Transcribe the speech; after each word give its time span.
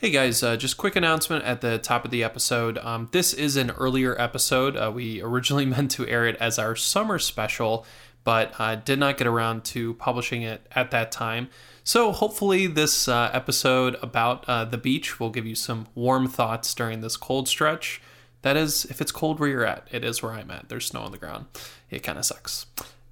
Hey 0.00 0.10
guys, 0.10 0.44
uh, 0.44 0.56
just 0.56 0.76
quick 0.76 0.94
announcement 0.94 1.44
at 1.44 1.60
the 1.60 1.76
top 1.76 2.04
of 2.04 2.12
the 2.12 2.22
episode. 2.22 2.78
Um, 2.78 3.08
this 3.10 3.34
is 3.34 3.56
an 3.56 3.72
earlier 3.72 4.14
episode. 4.20 4.76
Uh, 4.76 4.92
we 4.94 5.20
originally 5.24 5.66
meant 5.66 5.90
to 5.90 6.06
air 6.06 6.24
it 6.24 6.36
as 6.36 6.56
our 6.56 6.76
summer 6.76 7.18
special, 7.18 7.84
but 8.22 8.54
uh, 8.60 8.76
did 8.76 9.00
not 9.00 9.16
get 9.16 9.26
around 9.26 9.64
to 9.64 9.94
publishing 9.94 10.42
it 10.42 10.64
at 10.70 10.92
that 10.92 11.10
time. 11.10 11.48
So 11.82 12.12
hopefully, 12.12 12.68
this 12.68 13.08
uh, 13.08 13.30
episode 13.32 13.96
about 14.00 14.44
uh, 14.48 14.64
the 14.66 14.78
beach 14.78 15.18
will 15.18 15.30
give 15.30 15.46
you 15.46 15.56
some 15.56 15.88
warm 15.96 16.28
thoughts 16.28 16.72
during 16.74 17.00
this 17.00 17.16
cold 17.16 17.48
stretch. 17.48 18.00
That 18.42 18.56
is, 18.56 18.84
if 18.84 19.00
it's 19.00 19.10
cold 19.10 19.40
where 19.40 19.48
you're 19.48 19.66
at, 19.66 19.88
it 19.90 20.04
is 20.04 20.22
where 20.22 20.30
I'm 20.30 20.52
at. 20.52 20.68
There's 20.68 20.86
snow 20.86 21.00
on 21.00 21.10
the 21.10 21.18
ground. 21.18 21.46
It 21.90 22.04
kind 22.04 22.18
of 22.18 22.24
sucks. 22.24 22.66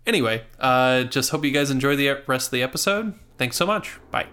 Anyway, 0.07 0.45
uh, 0.61 1.03
just 1.03 1.31
hope 1.31 1.45
you 1.45 1.51
guys 1.51 1.73
enjoy 1.73 1.97
the 1.97 2.23
rest 2.29 2.47
of 2.47 2.53
the 2.53 2.63
episode. 2.63 3.15
Thanks 3.39 3.57
so 3.57 3.67
much. 3.67 3.99
Bye. 4.13 4.29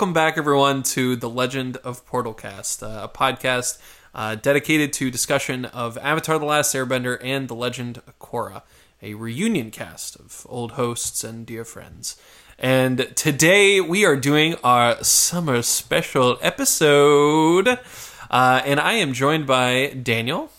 Welcome 0.00 0.14
back, 0.14 0.38
everyone, 0.38 0.82
to 0.82 1.14
the 1.14 1.28
Legend 1.28 1.76
of 1.84 2.06
Portalcast, 2.06 2.82
uh, 2.82 3.04
a 3.04 3.08
podcast 3.10 3.76
uh, 4.14 4.34
dedicated 4.34 4.94
to 4.94 5.10
discussion 5.10 5.66
of 5.66 5.98
Avatar: 5.98 6.38
The 6.38 6.46
Last 6.46 6.74
Airbender 6.74 7.18
and 7.22 7.48
The 7.48 7.54
Legend 7.54 7.98
of 7.98 8.18
Korra, 8.18 8.62
a 9.02 9.12
reunion 9.12 9.70
cast 9.70 10.16
of 10.16 10.46
old 10.48 10.72
hosts 10.72 11.22
and 11.22 11.44
dear 11.44 11.66
friends. 11.66 12.18
And 12.58 13.14
today 13.14 13.78
we 13.82 14.06
are 14.06 14.16
doing 14.16 14.54
our 14.64 15.04
summer 15.04 15.60
special 15.60 16.38
episode, 16.40 17.68
uh, 17.68 18.62
and 18.64 18.80
I 18.80 18.94
am 18.94 19.12
joined 19.12 19.46
by 19.46 19.88
Daniel 19.88 20.50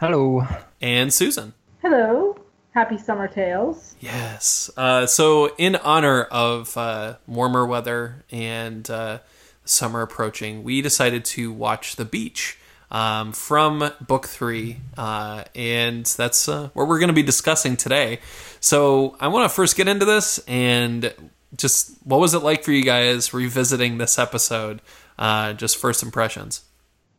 Hello. 0.00 0.44
and 0.80 1.14
Susan. 1.14 1.52
Hello. 1.82 2.36
Happy 2.72 2.98
summer 2.98 3.26
tales. 3.26 3.96
Yes. 4.00 4.70
Uh, 4.76 5.06
so, 5.06 5.54
in 5.56 5.74
honor 5.76 6.22
of 6.22 6.76
uh, 6.76 7.16
warmer 7.26 7.66
weather 7.66 8.24
and 8.30 8.88
uh, 8.88 9.18
summer 9.64 10.02
approaching, 10.02 10.62
we 10.62 10.80
decided 10.80 11.24
to 11.26 11.52
watch 11.52 11.96
The 11.96 12.04
Beach 12.04 12.58
um, 12.92 13.32
from 13.32 13.90
Book 14.00 14.28
Three, 14.28 14.78
uh, 14.96 15.44
and 15.54 16.06
that's 16.06 16.48
uh, 16.48 16.70
what 16.74 16.86
we're 16.86 17.00
going 17.00 17.08
to 17.08 17.14
be 17.14 17.24
discussing 17.24 17.76
today. 17.76 18.20
So, 18.60 19.16
I 19.18 19.26
want 19.28 19.50
to 19.50 19.54
first 19.54 19.76
get 19.76 19.88
into 19.88 20.04
this 20.04 20.38
and 20.46 21.12
just 21.56 21.96
what 22.04 22.20
was 22.20 22.34
it 22.34 22.40
like 22.40 22.62
for 22.62 22.70
you 22.70 22.84
guys 22.84 23.34
revisiting 23.34 23.98
this 23.98 24.16
episode? 24.16 24.80
Uh, 25.18 25.54
just 25.54 25.76
first 25.76 26.02
impressions. 26.04 26.62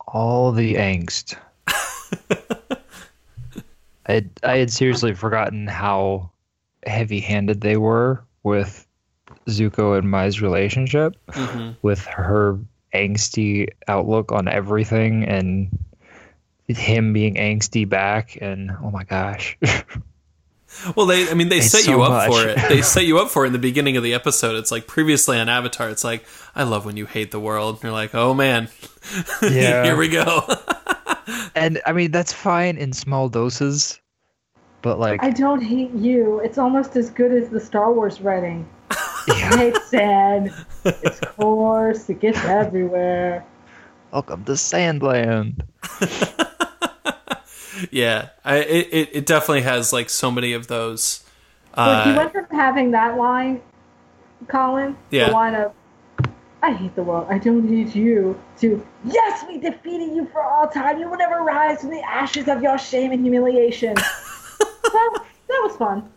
All 0.06 0.52
the 0.52 0.74
angst. 0.76 1.36
I 4.06 4.12
had, 4.14 4.30
I 4.42 4.56
had 4.58 4.72
seriously 4.72 5.14
forgotten 5.14 5.66
how 5.66 6.30
heavy-handed 6.86 7.60
they 7.60 7.76
were 7.76 8.22
with 8.42 8.86
Zuko 9.46 9.96
and 9.98 10.10
Mai's 10.10 10.42
relationship, 10.42 11.14
mm-hmm. 11.28 11.72
with 11.82 12.04
her 12.06 12.58
angsty 12.94 13.68
outlook 13.88 14.32
on 14.32 14.48
everything, 14.48 15.24
and 15.24 15.68
him 16.68 17.12
being 17.12 17.34
angsty 17.36 17.88
back. 17.88 18.36
And 18.40 18.70
oh 18.82 18.90
my 18.90 19.04
gosh, 19.04 19.56
Well, 20.96 21.06
they, 21.06 21.30
I 21.30 21.34
mean, 21.34 21.48
they 21.50 21.58
It's 21.58 21.70
set 21.70 21.82
so 21.82 21.90
you 21.90 22.02
up 22.02 22.10
much. 22.10 22.30
for 22.32 22.48
it. 22.48 22.58
They 22.70 22.80
set 22.82 23.04
you 23.04 23.18
up 23.18 23.28
for 23.30 23.44
it 23.44 23.48
in 23.48 23.52
the 23.52 23.58
beginning 23.58 23.96
of 23.98 24.02
the 24.02 24.14
episode. 24.14 24.56
It's 24.56 24.70
like 24.72 24.86
previously 24.86 25.38
on 25.38 25.48
Avatar, 25.48 25.90
it's 25.90 26.02
like, 26.04 26.24
I 26.54 26.62
love 26.64 26.86
when 26.86 26.96
you 26.96 27.04
hate 27.06 27.30
the 27.30 27.40
world. 27.40 27.76
And 27.76 27.82
you're 27.84 27.92
like, 27.92 28.14
oh 28.14 28.32
man, 28.34 28.68
Yeah. 29.42 29.84
here 29.84 29.96
we 29.96 30.08
go. 30.08 30.42
and 31.54 31.80
I 31.86 31.92
mean 31.92 32.10
that's 32.10 32.32
fine 32.32 32.78
in 32.78 32.92
small 32.92 33.28
doses, 33.28 34.00
but 34.82 34.98
like 34.98 35.22
I 35.22 35.30
don't 35.30 35.60
hate 35.62 35.92
you. 35.92 36.40
It's 36.40 36.58
almost 36.58 36.96
as 36.96 37.10
good 37.10 37.32
as 37.32 37.48
the 37.48 37.60
Star 37.60 37.92
Wars 37.92 38.20
writing. 38.20 38.66
yeah, 39.28 39.60
It's 39.60 39.88
sad. 39.88 40.52
It's 40.84 41.20
coarse. 41.20 42.10
It 42.10 42.20
gets 42.20 42.44
everywhere. 42.44 43.44
welcome 44.12 44.44
to 44.44 44.52
Sandland. 44.52 45.62
yeah, 47.90 48.28
I, 48.44 48.56
it, 48.58 48.88
it, 48.92 49.08
it 49.12 49.26
definitely 49.26 49.62
has 49.62 49.92
like 49.92 50.10
so 50.10 50.30
many 50.30 50.52
of 50.52 50.66
those. 50.66 51.24
Like 51.76 52.06
you 52.06 52.12
Uh, 52.12 52.16
went 52.16 52.32
from 52.32 52.46
having 52.50 52.90
that 52.90 53.16
line, 53.16 53.62
Colin, 54.48 54.96
Yeah. 55.10 55.28
the 55.28 55.32
line 55.32 55.54
of 55.54 55.72
"I 56.62 56.72
hate 56.72 56.94
the 56.94 57.02
world. 57.02 57.26
I 57.30 57.38
don't 57.38 57.66
hate 57.66 57.94
you," 57.94 58.38
to 58.60 58.84
"Yes, 59.04 59.44
we 59.48 59.58
defeated 59.58 60.14
you 60.14 60.26
for 60.32 60.42
all 60.42 60.68
time. 60.68 60.98
You 61.00 61.08
will 61.08 61.16
never 61.16 61.42
rise 61.42 61.80
from 61.80 61.90
the 61.90 62.02
ashes 62.02 62.46
of 62.48 62.62
your 62.62 62.76
shame 62.78 63.12
and 63.12 63.22
humiliation." 63.22 63.96
That, 64.92 65.24
that 65.48 65.60
was 65.64 65.76
fun. 65.76 66.10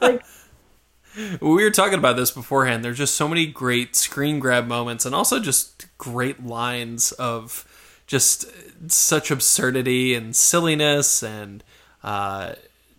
Like 0.00 0.22
we 1.40 1.64
were 1.64 1.70
talking 1.70 1.98
about 1.98 2.16
this 2.16 2.30
beforehand. 2.30 2.84
There's 2.84 2.98
just 2.98 3.14
so 3.14 3.28
many 3.28 3.46
great 3.46 3.96
screen 3.96 4.38
grab 4.38 4.66
moments 4.66 5.04
and 5.04 5.14
also 5.14 5.40
just 5.40 5.86
great 5.98 6.44
lines 6.44 7.12
of 7.12 7.66
just 8.06 8.46
such 8.90 9.30
absurdity 9.30 10.14
and 10.14 10.34
silliness 10.34 11.22
and 11.22 11.62
uh, 12.02 12.54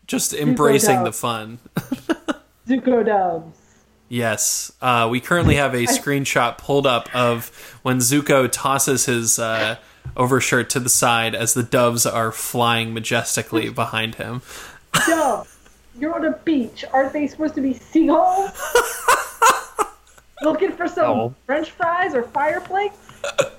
just 0.08 0.34
embracing 0.34 1.04
the 1.04 1.14
fun. 1.14 1.60
Zuko 2.68 3.06
Dubs. 3.06 3.58
Yes, 4.08 4.74
uh, 4.82 5.08
we 5.10 5.22
currently 5.22 5.56
have 5.56 5.74
a 5.74 5.84
screenshot 5.84 6.58
pulled 6.58 6.86
up 6.86 7.14
of 7.16 7.48
when 7.82 8.00
Zuko 8.00 8.50
tosses 8.52 9.06
his 9.06 9.40
uh, 9.40 9.78
overshirt 10.18 10.70
to 10.72 10.82
the 10.82 10.90
side 10.90 11.34
as 11.34 11.54
the 11.54 11.64
doves 11.64 12.06
are 12.06 12.34
flying 12.34 12.94
majestically 12.94 13.70
behind 13.70 14.16
him. 14.16 14.42
Yo, 15.08 15.46
you're 16.00 16.14
on 16.16 16.26
a 16.26 16.32
beach. 16.40 16.86
Aren't 16.94 17.14
they 17.14 17.28
supposed 17.28 17.56
to 17.56 17.62
be 17.62 17.74
seagulls? 17.74 18.52
Looking 20.44 20.72
for 20.72 20.88
some 20.88 21.06
Oh. 21.20 21.36
French 21.46 21.72
fries 21.72 22.16
or 22.16 22.24
fire 22.24 22.62
flakes? 22.62 22.96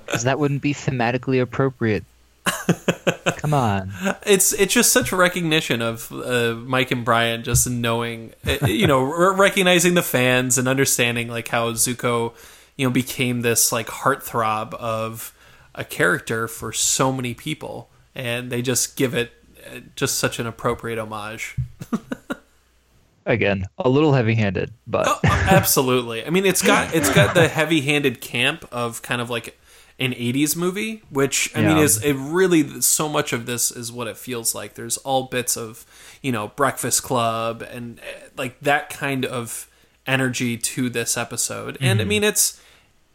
Because 0.05 0.23
that 0.23 0.37
wouldn't 0.39 0.61
be 0.61 0.73
thematically 0.73 1.41
appropriate. 1.41 2.03
Come 3.37 3.53
on. 3.53 3.93
It's 4.25 4.51
it's 4.53 4.73
just 4.73 4.91
such 4.91 5.11
a 5.11 5.15
recognition 5.15 5.81
of 5.81 6.11
uh, 6.11 6.55
Mike 6.55 6.91
and 6.91 7.05
Brian 7.05 7.43
just 7.43 7.69
knowing, 7.69 8.33
uh, 8.45 8.65
you 8.67 8.85
know, 8.87 8.99
r- 8.99 9.33
recognizing 9.33 9.93
the 9.93 10.01
fans 10.01 10.57
and 10.57 10.67
understanding 10.67 11.29
like 11.29 11.47
how 11.47 11.71
Zuko, 11.71 12.33
you 12.77 12.85
know, 12.85 12.91
became 12.91 13.41
this 13.41 13.71
like 13.71 13.87
heartthrob 13.87 14.73
of 14.75 15.33
a 15.75 15.85
character 15.85 16.47
for 16.49 16.73
so 16.73 17.11
many 17.13 17.33
people, 17.33 17.89
and 18.13 18.49
they 18.51 18.61
just 18.61 18.95
give 18.97 19.13
it 19.13 19.31
just 19.95 20.17
such 20.19 20.39
an 20.39 20.47
appropriate 20.47 20.97
homage. 20.99 21.55
Again, 23.25 23.67
a 23.77 23.87
little 23.87 24.11
heavy-handed, 24.11 24.73
but 24.85 25.05
Oh, 25.07 25.19
absolutely. 25.23 26.25
I 26.25 26.29
mean, 26.29 26.45
it's 26.45 26.61
got 26.61 26.93
it's 26.93 27.09
got 27.13 27.33
the 27.33 27.47
heavy-handed 27.47 28.19
camp 28.19 28.65
of 28.69 29.01
kind 29.01 29.21
of 29.21 29.29
like 29.29 29.57
an 29.97 30.11
80s 30.11 30.57
movie, 30.57 31.03
which 31.09 31.49
I 31.55 31.61
mean 31.61 31.77
Yeah. 31.77 31.83
is 31.83 32.03
it 32.03 32.15
really 32.17 32.81
so 32.81 33.07
much 33.07 33.31
of 33.31 33.45
this 33.45 33.71
is 33.71 33.93
what 33.93 34.07
it 34.07 34.17
feels 34.17 34.53
like. 34.53 34.73
There's 34.73 34.97
all 34.97 35.23
bits 35.27 35.55
of, 35.55 35.85
you 36.21 36.33
know, 36.33 36.49
Breakfast 36.49 37.03
Club 37.03 37.61
and 37.61 37.99
eh, 37.99 38.27
like 38.35 38.59
that 38.59 38.89
kind 38.89 39.23
of 39.23 39.69
energy 40.05 40.57
to 40.57 40.89
this 40.89 41.15
episode. 41.15 41.77
And 41.79 42.01
I 42.01 42.03
mean, 42.03 42.25
it's 42.25 42.59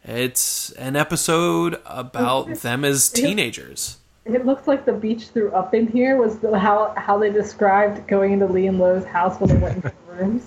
it's 0.03 0.71
an 0.71 0.95
episode 0.95 1.79
about 1.85 2.61
them 2.61 2.83
as 2.83 3.09
teenagers. 3.09 3.97
It 4.33 4.45
looks 4.45 4.67
like 4.67 4.85
the 4.85 4.93
beach 4.93 5.29
threw 5.29 5.51
up 5.51 5.73
in 5.73 5.87
here 5.87 6.15
was 6.15 6.37
the, 6.39 6.57
how 6.57 6.93
how 6.95 7.17
they 7.17 7.31
described 7.31 8.07
going 8.07 8.33
into 8.33 8.45
Li 8.45 8.67
and 8.67 8.77
Lo's 8.77 9.05
house 9.05 9.39
when 9.39 9.49
they 9.49 9.57
went 9.57 9.77
into 9.77 9.91
the 10.07 10.13
rooms. 10.13 10.45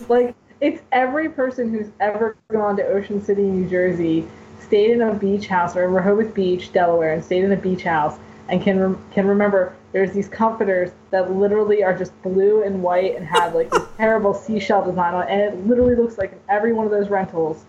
like 0.08 0.34
it's 0.60 0.82
every 0.92 1.30
person 1.30 1.72
who's 1.72 1.88
ever 2.00 2.36
gone 2.48 2.76
to 2.76 2.86
Ocean 2.86 3.24
City, 3.24 3.42
New 3.42 3.68
Jersey, 3.68 4.26
stayed 4.60 4.90
in 4.90 5.00
a 5.00 5.14
beach 5.14 5.46
house 5.46 5.76
or 5.76 5.84
in 5.84 5.92
Rehoboth 5.92 6.34
Beach, 6.34 6.72
Delaware, 6.72 7.14
and 7.14 7.24
stayed 7.24 7.44
in 7.44 7.52
a 7.52 7.56
beach 7.56 7.84
house 7.84 8.18
and 8.50 8.62
can 8.62 8.78
rem- 8.78 9.04
can 9.12 9.26
remember 9.26 9.74
there's 9.92 10.12
these 10.12 10.28
comforters 10.28 10.90
that 11.10 11.32
literally 11.32 11.82
are 11.82 11.96
just 11.96 12.12
blue 12.22 12.62
and 12.64 12.82
white 12.82 13.16
and 13.16 13.26
have 13.26 13.54
like 13.54 13.70
this 13.70 13.84
terrible 13.96 14.34
seashell 14.34 14.84
design 14.84 15.14
on 15.14 15.22
it, 15.22 15.30
and 15.30 15.40
it 15.40 15.66
literally 15.66 15.94
looks 15.94 16.18
like 16.18 16.32
in 16.32 16.40
every 16.50 16.74
one 16.74 16.84
of 16.84 16.90
those 16.90 17.08
rentals 17.08 17.64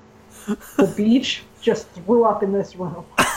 the 0.77 0.93
beach 0.95 1.43
just 1.61 1.89
threw 1.89 2.23
up 2.23 2.43
in 2.43 2.51
this 2.51 2.75
room. 2.75 3.05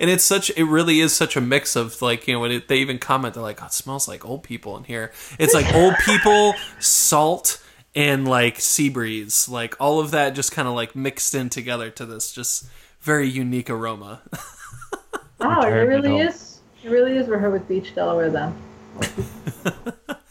and 0.00 0.08
it's 0.10 0.24
such 0.24 0.50
it 0.56 0.64
really 0.64 1.00
is 1.00 1.14
such 1.14 1.36
a 1.36 1.40
mix 1.40 1.76
of 1.76 2.00
like 2.02 2.28
you 2.28 2.34
know 2.34 2.40
when 2.40 2.52
it, 2.52 2.68
they 2.68 2.78
even 2.78 2.98
comment 2.98 3.34
they're 3.34 3.42
like 3.42 3.62
oh, 3.62 3.66
it 3.66 3.72
smells 3.72 4.08
like 4.08 4.24
old 4.24 4.42
people 4.42 4.76
in 4.76 4.84
here. 4.84 5.12
It's 5.38 5.54
like 5.54 5.72
old 5.74 5.94
people 6.04 6.54
salt 6.78 7.62
and 7.94 8.26
like 8.26 8.60
sea 8.60 8.88
breeze. 8.88 9.48
Like 9.48 9.74
all 9.80 10.00
of 10.00 10.12
that 10.12 10.34
just 10.34 10.52
kind 10.52 10.68
of 10.68 10.74
like 10.74 10.94
mixed 10.94 11.34
in 11.34 11.48
together 11.48 11.90
to 11.90 12.06
this 12.06 12.32
just 12.32 12.66
very 13.00 13.28
unique 13.28 13.70
aroma. 13.70 14.22
Oh 15.40 15.62
it 15.62 15.70
really 15.70 16.18
is 16.18 16.60
it 16.84 16.90
really 16.90 17.16
is 17.16 17.26
rehoboth 17.26 17.66
beach 17.66 17.94
delaware 17.94 18.30
then. 18.30 18.56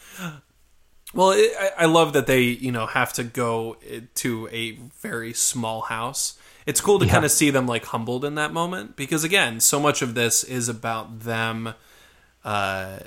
Well 1.13 1.31
it, 1.31 1.51
I, 1.59 1.71
I 1.79 1.85
love 1.85 2.13
that 2.13 2.27
they 2.27 2.43
you 2.43 2.71
know 2.71 2.85
have 2.85 3.13
to 3.13 3.23
go 3.23 3.77
eh, 3.87 4.01
to 4.15 4.47
a 4.51 4.71
very 5.01 5.33
small 5.33 5.81
house 5.81 6.37
it's 6.65 6.81
cool 6.81 6.99
to 6.99 7.05
yeah. 7.05 7.11
kind 7.13 7.25
of 7.25 7.31
see 7.31 7.49
them 7.49 7.67
like 7.67 7.85
humbled 7.85 8.23
in 8.23 8.35
that 8.35 8.53
moment 8.53 8.95
because 8.95 9.23
again, 9.23 9.59
so 9.59 9.79
much 9.79 10.01
of 10.01 10.13
this 10.13 10.43
is 10.43 10.69
about 10.69 11.21
them, 11.21 11.73
uh, 12.45 12.99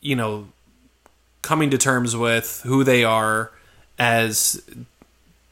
you 0.00 0.16
know, 0.16 0.48
coming 1.42 1.70
to 1.70 1.78
terms 1.78 2.16
with 2.16 2.62
who 2.64 2.84
they 2.84 3.04
are 3.04 3.52
as 3.98 4.62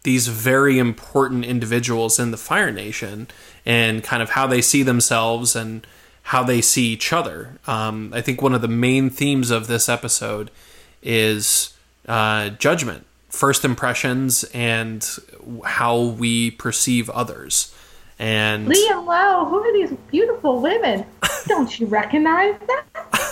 these 0.03 0.29
very 0.29 0.79
important 0.79 1.44
individuals 1.44 2.19
in 2.19 2.31
the 2.31 2.37
Fire 2.37 2.71
Nation 2.71 3.27
and 3.65 4.05
kind 4.05 4.23
of 4.23 4.31
how 4.31 4.47
they 4.47 4.61
see 4.61 4.82
themselves 4.82 5.56
and 5.56 5.87
how 6.25 6.43
they 6.43 6.61
see 6.61 6.87
each 6.87 7.12
other. 7.12 7.59
Um, 7.67 8.12
I 8.15 8.20
think 8.20 8.43
one 8.43 8.55
of 8.55 8.61
the 8.61 8.69
main 8.69 9.09
themes 9.09 9.50
of 9.50 9.67
this 9.67 9.88
episode 9.88 10.50
is 11.03 11.75
uh, 12.06 12.50
judgment 12.50 13.06
first 13.35 13.65
impressions 13.65 14.45
and 14.55 15.07
how 15.65 16.01
we 16.01 16.53
perceive 16.53 17.11
others. 17.11 17.75
And 18.19 18.69
Liam 18.69 19.07
Lowe, 19.07 19.47
who 19.47 19.59
are 19.59 19.73
these 19.73 19.93
beautiful 20.11 20.61
women? 20.61 21.05
Don't 21.47 21.79
you 21.79 21.87
recognize 21.87 22.55
that? 22.67 22.85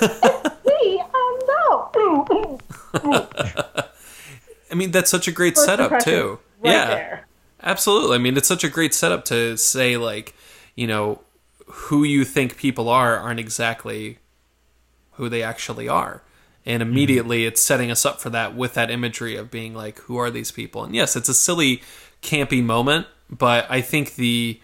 it's 0.02 0.56
Liam 0.64 1.08
um, 1.14 2.60
Lowe. 3.04 3.88
I 4.70 4.74
mean, 4.74 4.90
that's 4.90 5.10
such 5.10 5.28
a 5.28 5.32
great 5.32 5.54
first 5.54 5.66
setup 5.66 6.02
too. 6.02 6.40
Right 6.60 6.72
yeah, 6.72 6.86
there. 6.86 7.26
absolutely. 7.62 8.16
I 8.16 8.18
mean, 8.18 8.36
it's 8.36 8.48
such 8.48 8.64
a 8.64 8.68
great 8.68 8.94
setup 8.94 9.24
to 9.26 9.56
say 9.56 9.96
like, 9.96 10.34
you 10.74 10.86
know, 10.86 11.20
who 11.66 12.02
you 12.02 12.24
think 12.24 12.56
people 12.56 12.88
are 12.88 13.16
aren't 13.18 13.40
exactly 13.40 14.18
who 15.12 15.28
they 15.28 15.42
actually 15.42 15.88
are 15.88 16.22
and 16.64 16.82
mm-hmm. 16.82 16.90
immediately 16.90 17.38
mm-hmm. 17.40 17.48
it's 17.48 17.62
setting 17.62 17.90
us 17.90 18.04
up 18.04 18.20
for 18.20 18.30
that 18.30 18.54
with 18.54 18.74
that 18.74 18.90
imagery 18.90 19.36
of 19.36 19.50
being 19.50 19.74
like 19.74 19.98
who 20.00 20.16
are 20.16 20.30
these 20.30 20.50
people 20.50 20.84
and 20.84 20.94
yes 20.94 21.16
it's 21.16 21.28
a 21.28 21.34
silly 21.34 21.82
campy 22.22 22.62
moment 22.62 23.06
but 23.30 23.66
i 23.70 23.80
think 23.80 24.14
the 24.14 24.60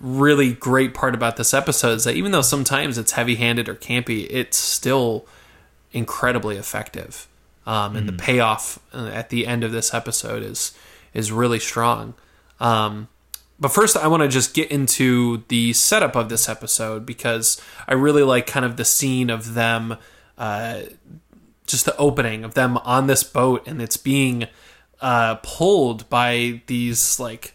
really 0.00 0.52
great 0.52 0.94
part 0.94 1.14
about 1.14 1.36
this 1.36 1.54
episode 1.54 1.92
is 1.92 2.04
that 2.04 2.14
even 2.14 2.32
though 2.32 2.42
sometimes 2.42 2.98
it's 2.98 3.12
heavy-handed 3.12 3.68
or 3.68 3.74
campy 3.74 4.26
it's 4.30 4.56
still 4.56 5.26
incredibly 5.92 6.56
effective 6.56 7.26
um, 7.66 7.96
and 7.96 8.06
mm-hmm. 8.06 8.16
the 8.16 8.22
payoff 8.22 8.78
uh, 8.94 9.10
at 9.12 9.30
the 9.30 9.46
end 9.46 9.64
of 9.64 9.72
this 9.72 9.92
episode 9.92 10.42
is 10.42 10.72
is 11.12 11.32
really 11.32 11.58
strong 11.58 12.14
um, 12.60 13.08
but 13.58 13.68
first 13.68 13.96
i 13.96 14.06
want 14.06 14.22
to 14.22 14.28
just 14.28 14.54
get 14.54 14.70
into 14.70 15.42
the 15.48 15.72
setup 15.72 16.14
of 16.14 16.28
this 16.28 16.48
episode 16.48 17.04
because 17.04 17.60
i 17.88 17.94
really 17.94 18.22
like 18.22 18.46
kind 18.46 18.64
of 18.64 18.76
the 18.76 18.84
scene 18.84 19.30
of 19.30 19.54
them 19.54 19.96
uh, 20.40 20.84
just 21.66 21.84
the 21.84 21.96
opening 21.98 22.44
of 22.44 22.54
them 22.54 22.78
on 22.78 23.06
this 23.06 23.22
boat 23.22 23.68
and 23.68 23.80
it's 23.80 23.98
being 23.98 24.48
uh, 25.00 25.36
pulled 25.42 26.08
by 26.08 26.62
these 26.66 27.20
like 27.20 27.54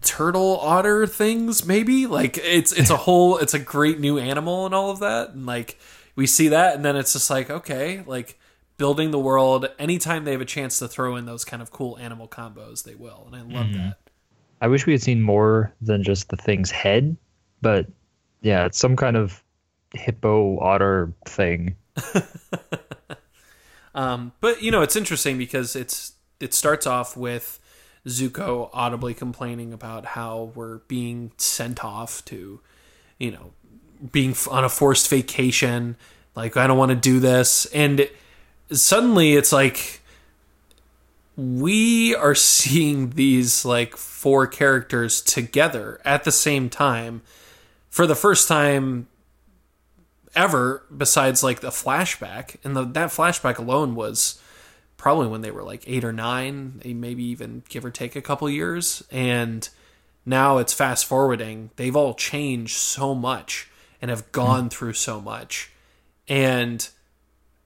turtle 0.00 0.58
otter 0.60 1.06
things 1.06 1.66
maybe? 1.66 2.06
Like 2.06 2.38
it's 2.38 2.72
it's 2.72 2.90
a 2.90 2.96
whole 3.08 3.38
it's 3.38 3.54
a 3.54 3.58
great 3.58 3.98
new 3.98 4.18
animal 4.18 4.66
and 4.66 4.74
all 4.74 4.90
of 4.90 5.00
that 5.00 5.30
and 5.30 5.44
like 5.46 5.78
we 6.14 6.26
see 6.26 6.48
that 6.48 6.76
and 6.76 6.84
then 6.84 6.96
it's 6.96 7.12
just 7.12 7.28
like 7.28 7.50
okay 7.50 8.02
like 8.06 8.38
building 8.76 9.10
the 9.10 9.18
world. 9.18 9.68
Anytime 9.80 10.24
they 10.24 10.32
have 10.32 10.40
a 10.40 10.46
chance 10.46 10.78
to 10.78 10.86
throw 10.86 11.16
in 11.16 11.26
those 11.26 11.44
kind 11.44 11.60
of 11.60 11.72
cool 11.72 11.98
animal 11.98 12.28
combos 12.28 12.84
they 12.84 12.94
will 12.94 13.24
and 13.26 13.34
i 13.34 13.40
love 13.40 13.66
mm-hmm. 13.66 13.78
that. 13.78 13.98
I 14.60 14.68
wish 14.68 14.86
we 14.86 14.92
had 14.92 15.02
seen 15.02 15.22
more 15.22 15.74
than 15.80 16.04
just 16.04 16.28
the 16.28 16.36
thing's 16.36 16.70
head 16.70 17.16
but 17.60 17.86
yeah 18.42 18.64
it's 18.64 18.78
some 18.78 18.94
kind 18.94 19.16
of 19.16 19.42
hippo 19.94 20.58
otter 20.58 21.12
thing. 21.26 21.76
um, 23.94 24.32
but 24.40 24.62
you 24.62 24.70
know, 24.70 24.82
it's 24.82 24.96
interesting 24.96 25.38
because 25.38 25.76
it's 25.76 26.12
it 26.40 26.54
starts 26.54 26.86
off 26.86 27.16
with 27.16 27.60
Zuko 28.06 28.70
audibly 28.72 29.14
complaining 29.14 29.72
about 29.72 30.06
how 30.06 30.52
we're 30.54 30.78
being 30.88 31.32
sent 31.36 31.84
off 31.84 32.24
to, 32.26 32.60
you 33.18 33.30
know, 33.30 33.52
being 34.12 34.34
on 34.50 34.64
a 34.64 34.68
forced 34.68 35.08
vacation. 35.08 35.96
Like 36.34 36.56
I 36.56 36.66
don't 36.66 36.78
want 36.78 36.90
to 36.90 36.96
do 36.96 37.20
this, 37.20 37.66
and 37.66 38.08
suddenly 38.70 39.34
it's 39.34 39.52
like 39.52 40.02
we 41.36 42.14
are 42.16 42.34
seeing 42.34 43.10
these 43.10 43.64
like 43.64 43.96
four 43.96 44.46
characters 44.46 45.20
together 45.20 46.00
at 46.04 46.24
the 46.24 46.32
same 46.32 46.68
time 46.68 47.22
for 47.88 48.06
the 48.06 48.16
first 48.16 48.48
time 48.48 49.06
ever 50.34 50.84
besides 50.94 51.42
like 51.42 51.60
the 51.60 51.68
flashback. 51.68 52.56
And 52.64 52.76
the, 52.76 52.84
that 52.84 53.10
flashback 53.10 53.58
alone 53.58 53.94
was 53.94 54.40
probably 54.96 55.28
when 55.28 55.42
they 55.42 55.50
were 55.50 55.62
like 55.62 55.84
eight 55.86 56.04
or 56.04 56.12
nine 56.12 56.80
maybe 56.84 57.22
even 57.24 57.62
give 57.68 57.84
or 57.84 57.90
take 57.90 58.16
a 58.16 58.22
couple 58.22 58.48
years. 58.50 59.02
And 59.10 59.68
now 60.26 60.58
it's 60.58 60.72
fast 60.72 61.06
forwarding. 61.06 61.70
They've 61.76 61.96
all 61.96 62.14
changed 62.14 62.76
so 62.76 63.14
much 63.14 63.70
and 64.00 64.10
have 64.10 64.30
gone 64.32 64.66
mm. 64.66 64.70
through 64.72 64.94
so 64.94 65.20
much. 65.20 65.70
And 66.28 66.88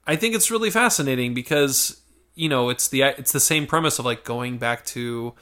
i 0.06 0.16
think 0.16 0.34
it's 0.34 0.50
really 0.50 0.70
fascinating 0.70 1.34
because 1.34 2.00
you 2.34 2.48
know 2.48 2.70
it's 2.70 2.88
the 2.88 3.02
it's 3.02 3.32
the 3.32 3.40
same 3.40 3.66
premise 3.66 3.98
of 3.98 4.04
like 4.04 4.24
going 4.24 4.58
back 4.58 4.84
to 4.84 5.34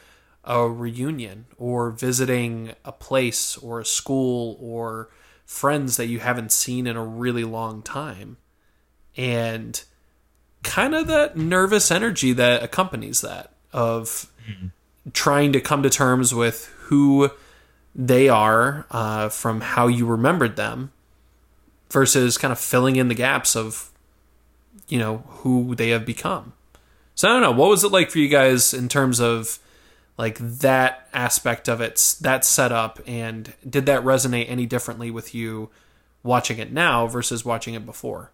a 0.44 0.68
reunion 0.68 1.46
or 1.58 1.90
visiting 1.90 2.72
a 2.84 2.92
place 2.92 3.56
or 3.58 3.80
a 3.80 3.84
school 3.84 4.56
or 4.60 5.10
friends 5.50 5.96
that 5.96 6.06
you 6.06 6.20
haven't 6.20 6.52
seen 6.52 6.86
in 6.86 6.96
a 6.96 7.04
really 7.04 7.42
long 7.42 7.82
time. 7.82 8.36
And 9.16 9.82
kind 10.62 10.94
of 10.94 11.08
that 11.08 11.36
nervous 11.36 11.90
energy 11.90 12.32
that 12.32 12.62
accompanies 12.62 13.20
that 13.20 13.52
of 13.72 14.30
mm-hmm. 14.48 14.68
trying 15.12 15.52
to 15.52 15.60
come 15.60 15.82
to 15.82 15.90
terms 15.90 16.32
with 16.32 16.66
who 16.82 17.30
they 17.96 18.28
are 18.28 18.86
uh, 18.92 19.28
from 19.28 19.60
how 19.60 19.88
you 19.88 20.06
remembered 20.06 20.54
them 20.54 20.92
versus 21.90 22.38
kind 22.38 22.52
of 22.52 22.58
filling 22.58 22.94
in 22.94 23.08
the 23.08 23.14
gaps 23.14 23.56
of 23.56 23.90
you 24.86 25.00
know 25.00 25.24
who 25.26 25.74
they 25.74 25.88
have 25.88 26.06
become 26.06 26.52
so 27.16 27.28
i 27.28 27.32
don't 27.32 27.42
know 27.42 27.50
what 27.50 27.68
was 27.68 27.82
it 27.82 27.90
like 27.90 28.08
for 28.08 28.18
you 28.18 28.28
guys 28.28 28.72
in 28.72 28.88
terms 28.88 29.20
of 29.20 29.58
like 30.20 30.36
that 30.38 31.08
aspect 31.14 31.66
of 31.66 31.80
it, 31.80 32.16
that 32.20 32.44
setup, 32.44 33.00
and 33.06 33.54
did 33.66 33.86
that 33.86 34.04
resonate 34.04 34.50
any 34.50 34.66
differently 34.66 35.10
with 35.10 35.34
you 35.34 35.70
watching 36.22 36.58
it 36.58 36.70
now 36.70 37.06
versus 37.06 37.42
watching 37.42 37.72
it 37.72 37.86
before? 37.86 38.30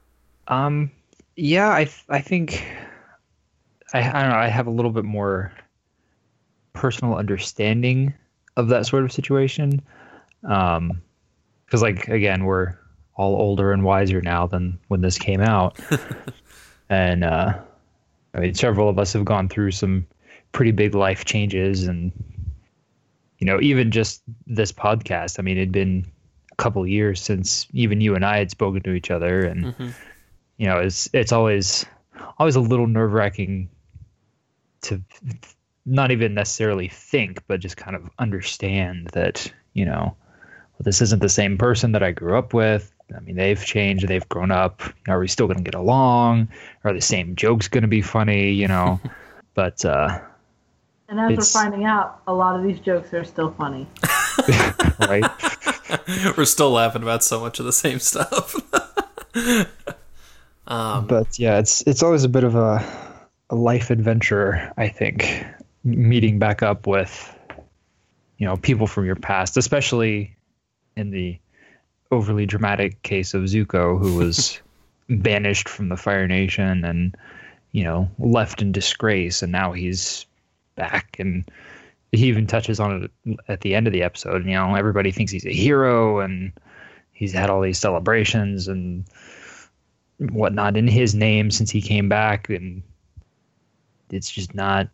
Um, 0.49 0.90
yeah, 1.37 1.69
I 1.69 1.88
I 2.09 2.23
think 2.23 2.66
I 3.95 4.00
I 4.00 4.23
don't 4.23 4.31
know. 4.31 4.37
I 4.37 4.49
have 4.49 4.66
a 4.66 4.71
little 4.71 4.90
bit 4.90 5.05
more 5.05 5.52
personal 6.73 7.14
understanding 7.14 8.12
of 8.57 8.66
that 8.71 8.87
sort 8.87 9.05
of 9.05 9.12
situation. 9.12 9.81
Um, 10.43 11.00
because 11.66 11.83
like 11.83 12.09
again, 12.09 12.47
we're 12.47 12.75
all 13.14 13.37
older 13.37 13.71
and 13.71 13.85
wiser 13.85 14.21
now 14.21 14.49
than 14.49 14.81
when 14.88 15.02
this 15.02 15.19
came 15.19 15.40
out, 15.40 15.78
and 16.88 17.23
uh, 17.23 17.61
I 18.35 18.40
mean, 18.40 18.55
several 18.55 18.88
of 18.88 18.99
us 18.99 19.12
have 19.12 19.25
gone 19.25 19.49
through 19.49 19.71
some 19.71 20.09
pretty 20.57 20.73
big 20.73 20.95
life 20.95 21.27
changes 21.27 21.87
and 21.87 22.11
you 23.37 23.47
know 23.47 23.61
even 23.61 23.91
just 23.91 24.23
this 24.47 24.73
podcast 24.73 25.39
i 25.39 25.43
mean 25.43 25.59
it'd 25.59 25.71
been 25.71 26.03
a 26.51 26.55
couple 26.55 26.87
years 26.87 27.21
since 27.21 27.67
even 27.75 28.01
you 28.01 28.15
and 28.15 28.25
i 28.25 28.39
had 28.39 28.51
spoken 28.51 28.83
to 28.83 28.95
each 28.95 29.11
other 29.11 29.45
and 29.45 29.67
mm-hmm. 29.67 29.91
you 30.57 30.67
know 30.67 30.79
it's 30.79 31.11
it's 31.13 31.31
always 31.31 31.85
always 32.39 32.57
a 32.57 32.61
little 32.61 32.87
nerve 32.87 33.13
wracking 33.13 33.69
to 34.81 34.99
not 35.85 36.11
even 36.11 36.33
necessarily 36.33 36.89
think 36.89 37.47
but 37.47 37.61
just 37.61 37.77
kind 37.77 37.95
of 37.95 38.09
understand 38.19 39.09
that 39.09 39.53
you 39.75 39.85
know 39.85 40.05
well, 40.05 40.85
this 40.85 41.03
isn't 41.03 41.21
the 41.21 41.29
same 41.29 41.59
person 41.59 41.93
that 41.93 42.03
i 42.03 42.11
grew 42.11 42.35
up 42.35 42.55
with 42.55 42.91
I 43.17 43.21
mean, 43.21 43.37
they've 43.37 43.65
changed, 43.65 44.09
they've 44.09 44.29
grown 44.29 44.51
up. 44.51 44.83
Are 45.07 45.21
we 45.21 45.29
still 45.29 45.47
going 45.47 45.59
to 45.59 45.63
get 45.63 45.77
along? 45.77 46.49
Are 46.83 46.93
the 46.93 47.01
same 47.01 47.37
jokes 47.37 47.69
going 47.69 47.83
to 47.83 47.89
be 47.89 48.03
funny? 48.03 48.51
You 48.51 48.67
know, 48.67 49.01
but 49.55 49.85
uh, 49.85 50.19
and 51.09 51.21
as 51.21 51.33
it's... 51.33 51.55
we're 51.55 51.63
finding 51.63 51.85
out, 51.85 52.21
a 52.27 52.35
lot 52.35 52.59
of 52.59 52.65
these 52.65 52.81
jokes 52.81 53.13
are 53.15 53.25
still 53.25 53.53
funny. 53.53 53.87
right. 55.01 55.25
we're 56.37 56.45
still 56.45 56.71
laughing 56.71 57.03
about 57.03 57.23
so 57.23 57.41
much 57.41 57.59
of 57.59 57.65
the 57.65 57.73
same 57.73 57.99
stuff. 57.99 58.55
um, 60.67 61.07
but 61.07 61.39
yeah, 61.39 61.59
it's 61.59 61.83
it's 61.83 62.03
always 62.03 62.25
a 62.25 62.29
bit 62.29 62.45
of 62.45 62.55
a, 62.55 62.85
a 63.51 63.55
life 63.55 63.91
adventure, 63.91 64.73
I 64.77 64.89
think, 64.89 65.45
meeting 65.85 66.39
back 66.39 66.63
up 66.63 66.87
with 66.87 67.33
you 68.39 68.47
know 68.47 68.57
people 68.57 68.87
from 68.87 69.07
your 69.07 69.17
past, 69.17 69.57
especially 69.57 70.37
in 70.97 71.11
the 71.11 71.39
overly 72.11 72.47
dramatic 72.47 73.03
case 73.03 73.35
of 73.35 73.43
Zuko, 73.45 73.99
who 74.01 74.17
was 74.17 74.61
banished 75.09 75.69
from 75.69 75.89
the 75.89 75.97
Fire 75.97 76.27
Nation 76.27 76.85
and 76.85 77.17
you 77.73 77.85
know 77.85 78.11
left 78.19 78.61
in 78.61 78.73
disgrace, 78.73 79.43
and 79.43 79.53
now 79.53 79.73
he's 79.73 80.25
back 80.76 81.16
and 81.18 81.50
he 82.12 82.26
even 82.26 82.47
touches 82.47 82.78
on 82.78 83.11
it 83.26 83.38
at 83.49 83.61
the 83.62 83.75
end 83.75 83.87
of 83.87 83.92
the 83.92 84.02
episode. 84.02 84.37
And 84.37 84.47
You 84.47 84.56
know, 84.56 84.75
everybody 84.75 85.11
thinks 85.11 85.33
he's 85.33 85.47
a 85.47 85.52
hero 85.52 86.21
and 86.21 86.52
he's 87.12 87.33
had 87.33 87.50
all 87.50 87.61
these 87.61 87.78
celebrations 87.78 88.68
and 88.68 89.04
whatnot 90.18 90.76
in 90.76 90.87
his 90.87 91.14
name 91.14 91.50
since 91.50 91.71
he 91.71 91.80
came 91.80 92.09
back, 92.09 92.49
and 92.49 92.83
it's 94.11 94.30
just 94.30 94.54
not 94.54 94.88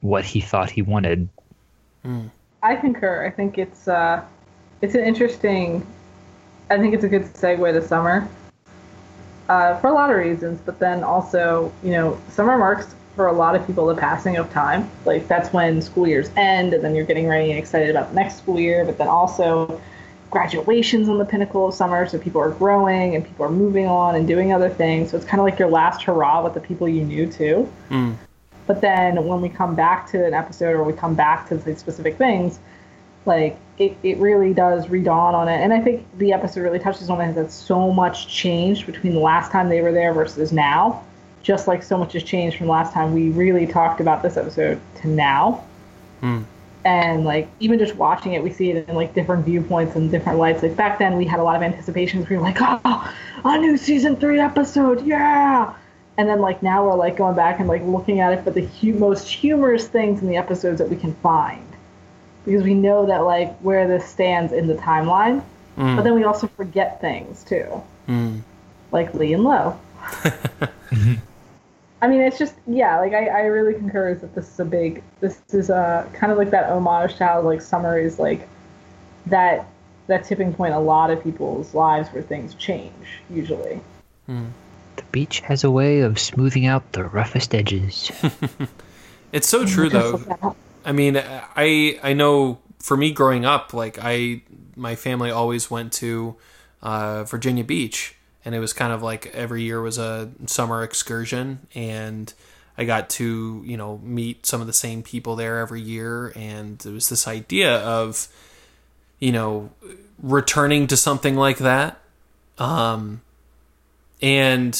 what 0.00 0.24
he 0.24 0.40
thought 0.40 0.70
he 0.70 0.82
wanted. 0.82 1.28
Mm. 2.04 2.30
I 2.62 2.76
concur. 2.76 3.26
I 3.26 3.30
think 3.30 3.58
it's 3.58 3.88
uh, 3.88 4.22
it's 4.82 4.94
an 4.94 5.02
interesting. 5.02 5.86
I 6.70 6.78
think 6.78 6.94
it's 6.94 7.04
a 7.04 7.08
good 7.08 7.24
segue 7.24 7.72
to 7.72 7.86
summer. 7.86 8.28
Uh, 9.48 9.76
for 9.80 9.88
a 9.88 9.92
lot 9.92 10.10
of 10.10 10.16
reasons, 10.16 10.60
but 10.64 10.78
then 10.78 11.02
also, 11.02 11.72
you 11.82 11.90
know, 11.90 12.20
summer 12.28 12.56
marks 12.56 12.94
for 13.16 13.26
a 13.26 13.32
lot 13.32 13.54
of 13.54 13.66
people 13.66 13.86
the 13.86 13.94
passing 13.94 14.36
of 14.36 14.50
time. 14.52 14.90
Like 15.04 15.28
that's 15.28 15.52
when 15.52 15.82
school 15.82 16.06
years 16.06 16.30
end, 16.36 16.74
and 16.74 16.82
then 16.82 16.94
you're 16.94 17.06
getting 17.06 17.26
ready 17.26 17.50
and 17.50 17.58
excited 17.58 17.90
about 17.90 18.10
the 18.10 18.14
next 18.14 18.38
school 18.38 18.58
year. 18.58 18.84
But 18.84 18.98
then 18.98 19.08
also, 19.08 19.80
graduations 20.30 21.08
on 21.08 21.18
the 21.18 21.24
pinnacle 21.24 21.68
of 21.68 21.74
summer, 21.74 22.06
so 22.06 22.18
people 22.18 22.40
are 22.40 22.50
growing 22.50 23.14
and 23.14 23.24
people 23.24 23.44
are 23.44 23.50
moving 23.50 23.86
on 23.86 24.14
and 24.14 24.26
doing 24.26 24.52
other 24.52 24.70
things. 24.70 25.10
So 25.10 25.16
it's 25.16 25.26
kind 25.26 25.40
of 25.40 25.44
like 25.44 25.58
your 25.58 25.68
last 25.68 26.02
hurrah 26.02 26.42
with 26.42 26.54
the 26.54 26.60
people 26.60 26.88
you 26.88 27.02
knew 27.02 27.30
too. 27.30 27.70
Mm. 27.90 28.16
But 28.66 28.80
then 28.80 29.26
when 29.26 29.40
we 29.40 29.48
come 29.48 29.74
back 29.74 30.08
to 30.12 30.24
an 30.24 30.32
episode 30.32 30.76
or 30.76 30.84
we 30.84 30.92
come 30.92 31.14
back 31.14 31.48
to 31.48 31.56
the 31.56 31.76
specific 31.76 32.16
things, 32.16 32.60
like 33.26 33.58
it, 33.78 33.96
it 34.02 34.18
really 34.18 34.54
does 34.54 34.86
redawn 34.86 35.34
on 35.34 35.48
it. 35.48 35.60
And 35.60 35.72
I 35.72 35.80
think 35.80 36.06
the 36.18 36.32
episode 36.32 36.60
really 36.60 36.78
touches 36.78 37.10
on 37.10 37.20
it 37.20 37.34
that 37.34 37.50
so 37.50 37.90
much 37.90 38.28
changed 38.28 38.86
between 38.86 39.14
the 39.14 39.20
last 39.20 39.50
time 39.50 39.68
they 39.68 39.82
were 39.82 39.92
there 39.92 40.12
versus 40.12 40.52
now. 40.52 41.04
Just 41.42 41.66
like 41.66 41.82
so 41.82 41.96
much 41.96 42.12
has 42.12 42.22
changed 42.22 42.58
from 42.58 42.68
last 42.68 42.92
time 42.92 43.14
we 43.14 43.30
really 43.30 43.66
talked 43.66 44.00
about 44.00 44.22
this 44.22 44.36
episode 44.36 44.80
to 45.00 45.08
now. 45.08 45.64
Mm. 46.22 46.44
And 46.84 47.24
like 47.24 47.48
even 47.60 47.78
just 47.78 47.94
watching 47.96 48.34
it, 48.34 48.42
we 48.42 48.50
see 48.50 48.70
it 48.70 48.88
in 48.88 48.94
like 48.94 49.14
different 49.14 49.44
viewpoints 49.44 49.96
and 49.96 50.10
different 50.10 50.38
lights. 50.38 50.62
Like 50.62 50.76
back 50.76 50.98
then, 50.98 51.16
we 51.16 51.26
had 51.26 51.40
a 51.40 51.42
lot 51.42 51.56
of 51.56 51.62
anticipations. 51.62 52.28
We 52.28 52.36
were 52.36 52.42
like, 52.42 52.58
"Oh, 52.60 53.14
a 53.44 53.58
new 53.58 53.76
season 53.76 54.16
three 54.16 54.40
episode, 54.40 55.04
yeah!" 55.04 55.74
and 56.20 56.28
then 56.28 56.40
like 56.40 56.62
now 56.62 56.84
we're 56.84 56.96
like 56.96 57.16
going 57.16 57.34
back 57.34 57.60
and 57.60 57.66
like 57.68 57.82
looking 57.84 58.20
at 58.20 58.30
it 58.34 58.44
for 58.44 58.50
the 58.50 58.66
hu- 58.66 58.92
most 58.92 59.26
humorous 59.26 59.88
things 59.88 60.20
in 60.20 60.28
the 60.28 60.36
episodes 60.36 60.78
that 60.78 60.90
we 60.90 60.96
can 60.96 61.14
find 61.16 61.66
because 62.44 62.62
we 62.62 62.74
know 62.74 63.06
that 63.06 63.20
like 63.20 63.56
where 63.60 63.88
this 63.88 64.06
stands 64.06 64.52
in 64.52 64.66
the 64.66 64.74
timeline 64.74 65.42
mm. 65.78 65.96
but 65.96 66.02
then 66.02 66.14
we 66.14 66.24
also 66.24 66.46
forget 66.48 67.00
things 67.00 67.42
too 67.44 67.82
mm. 68.06 68.38
like 68.92 69.14
Li 69.14 69.32
and 69.32 69.44
Lo 69.44 69.80
i 72.02 72.08
mean 72.08 72.20
it's 72.20 72.38
just 72.38 72.54
yeah 72.66 72.98
like 72.98 73.12
I, 73.12 73.26
I 73.26 73.40
really 73.42 73.74
concur 73.74 74.14
that 74.14 74.34
this 74.34 74.48
is 74.48 74.60
a 74.60 74.64
big 74.64 75.02
this 75.20 75.40
is 75.50 75.70
a 75.70 76.08
kind 76.14 76.32
of 76.32 76.38
like 76.38 76.50
that 76.50 76.70
homage 76.70 77.16
to 77.16 77.26
how 77.26 77.40
like 77.40 77.60
summer 77.60 77.98
is 77.98 78.18
like 78.18 78.48
that 79.26 79.66
that 80.06 80.24
tipping 80.24 80.52
point 80.52 80.74
a 80.74 80.78
lot 80.78 81.10
of 81.10 81.22
people's 81.22 81.74
lives 81.74 82.08
where 82.10 82.22
things 82.22 82.54
change 82.54 83.20
usually 83.28 83.80
Hmm. 84.30 84.46
The 84.94 85.02
beach 85.10 85.40
has 85.40 85.64
a 85.64 85.70
way 85.72 86.00
of 86.00 86.16
smoothing 86.20 86.64
out 86.64 86.92
the 86.92 87.02
roughest 87.02 87.52
edges. 87.52 88.12
it's 89.32 89.48
so 89.48 89.66
true 89.66 89.88
though. 89.88 90.54
I 90.84 90.92
mean, 90.92 91.16
I 91.16 91.98
I 92.00 92.12
know 92.12 92.60
for 92.78 92.96
me 92.96 93.10
growing 93.10 93.44
up, 93.44 93.74
like 93.74 93.98
I 94.00 94.42
my 94.76 94.94
family 94.94 95.32
always 95.32 95.68
went 95.68 95.92
to 95.94 96.36
uh, 96.80 97.24
Virginia 97.24 97.64
Beach, 97.64 98.14
and 98.44 98.54
it 98.54 98.58
was 98.58 98.72
kind 98.72 98.92
of 98.92 99.02
like 99.02 99.26
every 99.34 99.62
year 99.62 99.80
was 99.80 99.98
a 99.98 100.30
summer 100.46 100.82
excursion, 100.82 101.66
and 101.74 102.32
I 102.78 102.84
got 102.84 103.10
to 103.10 103.62
you 103.64 103.76
know 103.76 103.98
meet 103.98 104.46
some 104.46 104.60
of 104.60 104.66
the 104.66 104.72
same 104.72 105.02
people 105.02 105.36
there 105.36 105.58
every 105.58 105.80
year, 105.80 106.32
and 106.36 106.78
there 106.78 106.92
was 106.92 107.08
this 107.08 107.28
idea 107.28 107.78
of 107.78 108.28
you 109.18 109.32
know 109.32 109.70
returning 110.22 110.86
to 110.88 110.96
something 110.96 111.36
like 111.36 111.58
that. 111.58 112.00
Um, 112.58 113.22
and 114.22 114.74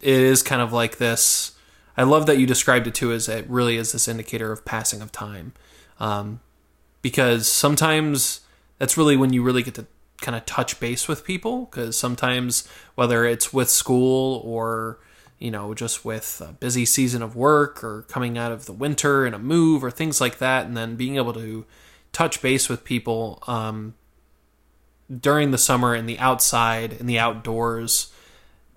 it 0.00 0.14
is 0.14 0.42
kind 0.42 0.60
of 0.62 0.72
like 0.72 0.98
this. 0.98 1.52
I 1.96 2.02
love 2.02 2.26
that 2.26 2.38
you 2.38 2.46
described 2.46 2.86
it 2.86 2.94
too 2.94 3.12
as 3.12 3.28
it 3.28 3.48
really 3.48 3.76
is 3.76 3.92
this 3.92 4.06
indicator 4.06 4.52
of 4.52 4.64
passing 4.64 5.00
of 5.02 5.12
time, 5.12 5.52
um, 5.98 6.40
because 7.02 7.48
sometimes 7.48 8.40
that's 8.78 8.96
really 8.96 9.16
when 9.16 9.32
you 9.32 9.42
really 9.42 9.62
get 9.62 9.74
to 9.74 9.86
kind 10.20 10.36
of 10.36 10.46
touch 10.46 10.80
base 10.80 11.08
with 11.08 11.24
people. 11.24 11.66
Because 11.66 11.96
sometimes 11.96 12.68
whether 12.94 13.24
it's 13.24 13.52
with 13.52 13.70
school 13.70 14.40
or 14.44 14.98
you 15.38 15.50
know 15.50 15.74
just 15.74 16.04
with 16.04 16.40
a 16.46 16.52
busy 16.52 16.84
season 16.84 17.22
of 17.22 17.36
work 17.36 17.84
or 17.84 18.02
coming 18.02 18.38
out 18.38 18.52
of 18.52 18.66
the 18.66 18.72
winter 18.72 19.26
and 19.26 19.34
a 19.34 19.38
move 19.38 19.84
or 19.84 19.90
things 19.90 20.20
like 20.20 20.38
that, 20.38 20.66
and 20.66 20.76
then 20.76 20.96
being 20.96 21.16
able 21.16 21.32
to 21.34 21.64
touch 22.12 22.40
base 22.40 22.68
with 22.68 22.84
people 22.84 23.42
um, 23.46 23.94
during 25.20 25.50
the 25.50 25.58
summer 25.58 25.94
in 25.94 26.06
the 26.06 26.18
outside 26.18 26.94
in 26.94 27.06
the 27.06 27.18
outdoors 27.18 28.12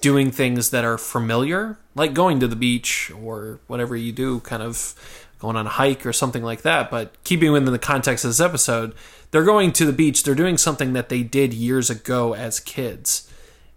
doing 0.01 0.31
things 0.31 0.69
that 0.69 0.86
are 0.86 0.98
familiar, 0.98 1.77
like 1.96 2.13
going 2.13 2.39
to 2.39 2.48
the 2.48 2.55
beach 2.55 3.12
or 3.12 3.60
whatever 3.67 3.96
you 3.96 4.12
do, 4.12 4.39
kind 4.41 4.63
of 4.63 4.96
going 5.39 5.55
on 5.55 5.65
a 5.65 5.69
hike 5.69 6.05
or 6.05 6.13
something 6.13 6.43
like 6.43 6.62
that. 6.62 6.91
But 6.91 7.22
keeping 7.24 7.51
within 7.51 7.72
the 7.72 7.79
context 7.79 8.25
of 8.25 8.29
this 8.29 8.39
episode, 8.39 8.93
they're 9.31 9.43
going 9.43 9.72
to 9.74 9.86
the 9.86 9.93
beach, 9.93 10.24
they're 10.24 10.36
doing 10.36 10.58
something 10.58 10.93
that 10.93 11.10
they 11.10 11.24
did 11.24 11.53
years 11.53 11.89
ago 11.89 12.36
as 12.36 12.60
kids. 12.60 13.31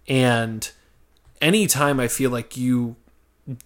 And 0.07 0.69
anytime 1.41 1.99
I 1.99 2.07
feel 2.07 2.29
like 2.29 2.57
you 2.57 2.95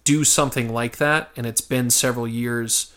do 0.04 0.24
something 0.24 0.72
like 0.72 0.96
that, 0.98 1.30
and 1.36 1.46
it's 1.46 1.60
been 1.60 1.90
several 1.90 2.26
years 2.26 2.92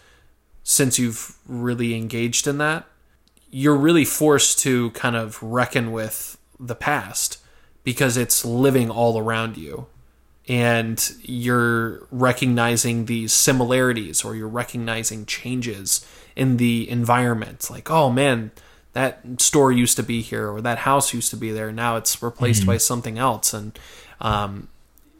since 0.64 1.00
you've 1.00 1.38
really 1.48 1.96
engaged 1.96 2.48
in 2.48 2.58
that, 2.60 2.86
you're 3.50 3.76
really 3.76 4.06
forced 4.06 4.60
to 4.60 4.92
kind 4.92 5.16
of 5.16 5.42
reckon 5.42 5.92
with 5.92 6.38
the 6.60 6.76
past 6.76 7.40
because 7.84 8.18
it's 8.18 8.46
living 8.46 8.90
all 8.90 9.18
around 9.18 9.58
you 9.58 9.88
and 10.48 11.14
you're 11.22 12.08
recognizing 12.12 13.06
these 13.06 13.32
similarities 13.32 14.24
or 14.24 14.36
you're 14.36 14.48
recognizing 14.48 15.26
changes 15.26 16.06
in 16.36 16.58
the 16.58 16.90
environment 16.90 17.70
like 17.70 17.90
oh 17.92 18.10
man 18.10 18.52
that 18.94 19.22
store 19.38 19.72
used 19.72 19.96
to 19.96 20.04
be 20.04 20.22
here 20.22 20.50
or 20.50 20.62
that 20.62 20.80
house 20.80 21.14
used 21.14 21.30
to 21.30 21.38
be 21.38 21.52
there 21.52 21.72
now 21.72 21.96
it's 21.96 22.22
replaced 22.22 22.62
mm-hmm. 22.62 22.72
by 22.72 22.78
something 22.78 23.18
else 23.18 23.54
and 23.54 23.78
um, 24.20 24.68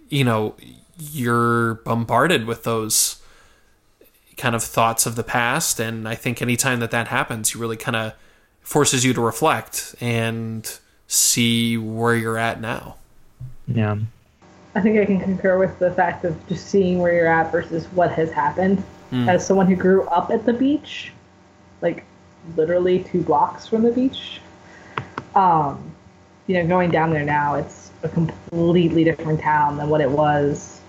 you 0.10 0.24
know 0.24 0.56
you're 0.98 1.76
bombarded 1.76 2.46
with 2.46 2.64
those 2.64 3.22
kind 4.38 4.56
of 4.56 4.64
thoughts 4.64 5.06
of 5.06 5.16
the 5.16 5.24
past 5.24 5.80
and 5.80 6.08
i 6.08 6.16
think 6.16 6.42
anytime 6.42 6.80
that 6.80 6.92
that 6.92 7.08
happens 7.08 7.54
you 7.54 7.60
really 7.60 7.78
kind 7.78 7.96
of 7.96 8.14
forces 8.62 9.04
you 9.04 9.14
to 9.14 9.22
reflect 9.22 9.96
and 10.00 10.80
see 11.08 11.78
where 11.78 12.16
you're 12.16 12.38
at 12.38 12.62
now. 12.62 12.96
Yeah. 13.68 13.98
I 14.74 14.82
think 14.82 14.98
I 15.00 15.06
can 15.06 15.20
concur 15.20 15.58
with 15.58 15.78
the 15.80 15.92
fact 15.92 16.24
of 16.24 16.48
just 16.48 16.68
seeing 16.68 17.00
where 17.00 17.14
you're 17.14 17.28
at 17.28 17.52
versus 17.52 17.86
what 17.88 18.12
has 18.12 18.32
happened. 18.32 18.84
Mm. 19.12 19.28
As 19.28 19.46
someone 19.46 19.68
who 19.68 19.76
grew 19.76 20.04
up 20.04 20.32
at 20.32 20.46
the 20.46 20.54
beach, 20.54 21.12
like 21.82 22.06
literally 22.56 23.04
two 23.04 23.22
blocks 23.22 23.68
from 23.68 23.84
the 23.84 23.92
beach, 23.92 24.40
um, 25.36 25.92
you 26.48 26.56
know, 26.56 26.68
going 26.68 26.90
down 26.92 27.12
there 27.12 27.26
now, 27.26 27.56
it's 27.56 27.92
a 28.04 28.10
completely 28.10 29.04
different 29.04 29.42
town 29.42 29.78
than 29.78 29.90
what 29.90 30.02
it 30.02 30.10
was 30.10 30.80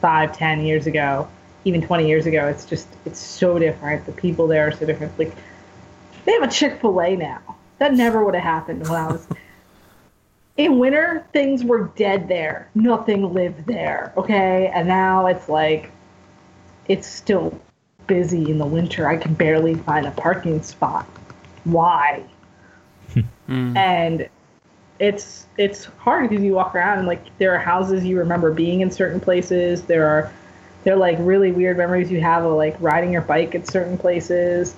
five, 0.00 0.36
ten 0.36 0.64
years 0.64 0.86
ago, 0.86 1.28
even 1.64 1.80
20 1.80 2.06
years 2.06 2.26
ago. 2.26 2.46
It's 2.46 2.64
just, 2.64 2.88
it's 3.06 3.18
so 3.18 3.58
different. 3.58 4.04
The 4.04 4.12
people 4.12 4.46
there 4.46 4.68
are 4.68 4.72
so 4.72 4.84
different. 4.84 5.18
Like, 5.18 5.34
they 6.24 6.32
have 6.32 6.42
a 6.42 6.48
Chick 6.48 6.80
fil 6.80 7.00
A 7.00 7.16
now. 7.16 7.40
That 7.78 7.94
never 7.94 8.24
would 8.24 8.34
have 8.34 8.44
happened 8.44 8.86
when 8.86 9.00
I 9.00 9.06
was 9.06 9.26
in 10.64 10.78
winter 10.78 11.26
things 11.32 11.64
were 11.64 11.84
dead 11.96 12.28
there. 12.28 12.68
Nothing 12.74 13.32
lived 13.32 13.66
there 13.66 14.12
okay? 14.16 14.70
And 14.74 14.86
now 14.88 15.26
it's 15.26 15.48
like 15.48 15.90
it's 16.86 17.06
still 17.06 17.58
busy 18.06 18.50
in 18.50 18.58
the 18.58 18.66
winter. 18.66 19.08
I 19.08 19.16
can 19.16 19.34
barely 19.34 19.74
find 19.74 20.06
a 20.06 20.10
parking 20.12 20.62
spot. 20.62 21.06
Why? 21.64 22.24
Mm. 23.48 23.76
and 23.76 24.28
it's 25.00 25.46
it's 25.58 25.86
hard 25.98 26.30
because 26.30 26.44
you 26.44 26.52
walk 26.52 26.72
around 26.72 26.98
and 26.98 27.08
like 27.08 27.36
there 27.38 27.52
are 27.52 27.58
houses 27.58 28.04
you 28.04 28.16
remember 28.16 28.52
being 28.52 28.80
in 28.80 28.92
certain 28.92 29.18
places. 29.18 29.82
There 29.82 30.06
are 30.06 30.32
they're 30.84 30.94
like 30.94 31.16
really 31.18 31.50
weird 31.50 31.76
memories 31.76 32.12
you 32.12 32.20
have 32.20 32.44
of 32.44 32.52
like 32.52 32.76
riding 32.78 33.10
your 33.10 33.22
bike 33.22 33.56
at 33.56 33.66
certain 33.66 33.98
places. 33.98 34.76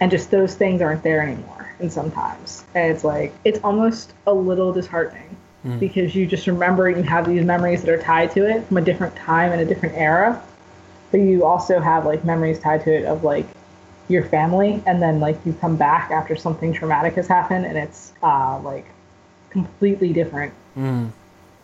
And 0.00 0.10
just 0.10 0.32
those 0.32 0.56
things 0.56 0.82
aren't 0.82 1.04
there 1.04 1.22
anymore 1.22 1.57
and 1.80 1.92
sometimes. 1.92 2.64
And 2.74 2.92
it's 2.92 3.04
like, 3.04 3.32
it's 3.44 3.60
almost 3.62 4.12
a 4.26 4.32
little 4.32 4.72
disheartening 4.72 5.36
mm. 5.64 5.78
because 5.80 6.14
you 6.14 6.26
just 6.26 6.46
remember 6.46 6.90
you 6.90 7.02
have 7.02 7.26
these 7.26 7.44
memories 7.44 7.82
that 7.82 7.90
are 7.90 8.02
tied 8.02 8.30
to 8.32 8.48
it 8.48 8.66
from 8.66 8.76
a 8.76 8.82
different 8.82 9.14
time 9.16 9.52
and 9.52 9.60
a 9.60 9.64
different 9.64 9.94
era. 9.96 10.42
But 11.10 11.18
you 11.20 11.44
also 11.44 11.80
have 11.80 12.04
like 12.04 12.24
memories 12.24 12.58
tied 12.58 12.84
to 12.84 12.94
it 12.94 13.04
of 13.04 13.24
like 13.24 13.46
your 14.08 14.24
family, 14.24 14.82
and 14.86 15.02
then 15.02 15.20
like 15.20 15.38
you 15.44 15.52
come 15.54 15.76
back 15.76 16.10
after 16.10 16.36
something 16.36 16.72
traumatic 16.72 17.14
has 17.14 17.26
happened, 17.26 17.64
and 17.66 17.76
it's 17.78 18.12
uh, 18.22 18.58
like 18.60 18.86
completely 19.50 20.12
different 20.12 20.52
Mm. 20.78 21.10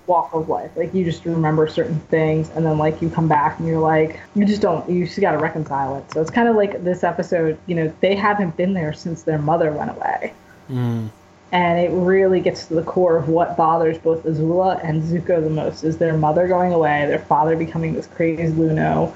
Walk 0.07 0.33
of 0.35 0.49
life. 0.49 0.71
Like 0.77 0.93
you 0.95 1.05
just 1.05 1.25
remember 1.25 1.67
certain 1.69 1.99
things, 2.11 2.51
and 2.51 2.65
then 2.65 2.79
like 2.79 3.01
you 3.01 3.09
come 3.11 3.29
back 3.29 3.59
and 3.59 3.69
you're 3.69 3.81
like, 3.81 4.21
you 4.35 4.45
just 4.45 4.61
don't. 4.63 4.89
You 4.89 5.07
just 5.07 5.21
got 5.21 5.33
to 5.33 5.39
reconcile 5.39 5.97
it. 5.97 6.05
So 6.13 6.21
it's 6.21 6.31
kind 6.31 6.49
of 6.49 6.57
like 6.57 6.85
this 6.85 7.05
episode. 7.05 7.59
You 7.67 7.77
know, 7.77 7.93
they 8.01 8.15
haven't 8.15 8.57
been 8.57 8.75
there 8.75 8.93
since 8.93 9.23
their 9.23 9.39
mother 9.39 9.73
went 9.73 9.91
away, 9.91 10.33
Mm. 10.71 11.09
and 11.53 11.79
it 11.79 11.91
really 11.91 12.41
gets 12.41 12.67
to 12.67 12.75
the 12.75 12.83
core 12.83 13.17
of 13.17 13.29
what 13.29 13.57
bothers 13.57 13.99
both 13.99 14.25
Azula 14.25 14.81
and 14.83 15.03
Zuko 15.03 15.43
the 15.43 15.51
most: 15.51 15.85
is 15.85 15.99
their 15.99 16.17
mother 16.17 16.49
going 16.49 16.73
away, 16.73 17.07
their 17.07 17.19
father 17.19 17.57
becoming 17.57 17.95
this 17.95 18.07
crazy 18.07 18.53
Luno. 18.53 19.13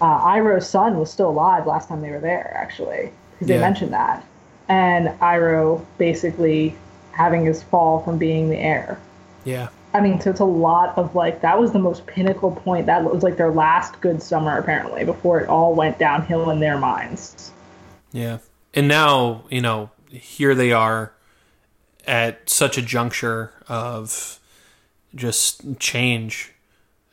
Uh, 0.00 0.18
Iroh's 0.20 0.68
son 0.68 0.98
was 0.98 1.10
still 1.10 1.30
alive 1.30 1.66
last 1.66 1.88
time 1.88 2.02
they 2.02 2.10
were 2.10 2.20
there, 2.20 2.54
actually, 2.54 3.10
because 3.32 3.48
they 3.48 3.58
mentioned 3.58 3.94
that, 3.94 4.22
and 4.68 5.08
Iroh 5.20 5.82
basically 5.96 6.76
having 7.12 7.46
his 7.46 7.62
fall 7.62 8.00
from 8.02 8.18
being 8.18 8.50
the 8.50 8.58
heir. 8.58 8.98
Yeah. 9.46 9.68
I 9.94 10.00
mean, 10.00 10.20
so 10.20 10.30
it's 10.30 10.40
a 10.40 10.44
lot 10.44 10.96
of 10.98 11.14
like 11.14 11.40
that 11.40 11.58
was 11.58 11.72
the 11.72 11.78
most 11.78 12.06
pinnacle 12.06 12.50
point. 12.50 12.86
That 12.86 13.02
was 13.02 13.22
like 13.22 13.36
their 13.36 13.50
last 13.50 14.00
good 14.00 14.22
summer, 14.22 14.58
apparently, 14.58 15.04
before 15.04 15.40
it 15.40 15.48
all 15.48 15.74
went 15.74 15.98
downhill 15.98 16.50
in 16.50 16.60
their 16.60 16.78
minds. 16.78 17.50
Yeah. 18.12 18.38
And 18.74 18.88
now, 18.88 19.44
you 19.48 19.62
know, 19.62 19.90
here 20.10 20.54
they 20.54 20.72
are 20.72 21.12
at 22.06 22.48
such 22.48 22.76
a 22.76 22.82
juncture 22.82 23.52
of 23.68 24.38
just 25.14 25.78
change. 25.78 26.52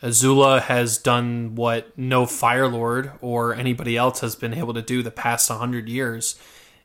Azula 0.02 0.62
has 0.62 0.98
done 0.98 1.56
what 1.56 1.98
no 1.98 2.26
Fire 2.26 2.68
Lord 2.68 3.12
or 3.22 3.56
anybody 3.56 3.96
else 3.96 4.20
has 4.20 4.36
been 4.36 4.54
able 4.54 4.74
to 4.74 4.82
do 4.82 5.02
the 5.02 5.12
past 5.12 5.50
100 5.50 5.88
years 5.88 6.38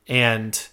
and 0.06 0.68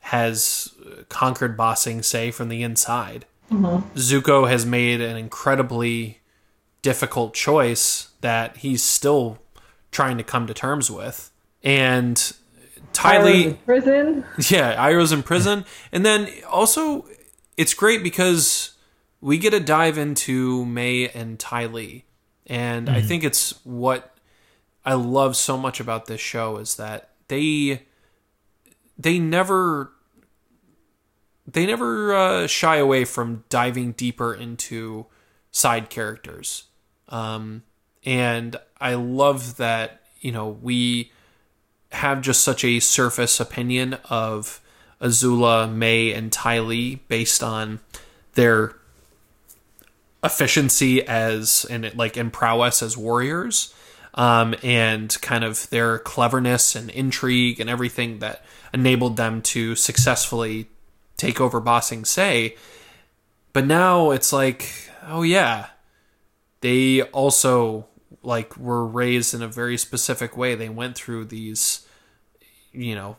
has 0.00 0.72
conquered 1.08 1.56
Ba 1.56 1.74
Sing 1.74 2.02
Se 2.02 2.30
from 2.30 2.48
the 2.48 2.62
inside. 2.62 3.26
Mm-hmm. 3.52 3.98
Zuko 3.98 4.48
has 4.48 4.64
made 4.66 5.00
an 5.00 5.16
incredibly 5.16 6.20
difficult 6.82 7.34
choice 7.34 8.08
that 8.20 8.58
he's 8.58 8.82
still 8.82 9.38
trying 9.90 10.18
to 10.18 10.24
come 10.24 10.46
to 10.46 10.54
terms 10.54 10.90
with. 10.90 11.30
And 11.62 12.16
Ty 12.92 13.18
Iroh's 13.18 13.24
Lee, 13.24 13.44
in 13.44 13.56
prison. 13.58 14.24
yeah, 14.50 14.76
Iroh's 14.76 15.12
in 15.12 15.22
prison. 15.22 15.64
And 15.92 16.04
then 16.04 16.28
also, 16.50 17.06
it's 17.56 17.74
great 17.74 18.02
because 18.02 18.72
we 19.20 19.38
get 19.38 19.54
a 19.54 19.60
dive 19.60 19.98
into 19.98 20.64
Mai 20.66 21.10
and 21.14 21.38
Ty 21.38 21.66
Lee. 21.66 22.04
And 22.46 22.90
I 22.90 22.98
mm-hmm. 22.98 23.08
think 23.08 23.24
it's 23.24 23.64
what 23.64 24.16
I 24.84 24.94
love 24.94 25.36
so 25.36 25.56
much 25.56 25.78
about 25.78 26.06
this 26.06 26.20
show 26.20 26.56
is 26.56 26.76
that 26.76 27.10
they 27.28 27.86
they 28.98 29.18
never 29.18 29.92
they 31.46 31.66
never 31.66 32.14
uh, 32.14 32.46
shy 32.46 32.76
away 32.76 33.04
from 33.04 33.44
diving 33.48 33.92
deeper 33.92 34.34
into 34.34 35.06
side 35.50 35.90
characters. 35.90 36.64
Um, 37.08 37.62
and 38.04 38.56
I 38.80 38.94
love 38.94 39.56
that, 39.56 40.02
you 40.20 40.32
know, 40.32 40.48
we 40.48 41.12
have 41.90 42.22
just 42.22 42.42
such 42.42 42.64
a 42.64 42.80
surface 42.80 43.38
opinion 43.38 43.98
of 44.08 44.60
Azula, 45.00 45.72
Mai, 45.72 46.16
and 46.16 46.32
Ty 46.32 46.60
Lee 46.60 46.96
based 47.08 47.42
on 47.42 47.80
their 48.34 48.74
efficiency 50.24 51.06
as 51.06 51.66
and 51.68 51.92
like 51.96 52.16
and 52.16 52.32
prowess 52.32 52.82
as 52.82 52.96
warriors, 52.96 53.74
um, 54.14 54.54
and 54.62 55.16
kind 55.20 55.42
of 55.42 55.68
their 55.70 55.98
cleverness 55.98 56.76
and 56.76 56.88
intrigue 56.90 57.60
and 57.60 57.68
everything 57.68 58.20
that 58.20 58.44
enabled 58.72 59.16
them 59.16 59.42
to 59.42 59.74
successfully 59.74 60.68
take 61.22 61.40
over 61.40 61.60
Ba 61.60 61.80
Sing 61.80 62.04
Se. 62.04 62.56
But 63.52 63.66
now 63.66 64.10
it's 64.10 64.32
like, 64.32 64.68
oh 65.06 65.22
yeah, 65.22 65.68
they 66.60 67.02
also 67.02 67.86
like 68.22 68.56
were 68.56 68.86
raised 68.86 69.34
in 69.34 69.42
a 69.42 69.48
very 69.48 69.78
specific 69.78 70.36
way. 70.36 70.54
They 70.54 70.68
went 70.68 70.96
through 70.96 71.26
these, 71.26 71.86
you 72.72 72.94
know, 72.94 73.16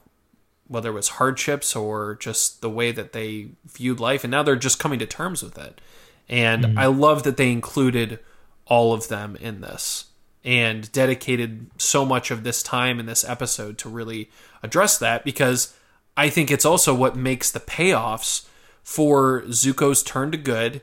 whether 0.68 0.90
it 0.90 0.94
was 0.94 1.10
hardships 1.10 1.76
or 1.76 2.16
just 2.16 2.62
the 2.62 2.70
way 2.70 2.92
that 2.92 3.14
they 3.14 3.50
viewed 3.66 4.00
life, 4.00 4.24
and 4.24 4.32
now 4.32 4.44
they're 4.44 4.56
just 4.56 4.80
coming 4.80 5.00
to 5.00 5.06
terms 5.06 5.44
with 5.44 5.58
it. 5.58 5.80
And 6.28 6.64
mm-hmm. 6.64 6.80
I 6.80 6.88
love 6.88 7.24
that 7.24 7.38
they 7.38 7.52
included 7.52 8.20
all 8.66 8.94
of 8.94 9.08
them 9.08 9.36
in 9.36 9.62
this 9.62 10.06
and 10.46 10.92
dedicated 10.92 11.68
so 11.78 12.06
much 12.06 12.32
of 12.32 12.44
this 12.44 12.64
time 12.64 13.00
in 13.00 13.06
this 13.06 13.24
episode 13.24 13.78
to 13.78 13.90
really 13.90 14.30
address 14.62 14.98
that 14.98 15.24
because 15.24 15.74
I 16.16 16.30
think 16.30 16.52
it's 16.52 16.66
also 16.66 16.94
what 16.94 17.16
makes 17.16 17.52
the 17.52 17.60
payoffs 17.60 18.48
for 18.84 19.44
Zuko's 19.48 20.04
turn 20.04 20.32
to 20.32 20.38
good 20.38 20.82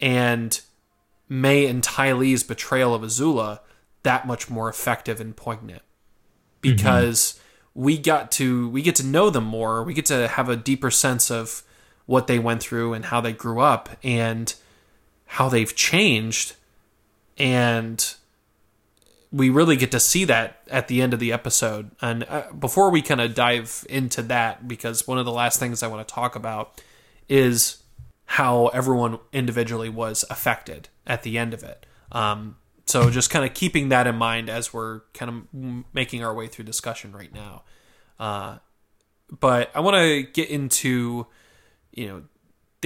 and 0.00 0.60
Mai 1.28 1.66
and 1.66 1.82
Ty 1.82 2.12
Lee's 2.12 2.42
betrayal 2.42 2.94
of 2.94 3.02
Azula 3.02 3.60
that 4.02 4.26
much 4.26 4.48
more 4.50 4.68
effective 4.68 5.20
and 5.20 5.36
poignant. 5.36 5.82
Mm-hmm. 6.62 6.76
Because 6.76 7.40
we 7.74 7.98
got 7.98 8.30
to 8.32 8.68
we 8.70 8.82
get 8.82 8.96
to 8.96 9.06
know 9.06 9.30
them 9.30 9.44
more. 9.44 9.82
We 9.82 9.94
get 9.94 10.06
to 10.06 10.28
have 10.28 10.48
a 10.48 10.56
deeper 10.56 10.90
sense 10.90 11.30
of 11.30 11.62
what 12.06 12.26
they 12.26 12.38
went 12.38 12.62
through 12.62 12.94
and 12.94 13.06
how 13.06 13.20
they 13.20 13.32
grew 13.32 13.60
up 13.60 13.90
and 14.02 14.54
how 15.26 15.48
they've 15.48 15.74
changed. 15.74 16.54
And 17.36 18.14
we 19.32 19.50
really 19.50 19.76
get 19.76 19.90
to 19.90 20.00
see 20.00 20.24
that 20.24 20.60
at 20.70 20.88
the 20.88 21.02
end 21.02 21.12
of 21.12 21.20
the 21.20 21.32
episode. 21.32 21.90
And 22.00 22.24
uh, 22.24 22.52
before 22.58 22.90
we 22.90 23.02
kind 23.02 23.20
of 23.20 23.34
dive 23.34 23.84
into 23.88 24.22
that, 24.22 24.68
because 24.68 25.06
one 25.06 25.18
of 25.18 25.24
the 25.24 25.32
last 25.32 25.58
things 25.58 25.82
I 25.82 25.88
want 25.88 26.06
to 26.06 26.14
talk 26.14 26.36
about 26.36 26.80
is 27.28 27.82
how 28.26 28.68
everyone 28.68 29.18
individually 29.32 29.88
was 29.88 30.24
affected 30.30 30.88
at 31.06 31.22
the 31.22 31.38
end 31.38 31.54
of 31.54 31.62
it. 31.62 31.86
Um, 32.12 32.56
so 32.86 33.10
just 33.10 33.30
kind 33.30 33.44
of 33.44 33.54
keeping 33.54 33.88
that 33.88 34.06
in 34.06 34.16
mind 34.16 34.48
as 34.48 34.72
we're 34.72 35.00
kind 35.12 35.46
of 35.52 35.84
making 35.92 36.24
our 36.24 36.34
way 36.34 36.46
through 36.46 36.64
discussion 36.64 37.12
right 37.12 37.32
now. 37.32 37.62
Uh, 38.18 38.58
but 39.40 39.70
I 39.74 39.80
want 39.80 39.96
to 39.96 40.22
get 40.22 40.50
into, 40.50 41.26
you 41.92 42.06
know, 42.06 42.22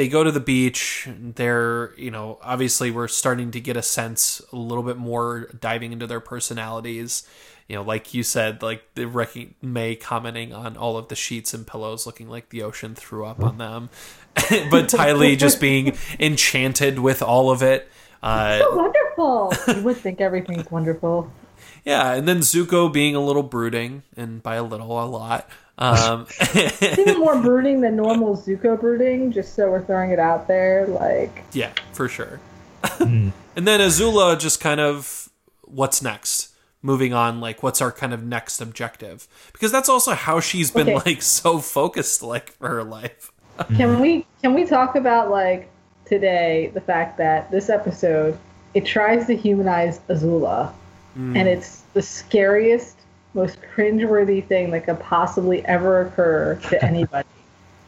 they 0.01 0.09
go 0.09 0.25
to 0.25 0.33
the 0.33 0.41
beach. 0.41 1.07
They're, 1.35 1.93
you 1.99 2.11
know, 2.11 2.39
obviously 2.41 2.91
we're 2.91 3.07
starting 3.07 3.51
to 3.51 3.61
get 3.61 3.77
a 3.77 3.83
sense 3.83 4.41
a 4.51 4.57
little 4.57 4.83
bit 4.83 4.97
more 4.97 5.51
diving 5.61 5.93
into 5.93 6.07
their 6.07 6.21
personalities. 6.21 7.29
You 7.69 7.77
know, 7.77 7.83
like 7.83 8.15
you 8.15 8.23
said, 8.23 8.63
like 8.63 8.83
the 8.95 9.07
Ricky 9.07 9.57
Mai 9.61 9.99
commenting 10.01 10.55
on 10.55 10.79
all 10.79 10.97
of 10.97 11.09
the 11.09 11.15
sheets 11.15 11.53
and 11.53 11.67
pillows 11.67 12.07
looking 12.07 12.31
like 12.31 12.49
the 12.49 12.63
ocean 12.63 12.95
threw 12.95 13.27
up 13.27 13.45
on 13.45 13.59
them, 13.59 13.91
but 14.71 14.89
Ty 14.89 15.13
Lee 15.13 15.37
just 15.37 15.61
being 15.61 15.95
enchanted 16.19 16.99
with 16.99 17.21
all 17.21 17.51
of 17.51 17.63
it. 17.63 17.87
Uh, 18.23 18.61
So 18.61 18.77
wonderful. 18.77 19.53
you 19.69 19.83
would 19.83 19.99
think 19.99 20.23
everything's 20.23 20.71
wonderful. 20.71 21.31
yeah, 21.85 22.15
and 22.15 22.27
then 22.27 22.39
Zuko 22.39 22.91
being 22.91 23.15
a 23.15 23.21
little 23.21 23.43
brooding, 23.43 24.03
and 24.17 24.43
by 24.43 24.55
a 24.55 24.63
little, 24.63 25.05
a 25.05 25.05
lot. 25.05 25.47
Um, 25.81 26.27
It's 26.41 26.99
even 26.99 27.19
more 27.19 27.41
brooding 27.41 27.81
than 27.81 27.97
normal 27.97 28.37
Zuko 28.37 28.79
brooding, 28.79 29.33
just 29.33 29.55
so 29.55 29.71
we're 29.71 29.83
throwing 29.83 30.11
it 30.11 30.19
out 30.19 30.47
there. 30.49 30.87
Like, 30.87 31.43
Yeah, 31.53 31.73
for 31.93 32.09
sure. 32.09 32.41
Hmm. 32.85 33.31
and 33.57 33.67
then 33.67 33.81
Azula 33.81 34.39
just 34.39 34.61
kind 34.61 34.81
of 34.81 35.29
what's 35.63 36.03
next? 36.03 36.49
Moving 36.83 37.13
on, 37.13 37.41
like 37.41 37.63
what's 37.63 37.83
our 37.83 37.93
kind 37.93 38.15
of 38.15 38.25
next 38.25 38.61
objective? 38.61 39.29
Because 39.53 39.71
that's 39.71 39.89
also 39.89 40.13
how 40.13 40.41
she's 40.41 40.71
been 40.71 40.89
Okay. 40.89 41.03
like 41.11 41.23
so 41.41 41.59
focused 41.59 42.23
like 42.23 42.53
for 42.53 42.69
her 42.69 42.85
life. 42.85 43.33
Hmm. 43.59 43.77
can 43.77 44.01
we 44.01 44.27
can 44.43 44.55
we 44.55 44.65
talk 44.65 44.97
about 44.97 45.31
like 45.31 45.69
today 46.07 46.71
the 46.73 46.81
fact 46.81 47.19
that 47.19 47.51
this 47.51 47.69
episode 47.69 48.39
it 48.73 48.87
tries 48.87 49.27
to 49.27 49.37
humanize 49.37 50.01
Azula, 50.09 50.73
hmm. 51.15 51.37
and 51.37 51.49
it's 51.49 51.83
the 51.93 52.01
scariest, 52.03 52.97
most 53.35 53.59
cringeworthy 53.75 54.45
thing 54.45 54.71
that 54.73 54.85
could 54.87 55.01
possibly 55.01 55.65
ever 55.67 56.03
occur 56.03 56.57
to 56.69 56.85
anybody. 56.85 57.29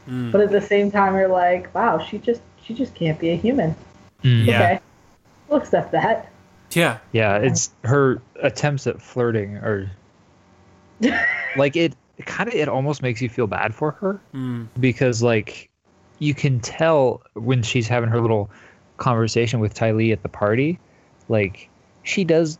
But 0.06 0.40
at 0.40 0.50
the 0.50 0.60
same 0.60 0.90
time, 0.90 1.14
you're 1.14 1.28
like, 1.28 1.72
wow, 1.74 1.98
she 1.98 2.18
just 2.18 2.42
she 2.64 2.74
just 2.74 2.94
can't 2.94 3.18
be 3.18 3.30
a 3.30 3.36
human. 3.36 3.74
Yeah. 4.22 4.56
Okay, 4.56 4.80
we'll 5.48 5.60
accept 5.60 5.92
that. 5.92 6.30
Yeah. 6.72 6.98
Yeah, 7.12 7.36
it's 7.38 7.70
her 7.84 8.20
attempts 8.40 8.86
at 8.86 9.00
flirting 9.02 9.56
are 9.56 9.90
like 11.56 11.76
it 11.76 11.94
kind 12.26 12.48
of 12.48 12.54
it 12.54 12.68
almost 12.68 13.02
makes 13.02 13.20
you 13.20 13.28
feel 13.28 13.46
bad 13.46 13.74
for 13.74 13.92
her 13.92 14.20
Mm. 14.34 14.68
because 14.78 15.22
like 15.22 15.68
you 16.18 16.34
can 16.34 16.60
tell 16.60 17.22
when 17.34 17.62
she's 17.62 17.88
having 17.88 18.08
her 18.10 18.20
little 18.20 18.50
conversation 18.96 19.58
with 19.60 19.74
Ty 19.74 19.92
Lee 19.92 20.12
at 20.12 20.22
the 20.22 20.28
party, 20.28 20.78
like 21.28 21.68
she 22.04 22.24
does 22.24 22.58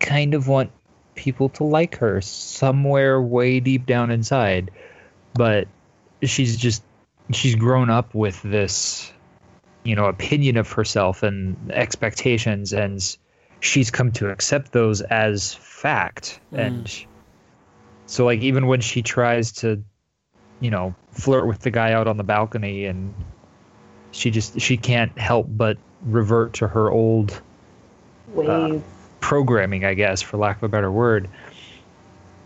kind 0.00 0.34
of 0.34 0.48
want 0.48 0.70
people 1.14 1.48
to 1.50 1.64
like 1.64 1.96
her 1.96 2.20
somewhere 2.20 3.20
way 3.20 3.60
deep 3.60 3.86
down 3.86 4.10
inside, 4.10 4.70
but 5.34 5.68
she's 6.22 6.56
just 6.56 6.82
she's 7.32 7.54
grown 7.54 7.90
up 7.90 8.14
with 8.14 8.40
this 8.42 9.10
you 9.82 9.94
know 9.96 10.06
opinion 10.06 10.56
of 10.56 10.70
herself 10.72 11.22
and 11.22 11.56
expectations 11.72 12.72
and 12.72 13.16
she's 13.64 13.90
come 13.90 14.12
to 14.12 14.30
accept 14.30 14.72
those 14.72 15.00
as 15.00 15.54
fact. 15.54 16.38
Mm. 16.52 16.58
And 16.58 17.06
so 18.06 18.24
like 18.24 18.40
even 18.40 18.66
when 18.66 18.80
she 18.80 19.02
tries 19.02 19.52
to, 19.52 19.82
you 20.60 20.70
know, 20.70 20.94
flirt 21.12 21.46
with 21.46 21.60
the 21.60 21.70
guy 21.70 21.92
out 21.92 22.06
on 22.06 22.16
the 22.16 22.24
balcony, 22.24 22.84
and 22.84 23.14
she 24.12 24.30
just 24.30 24.60
she 24.60 24.76
can't 24.76 25.16
help 25.18 25.46
but 25.48 25.78
revert 26.02 26.52
to 26.54 26.68
her 26.68 26.90
old 26.90 27.32
uh, 27.32 27.40
Waves. 28.34 28.84
Programming, 29.24 29.86
I 29.86 29.94
guess, 29.94 30.20
for 30.20 30.36
lack 30.36 30.58
of 30.58 30.64
a 30.64 30.68
better 30.68 30.92
word. 30.92 31.28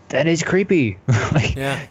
That 0.09 0.27
is 0.27 0.41
creepy. 0.43 0.97
like, 1.33 1.55
Yeah. 1.55 1.85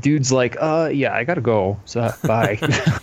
dude's 0.00 0.32
like, 0.32 0.56
uh, 0.60 0.90
yeah, 0.92 1.14
I 1.14 1.22
gotta 1.22 1.40
go. 1.40 1.78
So 1.84 2.10
bye. 2.24 2.58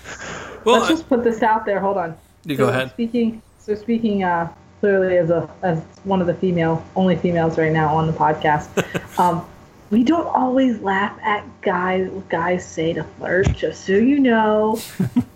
Well, 0.64 0.76
Let's 0.76 0.90
just 0.90 1.10
put 1.10 1.24
this 1.24 1.42
out 1.42 1.66
there. 1.66 1.80
Hold 1.80 1.98
on. 1.98 2.16
you 2.46 2.56
So 2.56 2.66
go 2.66 2.70
ahead. 2.70 2.92
Speaking, 2.92 3.42
so 3.58 3.74
speaking 3.74 4.24
uh, 4.24 4.48
clearly 4.80 5.18
as 5.18 5.32
a 5.32 5.50
as 5.64 5.80
one 6.04 6.22
of 6.22 6.28
the 6.28 6.36
female 6.36 6.86
only 6.96 7.16
females 7.16 7.58
right 7.58 7.72
now 7.72 7.96
on 7.96 8.06
the 8.06 8.14
podcast, 8.14 8.68
um, 9.18 9.44
we 9.90 10.04
don't 10.04 10.28
always 10.28 10.80
laugh 10.82 11.18
at 11.24 11.44
guys 11.62 12.10
what 12.12 12.30
guys 12.30 12.64
say 12.64 12.94
to 12.94 13.04
flirt. 13.04 13.52
Just 13.56 13.86
so 13.86 13.94
you 13.94 14.20
know, 14.20 14.80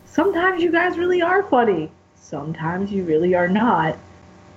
sometimes 0.06 0.62
you 0.62 0.72
guys 0.72 0.96
really 0.96 1.24
are 1.24 1.42
funny. 1.42 1.90
Sometimes 2.16 2.92
you 2.92 3.04
really 3.04 3.34
are 3.34 3.48
not. 3.48 3.98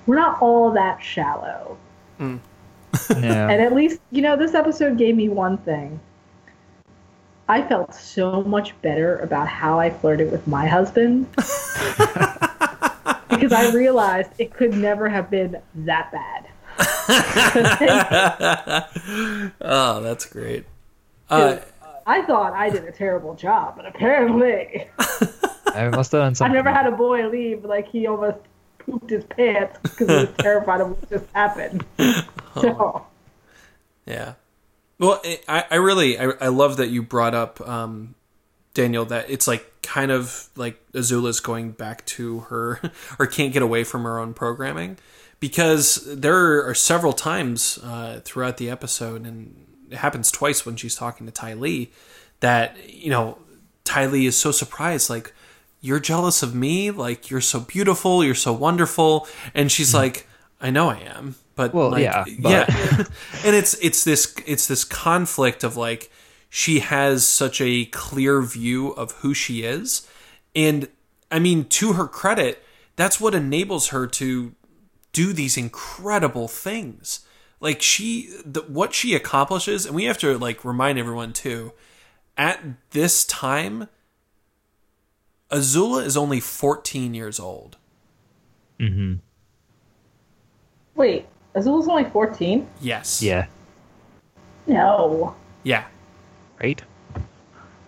We're 0.08 0.16
not 0.16 0.40
all 0.40 0.72
that 0.72 1.02
shallow. 1.02 1.76
yeah. 2.18 2.38
And 3.10 3.60
at 3.62 3.74
least, 3.74 4.00
you 4.10 4.22
know, 4.22 4.34
this 4.36 4.54
episode 4.54 4.96
gave 4.96 5.14
me 5.14 5.28
one 5.28 5.58
thing. 5.58 6.00
I 7.46 7.60
felt 7.60 7.94
so 7.94 8.42
much 8.42 8.72
better 8.80 9.18
about 9.18 9.48
how 9.48 9.78
I 9.78 9.90
flirted 9.90 10.32
with 10.32 10.46
my 10.46 10.66
husband 10.66 11.26
because 11.36 11.52
I 13.52 13.70
realized 13.74 14.30
it 14.38 14.54
could 14.54 14.72
never 14.74 15.10
have 15.10 15.28
been 15.30 15.60
that 15.74 16.10
bad. 16.10 16.46
oh, 19.60 20.00
that's 20.02 20.24
great. 20.24 20.64
Uh, 21.28 21.58
I 22.06 22.22
thought 22.22 22.54
I 22.54 22.70
did 22.70 22.84
a 22.84 22.92
terrible 22.92 23.34
job, 23.34 23.74
but 23.76 23.84
apparently 23.84 24.88
I 25.66 25.90
must 25.90 26.12
have 26.12 26.22
done 26.22 26.34
something. 26.34 26.56
I've 26.56 26.64
never 26.64 26.74
had 26.74 26.86
a 26.86 26.96
boy 26.96 27.28
leave 27.28 27.66
like 27.66 27.88
he 27.88 28.06
almost 28.06 28.38
pooped 28.88 29.10
his 29.10 29.24
pants 29.24 29.78
because 29.82 30.08
he 30.08 30.14
was 30.14 30.28
terrified 30.38 30.80
of 30.80 30.90
what 30.90 31.10
just 31.10 31.26
happened. 31.34 31.84
So, 32.54 33.06
Yeah. 34.04 34.32
Well, 34.98 35.22
I, 35.46 35.64
I 35.70 35.76
really, 35.76 36.18
I, 36.18 36.30
I 36.40 36.48
love 36.48 36.78
that 36.78 36.88
you 36.88 37.04
brought 37.04 37.32
up, 37.32 37.60
um, 37.60 38.16
Daniel, 38.74 39.04
that 39.04 39.30
it's 39.30 39.46
like 39.46 39.80
kind 39.82 40.10
of 40.10 40.48
like 40.56 40.80
Azula's 40.92 41.38
going 41.38 41.70
back 41.70 42.04
to 42.06 42.40
her, 42.40 42.80
or 43.20 43.26
can't 43.26 43.52
get 43.52 43.62
away 43.62 43.84
from 43.84 44.02
her 44.02 44.18
own 44.18 44.34
programming. 44.34 44.98
Because 45.38 46.02
there 46.04 46.66
are 46.68 46.74
several 46.74 47.12
times 47.12 47.78
uh, 47.84 48.20
throughout 48.24 48.56
the 48.56 48.70
episode, 48.70 49.24
and 49.24 49.66
it 49.88 49.98
happens 49.98 50.32
twice 50.32 50.66
when 50.66 50.74
she's 50.74 50.96
talking 50.96 51.26
to 51.26 51.32
Ty 51.32 51.54
Lee, 51.54 51.92
that, 52.40 52.92
you 52.92 53.10
know, 53.10 53.38
Ty 53.84 54.06
Lee 54.06 54.26
is 54.26 54.36
so 54.36 54.50
surprised, 54.50 55.08
like, 55.08 55.32
you're 55.80 56.00
jealous 56.00 56.42
of 56.42 56.54
me? 56.54 56.90
Like, 56.90 57.30
you're 57.30 57.40
so 57.40 57.60
beautiful, 57.60 58.24
you're 58.24 58.34
so 58.34 58.52
wonderful. 58.52 59.28
And 59.54 59.70
she's 59.70 59.92
hmm. 59.92 59.98
like, 59.98 60.26
I 60.60 60.70
know 60.70 60.88
I 60.90 60.98
am. 60.98 61.36
But 61.54 61.74
Well, 61.74 61.90
like, 61.90 62.02
yeah, 62.02 62.24
but- 62.40 62.50
yeah. 62.50 62.66
and 63.44 63.56
it's 63.56 63.74
it's 63.74 64.04
this 64.04 64.34
it's 64.46 64.68
this 64.68 64.84
conflict 64.84 65.64
of 65.64 65.76
like 65.76 66.10
she 66.48 66.80
has 66.80 67.26
such 67.26 67.60
a 67.60 67.84
clear 67.86 68.42
view 68.42 68.90
of 68.90 69.12
who 69.12 69.34
she 69.34 69.62
is 69.62 70.06
and 70.56 70.88
i 71.30 71.38
mean 71.38 71.64
to 71.64 71.92
her 71.94 72.06
credit 72.06 72.62
that's 72.96 73.20
what 73.20 73.34
enables 73.34 73.88
her 73.88 74.06
to 74.06 74.54
do 75.12 75.32
these 75.32 75.56
incredible 75.56 76.48
things 76.48 77.20
like 77.60 77.82
she 77.82 78.30
the, 78.44 78.60
what 78.62 78.94
she 78.94 79.14
accomplishes 79.14 79.84
and 79.84 79.94
we 79.94 80.04
have 80.04 80.18
to 80.18 80.38
like 80.38 80.64
remind 80.64 80.98
everyone 80.98 81.32
too 81.32 81.72
at 82.36 82.60
this 82.90 83.24
time 83.24 83.88
azula 85.50 86.04
is 86.04 86.16
only 86.16 86.40
14 86.40 87.14
years 87.14 87.38
old 87.40 87.76
Mm-hmm. 88.80 89.14
wait, 90.94 91.26
Azula's 91.54 91.88
only 91.88 92.04
14? 92.04 92.66
yes 92.80 93.22
Yeah. 93.22 93.46
No. 94.66 95.34
yeah 95.62 95.84
Right. 96.60 96.82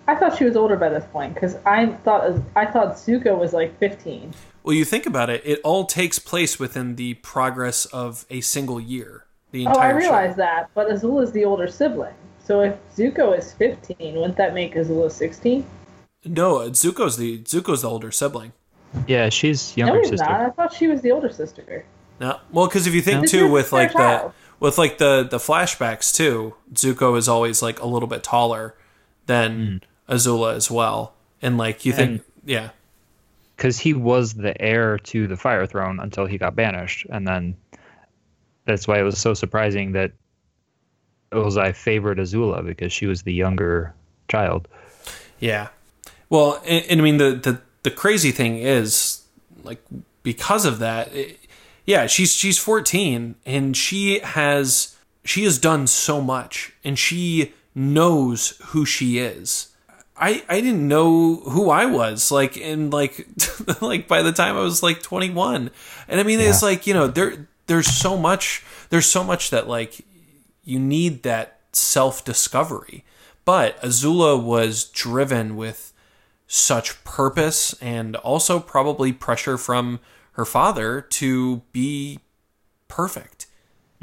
I 0.07 0.15
thought 0.17 0.37
she 0.37 0.45
was 0.45 0.57
older 0.57 0.77
by 0.77 0.89
this 0.89 1.05
point 1.13 1.35
because 1.35 1.57
I 1.67 1.87
thought 2.05 2.41
I 2.57 2.67
thought 2.67 2.95
Zuko 2.97 3.39
was 3.39 3.53
like 3.53 3.79
15. 3.79 4.33
Well, 4.63 4.75
you 4.75 4.85
think 4.85 5.07
about 5.07 5.31
it, 5.31 5.43
it 5.45 5.61
all 5.65 5.85
takes 5.87 6.19
place 6.19 6.59
within 6.59 6.97
the 6.97 7.15
progress 7.15 7.85
of 7.87 8.27
a 8.31 8.41
single 8.41 8.81
year. 8.81 9.25
The 9.53 9.65
entire. 9.67 9.77
Oh, 9.77 9.81
I 9.81 9.91
realize 9.99 10.31
show. 10.33 10.37
that, 10.37 10.71
but 10.75 10.89
Azula's 10.89 11.33
the 11.33 11.45
older 11.45 11.69
sibling. 11.69 12.15
So 12.45 12.61
if 12.63 12.75
Zuko 12.97 13.37
is 13.39 13.53
15, 13.53 14.15
wouldn't 14.17 14.37
that 14.37 14.53
make 14.55 14.75
Azula 14.75 15.11
16? 15.11 15.65
No, 16.25 16.59
uh, 16.59 16.69
Zuko's 16.71 17.17
the 17.17 17.39
Zuko's 17.39 17.83
the 17.83 17.89
older 17.89 18.11
sibling. 18.11 18.53
Yeah, 19.07 19.29
she's 19.29 19.77
No, 19.77 19.87
younger 19.87 20.01
he's 20.01 20.11
sister. 20.11 20.27
not. 20.27 20.41
I 20.41 20.51
thought 20.51 20.73
she 20.73 20.87
was 20.87 21.01
the 21.01 21.13
older 21.13 21.31
sister. 21.31 21.85
No, 22.21 22.39
well, 22.51 22.67
because 22.67 22.87
if 22.87 22.95
you 22.95 23.01
think 23.01 23.23
This 23.23 23.31
too 23.31 23.47
is 23.47 23.53
with 23.53 23.71
their 23.71 23.81
like 23.81 23.93
the 23.93 24.33
with 24.59 24.77
like 24.77 24.99
the 24.99 25.27
the 25.29 25.39
flashbacks 25.39 26.15
too, 26.15 26.55
Zuko 26.75 27.17
is 27.17 27.29
always 27.29 27.63
like 27.63 27.81
a 27.81 27.87
little 27.87 28.09
bit 28.09 28.23
taller 28.23 28.75
than 29.27 29.81
hmm. 30.09 30.13
Azula 30.13 30.55
as 30.55 30.71
well, 30.71 31.15
and 31.41 31.57
like 31.57 31.87
you 31.87 31.93
think, 31.93 32.23
yeah, 32.45 32.71
because 33.57 33.79
he 33.79 33.95
was 33.95 34.35
the 34.35 34.61
heir 34.61 34.99
to 34.99 35.27
the 35.27 35.37
Fire 35.37 35.67
Throne 35.67 35.99
until 36.01 36.27
he 36.27 36.37
got 36.37 36.55
banished, 36.55 37.07
and 37.09 37.27
then 37.27 37.57
that's 38.67 38.87
why 38.87 39.01
it 39.01 39.03
was 39.03 39.19
so 39.19 39.33
surprising 39.33 39.93
that 39.93 40.13
Ozai 41.33 41.75
favored 41.75 42.19
Azula 42.19 42.65
because 42.65 42.93
she 42.93 43.07
was 43.07 43.23
the 43.23 43.33
younger 43.33 43.95
child. 44.29 44.69
Yeah. 45.39 45.69
Well, 46.31 46.63
and, 46.67 46.85
and 46.89 47.01
I 47.01 47.05
mean 47.05 47.19
the, 47.19 47.33
the 47.33 47.61
the 47.83 47.91
crazy 47.91 48.31
thing 48.31 48.59
is 48.59 49.23
like 49.63 49.83
because 50.23 50.65
of 50.65 50.79
that, 50.79 51.15
it, 51.15 51.39
yeah, 51.85 52.07
she's 52.07 52.33
she's 52.33 52.57
14 52.57 53.35
and 53.45 53.77
she 53.77 54.21
has 54.21 54.97
she 55.25 55.45
has 55.45 55.59
done 55.59 55.87
so 55.87 56.21
much 56.21 56.73
and 56.85 56.99
she 56.99 57.53
knows 57.75 58.61
who 58.67 58.87
she 58.87 59.19
is. 59.19 59.69
I 60.17 60.45
I 60.49 60.61
didn't 60.61 60.87
know 60.87 61.37
who 61.37 61.71
I 61.71 61.87
was 61.87 62.31
like 62.31 62.57
and 62.57 62.93
like 62.93 63.27
like 63.81 64.07
by 64.07 64.23
the 64.23 64.33
time 64.33 64.57
I 64.57 64.61
was 64.61 64.83
like 64.83 65.03
21. 65.03 65.71
And 66.09 66.21
I 66.21 66.23
mean 66.23 66.41
it's 66.41 66.63
like, 66.63 66.87
you 66.87 66.95
know, 66.95 67.07
there 67.07 67.49
there's 67.67 67.89
so 67.89 68.17
much 68.17 68.65
there's 68.91 69.07
so 69.07 69.25
much 69.25 69.51
that 69.51 69.69
like 69.69 70.05
you 70.65 70.79
need 70.79 71.23
that 71.25 71.59
self 71.73 72.25
discovery. 72.25 73.05
But 73.45 73.81
Azula 73.83 74.41
was 74.41 74.85
driven 74.85 75.57
with 75.57 75.90
such 76.53 77.05
purpose 77.05 77.75
and 77.81 78.17
also 78.17 78.59
probably 78.59 79.13
pressure 79.13 79.57
from 79.57 80.01
her 80.33 80.45
father 80.45 81.01
to 81.01 81.63
be 81.71 82.19
perfect, 82.89 83.47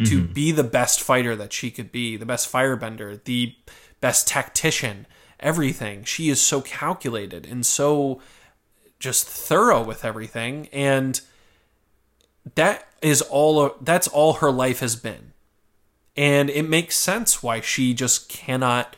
to 0.05 0.21
mm-hmm. 0.21 0.31
be 0.31 0.53
the 0.53 0.63
best 0.63 1.01
fighter 1.01 1.35
that 1.35 1.51
she 1.51 1.69
could 1.69 1.91
be, 1.91 2.15
the 2.15 2.25
best 2.25 2.49
firebender, 2.49 3.21
the 3.25 3.53
best 3.99 4.29
tactician, 4.29 5.05
everything. 5.41 6.05
She 6.05 6.29
is 6.29 6.39
so 6.39 6.61
calculated 6.61 7.45
and 7.45 7.65
so 7.65 8.21
just 8.97 9.27
thorough 9.27 9.83
with 9.83 10.05
everything 10.05 10.69
and 10.71 11.19
that 12.55 12.87
is 13.01 13.21
all 13.23 13.75
that's 13.81 14.07
all 14.07 14.33
her 14.33 14.51
life 14.51 14.79
has 14.79 14.95
been 14.95 15.33
and 16.15 16.49
it 16.49 16.67
makes 16.67 16.95
sense 16.95 17.43
why 17.43 17.59
she 17.59 17.93
just 17.93 18.29
cannot 18.29 18.95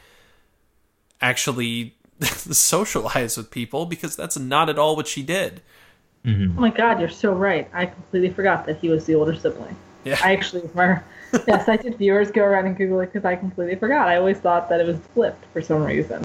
actually 1.20 1.96
socialize 2.22 3.38
with 3.38 3.52
people 3.52 3.86
because 3.86 4.16
that's 4.16 4.38
not 4.38 4.70
at 4.70 4.80
all 4.80 4.96
what 4.96 5.08
she 5.08 5.24
did. 5.24 5.62
Oh 6.26 6.32
my 6.32 6.70
god, 6.70 7.00
you're 7.00 7.10
so 7.10 7.34
right. 7.34 7.68
I 7.74 7.86
completely 7.86 8.30
forgot 8.30 8.66
that 8.66 8.78
he 8.78 8.90
was 8.90 9.06
the 9.06 9.16
older 9.16 9.36
sibling. 9.36 9.76
Yeah. 10.04 10.20
I 10.24 10.34
actually 10.34 10.62
remember. 10.62 11.04
yes, 11.48 11.70
I 11.70 11.78
did. 11.78 11.98
Viewers 11.98 12.32
go 12.32 12.44
around 12.44 12.66
and 12.66 12.78
Google 12.78 13.00
it 13.02 13.08
because 13.08 13.26
I 13.26 13.36
completely 13.36 13.76
forgot. 13.76 14.08
I 14.08 14.18
always 14.18 14.38
thought 14.38 14.70
that 14.70 14.82
it 14.82 14.88
was 14.88 14.98
flipped 15.14 15.46
for 15.54 15.62
some 15.62 15.84
reason. 15.84 16.24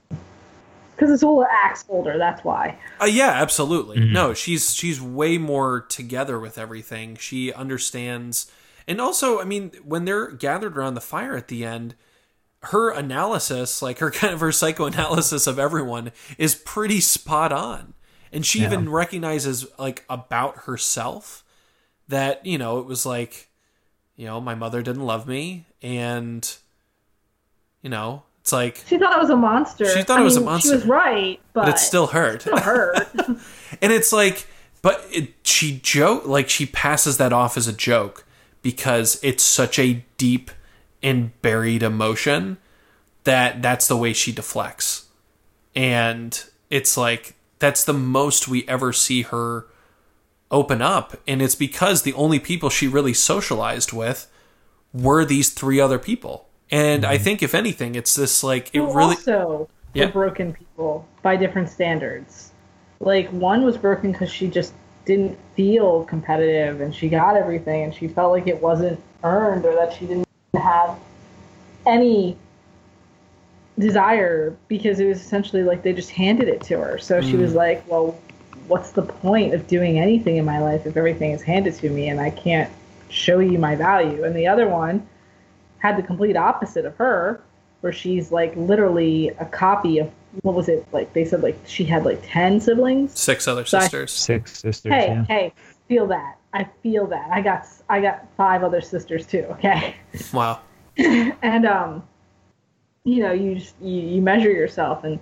Because 0.96 1.20
Azula 1.20 1.46
acts 1.50 1.85
older, 1.88 2.18
that's 2.18 2.44
why. 2.44 2.78
Uh, 3.00 3.07
yeah, 3.07 3.30
absolutely. 3.30 4.00
No, 4.00 4.33
she's 4.33 4.74
she's 4.74 5.00
way 5.00 5.38
more 5.38 5.80
together 5.80 6.38
with 6.38 6.57
everything. 6.57 7.16
She 7.16 7.52
understands, 7.52 8.50
and 8.87 9.00
also, 9.00 9.40
I 9.40 9.44
mean, 9.44 9.72
when 9.85 10.04
they're 10.04 10.30
gathered 10.30 10.76
around 10.76 10.94
the 10.94 11.00
fire 11.00 11.37
at 11.37 11.48
the 11.48 11.64
end, 11.64 11.96
her 12.64 12.90
analysis, 12.90 13.83
like 13.83 13.98
her 13.98 14.11
kind 14.12 14.35
of 14.35 14.40
her 14.40 14.53
psychoanalysis 14.53 15.46
of 15.46 15.59
everyone, 15.59 16.12
is 16.38 16.55
pretty 16.55 17.00
spot 17.00 17.53
on. 17.53 17.94
And 18.33 18.44
she 18.44 18.64
even 18.64 18.88
recognizes, 18.90 19.64
like, 19.79 20.05
about 20.11 20.64
herself 20.64 21.44
that 22.09 22.44
you 22.44 22.59
know 22.59 22.81
it 22.81 22.87
was 22.87 23.07
like, 23.07 23.48
you 24.16 24.27
know, 24.27 24.40
my 24.40 24.57
mother 24.57 24.83
didn't 24.83 25.07
love 25.07 25.29
me, 25.29 25.66
and 25.83 26.57
you 27.83 27.90
know, 27.90 28.24
it's 28.40 28.53
like, 28.53 28.83
She 28.87 28.98
thought 28.98 29.16
it 29.16 29.20
was 29.20 29.31
a 29.31 29.37
monster. 29.37 29.87
She 29.87 30.03
thought 30.03 30.18
I 30.18 30.22
it 30.22 30.24
was 30.24 30.37
a 30.37 30.40
monster. 30.40 30.70
She 30.70 30.74
was 30.74 30.87
right, 30.87 31.40
but, 31.53 31.66
but 31.66 31.74
it 31.74 31.79
still 31.79 32.09
hurt. 32.09 32.42
still 32.42 32.59
hurt. 32.61 32.98
And 33.81 33.92
it's 33.92 34.12
like, 34.12 34.46
but 34.83 35.07
it, 35.11 35.35
she 35.44 35.79
joke 35.83 36.27
like 36.27 36.48
she 36.48 36.66
passes 36.66 37.16
that 37.18 37.33
off 37.33 37.57
as 37.57 37.68
a 37.68 37.72
joke 37.72 38.27
because 38.61 39.18
it's 39.22 39.42
such 39.44 39.79
a 39.79 40.05
deep 40.18 40.50
and 41.05 41.40
buried 41.43 41.83
emotion. 41.85 42.57
that 43.25 43.62
that's 43.62 43.88
the 43.88 43.97
way 43.97 44.12
she 44.12 44.33
deflects. 44.33 45.07
And 45.75 46.45
it's 46.69 46.97
like 46.97 47.35
that's 47.59 47.85
the 47.85 47.95
most 47.95 48.49
we 48.49 48.67
ever 48.69 48.93
see 48.93 49.23
her 49.23 49.67
open 50.51 50.83
up 50.83 51.17
and 51.27 51.40
it's 51.40 51.55
because 51.55 52.03
the 52.03 52.12
only 52.12 52.38
people 52.38 52.69
she 52.69 52.87
really 52.87 53.14
socialized 53.14 53.93
with 53.93 54.31
were 54.93 55.25
these 55.25 55.51
three 55.51 55.81
other 55.81 55.99
people. 55.99 56.49
And 56.71 57.03
mm-hmm. 57.03 57.12
I 57.12 57.19
think 57.19 57.43
if 57.43 57.55
anything 57.55 57.95
it's 57.95 58.14
this 58.14 58.45
like 58.45 58.69
it 58.75 58.79
Who 58.81 58.95
really 58.95 59.17
also 59.17 59.69
yeah. 59.95 60.11
broken 60.11 60.53
people 60.53 61.09
by 61.23 61.37
different 61.37 61.71
standards. 61.71 62.53
Like 63.01 63.29
one 63.31 63.64
was 63.64 63.79
broken 63.79 64.12
cuz 64.12 64.31
she 64.31 64.49
just 64.49 64.75
didn't 65.07 65.38
feel 65.57 66.05
competitive 66.05 66.81
and 66.81 66.95
she 66.95 67.09
got 67.09 67.37
everything 67.37 67.85
and 67.85 67.95
she 67.95 68.07
felt 68.09 68.33
like 68.33 68.47
it 68.47 68.61
wasn't 68.61 69.01
earned 69.23 69.64
or 69.64 69.75
that 69.75 69.93
she 69.93 70.07
didn't 70.07 70.25
have 70.57 70.99
any 71.87 72.37
desire 73.79 74.57
because 74.69 75.01
it 75.01 75.07
was 75.07 75.21
essentially 75.21 75.62
like 75.62 75.83
they 75.83 75.93
just 75.93 76.11
handed 76.11 76.49
it 76.49 76.62
to 76.62 76.79
her. 76.79 76.99
So 76.99 77.21
mm. 77.21 77.31
she 77.31 77.37
was 77.37 77.53
mm. 77.53 77.57
like, 77.57 77.88
well, 77.88 78.19
what's 78.69 78.93
the 78.93 79.03
point 79.03 79.55
of 79.55 79.67
doing 79.67 79.99
anything 79.99 80.37
in 80.37 80.45
my 80.45 80.61
life 80.61 80.87
if 80.87 80.97
everything 80.97 81.33
is 81.33 81.43
handed 81.43 81.75
to 81.75 81.90
me 81.90 82.09
and 82.09 82.21
I 82.21 82.31
can't 82.31 82.71
show 83.09 83.38
you 83.40 83.59
my 83.59 83.75
value? 83.75 84.25
And 84.25 84.35
the 84.35 84.47
other 84.47 84.69
one 84.69 85.07
had 85.79 85.97
the 85.99 86.03
complete 86.03 86.37
opposite 86.37 86.87
of 86.87 86.97
her, 86.97 87.43
where 87.81 87.93
she's 87.93 88.33
like 88.33 88.57
literally 88.57 89.29
a 89.38 89.45
copy 89.45 89.99
of 89.99 90.11
what 90.40 90.55
was 90.55 90.69
it 90.69 90.87
like? 90.93 91.12
They 91.12 91.25
said 91.25 91.43
like 91.43 91.59
she 91.67 91.85
had 91.85 92.05
like 92.05 92.21
ten 92.25 92.61
siblings, 92.61 93.19
six 93.19 93.47
other 93.47 93.64
so 93.64 93.81
sisters, 93.81 94.11
I, 94.11 94.17
six 94.17 94.59
sisters. 94.59 94.93
Hey, 94.93 95.07
yeah. 95.09 95.25
hey, 95.25 95.53
feel 95.87 96.07
that? 96.07 96.37
I 96.55 96.69
feel 96.83 97.07
that. 97.09 97.29
I 97.31 97.43
got 97.43 97.67
I 97.88 98.01
got 98.01 98.27
five 98.37 98.62
other 98.62 98.81
sisters 98.81 99.27
too. 99.27 99.45
Okay. 99.51 99.97
Wow. 100.33 100.61
and 100.97 101.67
um, 101.67 102.03
you 103.05 103.23
know, 103.23 103.33
you 103.33 103.57
just 103.57 103.75
you, 103.83 104.01
you 104.01 104.23
measure 104.23 104.51
yourself 104.51 105.05
and 105.05 105.19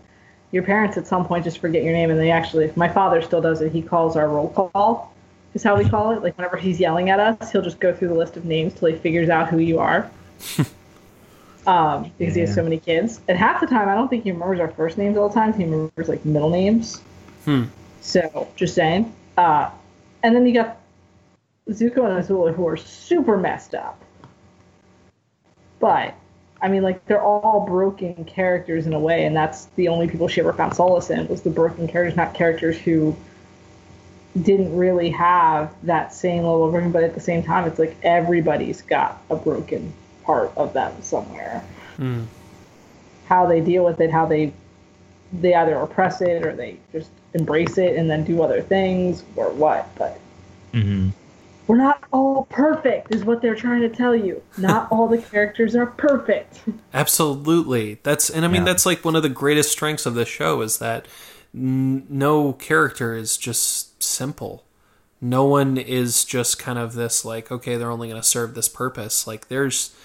your 0.52 0.62
parents 0.62 0.96
at 0.96 1.06
some 1.06 1.26
point 1.26 1.44
just 1.44 1.58
forget 1.58 1.82
your 1.82 1.94
name 1.94 2.10
and 2.10 2.20
they 2.20 2.30
actually 2.30 2.70
my 2.76 2.88
father 2.88 3.20
still 3.20 3.40
does 3.40 3.60
it 3.60 3.72
he 3.72 3.82
calls 3.82 4.16
our 4.16 4.28
roll 4.28 4.50
call 4.50 5.12
is 5.54 5.62
how 5.62 5.76
we 5.76 5.88
call 5.88 6.12
it 6.12 6.22
like 6.22 6.36
whenever 6.36 6.56
he's 6.56 6.78
yelling 6.78 7.10
at 7.10 7.18
us 7.18 7.50
he'll 7.50 7.62
just 7.62 7.80
go 7.80 7.92
through 7.94 8.08
the 8.08 8.14
list 8.14 8.36
of 8.36 8.44
names 8.44 8.74
till 8.74 8.88
he 8.88 8.94
figures 8.94 9.28
out 9.28 9.48
who 9.48 9.58
you 9.58 9.78
are 9.78 10.10
um, 11.66 12.12
because 12.18 12.18
yeah. 12.18 12.32
he 12.34 12.40
has 12.40 12.54
so 12.54 12.62
many 12.62 12.78
kids 12.78 13.20
and 13.28 13.36
half 13.36 13.60
the 13.60 13.66
time 13.66 13.88
i 13.88 13.94
don't 13.94 14.08
think 14.08 14.24
he 14.24 14.30
remembers 14.30 14.60
our 14.60 14.68
first 14.68 14.98
names 14.98 15.16
all 15.16 15.28
the 15.28 15.34
time 15.34 15.52
he 15.54 15.64
remembers 15.64 16.08
like 16.08 16.24
middle 16.24 16.50
names 16.50 16.98
hmm. 17.44 17.64
so 18.00 18.46
just 18.54 18.74
saying 18.74 19.12
uh, 19.38 19.70
and 20.22 20.36
then 20.36 20.46
you 20.46 20.52
got 20.52 20.81
zuko 21.70 22.04
and 22.08 22.24
azula 22.24 22.54
who 22.54 22.66
are 22.66 22.76
super 22.76 23.36
messed 23.36 23.74
up 23.74 24.02
but 25.82 26.14
I 26.62 26.68
mean, 26.68 26.84
like 26.84 27.04
they're 27.06 27.20
all 27.20 27.66
broken 27.66 28.24
characters 28.24 28.86
in 28.86 28.92
a 28.92 29.00
way, 29.00 29.26
and 29.26 29.36
that's 29.36 29.64
the 29.74 29.88
only 29.88 30.06
people 30.06 30.28
she 30.28 30.40
ever 30.40 30.52
found 30.52 30.76
solace 30.76 31.10
in 31.10 31.26
was 31.26 31.42
the 31.42 31.50
broken 31.50 31.88
characters, 31.88 32.16
not 32.16 32.34
characters 32.34 32.78
who 32.78 33.16
didn't 34.40 34.74
really 34.74 35.10
have 35.10 35.74
that 35.82 36.14
same 36.14 36.44
level 36.44 36.66
of 36.66 36.70
broken. 36.70 36.92
But 36.92 37.02
at 37.02 37.14
the 37.14 37.20
same 37.20 37.42
time, 37.42 37.66
it's 37.66 37.80
like 37.80 37.96
everybody's 38.04 38.80
got 38.80 39.20
a 39.28 39.34
broken 39.34 39.92
part 40.22 40.52
of 40.56 40.72
them 40.72 41.02
somewhere. 41.02 41.64
Mm. 41.98 42.26
How 43.26 43.46
they 43.46 43.60
deal 43.60 43.84
with 43.84 44.00
it, 44.00 44.12
how 44.12 44.26
they 44.26 44.52
they 45.32 45.56
either 45.56 45.74
oppress 45.74 46.20
it 46.20 46.46
or 46.46 46.54
they 46.54 46.76
just 46.92 47.10
embrace 47.34 47.76
it 47.76 47.96
and 47.96 48.08
then 48.08 48.22
do 48.22 48.40
other 48.40 48.62
things 48.62 49.24
or 49.34 49.50
what. 49.50 49.88
But 49.96 50.20
mm-hmm 50.72 51.08
we're 51.72 51.78
not 51.78 52.04
all 52.12 52.44
perfect 52.50 53.14
is 53.14 53.24
what 53.24 53.40
they're 53.40 53.54
trying 53.54 53.80
to 53.80 53.88
tell 53.88 54.14
you. 54.14 54.42
Not 54.58 54.88
all 54.92 55.08
the 55.08 55.16
characters 55.16 55.74
are 55.74 55.86
perfect. 55.86 56.60
Absolutely. 56.92 57.98
That's 58.02 58.28
and 58.28 58.44
i 58.44 58.48
mean 58.48 58.60
yeah. 58.60 58.66
that's 58.66 58.84
like 58.84 59.06
one 59.06 59.16
of 59.16 59.22
the 59.22 59.30
greatest 59.30 59.72
strengths 59.72 60.04
of 60.04 60.12
this 60.12 60.28
show 60.28 60.60
is 60.60 60.80
that 60.80 61.08
n- 61.54 62.06
no 62.10 62.52
character 62.52 63.14
is 63.14 63.38
just 63.38 64.02
simple. 64.02 64.66
No 65.18 65.46
one 65.46 65.78
is 65.78 66.26
just 66.26 66.58
kind 66.58 66.78
of 66.78 66.92
this 66.92 67.24
like 67.24 67.50
okay 67.50 67.78
they're 67.78 67.90
only 67.90 68.08
going 68.08 68.20
to 68.20 68.28
serve 68.28 68.54
this 68.54 68.68
purpose. 68.68 69.26
Like 69.26 69.48
there's 69.48 69.96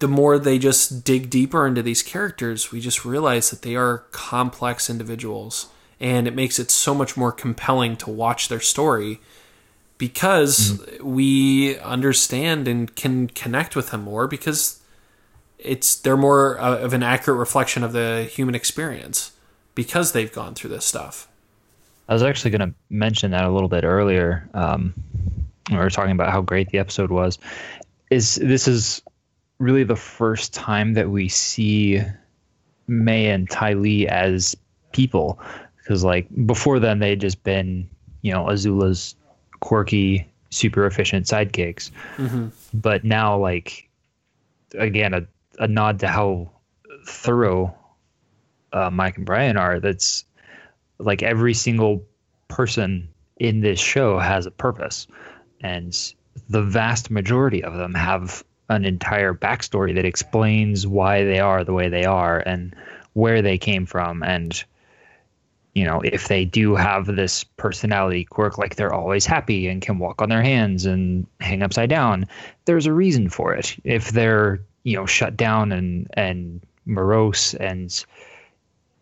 the 0.00 0.08
more 0.08 0.36
they 0.36 0.58
just 0.58 1.04
dig 1.04 1.30
deeper 1.30 1.64
into 1.64 1.80
these 1.80 2.02
characters 2.02 2.72
we 2.72 2.80
just 2.80 3.04
realize 3.04 3.50
that 3.50 3.62
they 3.62 3.76
are 3.76 3.98
complex 4.10 4.90
individuals. 4.90 5.68
And 6.00 6.26
it 6.26 6.34
makes 6.34 6.58
it 6.58 6.72
so 6.72 6.92
much 6.92 7.16
more 7.16 7.30
compelling 7.30 7.96
to 7.98 8.10
watch 8.10 8.48
their 8.48 8.58
story 8.58 9.20
because 9.98 10.72
mm-hmm. 10.72 11.14
we 11.14 11.78
understand 11.78 12.66
and 12.68 12.94
can 12.94 13.28
connect 13.28 13.76
with 13.76 13.90
them 13.90 14.02
more 14.02 14.26
because 14.26 14.80
it's 15.58 15.94
they're 15.96 16.16
more 16.16 16.60
uh, 16.60 16.78
of 16.78 16.92
an 16.92 17.02
accurate 17.02 17.38
reflection 17.38 17.84
of 17.84 17.92
the 17.92 18.28
human 18.30 18.54
experience 18.54 19.32
because 19.74 20.12
they've 20.12 20.32
gone 20.32 20.54
through 20.54 20.70
this 20.70 20.84
stuff. 20.84 21.28
I 22.08 22.14
was 22.14 22.22
actually 22.22 22.50
going 22.50 22.70
to 22.70 22.74
mention 22.90 23.30
that 23.30 23.44
a 23.44 23.50
little 23.50 23.68
bit 23.68 23.84
earlier. 23.84 24.48
Um, 24.54 24.92
we 25.70 25.76
were 25.76 25.90
talking 25.90 26.12
about 26.12 26.30
how 26.30 26.42
great 26.42 26.70
the 26.70 26.78
episode 26.78 27.10
was. 27.10 27.38
Is 28.10 28.34
this 28.34 28.68
is 28.68 29.02
really 29.58 29.84
the 29.84 29.96
first 29.96 30.52
time 30.52 30.94
that 30.94 31.08
we 31.08 31.28
see 31.28 32.02
Mai 32.88 33.12
and 33.12 33.48
Ty 33.48 33.74
Lee 33.74 34.08
as 34.08 34.56
people 34.92 35.40
because 35.78 36.04
like 36.04 36.28
before 36.46 36.78
then 36.78 36.98
they'd 36.98 37.20
just 37.20 37.42
been 37.42 37.88
you 38.20 38.32
know 38.32 38.48
Azula's 38.48 39.14
quirky, 39.62 40.26
super 40.50 40.84
efficient 40.84 41.24
sidekicks. 41.24 41.90
Mm-hmm. 42.16 42.48
But 42.74 43.04
now, 43.04 43.38
like, 43.38 43.88
again, 44.74 45.14
a, 45.14 45.26
a 45.58 45.68
nod 45.68 46.00
to 46.00 46.08
how 46.08 46.50
thorough 47.06 47.74
uh, 48.72 48.90
Mike 48.90 49.16
and 49.16 49.24
Brian 49.24 49.56
are. 49.56 49.80
That's 49.80 50.24
like 50.98 51.22
every 51.22 51.54
single 51.54 52.04
person 52.48 53.08
in 53.38 53.60
this 53.60 53.80
show 53.80 54.18
has 54.18 54.44
a 54.46 54.50
purpose, 54.50 55.06
and 55.60 55.96
the 56.48 56.62
vast 56.62 57.10
majority 57.10 57.62
of 57.64 57.74
them 57.74 57.94
have 57.94 58.44
an 58.68 58.84
entire 58.84 59.34
backstory 59.34 59.94
that 59.94 60.04
explains 60.04 60.86
why 60.86 61.24
they 61.24 61.40
are 61.40 61.64
the 61.64 61.72
way 61.72 61.88
they 61.88 62.04
are 62.04 62.38
and 62.38 62.74
where 63.12 63.42
they 63.42 63.58
came 63.58 63.86
from 63.86 64.22
and 64.22 64.64
you 65.74 65.84
know, 65.84 66.00
if 66.02 66.28
they 66.28 66.44
do 66.44 66.74
have 66.74 67.06
this 67.06 67.44
personality 67.44 68.24
quirk, 68.24 68.58
like 68.58 68.76
they're 68.76 68.92
always 68.92 69.24
happy 69.24 69.68
and 69.68 69.80
can 69.80 69.98
walk 69.98 70.20
on 70.20 70.28
their 70.28 70.42
hands 70.42 70.84
and 70.84 71.26
hang 71.40 71.62
upside 71.62 71.88
down, 71.88 72.26
there's 72.66 72.86
a 72.86 72.92
reason 72.92 73.30
for 73.30 73.54
it. 73.54 73.76
If 73.82 74.10
they're, 74.10 74.60
you 74.82 74.96
know, 74.96 75.06
shut 75.06 75.36
down 75.36 75.72
and, 75.72 76.08
and 76.12 76.60
morose 76.84 77.54
and, 77.54 78.04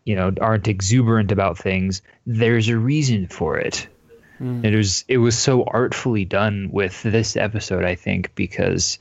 you 0.05 0.15
know, 0.15 0.31
aren't 0.39 0.69
exuberant 0.69 1.31
about 1.31 1.57
things, 1.57 2.01
there's 2.25 2.69
a 2.69 2.77
reason 2.77 3.27
for 3.27 3.57
it. 3.57 3.87
Mm. 4.39 4.63
It 4.63 4.75
was 4.75 5.05
it 5.07 5.17
was 5.17 5.37
so 5.37 5.63
artfully 5.63 6.25
done 6.25 6.69
with 6.71 7.03
this 7.03 7.37
episode, 7.37 7.83
I 7.83 7.95
think, 7.95 8.33
because 8.33 8.97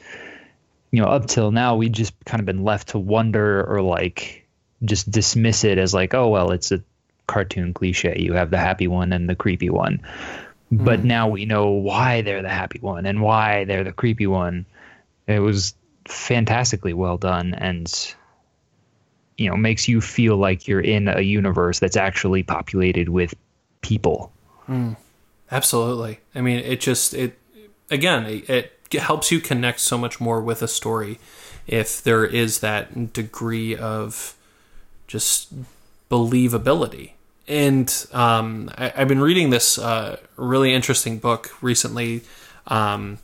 you 0.90 1.00
know, 1.00 1.08
up 1.08 1.26
till 1.26 1.50
now 1.50 1.76
we 1.76 1.88
just 1.88 2.12
kind 2.24 2.40
of 2.40 2.46
been 2.46 2.64
left 2.64 2.88
to 2.88 2.98
wonder 2.98 3.64
or 3.64 3.80
like 3.80 4.46
just 4.84 5.10
dismiss 5.10 5.64
it 5.64 5.78
as 5.78 5.94
like, 5.94 6.14
oh 6.14 6.28
well, 6.28 6.50
it's 6.50 6.72
a 6.72 6.82
cartoon 7.30 7.72
cliche. 7.72 8.16
You 8.18 8.32
have 8.32 8.50
the 8.50 8.58
happy 8.58 8.88
one 8.88 9.12
and 9.12 9.28
the 9.28 9.36
creepy 9.36 9.70
one. 9.70 10.02
Mm. 10.72 10.84
But 10.84 11.04
now 11.04 11.28
we 11.28 11.44
know 11.46 11.70
why 11.70 12.22
they're 12.22 12.42
the 12.42 12.48
happy 12.48 12.80
one 12.80 13.06
and 13.06 13.22
why 13.22 13.64
they're 13.64 13.84
the 13.84 13.92
creepy 13.92 14.26
one. 14.26 14.66
It 15.28 15.38
was 15.38 15.74
fantastically 16.06 16.92
well 16.92 17.18
done 17.18 17.54
and 17.54 18.14
you 19.38 19.48
know 19.48 19.56
makes 19.56 19.86
you 19.86 20.00
feel 20.00 20.36
like 20.36 20.66
you're 20.66 20.80
in 20.80 21.06
a 21.06 21.20
universe 21.20 21.78
that's 21.78 21.96
actually 21.96 22.42
populated 22.42 23.08
with 23.08 23.32
people. 23.80 24.32
Mm. 24.68 24.96
Absolutely. 25.52 26.20
I 26.34 26.40
mean, 26.40 26.58
it 26.58 26.80
just 26.80 27.14
it 27.14 27.38
again 27.90 28.24
it, 28.26 28.72
it 28.90 29.00
helps 29.00 29.30
you 29.30 29.40
connect 29.40 29.80
so 29.80 29.96
much 29.96 30.20
more 30.20 30.40
with 30.40 30.62
a 30.62 30.68
story 30.68 31.20
if 31.68 32.02
there 32.02 32.24
is 32.24 32.58
that 32.58 33.12
degree 33.12 33.76
of 33.76 34.34
just 35.06 35.52
believability 36.10 37.12
and 37.50 38.06
um, 38.12 38.70
I, 38.78 38.90
have 38.90 39.08
been 39.08 39.20
reading 39.20 39.50
this 39.50 39.76
uh, 39.76 40.18
really 40.36 40.72
interesting 40.72 41.18
book 41.18 41.50
recently 41.60 42.22
um, 42.68 43.18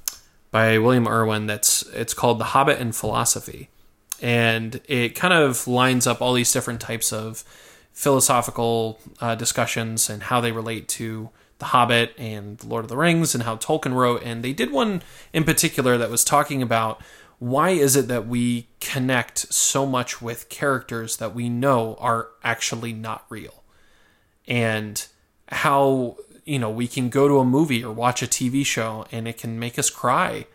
by 0.50 0.78
William 0.78 1.06
Irwin. 1.06 1.46
That's 1.46 1.82
it's 1.94 2.12
called 2.12 2.40
The 2.40 2.46
Hobbit 2.46 2.80
and 2.80 2.94
Philosophy, 2.94 3.68
and 4.20 4.80
it 4.88 5.10
kind 5.10 5.32
of 5.32 5.68
lines 5.68 6.08
up 6.08 6.20
all 6.20 6.32
these 6.32 6.52
different 6.52 6.80
types 6.80 7.12
of 7.12 7.44
philosophical 7.92 8.98
uh, 9.20 9.36
discussions 9.36 10.10
and 10.10 10.24
how 10.24 10.40
they 10.40 10.50
relate 10.50 10.88
to 10.88 11.30
The 11.60 11.66
Hobbit 11.66 12.12
and 12.18 12.58
*The 12.58 12.66
Lord 12.66 12.84
of 12.84 12.88
the 12.88 12.96
Rings 12.96 13.32
and 13.32 13.44
how 13.44 13.54
Tolkien 13.56 13.94
wrote. 13.94 14.24
And 14.24 14.42
they 14.42 14.52
did 14.52 14.72
one 14.72 15.02
in 15.32 15.44
particular 15.44 15.96
that 15.98 16.10
was 16.10 16.24
talking 16.24 16.62
about 16.62 17.00
why 17.38 17.70
is 17.70 17.94
it 17.94 18.08
that 18.08 18.26
we 18.26 18.66
connect 18.80 19.52
so 19.54 19.86
much 19.86 20.20
with 20.20 20.48
characters 20.48 21.18
that 21.18 21.32
we 21.32 21.48
know 21.48 21.94
are 22.00 22.30
actually 22.42 22.92
not 22.92 23.24
real 23.28 23.62
and 24.46 25.06
how 25.48 26.16
you 26.44 26.58
know 26.58 26.70
we 26.70 26.86
can 26.86 27.08
go 27.08 27.28
to 27.28 27.38
a 27.38 27.44
movie 27.44 27.84
or 27.84 27.92
watch 27.92 28.22
a 28.22 28.26
TV 28.26 28.64
show 28.64 29.06
and 29.10 29.26
it 29.26 29.38
can 29.38 29.58
make 29.58 29.78
us 29.78 29.90
cry 29.90 30.46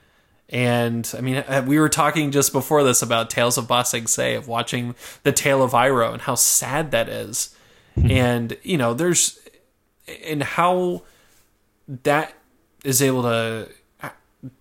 And 0.52 1.10
I 1.18 1.22
mean, 1.22 1.38
uh, 1.38 1.64
we 1.66 1.80
were 1.80 1.90
talking 1.90 2.30
just 2.32 2.52
before 2.52 2.84
this 2.84 3.02
about 3.02 3.30
Tales 3.30 3.58
of 3.58 3.68
Ba 3.68 3.86
Sing 3.86 4.06
Se, 4.06 4.36
of 4.36 4.48
watching 4.50 4.96
the 5.24 5.32
tale 5.32 5.64
of 5.64 5.72
Iroh 5.72 6.12
and 6.12 6.22
how 6.22 6.36
sad 6.36 6.92
that 6.92 7.08
is. 7.08 7.56
and, 7.96 8.58
you 8.62 8.78
know, 8.78 8.94
there's, 8.94 9.40
and 10.26 10.44
how 10.44 11.04
that 12.04 12.34
is 12.84 13.02
able 13.02 13.24
to 13.24 13.70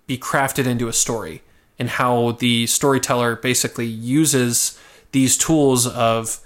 be 0.07 0.16
crafted 0.16 0.66
into 0.66 0.88
a 0.88 0.93
story 0.93 1.43
and 1.79 1.88
how 1.88 2.33
the 2.33 2.66
storyteller 2.66 3.35
basically 3.37 3.87
uses 3.87 4.79
these 5.12 5.37
tools 5.37 5.87
of 5.87 6.38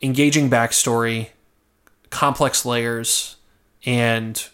engaging 0.00 0.48
backstory, 0.48 1.30
complex 2.10 2.64
layers, 2.64 3.36
and 3.84 4.48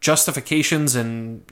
justifications 0.00 0.94
and 0.94 1.44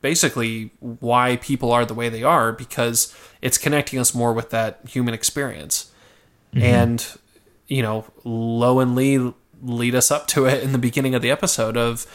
basically 0.00 0.70
why 0.80 1.36
people 1.36 1.72
are 1.72 1.84
the 1.84 1.94
way 1.94 2.08
they 2.08 2.22
are 2.22 2.52
because 2.52 3.14
it's 3.42 3.58
connecting 3.58 3.98
us 3.98 4.14
more 4.14 4.32
with 4.32 4.50
that 4.50 4.80
human 4.88 5.14
experience. 5.14 5.92
Mm-hmm. 6.54 6.64
And, 6.64 7.06
you 7.66 7.82
know, 7.82 8.06
Lo 8.24 8.80
and 8.80 8.94
Li 8.94 9.32
lead 9.62 9.94
us 9.94 10.10
up 10.10 10.26
to 10.28 10.46
it 10.46 10.62
in 10.62 10.72
the 10.72 10.78
beginning 10.78 11.14
of 11.14 11.22
the 11.22 11.30
episode 11.30 11.76
of 11.76 12.06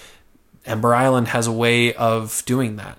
Ember 0.65 0.93
Island 0.93 1.29
has 1.29 1.47
a 1.47 1.51
way 1.51 1.93
of 1.93 2.43
doing 2.45 2.75
that. 2.77 2.97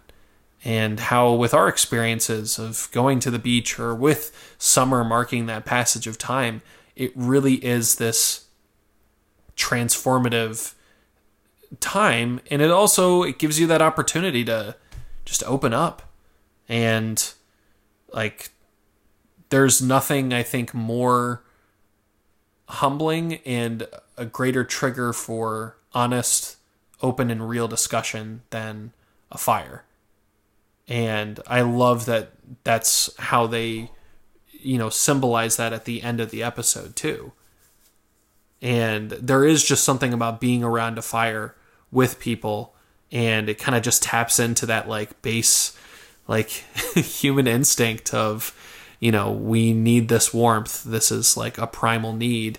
And 0.65 1.01
how, 1.01 1.33
with 1.33 1.55
our 1.55 1.69
experiences 1.69 2.59
of 2.59 2.89
going 2.93 3.19
to 3.21 3.31
the 3.31 3.39
beach 3.39 3.79
or 3.81 3.95
with 3.95 4.55
summer 4.59 5.03
marking 5.03 5.47
that 5.47 5.65
passage 5.65 6.07
of 6.07 6.19
time, 6.19 6.63
it 6.95 7.13
really 7.17 7.55
is 7.65 7.97
this 7.97 8.42
transformative 9.57 10.75
time 11.81 12.41
and 12.51 12.61
it 12.61 12.71
also 12.71 13.23
it 13.23 13.39
gives 13.39 13.59
you 13.59 13.67
that 13.67 13.81
opportunity 13.81 14.45
to 14.45 14.77
just 15.25 15.43
open 15.45 15.73
up 15.73 16.11
and 16.69 17.33
like 18.13 18.51
there's 19.49 19.81
nothing 19.81 20.33
i 20.33 20.43
think 20.43 20.75
more 20.75 21.43
humbling 22.69 23.35
and 23.45 23.87
a 24.17 24.25
greater 24.25 24.65
trigger 24.65 25.13
for 25.13 25.77
honest 25.93 26.57
open 27.03 27.31
and 27.31 27.49
real 27.49 27.69
discussion 27.69 28.43
than 28.51 28.93
a 29.31 29.39
fire. 29.39 29.85
And 30.89 31.41
i 31.47 31.61
love 31.61 32.07
that 32.07 32.33
that's 32.65 33.15
how 33.19 33.47
they 33.47 33.91
you 34.51 34.79
know 34.79 34.91
symbolize 34.91 35.57
that 35.57 35.73
at 35.73 35.85
the 35.85 36.03
end 36.03 36.21
of 36.21 36.31
the 36.31 36.43
episode 36.43 36.97
too 36.97 37.33
and 38.63 39.11
there 39.11 39.45
is 39.45 39.65
just 39.65 39.83
something 39.83 40.15
about 40.15 40.41
being 40.41 40.63
around 40.63 40.97
a 40.97 41.03
fire 41.03 41.55
with 41.91 42.21
people 42.21 42.75
and 43.11 43.49
it 43.49 43.59
kind 43.59 43.77
of 43.77 43.83
just 43.83 44.05
taps 44.05 44.39
into 44.39 44.65
that 44.65 44.89
like 44.89 45.21
base 45.21 45.77
like 46.29 46.49
human 46.95 47.47
instinct 47.47 48.15
of 48.15 48.57
you 49.01 49.11
know 49.11 49.33
we 49.33 49.73
need 49.73 50.09
this 50.09 50.33
warmth 50.33 50.85
this 50.85 51.11
is 51.11 51.37
like 51.37 51.59
a 51.59 51.67
primal 51.67 52.13
need 52.15 52.59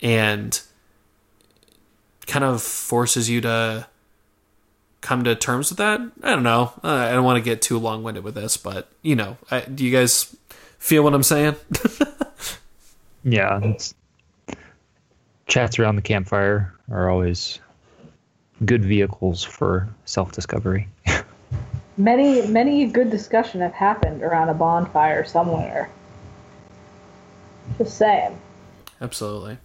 and 0.00 0.62
kind 2.26 2.44
of 2.44 2.62
forces 2.62 3.28
you 3.28 3.40
to 3.40 3.86
come 5.00 5.24
to 5.24 5.34
terms 5.34 5.70
with 5.70 5.78
that? 5.78 5.98
I 6.22 6.30
don't 6.30 6.42
know. 6.42 6.74
Uh, 6.84 6.92
I 6.92 7.12
don't 7.12 7.24
want 7.24 7.38
to 7.38 7.42
get 7.42 7.62
too 7.62 7.78
long-winded 7.78 8.22
with 8.22 8.34
this 8.34 8.56
but 8.56 8.88
you 9.02 9.16
know 9.16 9.36
I, 9.50 9.60
do 9.62 9.84
you 9.84 9.90
guys 9.90 10.34
feel 10.78 11.02
what 11.02 11.12
i'm 11.12 11.24
saying? 11.24 11.56
Yeah 13.22 13.74
chats 15.50 15.78
around 15.78 15.96
the 15.96 16.02
campfire 16.02 16.72
are 16.90 17.10
always 17.10 17.58
good 18.64 18.84
vehicles 18.84 19.42
for 19.42 19.88
self 20.06 20.32
discovery. 20.32 20.88
many 21.98 22.46
many 22.46 22.86
good 22.86 23.10
discussion 23.10 23.60
have 23.60 23.74
happened 23.74 24.22
around 24.22 24.48
a 24.48 24.54
bonfire 24.54 25.24
somewhere. 25.24 25.90
Just 27.76 27.98
saying. 27.98 28.38
Absolutely. 29.00 29.58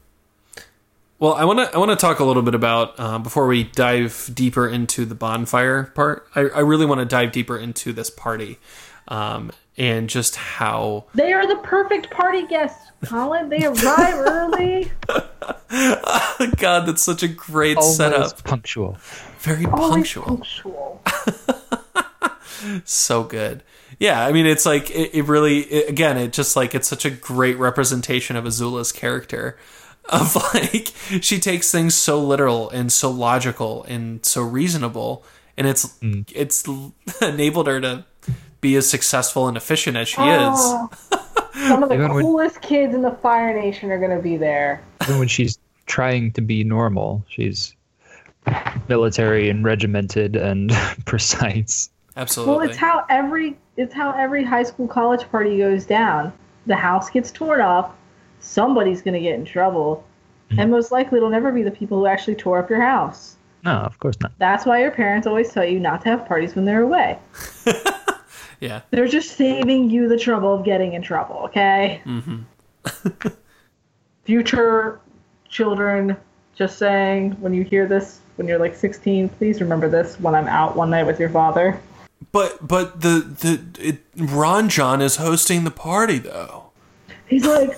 Well, 1.19 1.33
I 1.33 1.45
want 1.45 1.59
to 1.59 1.73
I 1.73 1.77
want 1.77 1.91
to 1.91 1.95
talk 1.95 2.19
a 2.19 2.25
little 2.25 2.43
bit 2.43 2.55
about 2.55 2.99
uh, 2.99 3.19
before 3.19 3.47
we 3.47 3.63
dive 3.63 4.29
deeper 4.33 4.67
into 4.67 5.05
the 5.05 5.15
bonfire 5.15 5.83
part. 5.83 6.27
I, 6.35 6.41
I 6.41 6.59
really 6.59 6.85
want 6.85 6.99
to 6.99 7.05
dive 7.05 7.31
deeper 7.31 7.57
into 7.57 7.93
this 7.93 8.09
party, 8.09 8.57
um, 9.07 9.51
and 9.77 10.09
just 10.09 10.35
how 10.35 11.05
they 11.13 11.33
are 11.33 11.47
the 11.47 11.57
perfect 11.57 12.09
party 12.11 12.45
guests. 12.47 12.91
Colin, 13.05 13.49
they 13.49 13.65
arrive 13.65 14.15
early. 14.15 14.91
God, 16.57 16.85
that's 16.85 17.03
such 17.03 17.23
a 17.23 17.27
great 17.27 17.77
Always 17.77 17.97
setup. 17.97 18.43
Punctual. 18.43 18.97
Very 19.39 19.65
Always 19.65 20.13
punctual. 20.13 20.23
punctual. 20.23 21.01
so 22.85 23.23
good. 23.23 23.63
Yeah, 23.99 24.25
I 24.25 24.31
mean, 24.31 24.45
it's 24.45 24.65
like 24.65 24.89
it, 24.89 25.13
it 25.13 25.27
really. 25.27 25.59
It, 25.59 25.89
again, 25.89 26.17
it 26.17 26.33
just 26.33 26.55
like 26.55 26.73
it's 26.73 26.87
such 26.87 27.05
a 27.05 27.09
great 27.09 27.57
representation 27.57 28.35
of 28.35 28.45
Azula's 28.45 28.91
character. 28.91 29.57
Of 30.07 30.35
like, 30.53 30.93
she 31.23 31.39
takes 31.39 31.71
things 31.71 31.95
so 31.95 32.21
literal 32.21 32.69
and 32.69 32.91
so 32.91 33.09
logical 33.09 33.83
and 33.85 34.23
so 34.25 34.43
reasonable, 34.43 35.23
and 35.57 35.67
it's 35.67 35.97
mm. 35.99 36.29
it's 36.33 36.63
enabled 37.21 37.67
her 37.67 37.81
to 37.81 38.05
be 38.61 38.75
as 38.75 38.89
successful 38.89 39.47
and 39.47 39.57
efficient 39.57 39.97
as 39.97 40.07
she 40.07 40.17
oh. 40.19 40.89
is. 41.11 41.19
Some 41.67 41.83
of 41.83 41.89
the 41.89 41.95
Even 41.95 42.11
coolest 42.11 42.55
when, 42.55 42.69
kids 42.69 42.93
in 42.93 43.01
the 43.01 43.11
Fire 43.11 43.53
Nation 43.53 43.91
are 43.91 43.97
going 43.97 44.15
to 44.15 44.21
be 44.21 44.37
there. 44.37 44.81
Even 45.03 45.19
when 45.19 45.27
she's 45.27 45.57
trying 45.85 46.31
to 46.33 46.41
be 46.41 46.63
normal, 46.63 47.23
she's 47.29 47.75
military 48.87 49.49
and 49.49 49.63
regimented 49.63 50.35
and 50.35 50.71
precise. 51.05 51.89
Absolutely. 52.17 52.55
Well, 52.55 52.69
it's 52.69 52.77
how 52.77 53.05
every 53.09 53.57
it's 53.77 53.93
how 53.93 54.11
every 54.11 54.43
high 54.43 54.63
school 54.63 54.87
college 54.87 55.29
party 55.31 55.57
goes 55.57 55.85
down. 55.85 56.31
The 56.65 56.75
house 56.75 57.09
gets 57.09 57.31
torn 57.31 57.61
up. 57.61 57.97
Somebody's 58.39 59.01
going 59.01 59.15
to 59.15 59.19
get 59.19 59.35
in 59.35 59.45
trouble, 59.45 60.03
mm-hmm. 60.49 60.59
and 60.59 60.71
most 60.71 60.91
likely 60.91 61.17
it'll 61.17 61.29
never 61.29 61.51
be 61.51 61.63
the 61.63 61.71
people 61.71 61.99
who 61.99 62.05
actually 62.05 62.35
tore 62.35 62.59
up 62.59 62.69
your 62.69 62.81
house. 62.81 63.37
No, 63.63 63.71
of 63.71 63.99
course 63.99 64.15
not. 64.21 64.31
That's 64.37 64.65
why 64.65 64.81
your 64.81 64.91
parents 64.91 65.25
always 65.25 65.51
tell 65.51 65.65
you 65.65 65.79
not 65.79 66.01
to 66.03 66.09
have 66.09 66.27
parties 66.27 66.55
when 66.55 66.65
they're 66.65 66.83
away. 66.83 67.17
Yeah. 68.59 68.81
They're 68.91 69.07
just 69.07 69.35
saving 69.35 69.89
you 69.89 70.07
the 70.07 70.17
trouble 70.17 70.53
of 70.53 70.65
getting 70.65 70.93
in 70.93 71.01
trouble, 71.01 71.37
okay? 71.45 72.01
Mm-hmm. 72.05 73.27
Future 74.23 74.99
children, 75.49 76.17
just 76.55 76.77
saying, 76.77 77.31
when 77.41 77.53
you 77.53 77.63
hear 77.63 77.87
this, 77.87 78.19
when 78.35 78.47
you're 78.47 78.59
like 78.59 78.75
16, 78.75 79.29
please 79.29 79.61
remember 79.61 79.89
this 79.89 80.19
when 80.19 80.35
I'm 80.35 80.47
out 80.47 80.75
one 80.75 80.89
night 80.89 81.05
with 81.05 81.19
your 81.19 81.29
father. 81.29 81.79
But 82.31 82.65
but 82.65 83.01
the 83.01 83.19
the 83.19 83.61
it, 83.79 84.69
John 84.69 85.01
is 85.01 85.17
hosting 85.17 85.63
the 85.63 85.71
party 85.71 86.17
though. 86.17 86.71
He's 87.27 87.45
like 87.45 87.77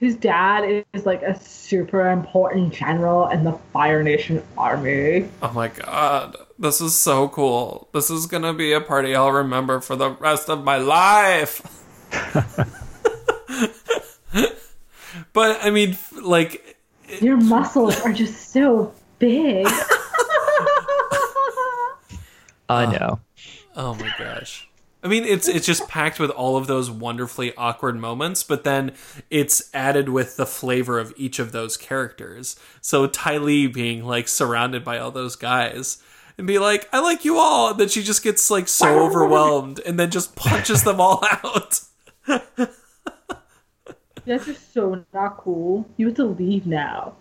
his 0.00 0.16
dad 0.16 0.84
is 0.92 1.06
like 1.06 1.22
a 1.22 1.38
super 1.38 2.10
important 2.10 2.72
general 2.72 3.28
in 3.28 3.44
the 3.44 3.52
Fire 3.72 4.02
Nation 4.02 4.42
army. 4.58 5.28
Oh 5.42 5.52
my 5.52 5.68
god. 5.68 6.36
This 6.62 6.80
is 6.80 6.96
so 6.96 7.28
cool. 7.28 7.88
This 7.92 8.08
is 8.08 8.26
going 8.26 8.44
to 8.44 8.52
be 8.52 8.72
a 8.72 8.80
party 8.80 9.16
I'll 9.16 9.32
remember 9.32 9.80
for 9.80 9.96
the 9.96 10.10
rest 10.10 10.48
of 10.48 10.62
my 10.62 10.76
life. 10.76 11.60
but 15.32 15.58
I 15.60 15.70
mean 15.70 15.98
like 16.22 16.76
your 17.20 17.36
muscles 17.36 18.00
are 18.02 18.12
just 18.12 18.52
so 18.52 18.94
big. 19.18 19.66
I 22.68 22.68
uh, 22.68 22.92
know. 22.92 23.18
Oh 23.74 23.94
my 23.94 24.14
gosh. 24.16 24.68
I 25.02 25.08
mean, 25.08 25.24
it's 25.24 25.48
it's 25.48 25.66
just 25.66 25.88
packed 25.88 26.20
with 26.20 26.30
all 26.30 26.56
of 26.56 26.68
those 26.68 26.92
wonderfully 26.92 27.56
awkward 27.56 27.98
moments, 27.98 28.44
but 28.44 28.62
then 28.62 28.92
it's 29.30 29.68
added 29.74 30.10
with 30.10 30.36
the 30.36 30.46
flavor 30.46 31.00
of 31.00 31.12
each 31.16 31.40
of 31.40 31.50
those 31.50 31.76
characters. 31.76 32.54
So 32.80 33.08
Ty 33.08 33.38
Lee 33.38 33.66
being 33.66 34.04
like 34.04 34.28
surrounded 34.28 34.84
by 34.84 34.98
all 34.98 35.10
those 35.10 35.34
guys 35.34 36.00
and 36.38 36.46
be 36.46 36.58
like, 36.58 36.88
"I 36.92 37.00
like 37.00 37.24
you 37.24 37.38
all," 37.38 37.70
and 37.70 37.80
then 37.80 37.88
she 37.88 38.02
just 38.02 38.22
gets 38.22 38.50
like 38.50 38.68
so 38.68 39.00
overwhelmed 39.00 39.80
and 39.80 39.98
then 39.98 40.10
just 40.10 40.36
punches 40.36 40.84
them 40.84 41.00
all 41.00 41.22
out. 41.44 41.80
That's 44.24 44.46
just 44.46 44.72
so 44.72 45.04
not 45.12 45.38
cool. 45.38 45.88
You 45.96 46.06
have 46.06 46.16
to 46.16 46.24
leave 46.24 46.66
now. 46.66 47.16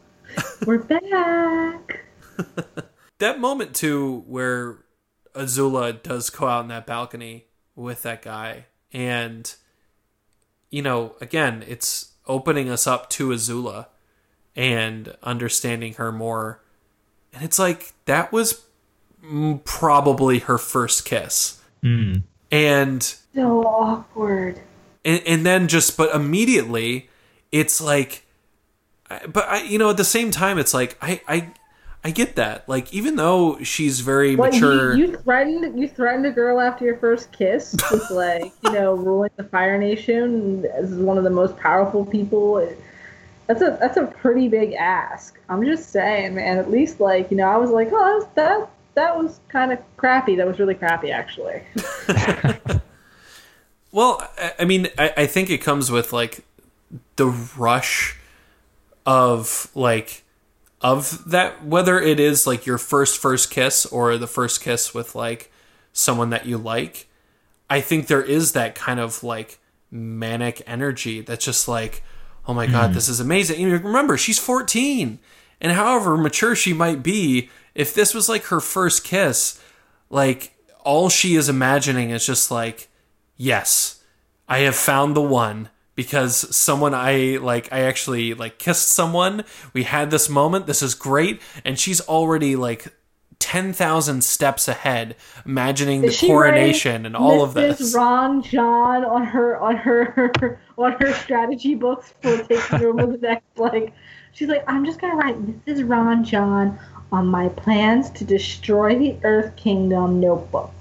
We're 0.66 0.78
back. 0.84 2.06
that 3.20 3.40
moment 3.40 3.76
too, 3.76 4.24
where 4.28 4.80
Azula 5.34 6.02
does 6.02 6.30
go 6.30 6.48
out 6.48 6.60
on 6.64 6.68
that 6.70 6.86
balcony 6.86 7.46
with 7.76 8.04
that 8.04 8.22
guy. 8.22 8.66
And, 8.94 9.54
you 10.70 10.82
know, 10.82 11.16
again, 11.22 11.64
it's 11.68 12.14
opening 12.28 12.70
us 12.70 12.86
up 12.86 13.10
to 13.12 13.30
Azula 13.30 13.88
and 14.56 15.16
understanding 15.24 15.94
her 15.94 16.12
more. 16.12 16.62
And 17.34 17.44
it's 17.44 17.58
like, 17.58 17.94
that 18.06 18.32
was 18.32 18.66
probably 19.66 20.40
her 20.40 20.58
first 20.58 21.06
kiss. 21.06 21.62
Mm. 21.84 22.24
And. 22.52 23.04
So 23.36 23.64
awkward. 23.64 24.60
And, 25.04 25.22
and 25.26 25.46
then 25.46 25.68
just, 25.68 25.98
but 25.98 26.14
immediately, 26.14 27.10
it's 27.52 27.82
like, 27.82 28.26
but 29.28 29.48
I, 29.48 29.64
you 29.64 29.78
know, 29.78 29.90
at 29.90 29.98
the 29.98 30.04
same 30.04 30.32
time, 30.32 30.58
it's 30.58 30.74
like, 30.74 30.98
I, 31.02 31.22
I, 31.28 31.54
I 32.04 32.12
get 32.12 32.36
that. 32.36 32.68
Like, 32.68 32.94
even 32.94 33.16
though 33.16 33.62
she's 33.64 34.00
very 34.00 34.36
What, 34.36 34.54
mature, 34.54 34.96
You, 34.96 35.08
you 35.08 35.18
threatened 35.18 35.80
you 35.80 35.88
threatened 35.88 36.26
a 36.26 36.32
girl 36.32 36.60
after 36.60 36.84
your 36.84 36.98
first 36.98 37.32
kiss 37.32 37.76
with 37.92 38.10
like 38.10 38.52
you 38.64 38.72
know 38.72 38.96
ruling 38.96 39.30
the 39.36 39.44
Fire 39.44 39.78
Nation 39.78 40.66
as 40.74 40.94
one 40.96 41.18
of 41.18 41.24
the 41.24 41.30
most 41.30 41.56
powerful 41.58 42.06
people. 42.06 42.68
That's 43.46 43.62
a 43.62 43.78
that's 43.80 43.98
a 43.98 44.08
pretty 44.08 44.48
big 44.48 44.74
ask. 44.74 45.40
I'm 45.48 45.64
just 45.64 45.90
saying, 45.92 46.36
man. 46.36 46.58
At 46.58 46.72
least 46.72 47.00
like 47.00 47.30
you 47.30 47.38
know, 47.38 47.48
I 47.48 47.58
was 47.58 47.70
like, 47.70 47.90
oh, 47.92 48.28
that 48.36 48.68
that 48.96 49.18
was 49.18 49.40
kind 49.50 49.72
of 49.72 49.80
crappy. 49.98 50.36
That 50.36 50.48
was 50.48 50.60
really 50.60 50.76
crappy, 50.76 51.12
actually. 51.12 51.64
Well, 53.92 54.26
I- 54.38 54.54
I 54.60 54.66
mean, 54.66 54.88
I, 54.98 55.14
I 55.18 55.28
think 55.28 55.50
it 55.50 55.60
comes 55.60 55.92
with 55.92 56.14
like 56.14 56.44
the 57.16 57.28
rush 57.28 58.18
of 59.06 59.70
like 59.76 60.24
of 60.82 61.30
that 61.30 61.66
whether 61.66 62.00
it 62.00 62.20
is 62.20 62.46
like 62.46 62.66
your 62.66 62.78
first 62.78 63.18
first 63.20 63.50
kiss 63.50 63.86
or 63.86 64.18
the 64.18 64.28
first 64.28 64.62
kiss 64.62 64.94
with 64.94 65.16
like 65.16 65.52
someone 65.94 66.30
that 66.32 66.46
you 66.46 66.58
like. 66.58 67.08
I 67.70 67.82
think 67.82 68.08
there 68.08 68.24
is 68.24 68.52
that 68.54 68.76
kind 68.76 69.00
of 69.00 69.24
like 69.24 69.60
manic 69.90 70.62
energy 70.68 71.22
that's 71.22 71.46
just 71.46 71.68
like, 71.68 72.04
oh 72.48 72.54
my 72.54 72.68
god, 72.68 72.92
mm. 72.92 72.94
this 72.94 73.08
is 73.08 73.20
amazing. 73.20 73.64
And 73.64 73.84
remember, 73.84 74.18
she's 74.18 74.40
14. 74.40 75.20
And 75.64 75.72
however 75.74 76.18
mature 76.18 76.56
she 76.56 76.74
might 76.74 77.04
be, 77.04 77.50
if 77.76 77.94
this 77.94 78.14
was 78.14 78.28
like 78.30 78.46
her 78.46 78.60
first 78.60 79.04
kiss, 79.04 79.62
like 80.10 80.54
all 80.84 81.10
she 81.10 81.36
is 81.36 81.50
imagining 81.50 82.10
is 82.10 82.26
just 82.26 82.52
like, 82.52 82.90
yes, 83.38 84.04
I 84.48 84.60
have 84.60 84.76
found 84.76 85.16
the 85.16 85.22
one 85.22 85.70
because 85.96 86.56
someone 86.56 86.94
I 86.94 87.38
like 87.42 87.72
I 87.72 87.82
actually 87.82 88.34
like 88.34 88.58
kissed 88.58 88.90
someone. 88.90 89.44
We 89.74 89.84
had 89.84 90.12
this 90.12 90.30
moment. 90.30 90.68
This 90.68 90.82
is 90.82 90.96
great 90.96 91.42
and 91.64 91.80
she's 91.80 92.02
already 92.02 92.56
like 92.56 92.88
10,000 93.40 94.24
steps 94.24 94.68
ahead 94.68 95.16
imagining 95.46 96.02
the 96.02 96.08
Is 96.08 96.18
she 96.18 96.28
coronation 96.28 97.06
and 97.06 97.16
all 97.16 97.44
of 97.44 97.56
Mrs. 97.56 97.78
this. 97.78 97.96
Ruon-Jian 97.96 99.10
on 99.10 99.24
her 99.26 99.58
on 99.58 99.76
her 99.78 100.60
on 100.78 100.92
her 101.00 101.14
strategy 101.14 101.76
books 101.76 102.14
for 102.22 102.38
taking 102.44 102.86
over 102.86 103.08
the 103.12 103.18
next 103.18 103.58
like 103.58 103.94
she's 104.32 104.48
like 104.48 104.64
I'm 104.68 104.86
just 104.86 105.02
gonna 105.02 105.16
write 105.16 105.42
Mrs. 105.66 105.88
Ruon-Jian 105.88 106.80
on 107.12 107.28
my 107.28 107.50
plans 107.50 108.10
to 108.12 108.24
destroy 108.24 108.98
the 108.98 109.18
Earth 109.24 109.56
Kingdom 109.56 110.20
notebook. 110.20 110.72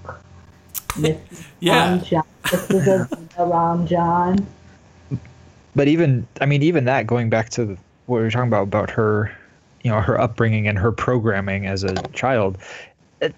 Mrs. 0.90 1.46
Yeah. 1.60 1.90
Ron 1.90 2.04
John. 2.04 2.24
This 2.50 2.70
is 2.70 2.86
a 2.88 3.08
Ruon-Jian. 3.38 4.44
but 5.76 5.88
even 5.88 6.26
I 6.40 6.46
mean 6.46 6.62
even 6.62 6.84
that 6.86 7.06
going 7.06 7.30
back 7.30 7.50
to 7.50 7.76
what 8.06 8.16
we 8.16 8.22
were 8.22 8.30
talking 8.30 8.48
about 8.48 8.62
about 8.64 8.90
her 8.90 9.36
you 9.82 9.90
know 9.90 10.00
her 10.00 10.20
upbringing 10.20 10.66
and 10.66 10.78
her 10.78 10.90
programming 10.90 11.66
as 11.66 11.84
a 11.84 11.94
child 12.08 12.58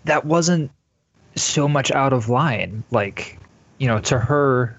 that 0.04 0.24
wasn't 0.24 0.70
so 1.34 1.68
much 1.68 1.90
out 1.90 2.12
of 2.12 2.28
line 2.28 2.84
like 2.90 3.38
you 3.78 3.86
know 3.86 3.98
to 4.00 4.18
her 4.18 4.78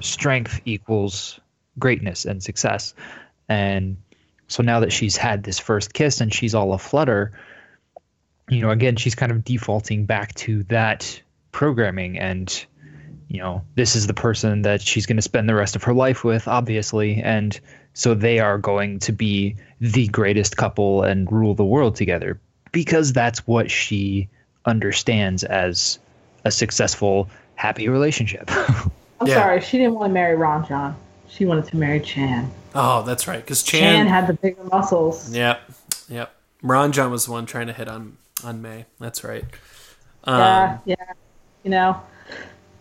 strength 0.00 0.60
equals 0.64 1.38
greatness 1.78 2.24
and 2.24 2.42
success 2.42 2.94
and 3.48 3.96
so 4.48 4.62
now 4.62 4.80
that 4.80 4.92
she's 4.92 5.16
had 5.16 5.42
this 5.42 5.58
first 5.58 5.92
kiss 5.94 6.20
and 6.20 6.32
she's 6.32 6.54
all 6.54 6.72
aflutter 6.72 7.32
you 8.48 8.60
know 8.60 8.70
again 8.70 8.96
she's 8.96 9.14
kind 9.14 9.32
of 9.32 9.44
defaulting 9.44 10.04
back 10.06 10.34
to 10.34 10.62
that 10.64 11.20
programming 11.52 12.18
and 12.18 12.66
you 13.28 13.40
know, 13.40 13.62
this 13.74 13.96
is 13.96 14.06
the 14.06 14.14
person 14.14 14.62
that 14.62 14.80
she's 14.82 15.06
going 15.06 15.16
to 15.16 15.22
spend 15.22 15.48
the 15.48 15.54
rest 15.54 15.74
of 15.74 15.82
her 15.84 15.94
life 15.94 16.22
with, 16.22 16.46
obviously. 16.46 17.20
And 17.20 17.58
so 17.94 18.14
they 18.14 18.38
are 18.38 18.58
going 18.58 19.00
to 19.00 19.12
be 19.12 19.56
the 19.80 20.06
greatest 20.08 20.56
couple 20.56 21.02
and 21.02 21.32
rule 21.32 21.54
the 21.54 21.64
world 21.64 21.96
together 21.96 22.38
because 22.70 23.12
that's 23.12 23.44
what 23.46 23.70
she 23.72 24.28
understands 24.66 25.42
as 25.42 25.98
a 26.44 26.50
successful, 26.52 27.28
happy 27.56 27.88
relationship. 27.88 28.44
I'm 29.20 29.26
Yeah. 29.26 29.34
sorry, 29.36 29.60
she 29.62 29.78
didn't 29.78 29.94
want 29.94 30.10
to 30.10 30.14
marry 30.14 30.36
Ruon-Jian. 30.36 30.94
She 31.28 31.44
wanted 31.46 31.64
to 31.66 31.76
marry 31.76 32.00
Chan. 32.00 32.48
Oh, 32.74 33.02
that's 33.02 33.26
right. 33.26 33.40
Because 33.40 33.62
Chan, 33.64 33.80
Chan. 33.80 34.06
had 34.06 34.26
the 34.28 34.34
bigger 34.34 34.62
muscles. 34.64 35.34
Yep. 35.34 35.60
Yep. 36.08 36.32
Ruon-Jian 36.62 37.10
was 37.10 37.24
the 37.26 37.32
one 37.32 37.46
trying 37.46 37.66
to 37.68 37.72
hit 37.72 37.88
on 37.88 38.16
on 38.42 38.62
Mai. 38.62 38.86
That's 38.98 39.22
right. 39.22 39.44
Um, 40.24 40.38
Yeah, 40.38 40.78
yeah. 40.86 41.12
You 41.62 41.70
know, 41.70 42.02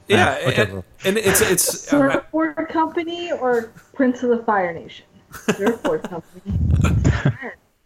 yeah. 0.07 0.39
Uh, 0.45 0.51
and, 0.51 0.83
and 1.05 1.17
it's 1.17 1.41
it's 1.41 1.79
Surfboard 1.89 2.67
Company 2.69 3.31
or 3.31 3.71
Prince 3.93 4.23
of 4.23 4.29
the 4.29 4.43
Fire 4.43 4.73
Nation? 4.73 5.05
Surfboard 5.55 6.03
Company. 6.09 6.59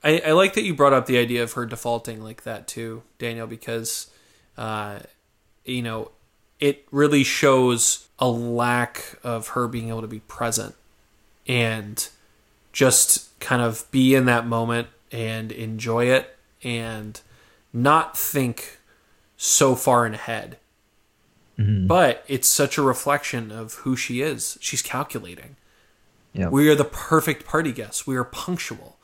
I, 0.04 0.22
I 0.28 0.32
like 0.32 0.54
that 0.54 0.64
you 0.64 0.74
brought 0.74 0.94
up 0.94 1.06
the 1.06 1.18
idea 1.18 1.44
of 1.44 1.54
her 1.54 1.66
defaulting 1.66 2.24
like 2.24 2.44
that 2.44 2.68
too, 2.68 3.04
Daniel, 3.20 3.48
because 3.48 4.10
uh, 4.58 5.00
you 5.66 5.82
know 5.82 6.12
it 6.60 6.88
really 6.92 7.24
shows 7.24 8.08
a 8.20 8.28
lack 8.28 9.20
of 9.24 9.50
her 9.50 9.68
being 9.68 9.90
able 9.90 10.02
to 10.02 10.08
be 10.08 10.22
present 10.22 10.74
and 11.48 12.10
just 12.74 13.40
kind 13.40 13.62
of 13.62 13.90
be 13.92 14.16
in 14.16 14.26
that 14.26 14.46
moment 14.48 14.88
and 15.12 15.52
enjoy 15.52 16.06
it 16.06 16.36
and 16.64 17.22
not 17.84 18.18
think 18.18 18.80
so 19.36 19.76
far 19.76 20.06
in 20.06 20.14
ahead. 20.14 20.58
Mm-hmm. 21.58 21.88
But 21.88 22.24
it's 22.28 22.48
such 22.48 22.78
a 22.78 22.84
reflection 22.84 23.52
of 23.52 23.76
who 23.76 23.96
she 23.96 24.22
is. 24.22 24.58
She's 24.62 24.82
calculating. 24.82 25.56
Yep. 26.34 26.52
We 26.52 26.70
are 26.70 26.76
the 26.76 26.84
perfect 26.86 27.46
party 27.46 27.72
guests. 27.72 28.06
We 28.06 28.16
are 28.16 28.24
punctual. 28.24 28.98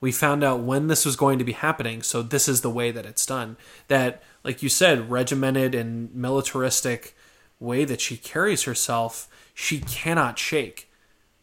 We 0.00 0.12
found 0.12 0.44
out 0.44 0.60
when 0.60 0.88
this 0.88 1.06
was 1.06 1.16
going 1.16 1.38
to 1.38 1.44
be 1.44 1.52
happening, 1.52 2.02
so 2.02 2.20
this 2.20 2.48
is 2.48 2.60
the 2.60 2.70
way 2.70 2.90
that 2.90 3.06
it's 3.06 3.24
done. 3.24 3.56
That, 3.88 4.22
like 4.44 4.62
you 4.62 4.68
said, 4.68 5.10
regimented 5.10 5.74
and 5.74 6.14
militaristic 6.14 7.16
way 7.58 7.86
that 7.86 8.02
she 8.02 8.18
carries 8.18 8.64
herself, 8.64 9.28
she 9.54 9.80
cannot 9.80 10.38
shake 10.38 10.90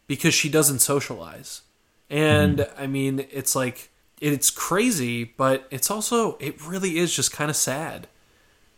because 0.06 0.34
she 0.34 0.48
doesn't 0.48 0.78
socialize. 0.78 1.62
And 2.08 2.58
mm-hmm. 2.58 2.80
I 2.80 2.86
mean, 2.86 3.26
it's 3.32 3.56
like 3.56 3.90
it's 4.20 4.50
crazy, 4.50 5.24
but 5.24 5.66
it's 5.70 5.90
also 5.90 6.36
it 6.38 6.64
really 6.66 6.98
is 6.98 7.14
just 7.14 7.32
kind 7.32 7.50
of 7.50 7.56
sad 7.56 8.06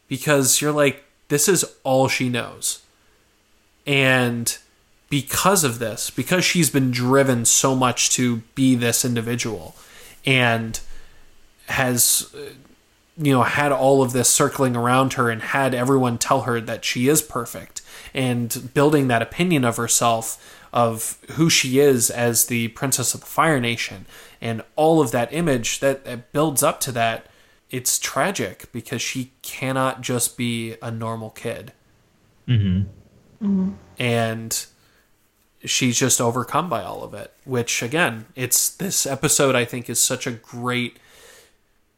because 0.08 0.60
you're 0.60 0.72
like 0.72 1.04
this 1.28 1.48
is 1.48 1.64
all 1.82 2.08
she 2.08 2.28
knows. 2.28 2.82
And 3.86 4.56
because 5.08 5.64
of 5.64 5.78
this, 5.78 6.10
because 6.10 6.44
she's 6.44 6.70
been 6.70 6.90
driven 6.90 7.44
so 7.44 7.74
much 7.74 8.10
to 8.10 8.38
be 8.54 8.74
this 8.74 9.04
individual 9.04 9.76
and 10.24 10.80
has 11.68 12.32
uh, 12.36 12.50
you 13.16 13.32
know 13.32 13.42
had 13.42 13.72
all 13.72 14.02
of 14.02 14.12
this 14.12 14.28
circling 14.28 14.76
around 14.76 15.14
her 15.14 15.30
and 15.30 15.42
had 15.42 15.74
everyone 15.74 16.18
tell 16.18 16.42
her 16.42 16.60
that 16.60 16.84
she 16.84 17.08
is 17.08 17.22
perfect 17.22 17.82
and 18.14 18.70
building 18.74 19.08
that 19.08 19.22
opinion 19.22 19.64
of 19.64 19.76
herself 19.76 20.65
of 20.76 21.16
who 21.32 21.48
she 21.48 21.80
is 21.80 22.10
as 22.10 22.44
the 22.46 22.68
princess 22.68 23.14
of 23.14 23.20
the 23.20 23.26
fire 23.26 23.58
nation. 23.58 24.04
And 24.42 24.62
all 24.76 25.00
of 25.00 25.10
that 25.12 25.32
image 25.32 25.80
that, 25.80 26.04
that 26.04 26.32
builds 26.32 26.62
up 26.62 26.80
to 26.80 26.92
that 26.92 27.26
it's 27.70 27.98
tragic 27.98 28.70
because 28.72 29.00
she 29.02 29.32
cannot 29.42 30.02
just 30.02 30.36
be 30.36 30.76
a 30.82 30.90
normal 30.90 31.30
kid. 31.30 31.72
And 33.98 34.66
she's 35.64 35.98
just 35.98 36.20
overcome 36.20 36.68
by 36.68 36.82
all 36.82 37.02
of 37.02 37.12
it 37.12 37.32
which 37.44 37.82
again 37.82 38.26
it's 38.36 38.68
this 38.68 39.04
episode 39.04 39.56
i 39.56 39.64
think 39.64 39.90
is 39.90 39.98
such 39.98 40.24
a 40.24 40.30
great 40.30 40.98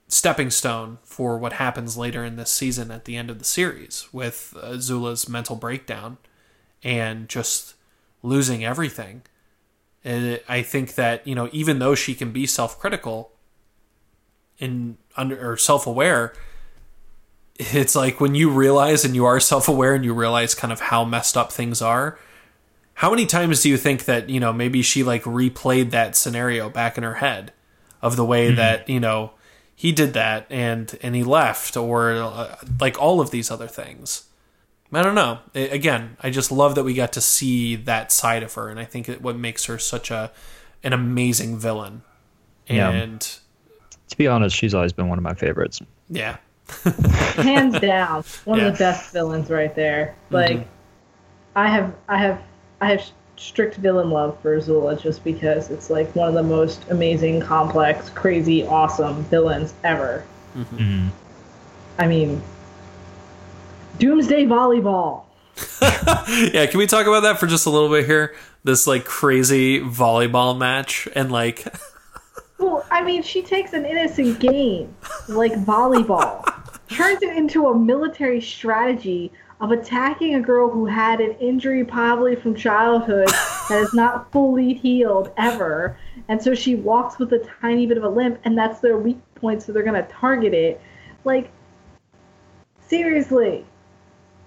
stepping 0.07 0.51
stone 0.51 0.97
for 1.03 1.37
what 1.37 1.55
happens 1.55 1.95
later 1.95 2.25
in 2.25 2.37
this 2.37 2.51
season 2.51 2.91
at 2.91 3.05
the 3.05 3.15
end 3.15 3.29
of 3.29 3.39
the 3.39 3.45
series 3.45 4.09
with 4.11 4.57
uh, 4.63 4.79
zula's 4.79 5.29
mental 5.29 5.55
breakdown 5.55 6.17
and 6.83 7.29
just 7.29 7.75
losing 8.23 8.65
everything. 8.65 9.23
And 10.05 10.41
i 10.49 10.63
think 10.63 10.95
that 10.95 11.27
you 11.27 11.35
know 11.35 11.49
even 11.53 11.81
though 11.81 11.95
she 11.95 12.15
can 12.15 12.31
be 12.31 12.47
self-critical 12.47 13.33
and 14.61 14.97
under 15.17 15.53
or 15.53 15.57
self-aware 15.57 16.33
it's 17.57 17.97
like 17.97 18.21
when 18.21 18.35
you 18.35 18.49
realize 18.49 19.05
and 19.05 19.15
you 19.17 19.25
are 19.25 19.41
self-aware 19.41 19.95
and 19.95 20.05
you 20.05 20.15
realize 20.15 20.55
kind 20.55 20.73
of 20.73 20.81
how 20.81 21.05
messed 21.05 21.37
up 21.37 21.53
things 21.53 21.83
are 21.83 22.19
how 22.95 23.11
many 23.11 23.27
times 23.27 23.63
do 23.63 23.69
you 23.69 23.77
think 23.77 24.05
that 24.05 24.31
you 24.31 24.39
know 24.39 24.53
maybe 24.53 24.83
she 24.83 25.03
like 25.03 25.25
replayed 25.25 25.91
that 25.91 26.15
scenario 26.17 26.71
back 26.71 26.97
in 26.97 27.03
her 27.03 27.15
head 27.15 27.53
of 28.01 28.17
the 28.17 28.25
way 28.25 28.53
that 28.53 28.89
you 28.89 29.01
know 29.01 29.33
he 29.75 29.93
did 29.93 30.13
that 30.13 30.47
and 30.49 30.97
and 31.03 31.17
he 31.17 31.25
left 31.25 31.77
or 31.77 32.13
uh, 32.13 32.57
like 32.81 33.01
all 33.01 33.21
of 33.21 33.31
these 33.31 33.51
other 33.51 33.69
things 33.69 34.28
i 34.93 35.03
don't 35.03 35.15
know 35.15 35.39
I- 35.55 35.59
again 35.61 36.17
i 36.23 36.31
just 36.31 36.51
love 36.53 36.75
that 36.77 36.85
we 36.85 36.95
got 36.95 37.13
to 37.15 37.21
see 37.21 37.77
that 37.77 38.11
side 38.13 38.43
of 38.43 38.55
her 38.55 38.69
and 38.69 38.79
i 38.81 38.85
think 38.85 39.09
it 39.09 39.21
what 39.23 39.37
makes 39.37 39.65
her 39.67 39.79
such 39.79 40.11
a 40.11 40.31
an 40.85 40.93
amazing 40.93 41.59
villain 41.59 42.03
Yeah. 42.69 42.91
and 42.91 43.21
to 44.09 44.17
be 44.17 44.27
honest, 44.27 44.57
she's 44.57 44.73
always 44.75 44.93
been 44.95 45.09
one 45.09 45.19
of 45.19 45.23
my 45.25 45.35
favorites. 45.35 45.81
yeah 46.09 46.39
hands 47.37 47.79
down 47.81 48.25
one 48.45 48.59
Yeah. 48.59 48.67
of 48.67 48.73
the 48.75 48.79
best 48.79 49.13
villains 49.13 49.51
right 49.51 49.75
there 49.75 50.15
like 50.31 50.59
Mm-hmm. 50.59 50.69
i 51.57 51.69
have 51.69 51.95
i 52.09 52.17
have 52.19 52.43
i 52.81 52.87
have 52.91 53.03
strict 53.37 53.77
villain 53.77 54.11
love 54.11 54.37
for 54.43 54.59
Azula 54.59 55.01
just 55.01 55.23
because 55.25 55.71
it's 55.71 55.91
like 55.91 56.15
one 56.17 56.27
of 56.29 56.35
the 56.35 56.43
most 56.43 56.85
amazing, 56.91 57.41
complex, 57.41 58.11
crazy, 58.11 58.67
awesome 58.67 59.23
villains 59.27 59.75
ever. 59.85 60.25
Mhm. 60.57 61.11
I 61.99 62.09
mean, 62.09 62.43
Doomsday 63.99 64.47
Volleyball. 64.47 65.25
yeah, 66.53 66.67
can 66.67 66.79
we 66.79 66.87
talk 66.87 67.07
about 67.07 67.21
that 67.21 67.41
for 67.41 67.47
just 67.47 67.67
a 67.67 67.71
little 67.71 67.89
bit 67.89 68.07
here? 68.07 68.35
This 68.65 68.87
like 68.87 69.05
crazy 69.05 69.81
volleyball 69.81 70.57
match 70.57 71.09
and 71.15 71.33
like 71.33 71.67
Well, 72.59 72.85
I 72.91 73.03
mean, 73.03 73.23
she 73.23 73.43
takes 73.43 73.73
an 73.73 73.85
innocent 73.85 74.41
game 74.41 74.95
like 75.29 75.53
volleyball, 75.53 76.45
turns 76.89 77.23
it 77.23 77.37
into 77.37 77.69
a 77.69 77.79
military 77.79 78.41
strategy 78.41 79.33
of 79.61 79.71
attacking 79.73 80.35
a 80.35 80.41
girl 80.41 80.69
who 80.69 80.87
had 80.87 81.21
an 81.21 81.33
injury 81.33 81.85
probably 81.85 82.37
from 82.37 82.55
childhood 82.55 83.29
that 83.69 83.81
is 83.81 83.95
not 83.95 84.31
fully 84.33 84.75
healed 84.75 85.33
ever. 85.37 85.99
And 86.29 86.41
so 86.41 86.55
she 86.55 86.75
walks 86.75 87.19
with 87.19 87.33
a 87.33 87.39
tiny 87.61 87.87
bit 87.87 87.97
of 87.97 88.05
a 88.05 88.09
limp, 88.09 88.41
and 88.45 88.57
that's 88.57 88.81
their 88.81 88.97
weak 88.97 89.19
point, 89.35 89.63
so 89.63 89.73
they're 89.73 89.83
going 89.83 90.01
to 90.01 90.09
target 90.11 90.55
it. 90.55 90.81
Like, 91.25 91.51
seriously. 92.87 93.65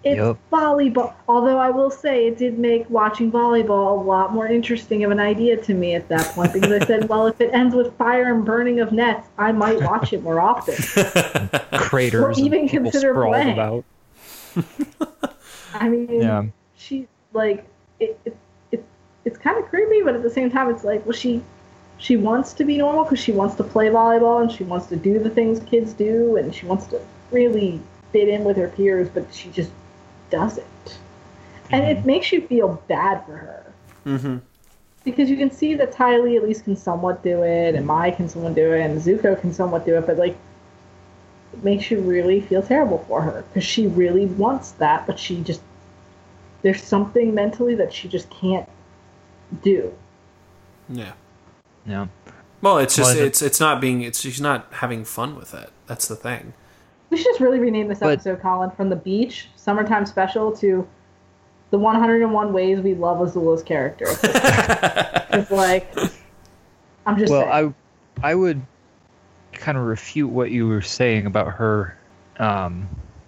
It's 0.03 0.17
Yep. 0.17 0.37
volleyball. 0.51 1.13
Although 1.27 1.59
I 1.59 1.69
will 1.69 1.91
say 1.91 2.25
it 2.27 2.37
did 2.37 2.57
make 2.57 2.89
watching 2.89 3.31
volleyball 3.31 3.99
a 3.99 4.03
lot 4.03 4.33
more 4.33 4.47
interesting 4.47 5.03
of 5.03 5.11
an 5.11 5.19
idea 5.19 5.57
to 5.57 5.73
me 5.75 5.93
at 5.93 6.07
that 6.09 6.25
point 6.33 6.53
because 6.53 6.71
I 6.71 6.83
said, 6.85 7.07
well, 7.07 7.27
if 7.27 7.39
it 7.39 7.51
ends 7.53 7.75
with 7.75 7.95
fire 7.97 8.33
and 8.33 8.43
burning 8.43 8.79
of 8.79 8.91
nets, 8.91 9.27
I 9.37 9.51
might 9.51 9.79
watch 9.81 10.11
it 10.13 10.23
more 10.23 10.39
often. 10.41 10.75
Craters. 11.79 12.39
Or 12.39 12.43
even 12.43 12.67
consider 12.67 13.13
playing. 13.13 13.53
about. 13.53 13.85
I 15.75 15.87
mean, 15.89 16.21
Yeah. 16.21 16.43
she 16.75 17.07
like 17.33 17.65
it, 17.99 18.19
it, 18.25 18.35
it 18.71 18.83
it's 19.23 19.37
kind 19.37 19.57
of 19.63 19.69
creepy, 19.69 20.01
but 20.01 20.15
at 20.15 20.23
the 20.23 20.29
same 20.29 20.49
time, 20.49 20.69
it's 20.69 20.83
like, 20.83 21.05
well, 21.05 21.13
she 21.13 21.41
she 21.97 22.17
wants 22.17 22.53
to 22.53 22.65
be 22.65 22.77
normal 22.77 23.03
because 23.03 23.19
she 23.19 23.31
wants 23.31 23.53
to 23.55 23.63
play 23.63 23.89
volleyball 23.89 24.41
and 24.41 24.51
she 24.51 24.63
wants 24.63 24.87
to 24.87 24.95
do 24.95 25.19
the 25.19 25.29
things 25.29 25.59
kids 25.69 25.93
do 25.93 26.37
and 26.37 26.53
she 26.55 26.65
wants 26.65 26.87
to 26.87 26.99
really 27.31 27.79
fit 28.11 28.27
in 28.27 28.43
with 28.43 28.57
her 28.57 28.67
peers, 28.69 29.07
but 29.13 29.31
she 29.31 29.49
just 29.51 29.69
doesn't, 30.31 30.97
and 31.69 31.85
it 31.85 32.05
makes 32.05 32.31
you 32.31 32.41
feel 32.47 32.81
bad 32.87 33.23
for 33.25 33.37
her. 33.37 33.73
hmm 34.03 34.37
because 35.03 35.31
you 35.31 35.37
can 35.37 35.49
see 35.49 35.73
that 35.73 35.91
Ty 35.91 36.17
Lee 36.17 36.37
at 36.37 36.43
least 36.43 36.63
can 36.63 36.75
somewhat 36.75 37.23
do 37.23 37.41
it, 37.41 37.73
and 37.73 37.85
Mai 37.87 38.11
can 38.11 38.29
somewhat 38.29 38.53
do 38.53 38.71
it, 38.73 38.81
and 38.81 39.01
Zuko 39.01 39.39
can 39.39 39.51
somewhat 39.51 39.83
do 39.83 39.97
it, 39.97 40.05
but 40.05 40.17
like, 40.17 40.37
it 41.53 41.63
makes 41.63 41.89
you 41.89 41.99
really 42.01 42.41
feel 42.41 42.61
terrible 42.61 42.99
for 43.07 43.21
her 43.21 43.43
because 43.49 43.63
she 43.63 43.87
really 43.87 44.27
wants 44.27 44.73
that, 44.73 45.07
but 45.07 45.17
she 45.17 45.41
just 45.41 45.61
there's 46.61 46.83
something 46.83 47.33
mentally 47.33 47.73
that 47.75 47.91
she 47.91 48.07
just 48.07 48.29
can't 48.29 48.69
do. 49.63 49.91
Yeah. 50.87 51.13
Yeah. 51.85 52.07
Well, 52.61 52.77
it's 52.77 52.95
just 52.95 53.11
I 53.11 53.13
think- 53.15 53.25
it's 53.25 53.41
it's 53.41 53.59
not 53.59 53.81
being 53.81 54.01
it's 54.03 54.21
she's 54.21 54.39
not 54.39 54.67
having 54.71 55.03
fun 55.03 55.35
with 55.35 55.53
it. 55.55 55.71
That's 55.87 56.07
the 56.07 56.15
thing. 56.15 56.53
We 57.11 57.17
should 57.17 57.25
just 57.25 57.39
really 57.41 57.59
rename 57.59 57.87
this 57.89 57.99
But- 57.99 58.13
episode, 58.13 58.41
Colin, 58.41 58.71
from 58.71 58.89
the 58.89 58.95
beach 58.95 59.49
summertime 59.55 60.05
special 60.05 60.51
to 60.57 60.87
the 61.69 61.77
101 61.77 62.53
ways 62.53 62.79
we 62.79 62.95
love 62.95 63.19
Azula's 63.19 63.61
character. 63.63 64.05
it's 64.23 65.51
like 65.51 65.93
I'm 67.05 67.17
just 67.17 67.31
Well, 67.31 67.41
saying. 67.51 67.75
I 68.23 68.31
I 68.31 68.35
would 68.35 68.61
kind 69.53 69.77
of 69.77 69.83
refute 69.85 70.29
what 70.29 70.51
you 70.51 70.67
were 70.67 70.81
saying 70.81 71.25
about 71.25 71.47
her, 71.53 71.97
um, 72.39 72.87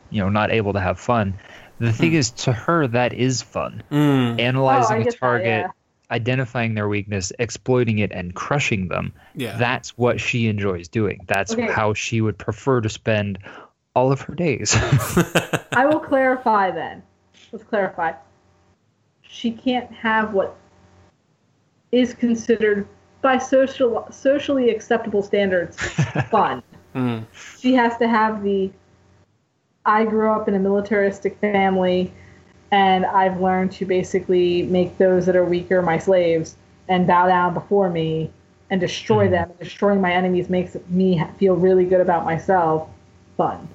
you 0.09 0.21
know, 0.21 0.29
not 0.29 0.51
able 0.51 0.73
to 0.73 0.79
have 0.79 0.99
fun. 0.99 1.33
The 1.79 1.87
Hmm. 1.87 1.91
thing 1.97 2.13
is, 2.13 2.31
to 2.31 2.53
her, 2.53 2.87
that 2.87 3.13
is 3.13 3.41
fun. 3.41 3.83
Mm, 3.91 4.39
Analyzing 4.39 4.95
Oh, 4.95 4.99
I 4.99 5.01
a 5.01 5.03
get 5.03 5.13
that, 5.13 5.19
target, 5.19 5.45
yeah. 5.47 5.67
identifying 6.11 6.75
their 6.75 6.87
weakness, 6.87 7.31
exploiting 7.39 7.99
it, 7.99 8.11
and 8.11 8.33
crushing 8.35 8.87
them. 8.87 9.11
yeah. 9.35 9.57
That's 9.57 9.97
what 9.97 10.21
she 10.21 10.47
enjoys 10.47 10.87
doing. 10.87 11.19
That's 11.27 11.53
Okay. 11.53 11.65
how 11.71 11.93
she 11.93 12.21
would 12.21 12.37
prefer 12.37 12.81
to 12.81 12.89
spend 12.89 13.39
all 13.95 14.11
of 14.11 14.21
her 14.21 14.35
days. 14.35 14.73
I 15.71 15.85
will 15.85 15.99
clarify 15.99 16.71
then. 16.71 17.03
Let's 17.51 17.63
clarify. 17.63 18.13
She 19.21 19.51
can't 19.51 19.91
have 19.91 20.33
what 20.33 20.55
is 21.91 22.13
considered 22.13 22.87
by 23.21 23.37
social 23.37 24.07
socially 24.11 24.69
acceptable 24.69 25.23
standards 25.23 25.77
fun. 26.31 26.61
Mm, 26.95 27.25
She 27.59 27.73
has 27.73 27.97
to 27.97 28.07
have 28.07 28.43
the 28.43 28.71
I 29.85 30.05
grew 30.05 30.31
up 30.31 30.47
in 30.47 30.55
a 30.55 30.59
militaristic 30.59 31.37
family 31.39 32.11
and 32.71 33.05
I've 33.05 33.39
learned 33.39 33.71
to 33.73 33.85
basically 33.85 34.63
make 34.63 34.97
those 34.97 35.25
that 35.27 35.35
are 35.35 35.45
weaker 35.45 35.81
my 35.81 35.97
slaves 35.97 36.55
and 36.87 37.05
bow 37.05 37.27
down 37.27 37.53
before 37.53 37.89
me 37.89 38.31
and 38.69 38.81
destroy 38.81 39.29
them. 39.29 39.49
And 39.51 39.59
destroying 39.59 40.01
my 40.01 40.11
enemies 40.11 40.49
makes 40.49 40.75
me 40.89 41.23
feel 41.37 41.55
really 41.55 41.85
good 41.85 42.01
about 42.01 42.25
myself. 42.25 42.89
Fun. 43.37 43.67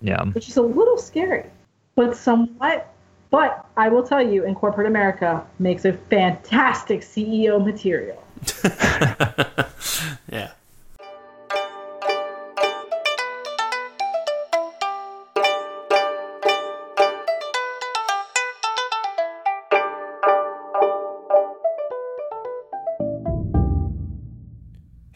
Yeah. 0.00 0.24
which 0.32 0.48
is 0.48 0.56
a 0.56 0.62
little 0.62 0.98
scary, 0.98 1.46
but 1.94 2.16
somewhat. 2.16 2.90
But 3.30 3.66
I 3.76 3.88
will 3.88 4.04
tell 4.06 4.22
you, 4.22 4.44
in 4.44 4.54
corporate 4.54 4.86
America, 4.86 5.44
makes 5.58 5.84
a 5.84 5.92
fantastic 5.92 7.00
CEO 7.00 7.64
material. 7.64 8.22
yeah. 10.30 10.52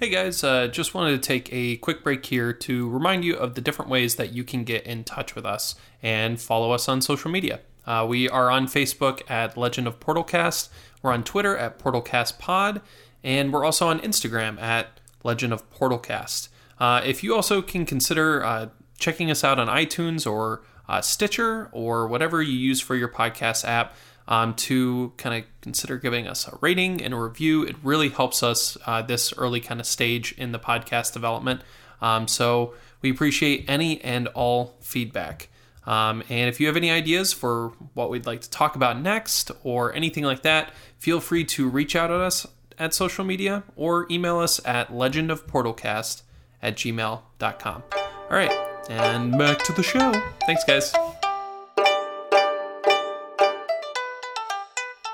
Hey 0.08 0.14
guys, 0.14 0.42
uh, 0.42 0.68
just 0.68 0.94
wanted 0.94 1.20
to 1.20 1.28
take 1.28 1.52
a 1.52 1.76
quick 1.76 2.02
break 2.02 2.24
here 2.24 2.54
to 2.54 2.88
remind 2.88 3.26
you 3.26 3.36
of 3.36 3.54
the 3.54 3.60
different 3.60 3.90
ways 3.90 4.14
that 4.14 4.32
you 4.32 4.42
can 4.42 4.64
get 4.64 4.86
in 4.86 5.04
touch 5.04 5.34
with 5.34 5.44
us 5.44 5.74
and 6.02 6.40
follow 6.40 6.72
us 6.72 6.88
on 6.88 7.02
social 7.02 7.30
media. 7.30 7.60
Uh, 7.86 8.06
we 8.08 8.26
are 8.26 8.50
on 8.50 8.66
Facebook 8.66 9.20
at 9.30 9.58
Legend 9.58 9.86
of 9.86 10.00
Portalcast, 10.00 10.70
we're 11.02 11.12
on 11.12 11.24
Twitter 11.24 11.58
at 11.58 11.78
PortalcastPod, 11.78 12.80
and 13.22 13.52
we're 13.52 13.66
also 13.66 13.86
on 13.86 14.00
Instagram 14.00 14.58
at 14.58 14.98
Legend 15.24 15.52
of 15.52 15.68
Portalcast. 15.68 16.48
Uh, 16.80 17.02
if 17.04 17.22
you 17.22 17.34
also 17.34 17.60
can 17.60 17.84
consider 17.84 18.42
uh, 18.42 18.68
checking 18.98 19.30
us 19.30 19.44
out 19.44 19.58
on 19.58 19.66
iTunes 19.66 20.26
or 20.26 20.62
uh, 20.88 21.02
Stitcher 21.02 21.68
or 21.70 22.08
whatever 22.08 22.40
you 22.40 22.56
use 22.56 22.80
for 22.80 22.96
your 22.96 23.08
podcast 23.08 23.62
app, 23.62 23.94
um, 24.28 24.54
to 24.54 25.12
kind 25.16 25.42
of 25.42 25.50
consider 25.62 25.96
giving 25.96 26.28
us 26.28 26.46
a 26.46 26.56
rating 26.60 27.02
and 27.02 27.12
a 27.14 27.16
review. 27.16 27.64
It 27.64 27.76
really 27.82 28.10
helps 28.10 28.42
us 28.42 28.76
uh, 28.86 29.02
this 29.02 29.32
early 29.36 29.60
kind 29.60 29.80
of 29.80 29.86
stage 29.86 30.32
in 30.38 30.52
the 30.52 30.58
podcast 30.58 31.14
development. 31.14 31.62
Um, 32.00 32.28
so 32.28 32.74
we 33.02 33.10
appreciate 33.10 33.64
any 33.68 34.00
and 34.02 34.28
all 34.28 34.76
feedback. 34.80 35.48
Um, 35.86 36.22
and 36.28 36.50
if 36.50 36.60
you 36.60 36.66
have 36.66 36.76
any 36.76 36.90
ideas 36.90 37.32
for 37.32 37.72
what 37.94 38.10
we'd 38.10 38.26
like 38.26 38.42
to 38.42 38.50
talk 38.50 38.76
about 38.76 39.00
next 39.00 39.50
or 39.64 39.94
anything 39.94 40.24
like 40.24 40.42
that, 40.42 40.72
feel 40.98 41.18
free 41.18 41.44
to 41.44 41.68
reach 41.68 41.96
out 41.96 42.10
at 42.10 42.20
us 42.20 42.46
at 42.78 42.92
social 42.92 43.24
media 43.24 43.64
or 43.74 44.06
email 44.10 44.38
us 44.38 44.60
at 44.66 44.90
legendofportalcast 44.90 46.22
at 46.60 46.76
gmail.com. 46.76 47.82
All 47.92 48.36
right, 48.36 48.52
and 48.90 49.38
back 49.38 49.62
to 49.64 49.72
the 49.72 49.82
show. 49.82 50.12
Thanks, 50.46 50.64
guys. 50.64 51.07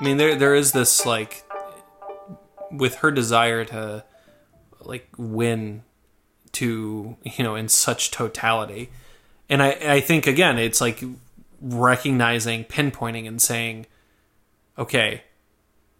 I 0.04 0.06
mean, 0.06 0.18
there 0.18 0.34
there 0.34 0.54
is 0.54 0.72
this 0.72 1.06
like 1.06 1.44
with 2.70 2.96
her 2.96 3.10
desire 3.10 3.64
to 3.64 4.04
like 4.82 5.08
win 5.16 5.82
to 6.52 7.16
you 7.22 7.42
know 7.42 7.54
in 7.54 7.70
such 7.70 8.10
totality, 8.10 8.90
and 9.48 9.62
I 9.62 9.78
I 9.82 10.00
think 10.00 10.26
again 10.26 10.58
it's 10.58 10.82
like 10.82 11.02
recognizing, 11.58 12.64
pinpointing, 12.64 13.26
and 13.26 13.40
saying, 13.40 13.86
okay, 14.76 15.22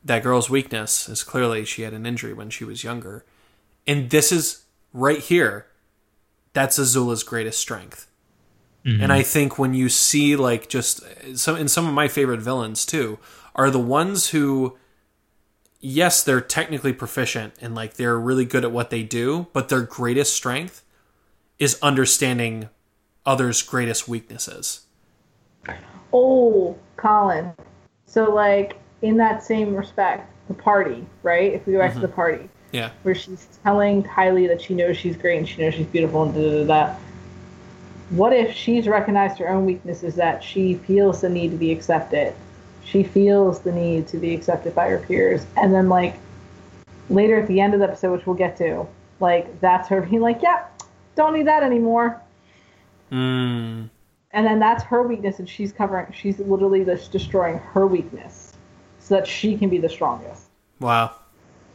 that 0.04 0.22
girl's 0.22 0.50
weakness 0.50 1.08
is 1.08 1.24
clearly 1.24 1.64
she 1.64 1.80
had 1.80 1.94
an 1.94 2.04
injury 2.04 2.34
when 2.34 2.50
she 2.50 2.64
was 2.64 2.84
younger, 2.84 3.24
and 3.86 4.10
this 4.10 4.30
is 4.30 4.66
right 4.92 5.20
here. 5.20 5.64
That's 6.52 6.78
Azula's 6.78 7.22
greatest 7.22 7.58
strength. 7.58 8.06
Mm-hmm. 8.84 9.02
And 9.02 9.12
I 9.14 9.22
think 9.22 9.58
when 9.58 9.72
you 9.72 9.88
see 9.88 10.36
like 10.36 10.68
just 10.68 11.02
some 11.38 11.56
in 11.56 11.68
some 11.68 11.86
of 11.86 11.94
my 11.94 12.06
favorite 12.06 12.42
villains 12.42 12.84
too 12.84 13.18
are 13.54 13.70
the 13.70 13.78
ones 13.78 14.30
who 14.30 14.76
yes, 15.84 16.22
they're 16.22 16.40
technically 16.40 16.94
proficient 16.94 17.52
and 17.60 17.74
like 17.74 17.94
they're 17.94 18.18
really 18.18 18.46
good 18.46 18.64
at 18.64 18.72
what 18.72 18.88
they 18.88 19.02
do, 19.02 19.46
but 19.52 19.68
their 19.68 19.82
greatest 19.82 20.34
strength 20.34 20.82
is 21.58 21.78
understanding 21.82 22.70
others' 23.26 23.60
greatest 23.62 24.08
weaknesses. 24.08 24.86
Oh, 26.12 26.78
Colin. 26.96 27.52
So, 28.06 28.32
like, 28.32 28.78
in 29.02 29.16
that 29.18 29.42
same 29.42 29.74
respect, 29.74 30.30
the 30.48 30.54
party, 30.54 31.04
right? 31.22 31.52
If 31.52 31.66
we 31.66 31.74
go 31.74 31.80
back 31.80 31.90
to 31.90 31.96
mm-hmm. 31.96 32.02
the 32.02 32.08
party, 32.12 32.48
Yeah. 32.72 32.90
where 33.02 33.14
she's 33.14 33.46
telling 33.62 34.02
Kylie 34.04 34.48
that 34.48 34.62
she 34.62 34.74
knows 34.74 34.96
she's 34.96 35.16
great 35.16 35.38
and 35.38 35.48
she 35.48 35.60
knows 35.60 35.74
she's 35.74 35.86
beautiful 35.86 36.22
and 36.22 36.34
da 36.34 36.40
da 36.40 36.64
da. 36.64 36.86
da. 36.86 36.96
What 38.10 38.32
if 38.32 38.54
she's 38.54 38.86
recognized 38.86 39.38
her 39.38 39.48
own 39.48 39.66
weaknesses 39.66 40.14
that 40.14 40.42
she 40.42 40.74
feels 40.74 41.20
the 41.20 41.28
need 41.28 41.50
to 41.50 41.56
be 41.56 41.72
accepted? 41.72 42.34
She 42.84 43.02
feels 43.02 43.60
the 43.60 43.72
need 43.72 44.06
to 44.08 44.18
be 44.18 44.34
accepted 44.34 44.74
by 44.74 44.88
her 44.88 44.98
peers. 44.98 45.46
And 45.56 45.72
then, 45.72 45.88
like, 45.88 46.16
later 47.08 47.40
at 47.40 47.48
the 47.48 47.60
end 47.60 47.74
of 47.74 47.80
the 47.80 47.86
episode, 47.86 48.12
which 48.12 48.26
we'll 48.26 48.36
get 48.36 48.56
to, 48.58 48.86
like, 49.20 49.60
that's 49.60 49.88
her 49.88 50.02
being 50.02 50.20
like, 50.20 50.42
yeah, 50.42 50.66
don't 51.14 51.32
need 51.32 51.46
that 51.46 51.62
anymore. 51.62 52.20
Mm. 53.10 53.88
And 54.32 54.46
then 54.46 54.58
that's 54.58 54.82
her 54.84 55.02
weakness, 55.06 55.38
and 55.38 55.48
she's 55.48 55.72
covering, 55.72 56.12
she's 56.12 56.38
literally 56.40 56.84
just 56.84 57.12
destroying 57.12 57.58
her 57.58 57.86
weakness 57.86 58.52
so 58.98 59.14
that 59.14 59.26
she 59.26 59.56
can 59.56 59.68
be 59.68 59.78
the 59.78 59.88
strongest. 59.88 60.44
Wow. 60.80 61.12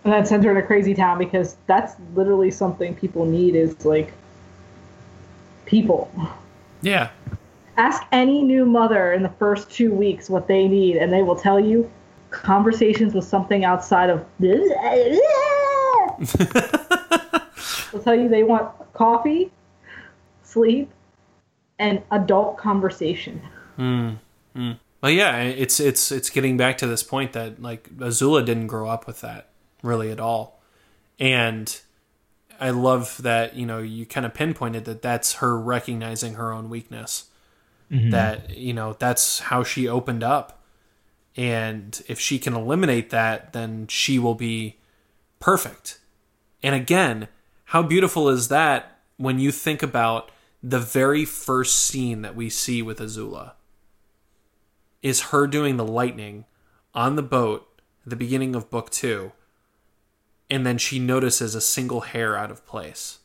And 0.03 0.13
that 0.13 0.27
sends 0.27 0.45
her 0.45 0.51
in 0.51 0.57
a 0.57 0.61
crazy 0.61 0.93
town 0.93 1.17
because 1.17 1.57
that's 1.67 1.95
literally 2.15 2.51
something 2.51 2.95
people 2.95 3.25
need 3.25 3.55
is 3.55 3.85
like 3.85 4.13
people. 5.65 6.11
Yeah. 6.81 7.09
Ask 7.79 8.03
any 8.11 8.41
new 8.41 8.65
mother 8.65 9.13
in 9.13 9.23
the 9.23 9.31
first 9.39 9.71
two 9.71 9.93
weeks 9.93 10.29
what 10.29 10.49
they 10.49 10.67
need, 10.67 10.97
and 10.97 11.13
they 11.13 11.23
will 11.23 11.37
tell 11.37 11.57
you 11.57 11.89
conversations 12.29 13.13
with 13.13 13.23
something 13.23 13.63
outside 13.63 14.09
of 14.09 14.25
this. 14.37 14.69
They'll 17.91 18.03
tell 18.03 18.15
you 18.15 18.27
they 18.27 18.43
want 18.43 18.69
coffee, 18.91 19.49
sleep, 20.43 20.91
and 21.79 22.03
adult 22.11 22.57
conversation. 22.57 23.41
Mm. 23.77 24.17
Mm. 24.57 24.79
Well, 25.01 25.11
yeah, 25.13 25.37
it's 25.37 25.79
it's 25.79 26.11
it's 26.11 26.29
getting 26.29 26.57
back 26.57 26.77
to 26.79 26.87
this 26.87 27.01
point 27.01 27.31
that 27.31 27.61
like 27.61 27.89
Azula 27.95 28.45
didn't 28.45 28.67
grow 28.67 28.89
up 28.89 29.07
with 29.07 29.21
that 29.21 29.51
really 29.81 30.11
at 30.11 30.19
all, 30.19 30.59
and 31.17 31.79
I 32.59 32.71
love 32.71 33.21
that 33.23 33.55
you 33.55 33.65
know 33.65 33.79
you 33.79 34.05
kind 34.05 34.25
of 34.25 34.33
pinpointed 34.33 34.83
that 34.83 35.01
that's 35.01 35.35
her 35.35 35.57
recognizing 35.57 36.33
her 36.33 36.51
own 36.51 36.69
weakness. 36.69 37.28
Mm-hmm. 37.91 38.11
That 38.11 38.55
you 38.55 38.73
know 38.73 38.95
that's 38.99 39.39
how 39.39 39.63
she 39.63 39.87
opened 39.87 40.23
up, 40.23 40.63
and 41.35 41.99
if 42.07 42.19
she 42.19 42.37
can 42.37 42.53
eliminate 42.53 43.09
that, 43.09 43.53
then 43.53 43.87
she 43.87 44.19
will 44.19 44.35
be 44.35 44.77
perfect. 45.39 45.99
And 46.61 46.75
again, 46.75 47.29
how 47.65 47.81
beautiful 47.81 48.29
is 48.29 48.49
that 48.49 48.99
when 49.17 49.39
you 49.39 49.51
think 49.51 49.81
about 49.81 50.31
the 50.61 50.79
very 50.79 51.25
first 51.25 51.75
scene 51.75 52.21
that 52.21 52.35
we 52.35 52.49
see 52.49 52.81
with 52.81 52.99
Azula? 52.99 53.53
Is 55.01 55.21
her 55.31 55.47
doing 55.47 55.77
the 55.77 55.85
lightning 55.85 56.45
on 56.93 57.15
the 57.15 57.23
boat 57.23 57.81
at 58.03 58.09
the 58.09 58.15
beginning 58.15 58.55
of 58.55 58.69
book 58.69 58.89
two, 58.89 59.31
and 60.49 60.65
then 60.65 60.77
she 60.77 60.99
notices 60.99 61.55
a 61.55 61.61
single 61.61 62.01
hair 62.01 62.35
out 62.35 62.51
of 62.51 62.65
place. 62.65 63.19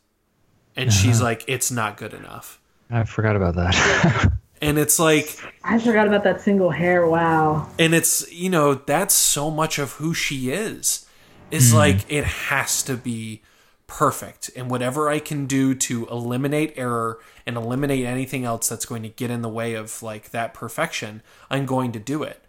And 0.76 0.90
uh-huh. 0.90 0.98
she's 0.98 1.20
like, 1.22 1.44
it's 1.46 1.70
not 1.70 1.96
good 1.96 2.12
enough. 2.12 2.60
I 2.90 3.04
forgot 3.04 3.36
about 3.36 3.54
that. 3.56 4.32
and 4.64 4.78
it's 4.78 4.98
like 4.98 5.38
I 5.62 5.78
forgot 5.78 6.06
about 6.06 6.24
that 6.24 6.40
single 6.40 6.70
hair. 6.70 7.06
Wow. 7.06 7.68
And 7.78 7.94
it's 7.94 8.30
you 8.32 8.50
know 8.50 8.74
that's 8.74 9.14
so 9.14 9.50
much 9.50 9.78
of 9.78 9.92
who 9.92 10.14
she 10.14 10.50
is. 10.50 11.06
Is 11.50 11.72
mm. 11.72 11.74
like 11.74 12.10
it 12.10 12.24
has 12.24 12.82
to 12.84 12.96
be 12.96 13.42
perfect, 13.86 14.50
and 14.56 14.70
whatever 14.70 15.08
I 15.08 15.18
can 15.18 15.46
do 15.46 15.74
to 15.74 16.06
eliminate 16.06 16.72
error 16.76 17.20
and 17.46 17.56
eliminate 17.56 18.04
anything 18.04 18.44
else 18.44 18.68
that's 18.68 18.86
going 18.86 19.02
to 19.02 19.10
get 19.10 19.30
in 19.30 19.42
the 19.42 19.48
way 19.48 19.74
of 19.74 20.02
like 20.02 20.30
that 20.30 20.54
perfection, 20.54 21.22
I'm 21.50 21.66
going 21.66 21.92
to 21.92 21.98
do 21.98 22.22
it. 22.22 22.42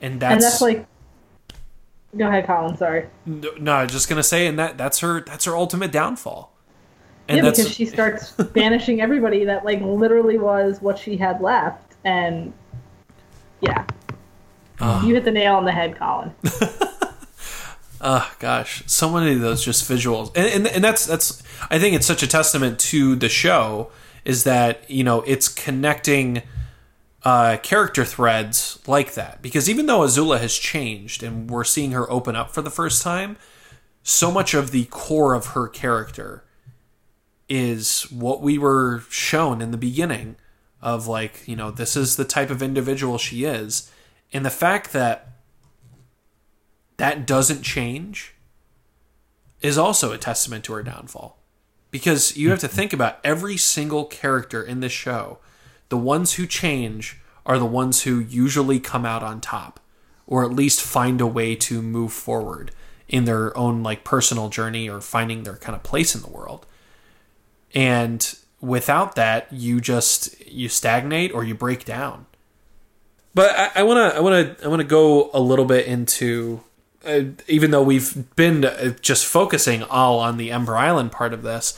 And 0.00 0.20
that's, 0.20 0.32
and 0.32 0.42
that's 0.42 0.60
like 0.60 0.86
Go 2.16 2.28
ahead, 2.28 2.46
Colin. 2.46 2.76
Sorry. 2.76 3.08
No, 3.24 3.50
no, 3.58 3.72
I 3.72 3.84
was 3.84 3.92
just 3.92 4.08
gonna 4.08 4.22
say, 4.22 4.46
and 4.46 4.58
that 4.58 4.76
that's 4.76 4.98
her 4.98 5.20
that's 5.22 5.46
her 5.46 5.56
ultimate 5.56 5.92
downfall. 5.92 6.51
And 7.32 7.44
yeah, 7.44 7.50
because 7.50 7.72
she 7.72 7.86
starts 7.86 8.30
banishing 8.52 9.00
everybody 9.00 9.44
that 9.44 9.64
like 9.64 9.80
literally 9.80 10.38
was 10.38 10.82
what 10.82 10.98
she 10.98 11.16
had 11.16 11.40
left, 11.40 11.94
and 12.04 12.52
yeah, 13.60 13.86
uh, 14.80 15.02
you 15.04 15.14
hit 15.14 15.24
the 15.24 15.30
nail 15.30 15.54
on 15.54 15.64
the 15.64 15.72
head, 15.72 15.96
Colin. 15.96 16.32
Oh 18.00 18.30
gosh, 18.38 18.82
so 18.86 19.10
many 19.10 19.32
of 19.32 19.40
those 19.40 19.64
just 19.64 19.88
visuals, 19.90 20.30
and, 20.34 20.46
and 20.46 20.66
and 20.66 20.84
that's 20.84 21.06
that's 21.06 21.42
I 21.70 21.78
think 21.78 21.96
it's 21.96 22.06
such 22.06 22.22
a 22.22 22.26
testament 22.26 22.78
to 22.80 23.16
the 23.16 23.28
show 23.28 23.90
is 24.24 24.44
that 24.44 24.88
you 24.90 25.04
know 25.04 25.22
it's 25.22 25.48
connecting 25.48 26.42
uh, 27.24 27.56
character 27.62 28.04
threads 28.04 28.78
like 28.86 29.14
that. 29.14 29.40
Because 29.42 29.70
even 29.70 29.86
though 29.86 30.00
Azula 30.00 30.40
has 30.40 30.56
changed 30.56 31.22
and 31.22 31.48
we're 31.50 31.64
seeing 31.64 31.92
her 31.92 32.10
open 32.10 32.36
up 32.36 32.50
for 32.52 32.62
the 32.62 32.70
first 32.70 33.02
time, 33.02 33.36
so 34.02 34.30
much 34.30 34.54
of 34.54 34.70
the 34.70 34.84
core 34.86 35.34
of 35.34 35.46
her 35.48 35.68
character 35.68 36.44
is 37.54 38.04
what 38.10 38.40
we 38.40 38.56
were 38.56 39.02
shown 39.10 39.60
in 39.60 39.72
the 39.72 39.76
beginning 39.76 40.36
of 40.80 41.06
like, 41.06 41.46
you 41.46 41.54
know, 41.54 41.70
this 41.70 41.98
is 41.98 42.16
the 42.16 42.24
type 42.24 42.48
of 42.48 42.62
individual 42.62 43.18
she 43.18 43.44
is. 43.44 43.92
And 44.32 44.42
the 44.42 44.48
fact 44.48 44.94
that 44.94 45.32
that 46.96 47.26
doesn't 47.26 47.62
change 47.62 48.34
is 49.60 49.76
also 49.76 50.12
a 50.12 50.18
testament 50.18 50.64
to 50.64 50.72
her 50.72 50.82
downfall. 50.82 51.36
Because 51.90 52.38
you 52.38 52.48
have 52.48 52.58
to 52.60 52.68
mm-hmm. 52.68 52.74
think 52.74 52.94
about 52.94 53.18
every 53.22 53.58
single 53.58 54.06
character 54.06 54.62
in 54.62 54.80
this 54.80 54.92
show 54.92 55.38
the 55.90 55.98
ones 55.98 56.34
who 56.34 56.46
change 56.46 57.20
are 57.44 57.58
the 57.58 57.66
ones 57.66 58.04
who 58.04 58.18
usually 58.18 58.80
come 58.80 59.04
out 59.04 59.22
on 59.22 59.42
top 59.42 59.78
or 60.26 60.42
at 60.42 60.52
least 60.52 60.80
find 60.80 61.20
a 61.20 61.26
way 61.26 61.54
to 61.54 61.82
move 61.82 62.14
forward 62.14 62.70
in 63.08 63.26
their 63.26 63.54
own 63.54 63.82
like 63.82 64.04
personal 64.04 64.48
journey 64.48 64.88
or 64.88 65.02
finding 65.02 65.42
their 65.42 65.58
kind 65.58 65.76
of 65.76 65.82
place 65.82 66.14
in 66.14 66.22
the 66.22 66.30
world 66.30 66.64
and 67.74 68.36
without 68.60 69.14
that 69.16 69.52
you 69.52 69.80
just 69.80 70.40
you 70.46 70.68
stagnate 70.68 71.32
or 71.32 71.44
you 71.44 71.54
break 71.54 71.84
down. 71.84 72.26
But 73.34 73.50
i 73.74 73.82
want 73.82 74.12
to 74.12 74.18
i 74.18 74.20
want 74.20 74.58
to 74.58 74.64
i 74.64 74.68
want 74.68 74.80
to 74.80 74.86
go 74.86 75.30
a 75.32 75.40
little 75.40 75.64
bit 75.64 75.86
into 75.86 76.62
uh, 77.04 77.22
even 77.48 77.70
though 77.70 77.82
we've 77.82 78.36
been 78.36 78.64
uh, 78.64 78.94
just 79.00 79.26
focusing 79.26 79.82
all 79.82 80.20
on 80.20 80.36
the 80.36 80.50
ember 80.50 80.76
island 80.76 81.12
part 81.12 81.32
of 81.32 81.42
this 81.42 81.76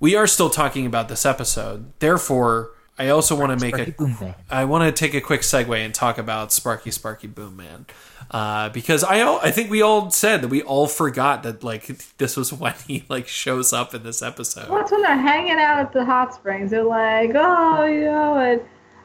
we 0.00 0.14
are 0.14 0.26
still 0.26 0.50
talking 0.50 0.86
about 0.86 1.08
this 1.08 1.24
episode. 1.24 1.92
Therefore 2.00 2.70
I 2.98 3.08
also 3.08 3.36
want 3.36 3.58
to 3.58 3.64
make 3.64 3.76
a. 3.76 4.34
I 4.48 4.64
want 4.64 4.84
to 4.84 4.92
take 4.92 5.14
a 5.14 5.20
quick 5.20 5.42
segue 5.42 5.76
and 5.76 5.94
talk 5.94 6.16
about 6.16 6.52
Sparky 6.52 6.90
Sparky 6.90 7.26
Boom 7.26 7.56
Man, 7.56 7.86
uh, 8.30 8.70
because 8.70 9.04
I 9.04 9.22
I 9.36 9.50
think 9.50 9.70
we 9.70 9.82
all 9.82 10.10
said 10.10 10.42
that 10.42 10.48
we 10.48 10.62
all 10.62 10.86
forgot 10.86 11.42
that 11.42 11.62
like 11.62 11.86
this 12.16 12.36
was 12.36 12.52
when 12.52 12.74
he 12.86 13.04
like 13.08 13.28
shows 13.28 13.72
up 13.72 13.94
in 13.94 14.02
this 14.02 14.22
episode. 14.22 14.70
Well, 14.70 14.86
when 14.88 15.02
they're 15.02 15.16
hanging 15.16 15.58
out 15.58 15.78
at 15.78 15.92
the 15.92 16.04
hot 16.04 16.34
springs. 16.34 16.70
They're 16.70 16.82
like, 16.82 17.32
oh, 17.34 17.84
you 17.84 18.04
know, 18.04 18.38
and 18.38 18.62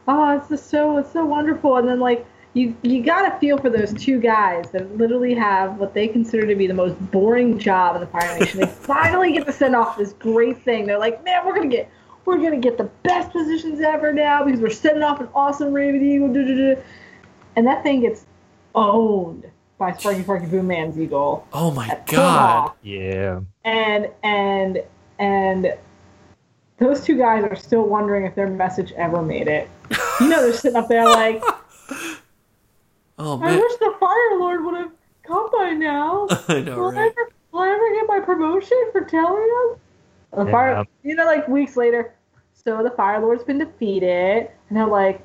oh, 0.07 0.37
it's 0.37 0.47
just 0.47 0.69
so 0.69 0.97
it's 0.97 1.11
so 1.11 1.25
wonderful, 1.25 1.75
and 1.75 1.87
then 1.87 1.99
like 1.99 2.25
you 2.53 2.75
you 2.81 3.03
gotta 3.03 3.37
feel 3.39 3.57
for 3.57 3.69
those 3.69 3.93
two 3.93 4.19
guys 4.19 4.71
that 4.71 4.97
literally 4.97 5.33
have 5.33 5.77
what 5.77 5.93
they 5.93 6.07
consider 6.07 6.47
to 6.47 6.55
be 6.55 6.67
the 6.67 6.73
most 6.73 6.95
boring 7.11 7.59
job 7.59 7.95
in 7.95 8.01
the 8.01 8.07
Fire 8.07 8.39
Nation. 8.39 8.61
they 8.61 8.65
finally 8.67 9.33
get 9.33 9.45
to 9.45 9.53
send 9.53 9.75
off 9.75 9.97
this 9.97 10.13
great 10.13 10.61
thing. 10.63 10.85
They're 10.85 10.97
like, 10.97 11.23
man, 11.25 11.45
we're 11.45 11.55
gonna 11.55 11.67
get 11.67 11.89
we're 12.25 12.37
gonna 12.37 12.57
get 12.57 12.77
the 12.77 12.89
best 13.03 13.31
positions 13.31 13.79
ever 13.81 14.13
now 14.13 14.43
because 14.43 14.59
we're 14.59 14.69
setting 14.69 15.03
off 15.03 15.19
an 15.19 15.29
awesome 15.33 15.73
Raven 15.73 16.03
Eagle. 16.03 16.27
Duh, 16.33 16.43
duh, 16.43 16.75
duh. 16.75 16.81
And 17.55 17.67
that 17.67 17.83
thing 17.83 18.01
gets 18.01 18.25
owned 18.75 19.49
by 19.77 19.93
Sparky 19.93 20.21
Sparky 20.21 20.45
Boom 20.45 20.67
Man's 20.67 20.97
Eagle. 20.99 21.47
Oh 21.53 21.71
my 21.71 21.99
god! 22.05 22.73
Yeah. 22.83 23.41
And 23.65 24.09
and 24.23 24.83
and 25.17 25.73
those 26.77 27.03
two 27.03 27.17
guys 27.17 27.43
are 27.43 27.55
still 27.55 27.83
wondering 27.83 28.25
if 28.25 28.35
their 28.35 28.47
message 28.47 28.91
ever 28.93 29.21
made 29.21 29.47
it. 29.47 29.69
You 30.19 30.29
know, 30.29 30.41
they're 30.41 30.53
sitting 30.53 30.77
up 30.77 30.87
there 30.87 31.05
like, 31.05 31.43
"Oh 33.17 33.37
man, 33.37 33.49
I 33.49 33.55
wish 33.59 33.77
the 33.77 33.93
Fire 33.99 34.39
Lord 34.39 34.63
would 34.65 34.75
have 34.75 34.91
come 35.23 35.49
by 35.51 35.71
now." 35.71 36.27
I 36.47 36.61
know, 36.61 36.77
will 36.77 36.91
right? 36.91 36.99
I 36.99 37.07
ever, 37.07 37.31
will 37.51 37.59
I 37.61 37.69
ever 37.69 37.95
get 37.95 38.07
my 38.07 38.19
promotion 38.19 38.77
for 38.91 39.01
telling 39.01 39.47
them? 39.47 39.79
The 40.33 40.45
yeah. 40.45 40.51
fire, 40.51 40.85
you 41.03 41.15
know, 41.15 41.25
like 41.25 41.47
weeks 41.47 41.75
later, 41.75 42.13
so 42.53 42.83
the 42.83 42.91
Fire 42.91 43.19
Lord's 43.19 43.43
been 43.43 43.57
defeated, 43.57 44.49
and 44.69 44.77
they're 44.77 44.87
like, 44.87 45.21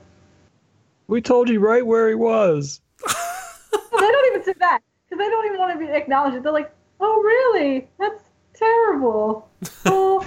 "We 1.06 1.20
told 1.20 1.48
you 1.48 1.60
right 1.60 1.86
where 1.86 2.08
he 2.08 2.14
was." 2.14 2.80
they 3.06 3.98
don't 3.98 4.26
even 4.32 4.44
say 4.44 4.54
that 4.58 4.80
because 5.04 5.24
they 5.24 5.30
don't 5.30 5.46
even 5.46 5.58
want 5.58 5.78
to 5.78 5.86
be 5.86 5.92
acknowledged. 5.92 6.42
They're 6.42 6.52
like, 6.52 6.74
"Oh, 7.00 7.22
really? 7.22 7.88
That's 7.98 8.22
terrible. 8.54 9.48
Oh, 9.88 10.24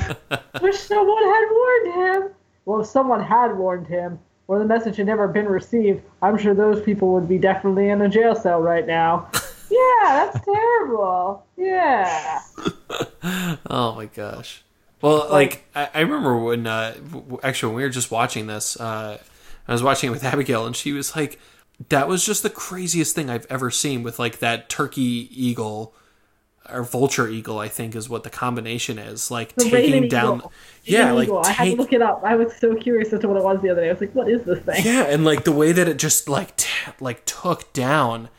wish 0.61 0.79
someone 0.79 1.23
had 1.23 1.47
warned 1.51 1.93
him." 1.93 2.33
Well, 2.65 2.81
if 2.81 2.87
someone 2.87 3.21
had 3.21 3.57
warned 3.57 3.87
him, 3.87 4.19
or 4.47 4.59
the 4.59 4.65
message 4.65 4.97
had 4.97 5.05
never 5.05 5.27
been 5.27 5.47
received, 5.47 6.03
I'm 6.21 6.37
sure 6.37 6.53
those 6.53 6.81
people 6.81 7.13
would 7.13 7.27
be 7.27 7.37
definitely 7.37 7.89
in 7.89 8.01
a 8.01 8.09
jail 8.09 8.35
cell 8.35 8.61
right 8.61 8.85
now. 8.85 9.29
yeah, 9.71 10.29
that's 10.31 10.45
terrible. 10.45 11.45
Yeah. 11.57 12.41
oh 13.69 13.95
my 13.95 14.05
gosh. 14.05 14.63
Well, 15.01 15.27
like 15.29 15.65
I, 15.75 15.89
I 15.93 15.99
remember 16.01 16.37
when 16.37 16.67
uh, 16.67 16.95
actually 17.43 17.69
when 17.69 17.77
we 17.77 17.83
were 17.83 17.89
just 17.89 18.11
watching 18.11 18.47
this, 18.47 18.79
uh, 18.79 19.17
I 19.67 19.71
was 19.71 19.83
watching 19.83 20.09
it 20.09 20.11
with 20.11 20.23
Abigail, 20.33 20.65
and 20.65 20.75
she 20.75 20.91
was 20.91 21.15
like, 21.15 21.39
"That 21.89 22.07
was 22.07 22.25
just 22.25 22.43
the 22.43 22.49
craziest 22.49 23.15
thing 23.15 23.29
I've 23.29 23.47
ever 23.49 23.71
seen." 23.71 24.03
With 24.03 24.19
like 24.19 24.39
that 24.39 24.69
turkey 24.69 25.29
eagle 25.31 25.93
or 26.69 26.83
vulture 26.83 27.27
eagle, 27.27 27.59
I 27.59 27.67
think 27.67 27.95
is 27.95 28.09
what 28.09 28.23
the 28.23 28.29
combination 28.29 28.99
is. 28.99 29.31
Like 29.31 29.55
the 29.55 29.69
taking 29.69 30.07
down, 30.09 30.39
eagle. 30.39 30.53
yeah, 30.83 31.11
like 31.13 31.27
take... 31.27 31.45
I 31.45 31.51
had 31.51 31.65
to 31.71 31.75
look 31.75 31.93
it 31.93 32.01
up. 32.01 32.21
I 32.23 32.35
was 32.35 32.53
so 32.57 32.75
curious 32.75 33.13
as 33.13 33.21
to 33.21 33.27
what 33.27 33.37
it 33.37 33.43
was 33.43 33.61
the 33.61 33.69
other 33.69 33.81
day. 33.81 33.89
I 33.89 33.93
was 33.93 34.01
like, 34.01 34.13
"What 34.13 34.29
is 34.29 34.43
this 34.43 34.59
thing?" 34.59 34.83
Yeah, 34.83 35.03
and 35.03 35.23
like 35.23 35.45
the 35.45 35.51
way 35.53 35.71
that 35.71 35.87
it 35.87 35.97
just 35.97 36.27
like 36.27 36.57
t- 36.57 36.91
like 36.99 37.25
took 37.25 37.71
down 37.71 38.29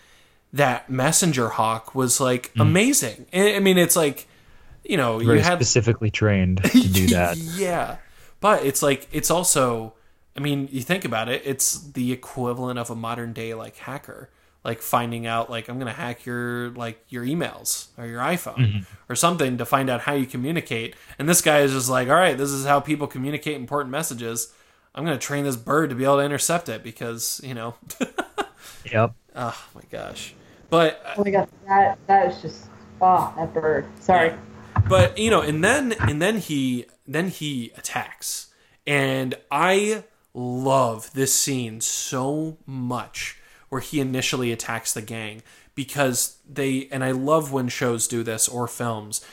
that 0.52 0.90
messenger 0.90 1.50
hawk 1.50 1.94
was 1.94 2.20
like 2.20 2.52
mm. 2.54 2.60
amazing. 2.60 3.26
I 3.32 3.60
mean, 3.60 3.78
it's 3.78 3.96
like 3.96 4.26
you 4.90 4.96
know 4.96 5.18
Very 5.18 5.38
you 5.38 5.44
had 5.44 5.56
specifically 5.56 6.10
trained 6.10 6.62
to 6.64 6.88
do 6.88 7.06
that. 7.14 7.36
yeah, 7.36 7.96
but 8.40 8.64
it's 8.64 8.82
like 8.82 9.08
it's 9.12 9.30
also. 9.30 9.94
I 10.36 10.40
mean, 10.40 10.68
you 10.70 10.80
think 10.82 11.04
about 11.04 11.28
it, 11.28 11.42
it's 11.44 11.90
the 11.90 12.12
equivalent 12.12 12.78
of 12.78 12.88
a 12.88 12.94
modern 12.94 13.32
day 13.32 13.52
like 13.52 13.76
hacker 13.76 14.30
like 14.64 14.82
finding 14.82 15.26
out 15.26 15.48
like 15.50 15.68
I'm 15.68 15.78
gonna 15.78 15.92
hack 15.92 16.26
your 16.26 16.70
like 16.70 17.02
your 17.08 17.24
emails 17.24 17.86
or 17.96 18.06
your 18.06 18.20
iPhone 18.20 18.56
mm-hmm. 18.56 18.78
or 19.08 19.16
something 19.16 19.56
to 19.58 19.64
find 19.64 19.88
out 19.88 20.02
how 20.02 20.12
you 20.12 20.26
communicate. 20.26 20.94
And 21.18 21.28
this 21.28 21.40
guy 21.40 21.60
is 21.60 21.72
just 21.72 21.88
like, 21.88 22.08
all 22.08 22.14
right, 22.14 22.36
this 22.36 22.50
is 22.50 22.66
how 22.66 22.80
people 22.80 23.06
communicate 23.06 23.56
important 23.56 23.90
messages. 23.90 24.52
I'm 24.94 25.04
gonna 25.04 25.18
train 25.18 25.44
this 25.44 25.56
bird 25.56 25.90
to 25.90 25.96
be 25.96 26.04
able 26.04 26.18
to 26.18 26.24
intercept 26.24 26.68
it 26.68 26.82
because 26.82 27.40
you 27.42 27.54
know. 27.54 27.74
yep. 28.92 29.14
Oh 29.34 29.66
my 29.74 29.82
gosh. 29.90 30.34
But 30.68 31.02
uh, 31.06 31.14
oh 31.16 31.24
my 31.24 31.30
god, 31.30 31.48
that 31.66 31.98
that 32.06 32.30
is 32.30 32.42
just 32.42 32.66
oh 33.00 33.32
that 33.36 33.54
bird. 33.54 33.86
Sorry. 34.00 34.28
Yeah. 34.28 34.36
But 34.88 35.18
you 35.18 35.30
know, 35.30 35.40
and 35.40 35.62
then 35.62 35.92
and 35.92 36.20
then 36.20 36.38
he 36.38 36.86
then 37.06 37.28
he 37.28 37.72
attacks, 37.76 38.52
and 38.86 39.34
I 39.50 40.04
love 40.34 41.12
this 41.12 41.34
scene 41.34 41.80
so 41.80 42.58
much 42.66 43.38
where 43.68 43.80
he 43.80 44.00
initially 44.00 44.52
attacks 44.52 44.92
the 44.92 45.02
gang 45.02 45.42
because 45.74 46.38
they 46.48 46.88
and 46.90 47.04
I 47.04 47.12
love 47.12 47.52
when 47.52 47.68
shows 47.68 48.08
do 48.08 48.22
this 48.22 48.48
or 48.48 48.66
films. 48.66 49.24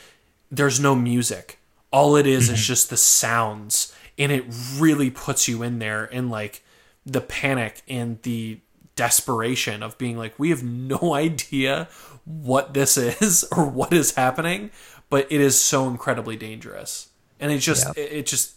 There's 0.50 0.80
no 0.80 0.94
music. 0.94 1.58
All 1.90 2.16
it 2.16 2.26
is, 2.26 2.44
is 2.44 2.58
mm-hmm. 2.58 2.64
just 2.64 2.90
the 2.90 2.96
sounds 2.96 3.94
and 4.18 4.32
it 4.32 4.44
really 4.76 5.10
puts 5.10 5.48
you 5.48 5.62
in 5.62 5.78
there 5.78 6.04
and 6.12 6.30
like 6.30 6.62
the 7.06 7.20
panic 7.20 7.82
and 7.88 8.20
the 8.22 8.58
desperation 8.96 9.82
of 9.82 9.96
being 9.96 10.18
like 10.18 10.36
we 10.38 10.50
have 10.50 10.62
no 10.62 10.98
idea 11.14 11.88
what 12.24 12.74
this 12.74 12.96
is 12.96 13.44
or 13.56 13.64
what 13.64 13.92
is 13.92 14.16
happening 14.16 14.70
but 15.10 15.30
it 15.30 15.40
is 15.40 15.60
so 15.60 15.88
incredibly 15.88 16.36
dangerous 16.36 17.08
and 17.40 17.52
it 17.52 17.58
just 17.58 17.86
yeah. 17.96 18.02
it, 18.02 18.12
it, 18.12 18.26
just 18.26 18.54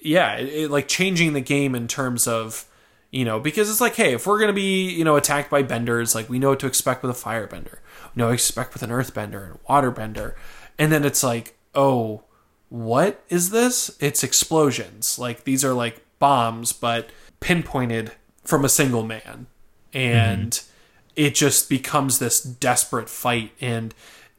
yeah 0.00 0.36
it, 0.36 0.48
it, 0.48 0.70
like 0.70 0.88
changing 0.88 1.32
the 1.32 1.40
game 1.40 1.74
in 1.74 1.88
terms 1.88 2.26
of 2.26 2.66
you 3.10 3.24
know, 3.24 3.40
because 3.40 3.70
it's 3.70 3.80
like, 3.80 3.94
hey, 3.94 4.12
if 4.12 4.26
we're 4.26 4.38
gonna 4.38 4.52
be, 4.52 4.90
you 4.90 5.04
know, 5.04 5.16
attacked 5.16 5.50
by 5.50 5.62
benders, 5.62 6.14
like 6.14 6.28
we 6.28 6.38
know 6.38 6.50
what 6.50 6.60
to 6.60 6.66
expect 6.66 7.02
with 7.02 7.10
a 7.10 7.18
firebender, 7.24 7.78
we 8.14 8.20
know 8.20 8.26
what 8.26 8.30
to 8.30 8.34
expect 8.34 8.74
with 8.74 8.82
an 8.82 8.90
earthbender 8.90 9.44
and 9.44 9.54
a 9.54 9.72
waterbender, 9.72 10.34
and 10.78 10.92
then 10.92 11.04
it's 11.04 11.22
like, 11.22 11.56
oh, 11.74 12.24
what 12.68 13.22
is 13.28 13.50
this? 13.50 13.96
It's 14.00 14.24
explosions. 14.24 15.18
Like 15.18 15.44
these 15.44 15.64
are 15.64 15.72
like 15.72 16.04
bombs, 16.18 16.72
but 16.72 17.10
pinpointed 17.40 18.12
from 18.44 18.64
a 18.64 18.68
single 18.68 19.02
man, 19.02 19.46
and 19.94 20.52
mm-hmm. 20.52 21.12
it 21.16 21.34
just 21.34 21.70
becomes 21.70 22.18
this 22.18 22.42
desperate 22.42 23.08
fight 23.08 23.52
and 23.60 23.94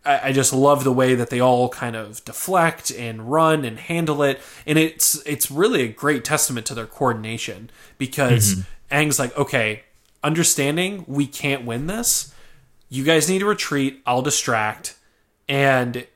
I, 0.07 0.31
just 0.31 0.53
love 0.53 0.83
the 0.83 0.93
way 0.93 1.15
that 1.15 1.29
they 1.29 1.39
all 1.39 1.69
kind 1.69 1.95
of 1.95 2.23
deflect 2.25 2.91
and 2.91 3.29
run 3.31 3.65
and 3.65 3.77
handle 3.77 4.23
it, 4.23 4.41
and 4.65 4.77
it's 4.77 5.21
it's 5.25 5.51
really 5.51 5.81
a 5.81 5.87
great 5.87 6.23
testament 6.23 6.65
to 6.67 6.75
their 6.75 6.85
coordination 6.85 7.69
because 7.97 8.55
mm-hmm. 8.55 8.95
Aang's 8.95 9.19
like, 9.19 9.37
okay, 9.37 9.83
understanding 10.23 11.03
we 11.07 11.27
can't 11.27 11.65
win 11.65 11.87
this, 11.87 12.33
you 12.89 13.03
guys 13.03 13.29
need 13.29 13.39
to 13.39 13.45
retreat. 13.45 14.01
I'll 14.05 14.21
distract, 14.21 14.97
and 15.49 16.07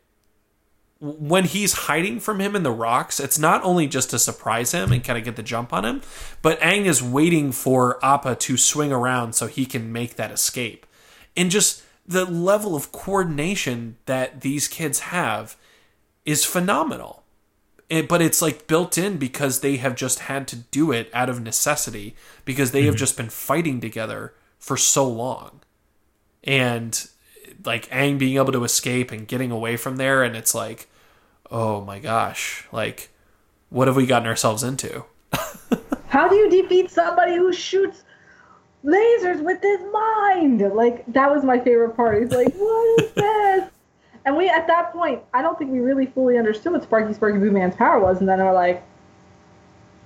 when 1.01 1.45
he's 1.45 1.73
hiding 1.73 2.19
from 2.19 2.39
him 2.39 2.55
in 2.55 2.61
the 2.61 2.71
rocks, 2.71 3.19
it's 3.19 3.39
not 3.39 3.63
only 3.63 3.87
just 3.87 4.11
to 4.11 4.19
surprise 4.19 4.71
him 4.71 4.91
and 4.91 5.03
kind 5.03 5.17
of 5.17 5.25
get 5.25 5.35
the 5.35 5.41
jump 5.41 5.73
on 5.73 5.83
him, 5.83 6.01
but 6.43 6.59
Aang 6.59 6.85
is 6.85 7.01
waiting 7.01 7.51
for 7.51 8.03
Appa 8.05 8.35
to 8.35 8.55
swing 8.55 8.91
around 8.91 9.33
so 9.33 9.47
he 9.47 9.65
can 9.65 9.91
make 9.91 10.15
that 10.17 10.29
escape. 10.29 10.85
And 11.35 11.49
just 11.49 11.81
the 12.05 12.25
level 12.25 12.75
of 12.75 12.91
coordination 12.91 13.97
that 14.05 14.41
these 14.41 14.67
kids 14.67 14.99
have 14.99 15.55
is 16.25 16.45
phenomenal. 16.45 17.23
It, 17.89 18.07
but 18.07 18.21
it's 18.21 18.41
like 18.41 18.67
built 18.67 18.97
in 18.97 19.17
because 19.17 19.59
they 19.59 19.77
have 19.77 19.95
just 19.95 20.19
had 20.19 20.47
to 20.49 20.55
do 20.55 20.91
it 20.91 21.09
out 21.13 21.29
of 21.29 21.41
necessity 21.41 22.15
because 22.45 22.71
they 22.71 22.81
mm-hmm. 22.81 22.87
have 22.87 22.95
just 22.95 23.17
been 23.17 23.29
fighting 23.29 23.81
together 23.81 24.33
for 24.57 24.77
so 24.77 25.07
long. 25.07 25.59
And 26.43 27.07
like 27.65 27.89
Aang 27.89 28.17
being 28.17 28.37
able 28.37 28.53
to 28.53 28.63
escape 28.63 29.11
and 29.11 29.27
getting 29.27 29.51
away 29.51 29.75
from 29.77 29.97
there 29.97 30.23
and 30.23 30.35
it's 30.35 30.55
like 30.55 30.87
oh 31.51 31.81
my 31.81 31.99
gosh, 31.99 32.67
like 32.71 33.09
what 33.69 33.87
have 33.87 33.97
we 33.97 34.05
gotten 34.05 34.27
ourselves 34.27 34.63
into? 34.63 35.03
How 36.07 36.27
do 36.27 36.35
you 36.35 36.49
defeat 36.49 36.89
somebody 36.89 37.35
who 37.35 37.53
shoots 37.53 38.03
lasers 38.83 39.41
with 39.41 39.61
his 39.61 39.81
mind. 39.91 40.61
Like 40.75 41.05
that 41.13 41.31
was 41.31 41.43
my 41.43 41.59
favorite 41.59 41.95
part. 41.95 42.21
He's 42.21 42.31
like, 42.31 42.53
what 42.55 43.03
is 43.03 43.11
this? 43.15 43.69
and 44.25 44.37
we 44.37 44.49
at 44.49 44.67
that 44.67 44.93
point, 44.93 45.21
I 45.33 45.41
don't 45.41 45.57
think 45.57 45.71
we 45.71 45.79
really 45.79 46.05
fully 46.05 46.37
understood 46.37 46.73
what 46.73 46.83
Sparky 46.83 47.13
Sparky 47.13 47.39
Boo 47.39 47.51
Man's 47.51 47.75
power 47.75 47.99
was, 47.99 48.19
and 48.19 48.29
then 48.29 48.39
we're 48.39 48.53
like, 48.53 48.83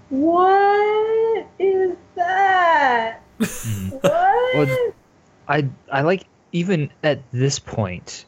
what 0.09 1.47
is 1.59 1.95
that? 2.15 3.21
Hmm. 3.39 3.89
what? 3.89 4.03
Well, 4.55 4.93
I 5.47 5.67
I 5.91 6.01
like 6.01 6.26
even 6.51 6.89
at 7.03 7.19
this 7.32 7.59
point, 7.59 8.26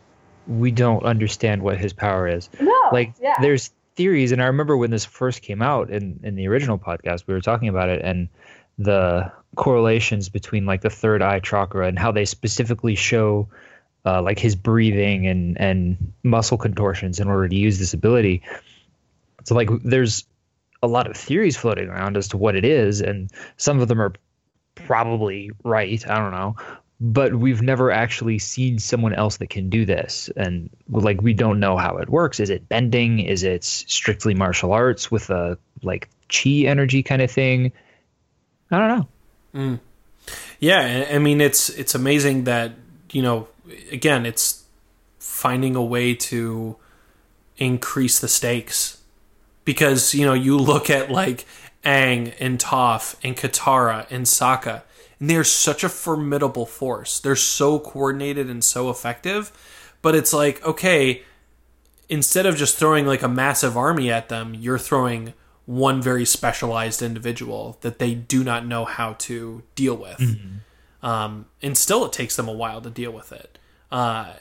we 0.48 0.72
don't 0.72 1.04
understand 1.04 1.62
what 1.62 1.78
his 1.78 1.94
power 1.94 2.28
is. 2.28 2.50
No, 2.60 2.74
like 2.92 3.14
yeah. 3.22 3.36
there's 3.42 3.72
theories, 3.96 4.32
and 4.32 4.42
I 4.42 4.46
remember 4.46 4.76
when 4.76 4.92
this 4.92 5.06
first 5.06 5.42
came 5.42 5.62
out 5.62 5.90
in 5.90 6.20
in 6.24 6.36
the 6.36 6.48
original 6.48 6.78
podcast, 6.78 7.28
we 7.28 7.34
were 7.34 7.42
talking 7.42 7.70
about 7.70 7.90
it, 7.90 8.02
and 8.04 8.28
the 8.78 9.32
correlations 9.58 10.30
between 10.30 10.66
like 10.66 10.82
the 10.82 10.90
third 10.90 11.22
eye 11.22 11.42
chakra 11.42 11.88
and 11.88 12.00
how 12.00 12.12
they 12.14 12.24
specifically 12.24 12.96
show 12.96 13.50
uh, 14.06 14.22
like 14.22 14.40
his 14.40 14.56
breathing 14.56 15.28
and 15.28 15.60
and 15.60 16.14
muscle 16.24 16.58
contortions 16.58 17.20
in 17.20 17.28
order 17.28 17.50
to 17.50 17.56
use 17.56 17.78
this 17.78 17.94
ability. 17.94 18.42
So 19.44 19.56
like 19.56 19.70
there's 19.84 20.26
a 20.82 20.88
lot 20.88 21.08
of 21.08 21.18
theories 21.18 21.58
floating 21.58 21.90
around 21.90 22.16
as 22.16 22.30
to 22.30 22.38
what 22.38 22.56
it 22.56 22.64
is, 22.64 23.02
and 23.02 23.30
some 23.58 23.82
of 23.82 23.90
them 23.90 24.02
are 24.02 24.14
probably 24.76 25.52
right. 25.64 26.08
I 26.10 26.20
don't 26.20 26.32
know, 26.32 26.56
but 27.02 27.36
we've 27.36 27.62
never 27.62 27.92
actually 27.92 28.40
seen 28.40 28.80
someone 28.80 29.14
else 29.14 29.38
that 29.38 29.50
can 29.50 29.70
do 29.70 29.86
this, 29.86 30.30
and 30.38 30.70
like 30.90 31.22
we 31.22 31.34
don't 31.34 31.60
know 31.60 31.76
how 31.76 31.98
it 31.98 32.10
works. 32.10 32.40
Is 32.40 32.50
it 32.50 32.70
bending? 32.70 33.20
Is 33.20 33.44
it 33.44 33.64
strictly 33.64 34.36
martial 34.36 34.72
arts 34.72 35.12
with 35.12 35.30
a 35.32 35.58
like 35.82 36.10
chi 36.30 36.66
energy 36.66 37.04
kind 37.04 37.22
of 37.22 37.32
thing? 37.32 37.74
I 38.72 38.78
don't 38.78 39.00
know. 39.00 39.08
Mm. 39.58 39.80
Yeah, 40.60 41.08
I 41.12 41.18
mean 41.18 41.42
it's 41.42 41.70
it's 41.70 41.96
amazing 41.96 42.44
that 42.44 42.74
you 43.12 43.24
know 43.24 43.48
again 43.92 44.26
it's 44.26 44.64
finding 45.20 45.76
a 45.76 45.84
way 45.84 46.14
to 46.14 46.78
increase 47.58 48.20
the 48.20 48.28
stakes 48.28 49.02
because 49.66 50.14
you 50.14 50.26
know 50.26 50.34
you 50.34 50.58
look 50.58 50.90
at 50.90 51.10
like 51.10 51.46
Aang 51.84 52.34
and 52.40 52.60
Toph 52.60 53.16
and 53.24 53.36
Katara 53.36 54.06
and 54.12 54.26
Sokka 54.26 54.84
and 55.20 55.30
they're 55.30 55.44
such 55.44 55.84
a 55.84 55.90
formidable 55.90 56.68
force. 56.68 57.20
They're 57.20 57.36
so 57.36 57.80
coordinated 57.80 58.50
and 58.50 58.64
so 58.64 58.92
effective, 58.92 59.52
but 60.04 60.14
it's 60.14 60.34
like 60.34 60.64
okay, 60.64 61.24
instead 62.10 62.46
of 62.46 62.56
just 62.56 62.78
throwing 62.78 63.08
like 63.08 63.24
a 63.24 63.28
massive 63.28 63.76
army 63.76 64.12
at 64.12 64.30
them, 64.30 64.54
you're 64.54 64.78
throwing 64.78 65.34
one 65.68 66.02
very 66.02 66.26
specialized 66.26 67.02
individual 67.02 67.78
that 67.82 68.00
they 68.00 68.16
do 68.16 68.44
not 68.44 68.66
know 68.66 68.86
how 68.86 69.14
to 69.14 69.62
deal 69.76 69.96
with. 69.96 70.18
Mm-hmm. 70.18 71.06
Um, 71.06 71.46
and 71.62 71.78
still, 71.78 72.06
it 72.06 72.14
takes 72.14 72.36
them 72.38 72.48
a 72.48 72.54
while 72.54 72.82
to 72.82 72.90
deal 72.90 73.12
with 73.12 73.32
it. 73.32 73.60
Uh, 73.92 74.34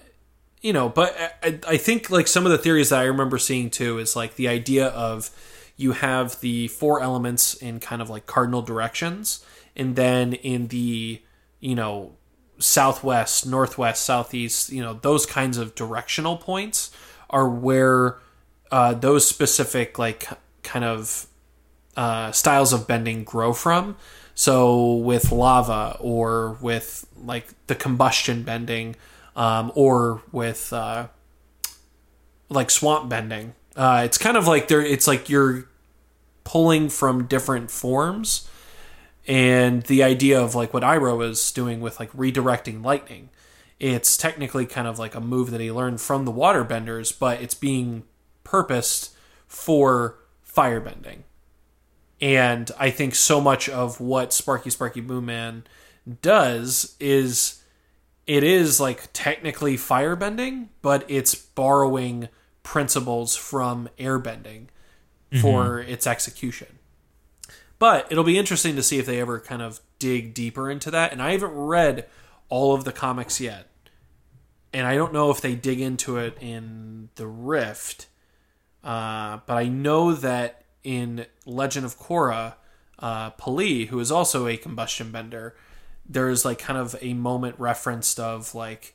you 0.63 0.73
know, 0.73 0.89
but 0.89 1.15
I, 1.43 1.59
I 1.67 1.77
think 1.77 2.11
like 2.11 2.29
some 2.29 2.47
of 2.47 2.53
the 2.53 2.59
theories 2.59 2.91
that 2.91 3.01
I 3.01 3.05
remember 3.05 3.39
seeing 3.39 3.71
too 3.71 3.99
is 3.99 4.17
like 4.17 4.37
the 4.37 4.49
idea 4.49 4.87
of 4.87 5.31
you 5.77 5.93
have 5.93 6.41
the 6.41 6.69
four 6.69 7.03
elements 7.03 7.55
in 7.55 7.81
kind 7.81 8.01
of 8.01 8.09
like 8.09 8.27
cardinal 8.27 8.63
directions, 8.63 9.45
and 9.75 9.97
then 9.97 10.33
in 10.33 10.69
the 10.69 11.21
you 11.61 11.75
know 11.75 12.13
southwest, 12.59 13.47
northwest, 13.47 14.05
southeast, 14.05 14.71
you 14.71 14.83
know 14.83 14.95
those 14.95 15.27
kinds 15.27 15.59
of 15.59 15.75
directional 15.75 16.37
points 16.37 16.91
are 17.29 17.49
where 17.49 18.19
uh, 18.71 18.95
those 18.95 19.29
specific 19.29 19.99
like 19.99 20.29
kind 20.67 20.85
of 20.85 21.27
uh, 21.97 22.31
styles 22.33 22.75
of 22.75 22.87
bending 22.87 23.25
grow 23.25 23.55
from. 23.55 23.97
So 24.35 24.97
with 24.97 25.33
lava, 25.33 25.97
or 25.99 26.59
with 26.61 27.07
like 27.17 27.47
the 27.69 27.75
combustion 27.75 28.43
bending, 28.43 28.97
um, 29.35 29.73
or 29.75 30.21
with 30.31 30.75
uh, 30.75 31.07
like 32.51 32.71
swamp 32.71 33.09
bending, 33.09 33.55
uh, 33.77 34.03
it's 34.05 34.19
kind 34.19 34.37
of 34.37 34.47
like 34.47 34.69
there. 34.69 34.83
It's 34.83 35.07
like 35.07 35.31
you're 35.31 35.71
pulling 36.45 36.91
from 36.91 37.27
different 37.27 37.71
forms, 37.71 38.47
and 39.27 39.83
the 39.85 40.03
idea 40.03 40.39
of 40.39 40.55
like 40.55 40.75
what 40.75 40.83
Iroh 40.83 41.27
is 41.27 41.51
doing 41.51 41.81
with 41.81 41.99
like 41.99 42.13
redirecting 42.13 42.85
lightning. 42.85 43.31
It's 43.81 44.19
technically 44.19 44.67
kind 44.67 44.87
of 44.87 44.99
like 44.99 45.15
a 45.15 45.21
move 45.21 45.51
that 45.51 45.63
he 45.63 45.73
learned 45.73 46.03
from 46.03 46.27
the 46.27 46.33
waterbenders, 46.33 47.19
but 47.19 47.41
it's 47.41 47.55
being 47.55 48.05
purposed 48.45 49.15
for 49.47 50.19
firebending. 50.57 51.19
And 52.21 52.71
I 52.79 52.91
think 52.91 53.15
so 53.15 53.41
much 53.41 53.69
of 53.69 54.01
what 54.01 54.33
Sparky 54.33 54.71
Sparky 54.71 55.01
Boom 55.01 55.27
Man 55.27 55.65
does 56.23 56.97
is 56.99 57.63
it 58.27 58.43
is 58.43 58.81
like 58.81 59.09
technically 59.13 59.77
firebending, 59.77 60.69
but 60.83 61.05
it's 61.09 61.35
borrowing 61.35 62.29
principles 62.63 63.37
from 63.37 63.89
airbending 63.99 64.67
for 65.41 65.79
mm-hmm. 65.79 65.91
its 65.91 66.07
execution. 66.07 66.79
But 67.79 68.07
it'll 68.11 68.25
be 68.25 68.39
interesting 68.39 68.75
to 68.77 68.83
see 68.83 68.99
if 68.99 69.07
they 69.07 69.21
ever 69.21 69.39
kind 69.39 69.61
of 69.61 69.81
dig 69.99 70.35
deeper 70.35 70.71
into 70.71 70.91
that. 70.91 71.13
And 71.13 71.23
I 71.23 71.33
haven't 71.33 71.55
read 71.55 72.07
all 72.49 72.75
of 72.75 72.85
the 72.85 72.93
comics 72.93 73.41
yet. 73.41 73.69
And 74.73 74.87
I 74.87 74.95
don't 74.95 75.13
know 75.13 75.31
if 75.31 75.41
they 75.41 75.55
dig 75.55 75.81
into 75.81 76.17
it 76.17 76.37
in 76.41 77.11
the 77.17 77.27
Rift. 77.27 78.07
Uh, 78.87 79.41
but 79.47 79.57
I 79.57 79.67
know 79.67 80.13
that 80.15 80.63
in 80.85 81.27
Legend 81.45 81.85
of 81.85 81.99
Korra, 81.99 82.55
uh, 83.01 83.33
P'Li, 83.33 83.89
who 83.89 83.99
is 83.99 84.13
also 84.13 84.47
a 84.47 84.57
combustion 84.57 85.11
bender, 85.11 85.57
there's 86.09 86.45
like 86.45 86.61
kind 86.61 86.79
of 86.79 86.95
a 87.03 87.13
moment 87.13 87.57
referenced 87.59 88.21
of 88.21 88.55
like, 88.55 88.95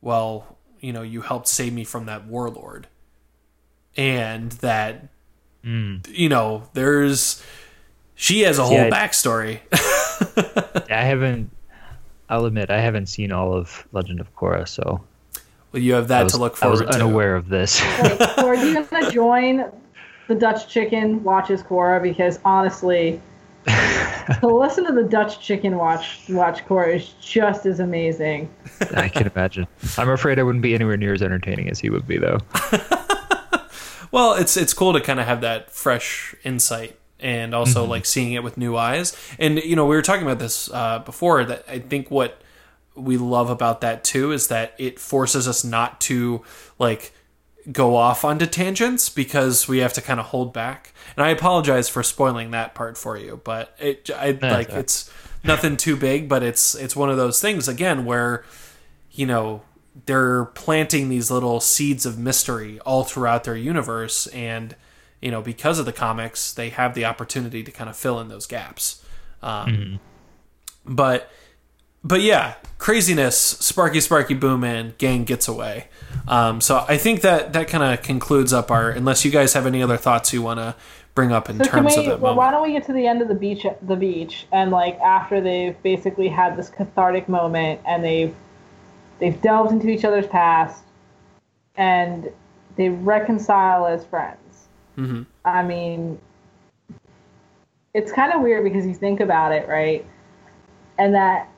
well, 0.00 0.58
you 0.80 0.92
know, 0.92 1.02
you 1.02 1.20
helped 1.20 1.46
save 1.46 1.72
me 1.72 1.84
from 1.84 2.06
that 2.06 2.26
warlord. 2.26 2.88
And 3.96 4.50
that, 4.52 5.06
you 6.08 6.28
know, 6.28 6.68
there's, 6.72 7.40
she 8.16 8.40
has 8.40 8.58
a 8.58 8.64
whole 8.64 8.80
I- 8.80 8.90
backstory. 8.90 9.60
I 10.90 11.04
haven't. 11.04 11.50
I'll 12.28 12.44
admit 12.44 12.70
I 12.70 12.80
haven't 12.80 13.06
seen 13.06 13.30
all 13.32 13.54
of 13.54 13.86
Legend 13.92 14.18
of 14.20 14.34
Korra, 14.34 14.66
so 14.68 15.00
well, 15.72 15.82
you 15.82 15.94
have 15.94 16.08
that 16.08 16.24
was, 16.24 16.32
to 16.32 16.38
look 16.38 16.56
forward 16.56 16.78
to. 16.78 16.82
I 16.84 16.86
was 16.86 16.90
forward 16.90 16.98
to. 16.98 17.04
unaware 17.04 17.36
of 17.36 17.48
this. 17.48 17.80
Wait, 18.02 18.18
so 18.18 18.46
are 18.46 18.54
you 18.54 18.74
gonna 18.74 19.10
join 19.10 19.70
the 20.26 20.34
Dutch 20.34 20.68
Chicken 20.68 21.22
watches 21.22 21.62
Korra? 21.62 22.02
Because 22.02 22.38
honestly, 22.44 23.20
to 23.66 24.38
listen 24.46 24.86
to 24.86 24.92
the 24.92 25.04
Dutch 25.04 25.40
Chicken 25.40 25.76
watch 25.76 26.28
watch 26.28 26.64
Korra 26.66 26.94
is 26.94 27.14
just 27.20 27.66
as 27.66 27.80
amazing. 27.80 28.48
I 28.94 29.08
can 29.08 29.26
imagine. 29.26 29.66
I'm 29.96 30.10
afraid 30.10 30.38
I 30.38 30.42
wouldn't 30.42 30.62
be 30.62 30.74
anywhere 30.74 30.96
near 30.96 31.12
as 31.12 31.22
entertaining 31.22 31.68
as 31.68 31.78
he 31.78 31.90
would 31.90 32.06
be, 32.06 32.18
though. 32.18 32.38
Well, 34.10 34.34
it's 34.34 34.56
it's 34.56 34.72
cool 34.72 34.92
to 34.94 35.00
kind 35.00 35.20
of 35.20 35.26
have 35.26 35.42
that 35.42 35.70
fresh 35.70 36.34
insight 36.44 36.98
and 37.20 37.54
also 37.54 37.84
like 37.84 38.06
seeing 38.06 38.32
it 38.32 38.42
with 38.42 38.56
new 38.56 38.76
eyes. 38.76 39.16
And 39.38 39.58
you 39.58 39.76
know, 39.76 39.86
we 39.86 39.96
were 39.96 40.02
talking 40.02 40.22
about 40.22 40.38
this 40.38 40.70
uh, 40.70 41.00
before 41.00 41.44
that 41.44 41.64
I 41.68 41.78
think 41.78 42.10
what 42.10 42.40
we 42.98 43.16
love 43.16 43.50
about 43.50 43.80
that 43.80 44.04
too 44.04 44.32
is 44.32 44.48
that 44.48 44.74
it 44.78 44.98
forces 44.98 45.46
us 45.46 45.64
not 45.64 46.00
to 46.02 46.42
like 46.78 47.12
go 47.70 47.96
off 47.96 48.24
onto 48.24 48.46
tangents 48.46 49.08
because 49.08 49.68
we 49.68 49.78
have 49.78 49.92
to 49.92 50.00
kind 50.00 50.18
of 50.20 50.26
hold 50.26 50.52
back. 50.52 50.92
And 51.16 51.24
I 51.24 51.30
apologize 51.30 51.88
for 51.88 52.02
spoiling 52.02 52.50
that 52.52 52.74
part 52.74 52.96
for 52.96 53.16
you, 53.16 53.40
but 53.44 53.74
it 53.78 54.10
I 54.10 54.30
like 54.30 54.70
it's 54.70 55.10
nothing 55.44 55.76
too 55.76 55.96
big, 55.96 56.28
but 56.28 56.42
it's 56.42 56.74
it's 56.74 56.96
one 56.96 57.10
of 57.10 57.16
those 57.16 57.40
things 57.40 57.68
again 57.68 58.04
where 58.04 58.44
you 59.10 59.26
know 59.26 59.62
they're 60.06 60.46
planting 60.46 61.08
these 61.08 61.30
little 61.30 61.60
seeds 61.60 62.06
of 62.06 62.18
mystery 62.18 62.78
all 62.80 63.04
throughout 63.04 63.44
their 63.44 63.56
universe 63.56 64.26
and 64.28 64.76
you 65.20 65.30
know 65.30 65.42
because 65.42 65.78
of 65.78 65.86
the 65.86 65.92
comics 65.92 66.52
they 66.52 66.68
have 66.68 66.94
the 66.94 67.04
opportunity 67.04 67.64
to 67.64 67.70
kind 67.72 67.90
of 67.90 67.96
fill 67.96 68.20
in 68.20 68.28
those 68.28 68.46
gaps. 68.46 69.04
Um, 69.42 70.00
but 70.84 71.30
but 72.08 72.20
yeah 72.22 72.54
craziness 72.78 73.36
sparky 73.38 74.00
sparky 74.00 74.34
boom 74.34 74.64
and 74.64 74.96
gang 74.98 75.24
gets 75.24 75.46
away 75.48 75.86
um, 76.26 76.60
so 76.60 76.84
i 76.88 76.96
think 76.96 77.20
that 77.20 77.52
that 77.52 77.68
kind 77.68 77.84
of 77.84 78.02
concludes 78.04 78.52
up 78.52 78.70
our 78.70 78.90
unless 78.90 79.24
you 79.24 79.30
guys 79.30 79.52
have 79.52 79.66
any 79.66 79.82
other 79.82 79.96
thoughts 79.96 80.32
you 80.32 80.40
want 80.42 80.58
to 80.58 80.74
bring 81.14 81.32
up 81.32 81.50
in 81.50 81.58
So 81.58 81.64
terms 81.64 81.96
we? 81.96 82.02
of 82.02 82.06
that 82.06 82.20
Well, 82.20 82.36
why 82.36 82.52
don't 82.52 82.62
we 82.62 82.72
get 82.72 82.84
to 82.86 82.92
the 82.92 83.04
end 83.06 83.20
of 83.22 83.26
the 83.26 83.34
beach? 83.34 83.66
The 83.82 83.96
beach, 83.96 84.46
and 84.52 84.70
like 84.70 84.96
after 85.00 85.40
they've 85.40 85.80
basically 85.82 86.28
had 86.28 86.56
this 86.56 86.68
cathartic 86.70 87.28
moment, 87.28 87.80
and 87.84 88.04
they've 88.04 88.32
they've 89.18 89.40
delved 89.42 89.72
into 89.72 89.88
each 89.88 90.04
other's 90.04 90.28
past, 90.28 90.84
and 91.76 92.30
they 92.76 92.90
reconcile 92.90 93.86
as 93.86 94.04
friends. 94.06 94.68
Mhm. 94.96 95.26
I 95.44 95.64
mean, 95.64 96.20
it's 97.94 98.12
kind 98.12 98.32
of 98.32 98.40
weird 98.40 98.62
because 98.62 98.86
you 98.86 98.94
think 98.94 99.18
about 99.18 99.50
it, 99.50 99.66
right? 99.68 100.06
And 100.98 101.16
that 101.16 101.48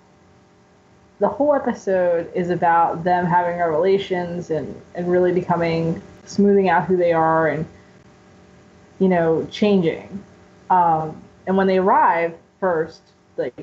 the 1.21 1.29
whole 1.29 1.55
episode 1.55 2.33
is 2.35 2.49
about 2.49 3.05
them 3.05 3.27
having 3.27 3.59
revelations 3.59 4.51
and, 4.51 4.75
and 4.95 5.11
really 5.11 5.33
becoming 5.33 6.03
smoothing 6.25 6.68
out 6.71 6.87
who 6.87 6.97
they 6.97 7.12
are 7.12 7.49
and 7.49 7.66
you 8.99 9.09
know 9.09 9.47
changing. 9.51 10.25
Um, 10.71 11.21
and 11.47 11.57
when 11.57 11.66
they 11.66 11.79
arrive 11.79 12.35
first 12.59 13.03
like 13.37 13.55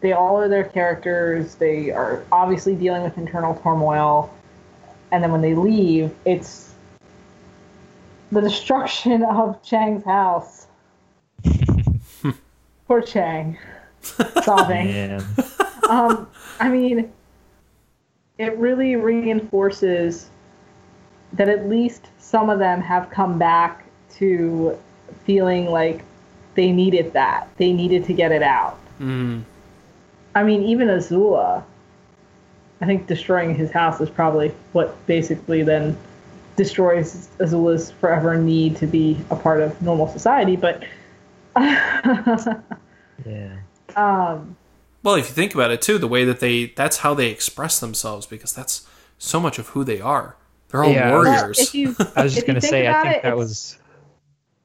they 0.00 0.12
all 0.12 0.36
are 0.38 0.48
their 0.48 0.64
characters. 0.64 1.54
They 1.56 1.90
are 1.90 2.24
obviously 2.32 2.74
dealing 2.74 3.02
with 3.02 3.18
internal 3.18 3.54
turmoil. 3.62 4.34
And 5.12 5.22
then 5.22 5.30
when 5.30 5.42
they 5.42 5.54
leave 5.54 6.12
it's 6.24 6.72
the 8.32 8.40
destruction 8.40 9.22
of 9.22 9.62
Chan's 9.62 10.04
house. 10.04 10.66
Poor 12.88 13.02
chang. 13.02 13.56
Sobbing. 14.42 15.20
Um, 15.88 16.28
I 16.60 16.68
mean, 16.68 17.10
it 18.38 18.56
really 18.58 18.96
reinforces 18.96 20.28
that 21.32 21.48
at 21.48 21.68
least 21.68 22.08
some 22.18 22.50
of 22.50 22.58
them 22.58 22.80
have 22.80 23.10
come 23.10 23.38
back 23.38 23.84
to 24.16 24.78
feeling 25.24 25.66
like 25.66 26.04
they 26.54 26.70
needed 26.70 27.12
that. 27.14 27.48
They 27.56 27.72
needed 27.72 28.04
to 28.04 28.12
get 28.12 28.32
it 28.32 28.42
out. 28.42 28.78
Mm. 29.00 29.42
I 30.34 30.42
mean, 30.42 30.62
even 30.62 30.88
Azula, 30.88 31.64
I 32.80 32.86
think 32.86 33.06
destroying 33.06 33.54
his 33.54 33.70
house 33.70 34.00
is 34.00 34.10
probably 34.10 34.48
what 34.72 34.94
basically 35.06 35.62
then 35.62 35.96
destroys 36.56 37.28
Azula's 37.38 37.90
forever 37.90 38.36
need 38.36 38.76
to 38.76 38.86
be 38.86 39.18
a 39.30 39.36
part 39.36 39.60
of 39.60 39.80
normal 39.80 40.08
society. 40.08 40.56
But 40.56 40.82
yeah. 41.56 42.62
um, 43.96 44.56
well 45.02 45.14
if 45.14 45.28
you 45.28 45.34
think 45.34 45.54
about 45.54 45.70
it 45.70 45.80
too 45.82 45.98
the 45.98 46.08
way 46.08 46.24
that 46.24 46.40
they 46.40 46.66
that's 46.76 46.98
how 46.98 47.14
they 47.14 47.28
express 47.30 47.80
themselves 47.80 48.26
because 48.26 48.52
that's 48.52 48.86
so 49.18 49.38
much 49.40 49.58
of 49.58 49.68
who 49.68 49.84
they 49.84 50.00
are 50.00 50.36
they're 50.68 50.84
all 50.84 50.90
Yeah. 50.90 51.10
well, 51.10 51.24
warriors 51.24 51.58
if 51.58 51.74
you, 51.74 51.94
I 52.16 52.22
was 52.22 52.34
just 52.34 52.46
gonna 52.46 52.60
say, 52.60 52.86
I 52.88 53.02
think 53.02 53.16
it, 53.16 53.22
that 53.24 53.36
was 53.36 53.76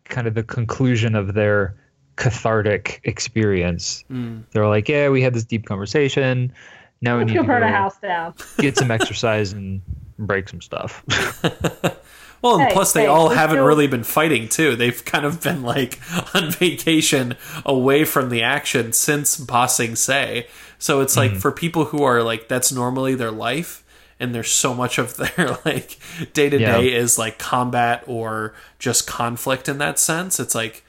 kind 0.06 0.28
of 0.28 0.36
the 0.36 0.44
conclusion 0.44 1.16
of 1.16 1.34
their 1.34 1.76
cathartic 2.16 3.02
experience. 3.04 4.04
Mm. 4.12 4.44
They're 4.52 4.68
like, 4.68 4.88
yeah, 4.88 5.10
we 5.10 5.22
had 5.24 5.34
this 5.34 5.44
deep 5.46 5.66
conversation. 5.66 6.54
Now 7.02 7.16
we 7.18 7.24
Let's 7.24 7.30
need 7.30 7.36
go 7.38 7.42
to 7.42 7.48
burn 7.48 7.64
a 7.64 7.72
house 7.72 7.98
down. 7.98 8.36
get 8.60 8.78
some 8.78 8.92
exercise 8.92 9.52
and 9.52 9.82
break 10.20 10.48
some 10.48 10.62
stuff. 10.62 11.04
Well, 12.42 12.56
and 12.60 12.68
Hey, 12.68 12.74
plus 12.74 12.94
they 12.94 13.02
hey, 13.02 13.08
all 13.08 13.30
haven't 13.30 13.58
go- 13.58 13.66
really 13.66 13.88
been 13.88 14.04
fighting 14.04 14.48
too. 14.50 14.76
They've 14.76 15.04
kind 15.04 15.26
of 15.26 15.42
been 15.42 15.64
like 15.64 16.00
on 16.36 16.52
vacation 16.52 17.36
away 17.66 18.04
from 18.06 18.30
the 18.30 18.42
action 18.44 18.94
since 18.94 19.38
Ba 19.38 19.68
Sing 19.68 19.96
Se. 19.96 20.48
So 20.78 21.02
it's 21.02 21.18
like 21.18 21.32
mm-hmm. 21.32 21.40
for 21.40 21.52
people 21.52 21.86
who 21.86 22.04
are 22.04 22.22
like 22.22 22.48
that's 22.48 22.72
normally 22.72 23.16
their 23.16 23.32
life 23.32 23.84
and 24.20 24.34
there's 24.34 24.52
so 24.52 24.74
much 24.74 24.98
of 24.98 25.18
their 25.36 25.58
like 25.66 25.98
day 26.34 26.50
to 26.50 26.58
day 26.58 26.92
Yeah. 26.92 26.98
is 26.98 27.18
like 27.18 27.38
combat 27.40 28.04
or 28.08 28.54
just 28.80 29.08
conflict 29.08 29.68
in 29.68 29.78
that 29.80 30.00
sense. 30.00 30.40
It's 30.40 30.56
like 30.56 30.84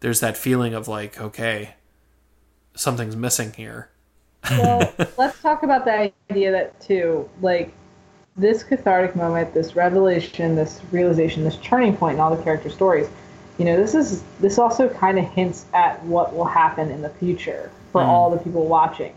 there's 0.00 0.20
that 0.20 0.36
feeling 0.36 0.74
of 0.74 0.88
like 0.88 1.20
okay, 1.20 1.74
something's 2.74 3.16
missing 3.16 3.52
here. 3.52 3.88
well, 4.50 4.92
let's 5.18 5.40
talk 5.40 5.62
about 5.62 5.84
the 5.84 6.12
idea 6.30 6.50
that 6.52 6.80
too, 6.80 7.28
like 7.40 7.72
this 8.36 8.62
cathartic 8.62 9.14
moment, 9.14 9.52
this 9.54 9.76
revelation, 9.76 10.54
this 10.56 10.80
realization, 10.90 11.44
this 11.44 11.56
turning 11.62 11.96
point 11.96 12.14
in 12.14 12.20
all 12.20 12.34
the 12.34 12.42
character 12.42 12.70
stories. 12.70 13.08
You 13.58 13.66
know, 13.66 13.76
this 13.76 13.94
is 13.94 14.22
this 14.40 14.58
also 14.58 14.88
kind 14.88 15.18
of 15.18 15.24
hints 15.26 15.66
at 15.74 16.02
what 16.04 16.34
will 16.34 16.46
happen 16.46 16.90
in 16.90 17.02
the 17.02 17.10
future 17.10 17.70
for 17.92 18.00
Mm. 18.00 18.06
all 18.06 18.30
the 18.30 18.38
people 18.38 18.66
watching, 18.66 19.12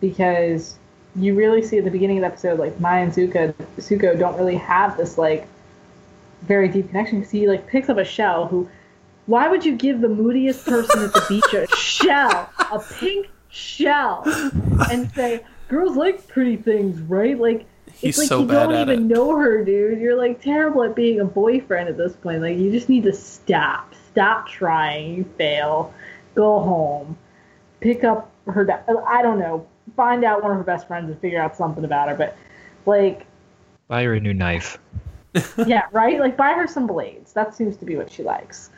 because 0.00 0.76
you 1.16 1.34
really 1.34 1.62
see 1.62 1.78
at 1.78 1.84
the 1.84 1.90
beginning 1.90 2.18
of 2.18 2.22
the 2.22 2.26
episode, 2.26 2.58
like 2.58 2.78
Maya 2.80 3.02
and 3.04 3.12
Zuko, 3.12 3.54
Zuko 3.78 4.18
don't 4.18 4.36
really 4.36 4.56
have 4.56 4.96
this 4.96 5.16
like 5.18 5.46
very 6.42 6.68
deep 6.68 6.88
connection. 6.88 7.18
Because 7.20 7.30
he 7.30 7.46
like 7.48 7.66
picks 7.68 7.88
up 7.88 7.98
a 7.98 8.04
shell. 8.04 8.46
Who? 8.48 8.68
Why 9.26 9.46
would 9.48 9.64
you 9.64 9.76
give 9.76 10.00
the 10.00 10.08
moodiest 10.08 10.64
person 10.64 11.04
at 11.04 11.12
the 11.12 11.24
beach 11.28 11.54
a 11.54 11.66
shell, 11.76 12.50
a 12.72 12.80
pink 12.98 13.28
shell, 13.50 14.24
and 14.90 15.10
say, 15.12 15.44
"Girls 15.68 15.96
like 15.96 16.26
pretty 16.26 16.56
things, 16.56 17.00
right?" 17.02 17.38
Like 17.38 17.66
He's 18.00 18.10
it's 18.10 18.18
like 18.18 18.28
so 18.28 18.40
you 18.40 18.46
bad 18.46 18.64
don't 18.68 18.74
at 18.74 18.88
even 18.88 19.10
it. 19.10 19.14
know 19.14 19.36
her, 19.36 19.64
dude. 19.64 19.98
You're 20.00 20.16
like 20.16 20.40
terrible 20.40 20.82
at 20.84 20.94
being 20.94 21.20
a 21.20 21.24
boyfriend 21.24 21.88
at 21.88 21.96
this 21.96 22.14
point. 22.14 22.40
Like 22.42 22.56
you 22.56 22.70
just 22.72 22.88
need 22.88 23.04
to 23.04 23.12
stop. 23.12 23.94
Stop 24.10 24.48
trying. 24.48 25.14
You 25.14 25.24
fail. 25.36 25.92
Go 26.34 26.60
home. 26.60 27.18
Pick 27.80 28.04
up 28.04 28.30
her. 28.46 28.64
da- 28.64 28.82
I 29.06 29.22
don't 29.22 29.38
know. 29.38 29.66
Find 29.96 30.24
out 30.24 30.42
one 30.42 30.50
of 30.52 30.56
her 30.56 30.64
best 30.64 30.86
friends 30.86 31.10
and 31.10 31.20
figure 31.20 31.40
out 31.40 31.56
something 31.56 31.84
about 31.84 32.08
her. 32.08 32.14
But 32.14 32.36
like, 32.86 33.26
Buy 33.88 34.04
her 34.04 34.14
a 34.14 34.20
new 34.20 34.34
knife. 34.34 34.78
yeah, 35.66 35.82
right. 35.92 36.18
Like 36.18 36.36
buy 36.36 36.52
her 36.54 36.66
some 36.66 36.86
blades. 36.86 37.32
That 37.34 37.54
seems 37.54 37.76
to 37.78 37.84
be 37.84 37.96
what 37.96 38.10
she 38.10 38.22
likes. 38.22 38.70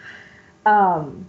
Um, 0.66 1.26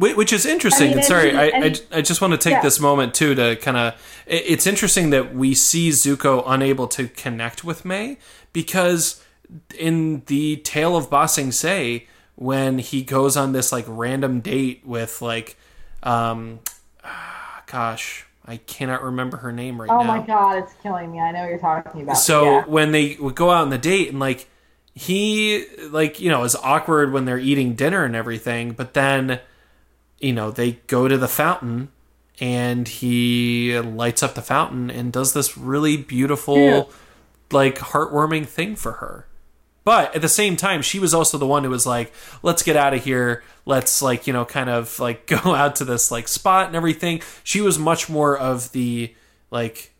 which 0.00 0.32
is 0.32 0.46
interesting. 0.46 0.86
I 0.86 0.90
mean, 0.90 0.98
and 0.98 1.06
sorry, 1.06 1.36
I, 1.36 1.46
I, 1.46 1.74
I 1.92 2.00
just 2.00 2.22
want 2.22 2.32
to 2.32 2.38
take 2.38 2.54
yeah. 2.54 2.62
this 2.62 2.80
moment 2.80 3.12
too 3.12 3.34
to 3.34 3.56
kind 3.56 3.76
of. 3.76 4.22
It's 4.26 4.66
interesting 4.66 5.10
that 5.10 5.34
we 5.34 5.54
see 5.54 5.90
Zuko 5.90 6.42
unable 6.46 6.88
to 6.88 7.08
connect 7.08 7.64
with 7.64 7.84
Mai 7.84 8.16
because 8.52 9.22
in 9.78 10.22
the 10.26 10.56
Tale 10.58 10.96
of 10.96 11.10
Ba 11.10 11.28
Sing 11.28 11.52
Se, 11.52 12.06
when 12.36 12.78
he 12.78 13.02
goes 13.02 13.36
on 13.36 13.52
this 13.52 13.72
like 13.72 13.84
random 13.88 14.40
date 14.40 14.82
with 14.86 15.20
like, 15.20 15.56
um, 16.02 16.60
ah, 17.04 17.62
gosh, 17.66 18.24
I 18.46 18.56
cannot 18.56 19.02
remember 19.02 19.36
her 19.38 19.52
name 19.52 19.78
right 19.78 19.90
Oh 19.90 20.02
now. 20.02 20.14
Oh 20.14 20.18
my 20.18 20.26
god, 20.26 20.58
it's 20.58 20.72
killing 20.82 21.12
me. 21.12 21.20
I 21.20 21.30
know 21.32 21.40
what 21.40 21.50
you're 21.50 21.58
talking 21.58 22.02
about. 22.02 22.16
So 22.16 22.44
yeah. 22.44 22.64
when 22.64 22.92
they 22.92 23.16
would 23.20 23.34
go 23.34 23.50
out 23.50 23.62
on 23.62 23.68
the 23.68 23.78
date 23.78 24.08
and 24.08 24.18
like 24.18 24.48
he 24.94 25.66
like 25.90 26.20
you 26.20 26.30
know 26.30 26.44
is 26.44 26.56
awkward 26.56 27.12
when 27.12 27.26
they're 27.26 27.38
eating 27.38 27.74
dinner 27.74 28.02
and 28.02 28.16
everything, 28.16 28.72
but 28.72 28.94
then 28.94 29.40
you 30.20 30.32
know 30.32 30.50
they 30.50 30.72
go 30.86 31.08
to 31.08 31.16
the 31.18 31.28
fountain 31.28 31.88
and 32.40 32.86
he 32.88 33.78
lights 33.78 34.22
up 34.22 34.34
the 34.34 34.42
fountain 34.42 34.90
and 34.90 35.12
does 35.12 35.32
this 35.32 35.56
really 35.58 35.96
beautiful 35.96 36.56
Yeah. 36.56 36.82
like 37.50 37.78
heartwarming 37.78 38.46
thing 38.46 38.76
for 38.76 38.92
her. 38.92 39.26
But 39.82 40.14
at 40.14 40.20
the 40.22 40.28
same 40.28 40.56
time, 40.56 40.82
she 40.82 40.98
was 40.98 41.14
also 41.14 41.38
the 41.38 41.46
one 41.46 41.64
who 41.64 41.70
was 41.70 41.86
like, 41.86 42.12
"Let's 42.42 42.62
get 42.62 42.76
out 42.76 42.92
of 42.94 43.02
here. 43.02 43.42
Let's 43.64 44.02
like 44.02 44.26
you 44.26 44.32
know 44.32 44.44
kind 44.44 44.68
of 44.70 44.98
like 45.00 45.26
go 45.42 45.54
out 45.54 45.76
to 45.76 45.84
this 45.84 46.10
like 46.10 46.28
spot 46.28 46.66
and 46.66 46.76
everything." 46.76 47.22
She 47.42 47.60
was 47.60 47.78
much 47.78 48.08
more 48.08 48.36
of 48.36 48.72
the 48.72 49.14
like 49.50 49.92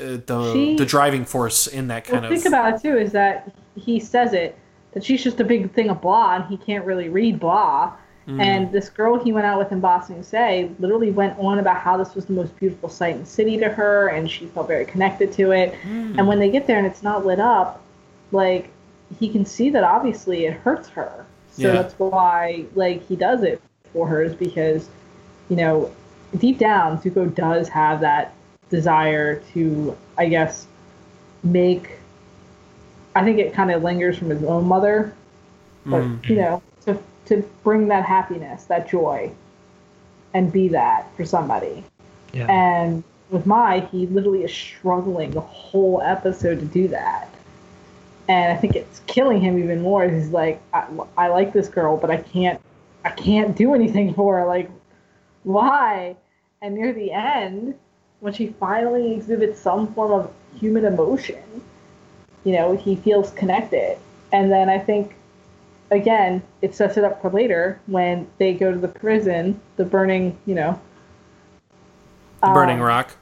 uh, 0.00 0.18
the 0.24 0.52
She- 0.52 0.76
the 0.76 0.86
driving 0.86 1.24
force 1.24 1.66
in 1.66 1.88
that 1.88 2.04
kind 2.04 2.22
well, 2.22 2.32
of 2.32 2.36
think 2.38 2.46
about 2.46 2.74
it 2.74 2.82
too. 2.82 2.96
Is 2.96 3.12
that 3.12 3.52
he 3.74 3.98
says 3.98 4.32
it 4.32 4.56
that 4.92 5.02
she's 5.04 5.22
just 5.24 5.40
a 5.40 5.44
big 5.44 5.72
thing 5.72 5.90
of 5.90 6.00
blah, 6.00 6.36
and 6.36 6.44
he 6.46 6.56
can't 6.56 6.84
really 6.84 7.08
read 7.08 7.40
blah. 7.40 7.92
Mm. 8.28 8.40
And 8.40 8.72
this 8.72 8.88
girl 8.88 9.22
he 9.22 9.32
went 9.32 9.46
out 9.46 9.58
with 9.58 9.70
in 9.70 9.80
Boston 9.80 10.22
Say 10.22 10.70
literally 10.78 11.10
went 11.10 11.38
on 11.38 11.58
about 11.58 11.76
how 11.76 11.96
this 11.96 12.14
was 12.14 12.24
the 12.26 12.32
most 12.32 12.56
beautiful 12.56 12.88
sight 12.88 13.16
in 13.16 13.20
the 13.20 13.26
city 13.26 13.58
to 13.58 13.68
her, 13.68 14.08
and 14.08 14.30
she 14.30 14.46
felt 14.46 14.66
very 14.66 14.86
connected 14.86 15.30
to 15.32 15.52
it. 15.52 15.74
Mm. 15.82 16.18
And 16.18 16.26
when 16.26 16.38
they 16.38 16.50
get 16.50 16.66
there 16.66 16.78
and 16.78 16.86
it's 16.86 17.02
not 17.02 17.26
lit 17.26 17.38
up, 17.40 17.82
like 18.32 18.70
he 19.18 19.28
can 19.28 19.44
see 19.44 19.68
that 19.70 19.84
obviously 19.84 20.46
it 20.46 20.54
hurts 20.54 20.88
her. 20.88 21.26
So 21.52 21.68
Yeah. 21.68 21.82
that's 21.82 21.94
why 21.98 22.64
like 22.74 23.06
he 23.06 23.14
does 23.14 23.42
it 23.42 23.60
for 23.92 24.08
her 24.08 24.22
is 24.22 24.34
because, 24.34 24.88
you 25.50 25.56
know, 25.56 25.90
deep 26.38 26.58
down 26.58 26.98
Zuko 26.98 27.32
does 27.32 27.68
have 27.68 28.00
that 28.00 28.32
desire 28.70 29.36
to, 29.52 29.96
I 30.16 30.26
guess, 30.28 30.66
make. 31.42 31.98
I 33.14 33.22
think 33.22 33.38
it 33.38 33.52
kind 33.52 33.70
of 33.70 33.82
lingers 33.84 34.18
from 34.18 34.30
his 34.30 34.42
own 34.42 34.64
mother, 34.64 35.12
but 35.86 36.02
Mm. 36.02 36.28
you 36.28 36.36
know, 36.36 36.62
to 37.26 37.42
bring 37.62 37.88
that 37.88 38.04
happiness, 38.04 38.64
that 38.64 38.88
joy, 38.88 39.30
and 40.32 40.52
be 40.52 40.68
that 40.68 41.06
for 41.16 41.24
somebody. 41.24 41.84
Yeah. 42.32 42.46
And 42.50 43.04
with 43.30 43.46
Mai, 43.46 43.80
he 43.80 44.06
literally 44.06 44.44
is 44.44 44.52
struggling 44.52 45.30
the 45.30 45.40
whole 45.40 46.02
episode 46.02 46.60
to 46.60 46.66
do 46.66 46.88
that. 46.88 47.28
And 48.28 48.52
I 48.52 48.56
think 48.56 48.74
it's 48.74 49.00
killing 49.06 49.40
him 49.40 49.58
even 49.58 49.82
more. 49.82 50.08
He's 50.08 50.30
like, 50.30 50.60
I, 50.72 50.86
I 51.16 51.28
like 51.28 51.52
this 51.52 51.68
girl, 51.68 51.96
but 51.96 52.10
I 52.10 52.18
can't, 52.18 52.60
I 53.04 53.10
can't 53.10 53.56
do 53.56 53.74
anything 53.74 54.14
for 54.14 54.38
her. 54.38 54.46
Like, 54.46 54.70
why? 55.42 56.16
And 56.62 56.74
near 56.74 56.92
the 56.92 57.12
end, 57.12 57.74
when 58.20 58.32
she 58.32 58.48
finally 58.58 59.12
exhibits 59.14 59.60
some 59.60 59.92
form 59.94 60.12
of 60.12 60.32
human 60.58 60.86
emotion, 60.86 61.42
you 62.44 62.52
know, 62.52 62.76
he 62.76 62.96
feels 62.96 63.30
connected. 63.32 63.98
And 64.32 64.50
then 64.50 64.68
I 64.68 64.78
think, 64.78 65.14
again, 65.90 66.42
it 66.62 66.74
sets 66.74 66.96
it 66.96 67.04
up 67.04 67.20
for 67.22 67.30
later 67.30 67.80
when 67.86 68.26
they 68.38 68.54
go 68.54 68.72
to 68.72 68.78
the 68.78 68.88
prison, 68.88 69.60
the 69.76 69.84
burning, 69.84 70.38
you 70.46 70.54
know, 70.54 70.80
the 72.42 72.48
Burning 72.48 72.76
um, 72.80 72.82
Rock. 72.86 73.16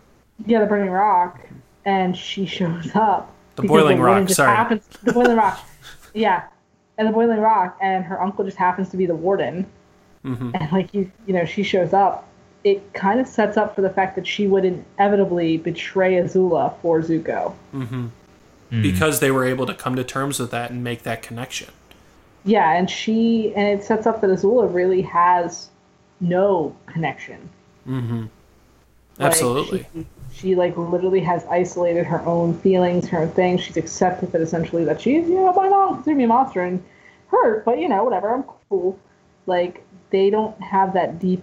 yeah, 0.46 0.60
the 0.60 0.66
burning 0.66 0.90
rock, 0.90 1.40
and 1.84 2.16
she 2.16 2.44
shows 2.46 2.90
up. 2.94 3.32
The 3.56 3.62
Boiling 3.62 3.98
woman 4.00 4.22
Rock, 4.24 4.30
sorry. 4.30 4.56
Happens, 4.56 4.86
the 5.02 5.12
boiling 5.12 5.36
rock. 5.36 5.60
Yeah, 6.14 6.44
and 6.98 7.08
the 7.08 7.12
boiling 7.12 7.38
rock, 7.40 7.78
and 7.80 8.04
her 8.04 8.20
uncle 8.20 8.44
just 8.44 8.56
happens 8.58 8.90
to 8.90 8.96
be 8.96 9.06
the 9.06 9.14
warden, 9.14 9.66
Mm-hmm. 10.24 10.50
and 10.54 10.70
like 10.72 10.92
you, 10.94 11.10
you 11.26 11.32
know, 11.34 11.44
she 11.44 11.62
shows 11.64 11.92
up. 11.92 12.28
It 12.64 12.92
kind 12.94 13.18
of 13.18 13.26
sets 13.26 13.56
up 13.56 13.74
for 13.74 13.80
the 13.80 13.90
fact 13.90 14.14
that 14.16 14.24
she 14.26 14.46
would 14.46 14.64
inevitably 14.64 15.56
betray 15.58 16.14
Azula 16.14 16.74
for 16.80 17.00
Zuko. 17.00 17.54
Mm-hmm. 17.74 18.06
Because 18.82 19.18
they 19.20 19.30
were 19.32 19.44
able 19.44 19.66
to 19.66 19.74
come 19.74 19.96
to 19.96 20.04
terms 20.04 20.38
with 20.38 20.50
that 20.52 20.70
and 20.70 20.84
make 20.84 21.02
that 21.02 21.22
connection. 21.22 21.70
Yeah, 22.44 22.72
and 22.72 22.90
she 22.90 23.52
and 23.54 23.80
it 23.80 23.84
sets 23.84 24.06
up 24.06 24.20
that 24.20 24.30
Azula 24.30 24.72
really 24.72 25.02
has 25.02 25.70
no 26.20 26.74
connection. 26.86 27.48
Mm-hmm. 27.86 28.22
Like, 29.18 29.32
Absolutely. 29.32 29.86
she, 29.94 30.06
she 30.32 30.54
like 30.54 30.76
literally 30.76 31.20
has 31.20 31.44
isolated 31.46 32.04
her 32.04 32.20
own 32.22 32.58
feelings, 32.58 33.08
her 33.08 33.20
own 33.22 33.30
things. 33.30 33.60
She's 33.60 33.76
accepted 33.76 34.32
that 34.32 34.40
essentially 34.40 34.84
that 34.84 35.00
she's, 35.00 35.28
you 35.28 35.34
know, 35.34 35.52
my 35.52 35.68
mom 35.68 35.96
considered 35.96 36.16
me 36.16 36.24
a 36.24 36.28
monster 36.28 36.62
and 36.62 36.82
hurt, 37.28 37.64
but 37.64 37.78
you 37.78 37.88
know, 37.88 38.04
whatever, 38.04 38.34
I'm 38.34 38.44
cool. 38.68 38.98
Like 39.46 39.84
they 40.10 40.30
don't 40.30 40.60
have 40.62 40.94
that 40.94 41.18
deep 41.18 41.42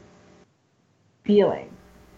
feeling. 1.24 1.70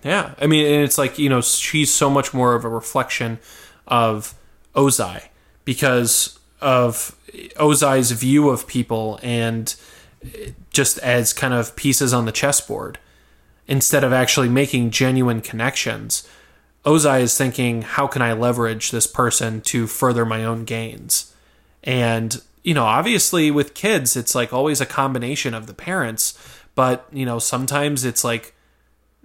Yeah, 0.03 0.33
I 0.39 0.47
mean, 0.47 0.65
and 0.65 0.83
it's 0.83 0.97
like 0.97 1.19
you 1.19 1.29
know, 1.29 1.41
she's 1.41 1.93
so 1.93 2.09
much 2.09 2.33
more 2.33 2.55
of 2.55 2.65
a 2.65 2.69
reflection 2.69 3.39
of 3.87 4.33
Ozai 4.75 5.27
because 5.65 6.39
of 6.59 7.15
Ozai's 7.33 8.11
view 8.11 8.49
of 8.49 8.67
people 8.67 9.19
and 9.23 9.73
just 10.71 10.97
as 10.99 11.33
kind 11.33 11.53
of 11.53 11.75
pieces 11.75 12.13
on 12.13 12.25
the 12.25 12.31
chessboard 12.31 12.99
instead 13.67 14.03
of 14.03 14.13
actually 14.13 14.49
making 14.49 14.91
genuine 14.91 15.41
connections. 15.41 16.27
Ozai 16.85 17.21
is 17.21 17.37
thinking, 17.37 17.83
how 17.83 18.07
can 18.07 18.21
I 18.21 18.33
leverage 18.33 18.91
this 18.91 19.07
person 19.07 19.61
to 19.61 19.87
further 19.87 20.25
my 20.25 20.43
own 20.43 20.65
gains? 20.65 21.33
And, 21.83 22.41
you 22.63 22.73
know, 22.73 22.85
obviously 22.85 23.51
with 23.51 23.73
kids, 23.73 24.15
it's 24.15 24.35
like 24.35 24.51
always 24.51 24.81
a 24.81 24.85
combination 24.85 25.53
of 25.53 25.67
the 25.67 25.73
parents, 25.73 26.37
but, 26.75 27.07
you 27.11 27.25
know, 27.25 27.39
sometimes 27.39 28.03
it's 28.03 28.23
like 28.23 28.55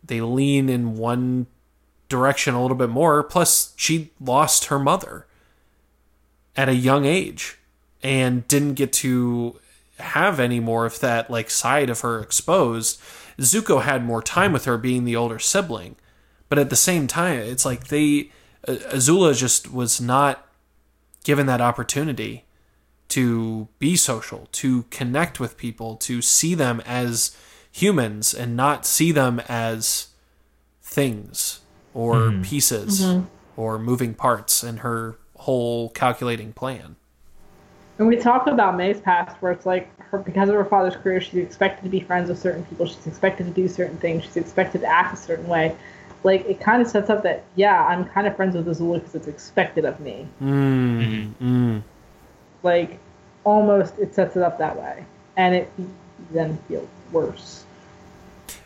they 0.04 0.20
lean 0.20 0.68
in 0.68 0.96
one 0.96 1.46
direction 2.08 2.54
a 2.54 2.62
little 2.62 2.76
bit 2.76 2.90
more. 2.90 3.22
Plus, 3.22 3.72
she 3.76 4.12
lost 4.20 4.66
her 4.66 4.78
mother 4.78 5.26
at 6.56 6.68
a 6.68 6.74
young 6.74 7.04
age 7.04 7.58
and 8.06 8.46
didn't 8.46 8.74
get 8.74 8.92
to 8.92 9.58
have 9.98 10.38
any 10.38 10.60
more 10.60 10.86
of 10.86 11.00
that 11.00 11.28
like 11.28 11.50
side 11.50 11.90
of 11.90 12.02
her 12.02 12.20
exposed. 12.20 13.00
Zuko 13.40 13.82
had 13.82 14.04
more 14.04 14.22
time 14.22 14.52
with 14.52 14.64
her 14.64 14.78
being 14.78 15.04
the 15.04 15.16
older 15.16 15.40
sibling, 15.40 15.96
but 16.48 16.56
at 16.56 16.70
the 16.70 16.76
same 16.76 17.08
time, 17.08 17.40
it's 17.40 17.64
like 17.64 17.88
they 17.88 18.30
Azula 18.68 19.36
just 19.36 19.72
was 19.72 20.00
not 20.00 20.46
given 21.24 21.46
that 21.46 21.60
opportunity 21.60 22.44
to 23.08 23.66
be 23.80 23.96
social, 23.96 24.48
to 24.52 24.84
connect 24.84 25.40
with 25.40 25.56
people, 25.56 25.96
to 25.96 26.22
see 26.22 26.54
them 26.54 26.80
as 26.86 27.36
humans 27.72 28.32
and 28.32 28.54
not 28.54 28.86
see 28.86 29.10
them 29.10 29.40
as 29.48 30.08
things 30.80 31.60
or 31.92 32.14
mm-hmm. 32.14 32.42
pieces 32.42 33.00
mm-hmm. 33.00 33.26
or 33.56 33.80
moving 33.80 34.14
parts 34.14 34.62
in 34.62 34.78
her 34.78 35.18
whole 35.38 35.88
calculating 35.90 36.52
plan. 36.52 36.94
And 37.98 38.06
we 38.06 38.16
talk 38.16 38.46
about 38.46 38.76
Mai's 38.76 39.00
past 39.00 39.36
where 39.40 39.52
it's 39.52 39.66
like 39.66 39.96
her 39.98 40.18
because 40.18 40.48
of 40.48 40.54
her 40.54 40.64
father's 40.64 40.96
career, 40.96 41.20
she's 41.20 41.42
expected 41.42 41.84
to 41.84 41.88
be 41.90 42.00
friends 42.00 42.28
with 42.28 42.38
certain 42.38 42.64
people, 42.66 42.86
she's 42.86 43.06
expected 43.06 43.44
to 43.44 43.52
do 43.52 43.68
certain 43.68 43.96
things, 43.98 44.24
she's 44.24 44.36
expected 44.36 44.82
to 44.82 44.86
act 44.86 45.14
a 45.14 45.16
certain 45.16 45.48
way. 45.48 45.74
Like 46.22 46.44
it 46.46 46.60
kind 46.60 46.82
of 46.82 46.88
sets 46.88 47.08
up 47.08 47.22
that 47.22 47.44
yeah, 47.54 47.86
I'm 47.86 48.04
kind 48.06 48.26
of 48.26 48.36
friends 48.36 48.56
with 48.56 48.66
Azula 48.66 48.98
because 48.98 49.14
it's 49.14 49.28
expected 49.28 49.84
of 49.84 50.00
me. 50.00 50.26
Mm, 50.42 51.32
mm. 51.40 51.82
like 52.62 52.98
almost 53.44 53.98
it 53.98 54.14
sets 54.14 54.36
it 54.36 54.42
up 54.42 54.58
that 54.58 54.76
way 54.76 55.04
and 55.36 55.54
it 55.54 55.70
then 56.32 56.58
feels 56.66 56.88
worse 57.12 57.64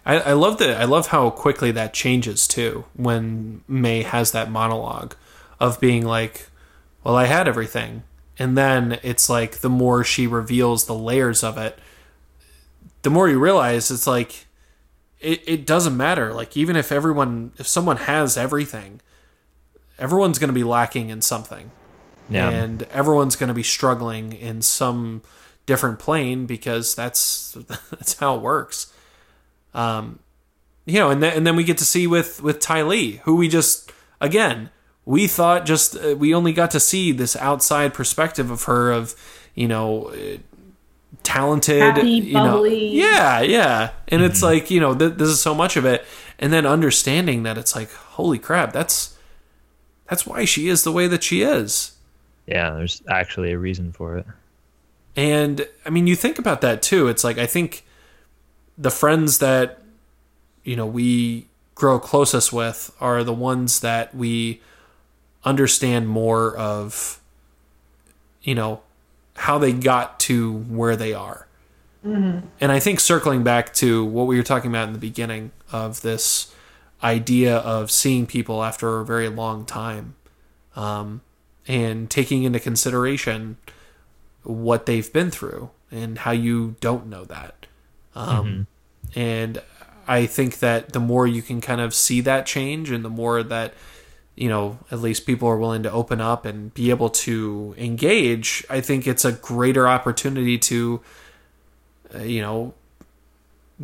I, 0.05 0.19
I 0.21 0.33
love 0.33 0.59
that. 0.59 0.81
I 0.81 0.85
love 0.85 1.09
how 1.09 1.31
quickly 1.31 1.71
that 1.73 1.93
changes 1.93 2.49
too 2.49 2.85
when 2.95 3.63
Mai 3.69 4.03
has 4.03 4.33
that 4.33 4.51
monologue 4.51 5.15
of 5.59 5.79
being 5.79 6.05
like, 6.05 6.49
"Well, 7.05 7.17
I 7.17 7.27
had 7.27 7.47
everything," 7.47 8.03
and 8.41 8.59
then 8.59 8.99
it's 9.05 9.29
like 9.29 9.59
the 9.59 9.69
more 9.71 10.03
she 10.03 10.27
reveals 10.27 10.87
the 10.87 10.95
layers 10.95 11.45
of 11.45 11.57
it, 11.59 11.79
the 13.03 13.11
more 13.11 13.29
you 13.29 13.39
realize 13.39 13.91
it's 13.91 14.07
like 14.09 14.47
it, 15.21 15.43
it 15.47 15.67
doesn't 15.67 15.97
matter. 15.97 16.33
Like 16.35 16.57
even 16.57 16.75
if 16.75 16.91
everyone, 16.91 17.53
if 17.59 17.69
someone 17.69 17.99
has 17.99 18.37
everything, 18.37 19.01
everyone's 19.99 20.39
going 20.39 20.49
to 20.49 20.55
be 20.55 20.65
lacking 20.65 21.11
in 21.11 21.21
something 21.23 21.71
Yeah. 22.31 22.49
and 22.49 22.83
everyone's 22.85 23.37
going 23.37 23.49
to 23.49 23.55
be 23.55 23.63
struggling 23.63 24.33
in 24.33 24.63
some 24.63 25.21
different 25.67 25.99
plane 25.99 26.47
because 26.47 26.95
that's 26.95 27.53
that's 27.91 28.19
how 28.19 28.37
it 28.37 28.41
works. 28.43 28.93
Um, 29.75 30.19
you 30.87 30.99
know, 30.99 31.11
and 31.11 31.23
then 31.23 31.37
and 31.37 31.47
then 31.47 31.55
we 31.57 31.65
get 31.65 31.79
to 31.79 31.85
see 31.85 32.07
with 32.07 32.43
with 32.43 32.59
Ty 32.59 32.83
Lee, 32.83 33.21
who 33.25 33.37
we 33.37 33.49
just 33.49 33.93
again 34.21 34.71
we 35.11 35.27
thought 35.27 35.67
just 35.67 35.97
uh, 35.97 36.15
we 36.17 36.33
only 36.33 36.53
got 36.53 36.71
to 36.71 36.79
see 36.79 37.11
this 37.11 37.35
outside 37.35 37.93
perspective 37.93 38.49
of 38.49 38.63
her 38.65 38.93
of 38.93 39.17
you 39.57 39.67
know 39.67 40.11
uh, 40.11 40.39
talented 41.25 41.83
Happy, 41.83 42.09
you 42.09 42.35
know 42.35 42.63
yeah 42.63 43.41
yeah. 43.41 43.91
And 44.07 44.23
it's 44.23 44.41
like 44.41 44.71
you 44.71 44.79
know 44.79 44.95
th- 44.95 45.15
this 45.15 45.29
is 45.29 45.43
so 45.43 45.53
much 45.53 45.77
of 45.77 45.85
it. 45.85 46.05
And 46.39 46.53
then 46.53 46.65
understanding 46.65 47.43
that 47.43 47.59
it's 47.59 47.75
like 47.75 47.91
holy 47.91 48.39
crap 48.39 48.73
that's 48.73 49.19
that's 50.09 50.25
why 50.25 50.45
she 50.45 50.69
is 50.69 50.85
the 50.85 50.93
way 50.93 51.09
that 51.09 51.25
she 51.25 51.43
is. 51.43 51.97
Yeah, 52.47 52.71
there's 52.71 53.03
actually 53.09 53.51
a 53.51 53.59
reason 53.59 53.91
for 53.91 54.17
it. 54.17 54.27
and 55.17 55.67
I 55.85 55.91
mean, 55.91 56.07
you 56.07 56.15
think 56.15 56.39
about 56.39 56.61
that 56.61 56.83
too. 56.83 57.09
It's 57.09 57.25
like 57.25 57.37
I 57.37 57.47
think 57.47 57.85
the 58.79 58.93
friends 58.93 59.39
that 59.39 59.83
you 60.63 60.77
know 60.77 60.87
we 60.87 61.49
grow 61.75 61.99
closest 61.99 62.53
with 62.53 62.95
are 63.01 63.25
the 63.25 63.33
ones 63.33 63.81
that 63.81 64.15
we 64.15 64.61
understand 65.45 66.09
more 66.09 66.57
of 66.57 67.21
you 68.43 68.55
know 68.55 68.81
how 69.37 69.59
they 69.59 69.73
got 69.73 70.21
to 70.21 70.53
where 70.53 70.97
they 70.97 71.15
are. 71.15 71.47
And 72.61 72.73
I 72.73 72.81
think 72.81 72.99
circling 73.01 73.43
back 73.43 73.75
to 73.75 74.05
what 74.05 74.27
we 74.27 74.37
were 74.37 74.43
talking 74.43 74.71
about 74.71 74.89
in 74.89 74.93
the 74.95 74.99
beginning 74.99 75.53
of 75.71 76.01
this 76.01 76.55
idea 77.03 77.59
of 77.59 77.91
seeing 77.91 78.27
people 78.27 78.63
after 78.65 79.01
a 79.01 79.05
very 79.05 79.29
long 79.29 79.65
time 79.67 80.15
um, 80.77 81.21
and 81.69 82.11
taking 82.11 82.43
into 82.45 82.59
consideration 82.59 83.57
what 84.43 84.87
they've 84.87 85.13
been 85.13 85.31
through 85.31 85.71
and 85.91 86.19
how 86.19 86.31
you 86.31 86.77
don't 86.81 87.07
know 87.07 87.25
that. 87.25 87.67
Um, 88.15 88.67
And 89.15 89.63
I 90.09 90.27
think 90.27 90.59
that 90.61 90.93
the 90.93 91.01
more 91.01 91.27
you 91.27 91.43
can 91.43 91.61
kind 91.61 91.81
of 91.81 91.95
see 91.95 92.21
that 92.23 92.47
change 92.47 92.91
and 92.91 93.05
the 93.05 93.11
more 93.11 93.43
that, 93.43 93.75
you 94.41 94.49
know, 94.49 94.79
at 94.91 95.01
least 95.01 95.27
people 95.27 95.47
are 95.49 95.59
willing 95.59 95.83
to 95.83 95.93
open 95.93 96.19
up 96.19 96.47
and 96.47 96.73
be 96.73 96.89
able 96.89 97.11
to 97.11 97.75
engage, 97.77 98.65
I 98.71 98.81
think 98.81 99.07
it's 99.07 99.27
a 99.27 99.33
greater 99.33 99.87
opportunity 99.87 100.57
to, 100.57 101.03
uh, 102.15 102.23
you 102.23 102.41
know, 102.41 102.73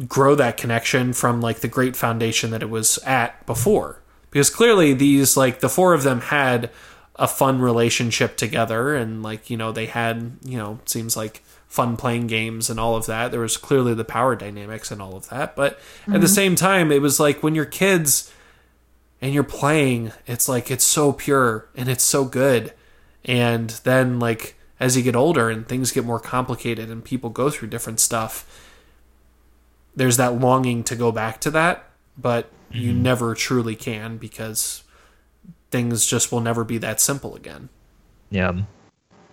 grow 0.08 0.34
that 0.34 0.56
connection 0.56 1.12
from 1.12 1.42
like 1.42 1.58
the 1.58 1.68
great 1.68 1.94
foundation 1.94 2.52
that 2.52 2.62
it 2.62 2.70
was 2.70 2.96
at 3.04 3.44
before. 3.44 4.00
Because 4.30 4.48
clearly 4.48 4.94
these, 4.94 5.36
like, 5.36 5.60
the 5.60 5.68
four 5.68 5.92
of 5.92 6.04
them 6.04 6.22
had 6.22 6.70
a 7.16 7.28
fun 7.28 7.60
relationship 7.60 8.36
together 8.36 8.94
and 8.94 9.22
like 9.22 9.48
you 9.48 9.56
know 9.56 9.72
they 9.72 9.86
had 9.86 10.36
you 10.44 10.58
know 10.58 10.78
seems 10.84 11.16
like 11.16 11.42
fun 11.66 11.96
playing 11.96 12.26
games 12.26 12.68
and 12.68 12.78
all 12.78 12.94
of 12.94 13.06
that. 13.06 13.30
There 13.30 13.40
was 13.40 13.56
clearly 13.56 13.94
the 13.94 14.04
power 14.04 14.36
dynamics 14.36 14.90
and 14.90 15.00
all 15.00 15.16
of 15.16 15.28
that. 15.30 15.56
But 15.56 15.78
at 16.06 16.20
the 16.20 16.28
same 16.28 16.56
time 16.56 16.92
it 16.92 17.00
was 17.00 17.18
like 17.18 17.42
when 17.42 17.54
you're 17.54 17.64
kids 17.64 18.30
and 19.20 19.32
you're 19.32 19.44
playing 19.44 20.12
it's 20.26 20.48
like 20.48 20.70
it's 20.70 20.84
so 20.84 21.12
pure 21.12 21.68
and 21.74 21.88
it's 21.88 22.04
so 22.04 22.24
good 22.24 22.72
and 23.24 23.70
then 23.84 24.18
like 24.18 24.56
as 24.78 24.96
you 24.96 25.02
get 25.02 25.16
older 25.16 25.48
and 25.48 25.68
things 25.68 25.92
get 25.92 26.04
more 26.04 26.20
complicated 26.20 26.90
and 26.90 27.04
people 27.04 27.30
go 27.30 27.50
through 27.50 27.68
different 27.68 28.00
stuff 28.00 28.62
there's 29.94 30.16
that 30.16 30.38
longing 30.38 30.84
to 30.84 30.94
go 30.94 31.10
back 31.10 31.40
to 31.40 31.50
that 31.50 31.88
but 32.18 32.50
you 32.70 32.92
never 32.92 33.34
truly 33.34 33.74
can 33.74 34.16
because 34.18 34.82
things 35.70 36.06
just 36.06 36.32
will 36.32 36.40
never 36.40 36.64
be 36.64 36.78
that 36.78 37.00
simple 37.00 37.34
again. 37.34 37.68
Yeah. 38.30 38.52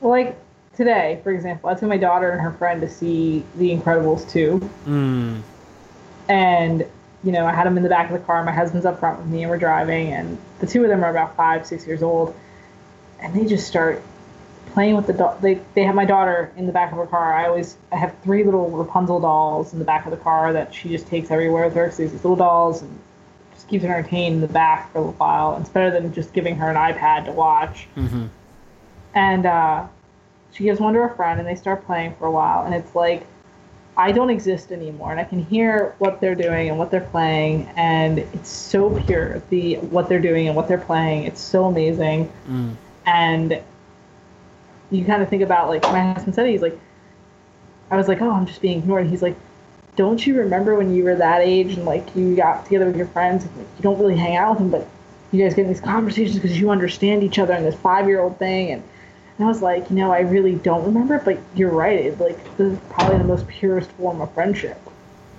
Well, 0.01 0.11
like 0.11 0.38
today, 0.75 1.19
for 1.23 1.31
example, 1.31 1.69
I 1.69 1.75
took 1.75 1.89
my 1.89 1.97
daughter 1.97 2.31
and 2.31 2.41
her 2.41 2.51
friend 2.51 2.81
to 2.81 2.89
see 2.89 3.43
The 3.55 3.75
Incredibles 3.75 4.29
2. 4.29 4.69
Mm. 4.86 5.41
And, 6.29 6.86
you 7.24 7.32
know, 7.32 7.45
I 7.45 7.53
had 7.53 7.65
them 7.65 7.78
in 7.78 7.84
the 7.84 7.89
back 7.89 8.11
of 8.11 8.19
the 8.19 8.26
car. 8.26 8.43
My 8.43 8.51
husband's 8.51 8.86
up 8.86 8.99
front 8.99 9.19
with 9.19 9.28
me, 9.28 9.43
and 9.43 9.49
we're 9.49 9.57
driving. 9.57 10.11
And 10.11 10.38
the 10.59 10.67
two 10.67 10.84
of 10.84 10.89
them 10.89 11.03
are 11.03 11.09
about 11.09 11.36
five, 11.36 11.65
six 11.65 11.88
years 11.88 12.03
old. 12.03 12.36
And 13.19 13.34
they 13.34 13.45
just 13.45 13.65
start 13.65 14.03
playing 14.74 14.95
with 14.95 15.07
the 15.07 15.13
doll. 15.13 15.38
They, 15.41 15.61
they 15.74 15.84
have 15.84 15.95
my 15.95 16.05
daughter 16.05 16.51
in 16.57 16.65
the 16.65 16.74
back 16.74 16.91
of 16.91 16.97
her 16.97 17.05
car. 17.05 17.34
I 17.34 17.47
always 17.47 17.78
I 17.91 17.95
have 17.95 18.13
three 18.24 18.43
little 18.43 18.69
Rapunzel 18.69 19.21
dolls 19.21 19.71
in 19.71 19.80
the 19.80 19.86
back 19.86 20.05
of 20.05 20.11
the 20.11 20.17
car 20.17 20.51
that 20.53 20.74
she 20.74 20.89
just 20.89 21.07
takes 21.07 21.32
everywhere 21.32 21.65
with 21.65 21.76
her. 21.76 21.91
So 21.91 22.03
these 22.03 22.13
little 22.13 22.36
dolls 22.36 22.82
and 22.82 22.99
just 23.53 23.67
keeps 23.69 23.86
her 23.86 23.93
entertained 23.93 24.36
in 24.36 24.41
the 24.41 24.47
back 24.47 24.91
for 24.91 24.97
a 24.97 25.01
little 25.01 25.13
while. 25.13 25.57
It's 25.57 25.69
better 25.69 25.91
than 25.91 26.13
just 26.13 26.34
giving 26.34 26.57
her 26.57 26.69
an 26.69 26.76
iPad 26.76 27.26
to 27.26 27.32
watch. 27.32 27.88
Mm-hmm. 27.95 28.26
And 29.13 29.45
uh, 29.45 29.88
she 30.51 30.63
gives 30.63 30.80
one 30.80 30.93
to 30.95 30.99
her 31.01 31.15
friend, 31.15 31.39
and 31.39 31.47
they 31.47 31.55
start 31.55 31.86
playing 31.86 32.15
for 32.15 32.26
a 32.26 32.32
while. 32.32 32.65
And 32.65 32.74
it's 32.74 32.95
like, 32.95 33.28
I 33.95 34.11
don't 34.11 34.29
exist 34.29 34.71
anymore, 34.71 35.11
and 35.11 35.19
I 35.19 35.23
can 35.23 35.43
hear 35.45 35.95
what 35.99 36.19
they're 36.19 36.35
doing 36.35 36.69
and 36.69 36.79
what 36.79 36.89
they're 36.89 37.01
playing, 37.01 37.69
and 37.75 38.19
it's 38.19 38.49
so 38.49 38.99
pure. 39.01 39.41
The 39.49 39.75
what 39.75 40.09
they're 40.09 40.19
doing 40.19 40.47
and 40.47 40.55
what 40.55 40.67
they're 40.67 40.79
playing, 40.79 41.25
it's 41.25 41.41
so 41.41 41.65
amazing. 41.65 42.31
Mm. 42.47 42.75
And 43.05 43.61
you 44.89 45.05
kind 45.05 45.21
of 45.21 45.29
think 45.29 45.43
about 45.43 45.69
like 45.69 45.83
my 45.83 46.13
husband 46.13 46.33
said, 46.33 46.47
he's 46.47 46.61
like, 46.61 46.79
I 47.91 47.97
was 47.97 48.07
like, 48.07 48.21
oh, 48.21 48.31
I'm 48.31 48.47
just 48.47 48.61
being 48.61 48.79
ignored. 48.79 49.01
And 49.01 49.09
he's 49.11 49.21
like, 49.21 49.35
don't 49.95 50.25
you 50.25 50.39
remember 50.39 50.75
when 50.75 50.93
you 50.93 51.03
were 51.03 51.15
that 51.15 51.41
age 51.41 51.73
and 51.73 51.85
like 51.85 52.15
you 52.15 52.35
got 52.35 52.65
together 52.65 52.87
with 52.87 52.95
your 52.95 53.07
friends? 53.07 53.45
And, 53.45 53.57
like, 53.57 53.67
you 53.77 53.83
don't 53.83 53.99
really 53.99 54.17
hang 54.17 54.35
out 54.35 54.51
with 54.51 54.59
them, 54.59 54.71
but 54.71 54.87
you 55.31 55.43
guys 55.43 55.53
get 55.53 55.63
in 55.63 55.67
these 55.67 55.81
conversations 55.81 56.35
because 56.35 56.59
you 56.59 56.71
understand 56.71 57.23
each 57.23 57.37
other 57.37 57.53
and 57.53 57.65
this 57.65 57.75
five 57.75 58.07
year 58.07 58.21
old 58.21 58.39
thing. 58.39 58.71
And, 58.71 58.83
and 59.38 59.45
I 59.45 59.47
was 59.49 59.61
like, 59.61 59.89
you 59.89 59.95
know, 59.95 60.11
I 60.11 60.19
really 60.21 60.55
don't 60.55 60.86
remember, 60.86 61.19
but 61.19 61.39
you're 61.55 61.71
right. 61.71 61.99
It's 61.99 62.19
like 62.19 62.38
this 62.57 62.73
is 62.73 62.79
probably 62.89 63.17
the 63.17 63.23
most 63.23 63.47
purest 63.47 63.91
form 63.93 64.21
of 64.21 64.31
friendship 64.34 64.79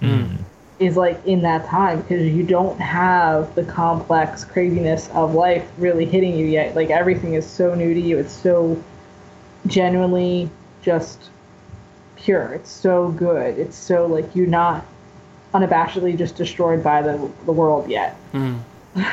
Mm. 0.00 0.38
is 0.80 0.96
like 0.96 1.24
in 1.24 1.42
that 1.42 1.66
time 1.66 2.02
because 2.02 2.26
you 2.26 2.42
don't 2.42 2.78
have 2.80 3.54
the 3.54 3.62
complex 3.64 4.44
craziness 4.44 5.08
of 5.10 5.34
life 5.34 5.66
really 5.78 6.04
hitting 6.04 6.36
you 6.36 6.44
yet. 6.46 6.74
Like 6.74 6.90
everything 6.90 7.34
is 7.34 7.46
so 7.46 7.74
new 7.74 7.94
to 7.94 8.00
you. 8.00 8.18
It's 8.18 8.32
so 8.32 8.82
genuinely 9.66 10.50
just 10.82 11.30
pure. 12.16 12.52
It's 12.54 12.70
so 12.70 13.08
good. 13.12 13.58
It's 13.58 13.76
so 13.76 14.06
like 14.06 14.34
you're 14.34 14.46
not 14.46 14.84
unabashedly 15.54 16.18
just 16.18 16.34
destroyed 16.36 16.82
by 16.82 17.00
the 17.00 17.30
the 17.46 17.52
world 17.52 17.88
yet. 17.88 18.16
Mm. 18.32 18.60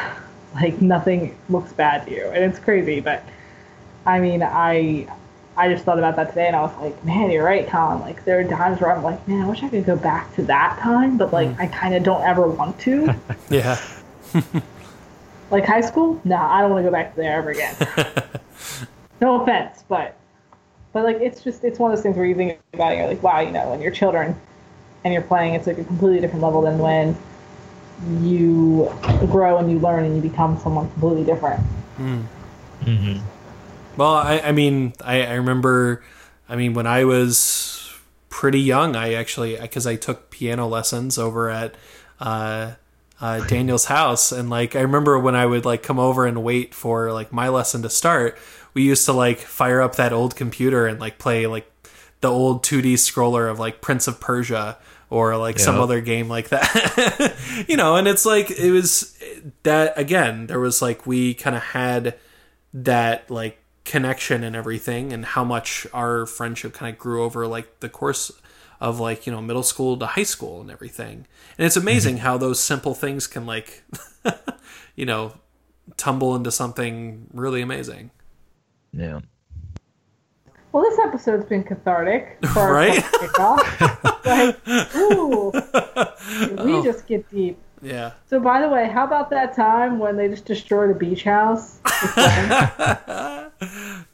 Like 0.53 0.81
nothing 0.81 1.37
looks 1.47 1.71
bad 1.71 2.05
to 2.07 2.11
you, 2.13 2.25
and 2.25 2.43
it's 2.43 2.59
crazy. 2.59 2.99
But 2.99 3.23
I 4.05 4.19
mean, 4.19 4.43
I 4.43 5.07
I 5.57 5.71
just 5.71 5.83
thought 5.83 5.99
about 5.99 6.15
that 6.15 6.29
today, 6.29 6.47
and 6.47 6.55
I 6.55 6.61
was 6.61 6.75
like, 6.77 7.03
man, 7.03 7.29
you're 7.29 7.43
right, 7.43 7.67
Collin. 7.67 7.99
Like 7.99 8.23
there 8.25 8.39
are 8.39 8.43
times 8.43 8.79
where 8.81 8.95
I'm 8.95 9.03
like, 9.03 9.27
man, 9.27 9.43
I 9.43 9.49
wish 9.49 9.61
I 9.63 9.69
could 9.69 9.85
go 9.85 9.95
back 9.95 10.33
to 10.35 10.43
that 10.43 10.79
time, 10.79 11.17
but 11.17 11.33
like 11.33 11.49
I 11.59 11.67
kind 11.67 11.93
of 11.93 12.03
don't 12.03 12.23
ever 12.23 12.47
want 12.47 12.79
to. 12.81 13.15
Yeah. 13.49 13.77
like 15.51 15.65
high 15.65 15.81
school, 15.81 16.21
nah, 16.23 16.53
I 16.53 16.61
don't 16.61 16.71
want 16.71 16.85
to 16.85 16.89
go 16.89 16.91
back 16.91 17.15
there 17.15 17.37
ever 17.37 17.49
again. 17.49 17.75
no 19.21 19.41
offense, 19.41 19.83
but 19.89 20.15
but 20.93 21.03
like 21.03 21.17
it's 21.17 21.43
just 21.43 21.65
it's 21.65 21.79
one 21.79 21.91
of 21.91 21.97
those 21.97 22.03
things 22.03 22.15
where 22.15 22.25
you 22.25 22.35
think 22.35 22.59
about 22.73 22.93
it, 22.93 22.99
you're 22.99 23.07
like, 23.07 23.21
wow, 23.21 23.41
you 23.41 23.51
know, 23.51 23.69
when 23.69 23.81
you're 23.81 23.91
children 23.91 24.39
and 25.03 25.13
you're 25.13 25.21
playing, 25.23 25.53
it's 25.53 25.67
like 25.67 25.79
a 25.79 25.83
completely 25.83 26.21
different 26.21 26.41
level 26.41 26.61
than 26.61 26.77
when 26.79 27.17
you 28.21 28.91
grow 29.29 29.57
and 29.57 29.69
you 29.69 29.79
learn 29.79 30.05
and 30.05 30.15
you 30.15 30.21
become 30.21 30.57
someone 30.59 30.89
completely 30.91 31.25
different. 31.25 31.59
hmm 31.97 32.21
Well, 34.01 34.15
I, 34.15 34.39
I 34.39 34.51
mean, 34.51 34.93
I, 35.03 35.21
I 35.27 35.33
remember, 35.35 36.03
I 36.49 36.55
mean, 36.55 36.73
when 36.73 36.87
I 36.87 37.05
was 37.05 37.87
pretty 38.29 38.59
young, 38.59 38.95
I 38.95 39.13
actually, 39.13 39.57
because 39.57 39.85
I 39.85 39.95
took 39.95 40.31
piano 40.31 40.67
lessons 40.67 41.19
over 41.19 41.51
at 41.51 41.75
uh, 42.19 42.71
uh, 43.21 43.39
Daniel's 43.47 43.85
house. 43.85 44.31
And 44.31 44.49
like, 44.49 44.75
I 44.75 44.81
remember 44.81 45.19
when 45.19 45.35
I 45.35 45.45
would 45.45 45.65
like 45.65 45.83
come 45.83 45.99
over 45.99 46.25
and 46.25 46.43
wait 46.43 46.73
for 46.73 47.11
like 47.11 47.31
my 47.31 47.49
lesson 47.49 47.83
to 47.83 47.91
start, 47.91 48.39
we 48.73 48.81
used 48.81 49.05
to 49.05 49.13
like 49.13 49.37
fire 49.37 49.81
up 49.81 49.97
that 49.97 50.13
old 50.13 50.35
computer 50.35 50.87
and 50.87 50.99
like 50.99 51.19
play 51.19 51.45
like 51.45 51.71
the 52.21 52.31
old 52.31 52.63
2D 52.63 52.93
scroller 52.93 53.51
of 53.51 53.59
like 53.59 53.81
Prince 53.81 54.07
of 54.07 54.19
Persia 54.19 54.79
or 55.11 55.37
like 55.37 55.59
some 55.59 55.79
other 55.79 56.01
game 56.01 56.27
like 56.27 56.49
that. 56.49 57.35
you 57.67 57.77
know, 57.77 57.97
and 57.97 58.07
it's 58.07 58.25
like, 58.25 58.49
it 58.49 58.71
was 58.71 59.15
that 59.61 59.93
again, 59.95 60.47
there 60.47 60.59
was 60.59 60.81
like, 60.81 61.05
we 61.05 61.35
kind 61.35 61.55
of 61.55 61.61
had 61.61 62.17
that 62.73 63.29
like 63.29 63.60
connection 63.83 64.43
and 64.43 64.55
everything 64.55 65.11
and 65.11 65.25
how 65.25 65.43
much 65.43 65.87
our 65.93 66.25
friendship 66.25 66.73
kind 66.73 66.93
of 66.93 66.99
grew 66.99 67.23
over 67.23 67.47
like 67.47 67.79
the 67.79 67.89
course 67.89 68.31
of 68.79 68.99
like 68.99 69.25
you 69.25 69.33
know 69.33 69.41
middle 69.41 69.63
school 69.63 69.97
to 69.97 70.05
high 70.05 70.23
school 70.23 70.61
and 70.61 70.69
everything 70.69 71.25
and 71.57 71.65
it's 71.65 71.75
mm-hmm. 71.77 71.87
amazing 71.87 72.17
how 72.17 72.37
those 72.37 72.59
simple 72.59 72.93
things 72.93 73.27
can 73.27 73.45
like 73.45 73.83
you 74.95 75.05
know 75.05 75.33
tumble 75.97 76.35
into 76.35 76.51
something 76.51 77.27
really 77.33 77.61
amazing 77.61 78.11
Yeah. 78.93 79.21
Well, 80.71 80.83
this 80.83 80.99
episode's 80.99 81.45
been 81.45 81.63
cathartic 81.63 82.37
for 82.53 82.59
our 82.59 82.73
Right? 82.73 83.03
kickoff. 83.03 84.25
like, 84.25 84.95
ooh, 84.95 85.51
we 86.63 86.73
oh. 86.73 86.83
just 86.83 87.07
get 87.07 87.29
deep. 87.29 87.57
Yeah 87.81 88.11
So, 88.27 88.39
by 88.39 88.61
the 88.61 88.69
way, 88.69 88.89
how 88.89 89.05
about 89.05 89.29
that 89.31 89.55
time 89.55 89.99
when 89.99 90.17
they 90.17 90.27
just 90.27 90.45
destroyed 90.45 90.89
a 90.89 90.95
beach 90.95 91.23
house? 91.23 91.79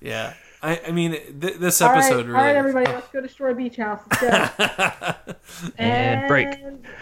yeah 0.01 0.33
i, 0.61 0.81
I 0.87 0.91
mean 0.91 1.11
th- 1.11 1.55
this 1.57 1.81
episode 1.81 2.27
all 2.27 2.33
right, 2.33 2.47
really 2.47 2.57
everybody, 2.57 2.87
oh. 2.87 2.93
let's 2.93 3.07
go 3.09 3.21
destroy 3.21 3.51
a 3.51 3.55
beach 3.55 3.77
house. 3.77 4.01
Let's 4.21 4.21
go. 4.21 5.35
And 5.77 6.27
break. 6.27 6.49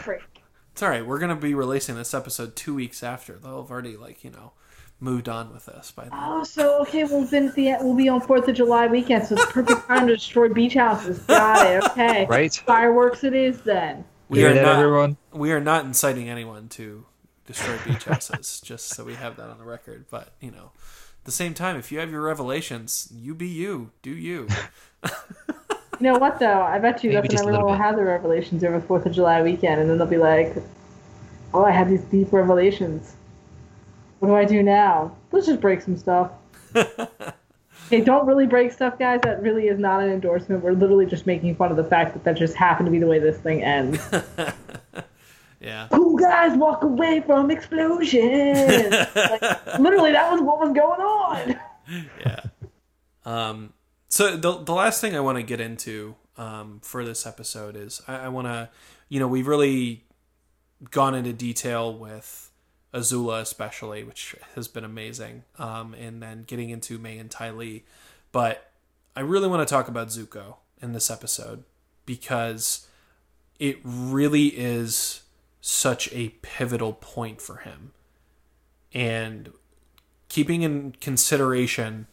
break. 0.04 0.22
it's 0.72 0.84
all 0.84 0.90
right 0.90 1.06
we're 1.06 1.20
gonna 1.20 1.36
be 1.36 1.54
releasing 1.54 1.96
this 1.96 2.14
episode 2.14 2.56
two 2.56 2.76
weeks 2.76 3.04
after 3.04 3.34
they'll 3.34 3.62
have 3.62 3.72
already 3.72 3.98
like 3.98 4.24
you 4.24 4.32
know 4.32 4.52
moved 5.00 5.28
on 5.28 5.54
with 5.54 5.66
this 5.66 5.92
by 5.92 6.04
then. 6.04 6.14
Oh, 6.14 6.44
so 6.44 6.82
okay, 6.82 7.04
we'll 7.04 7.30
be 7.30 7.38
at 7.38 7.56
the 7.56 7.76
we'll 7.82 7.96
be 7.96 8.10
on 8.10 8.22
Fourth 8.22 8.48
of 8.48 8.56
July 8.56 8.88
weekend, 8.88 9.26
so 9.26 9.36
it's 9.36 9.52
perfect 9.52 9.88
time 9.88 10.08
to 10.08 10.16
destroy 10.16 10.50
beach 10.50 10.74
houses. 10.74 11.20
Got 11.20 11.66
it. 11.68 11.84
Okay. 11.92 12.26
Right? 12.30 12.54
Fireworks 12.54 13.24
it 13.24 13.34
is 13.34 13.62
then. 13.62 14.04
We 14.28 14.40
Hear 14.40 14.52
are 14.52 14.54
that, 14.54 14.62
not, 14.64 14.80
everyone? 14.80 15.18
We 15.32 15.52
are 15.52 15.60
not 15.60 15.86
inciting 15.86 16.30
anyone 16.30 16.68
to 16.70 17.06
destroy 17.46 17.78
beach 17.86 18.06
houses, 18.06 18.60
just 18.64 18.90
so 18.90 19.04
we 19.04 19.14
have 19.16 19.38
that 19.38 19.50
on 19.50 19.58
the 19.58 19.64
record. 19.66 20.06
But 20.10 20.30
you 20.40 20.52
know, 20.52 20.72
at 21.20 21.26
the 21.26 21.32
same 21.32 21.54
time, 21.54 21.76
if 21.78 21.92
you 21.92 22.00
have 22.00 22.12
your 22.12 22.22
revelations, 22.22 23.12
you 23.14 23.36
be 23.36 23.48
you, 23.48 23.92
do 24.02 24.12
you. 24.12 24.48
You 26.00 26.12
know 26.12 26.18
what 26.18 26.40
though? 26.40 26.62
I 26.62 26.80
bet 26.80 27.04
you 27.04 27.12
Maybe 27.12 27.30
that's 27.30 27.44
when 27.44 27.54
everyone 27.54 27.72
will 27.72 27.78
have 27.78 27.96
their 27.96 28.06
revelations 28.06 28.64
over 28.64 28.82
Fourth 28.82 29.06
of 29.06 29.14
July 29.14 29.42
weekend, 29.42 29.80
and 29.80 29.90
then 29.90 29.98
they'll 29.98 30.08
be 30.08 30.18
like, 30.18 30.56
"Oh, 31.54 31.64
I 31.64 31.72
had 31.72 31.90
these 31.90 32.04
deep 32.06 32.34
revelations. 32.34 33.16
What 34.20 34.28
do 34.30 34.36
I 34.36 34.46
do 34.46 34.62
now? 34.62 35.16
Let's 35.32 35.48
just 35.48 35.62
break 35.62 35.82
some 35.82 35.96
stuff." 35.98 36.32
hey, 37.90 38.02
don't 38.02 38.26
really 38.26 38.48
break 38.48 38.72
stuff, 38.72 38.98
guys. 38.98 39.22
That 39.24 39.42
really 39.42 39.68
is 39.68 39.80
not 39.80 40.02
an 40.02 40.10
endorsement. 40.10 40.64
We're 40.64 40.74
literally 40.74 41.06
just 41.06 41.26
making 41.26 41.56
fun 41.56 41.72
of 41.72 41.78
the 41.78 41.84
fact 41.84 42.14
that 42.14 42.24
that 42.24 42.38
just 42.38 42.56
happened 42.56 42.88
to 42.88 42.92
be 42.92 43.00
the 43.00 43.08
way 43.08 43.20
this 43.20 43.38
thing 43.38 43.64
ends. 43.64 44.00
Yeah. 45.62 45.88
cool 45.92 46.16
guys 46.16 46.56
walk 46.56 46.84
away 46.84 47.24
from 47.26 47.50
explosions. 47.50 48.92
like, 49.16 49.80
literally, 49.80 50.12
that 50.12 50.32
was 50.32 50.40
what 50.42 50.60
was 50.60 50.74
going 50.74 51.02
on. 51.02 51.60
yeah. 52.20 52.42
Um, 53.26 53.74
so 54.08 54.38
the 54.38 54.64
the 54.64 54.74
last 54.74 55.02
thing 55.02 55.16
I 55.16 55.22
want 55.22 55.38
to 55.38 55.44
get 55.44 55.60
into 55.60 56.16
um, 56.38 56.82
for 56.84 57.04
this 57.04 57.26
episode 57.26 57.76
is 57.76 58.02
I, 58.08 58.26
I 58.26 58.28
want 58.28 58.46
to, 58.48 58.70
you 59.10 59.20
know, 59.20 59.28
we've 59.28 59.48
really 59.48 60.04
gone 60.92 61.16
into 61.16 61.34
detail 61.34 61.98
with 61.98 62.45
Azula, 62.96 63.42
especially, 63.42 64.04
which 64.04 64.36
has 64.56 64.68
been 64.68 64.86
amazing, 64.86 65.44
um, 65.60 65.94
and 65.94 66.22
then 66.24 66.46
getting 66.48 66.70
into 66.70 66.98
Mai 66.98 67.10
and 67.10 67.30
Ty 67.30 67.52
Lee, 67.52 67.84
but 68.32 68.72
I 69.16 69.20
really 69.20 69.48
want 69.48 69.68
to 69.68 69.72
talk 69.72 69.88
about 69.88 70.08
Zuko 70.08 70.56
in 70.82 70.94
this 70.94 71.10
episode 71.10 71.64
because 72.06 72.88
it 73.60 73.80
really 73.84 74.48
is 74.48 75.24
such 75.62 76.12
a 76.14 76.30
pivotal 76.42 76.94
point 76.94 77.42
for 77.42 77.58
him, 77.58 77.92
and 78.94 79.52
keeping 80.30 80.62
in 80.62 80.94
consideration 81.02 82.08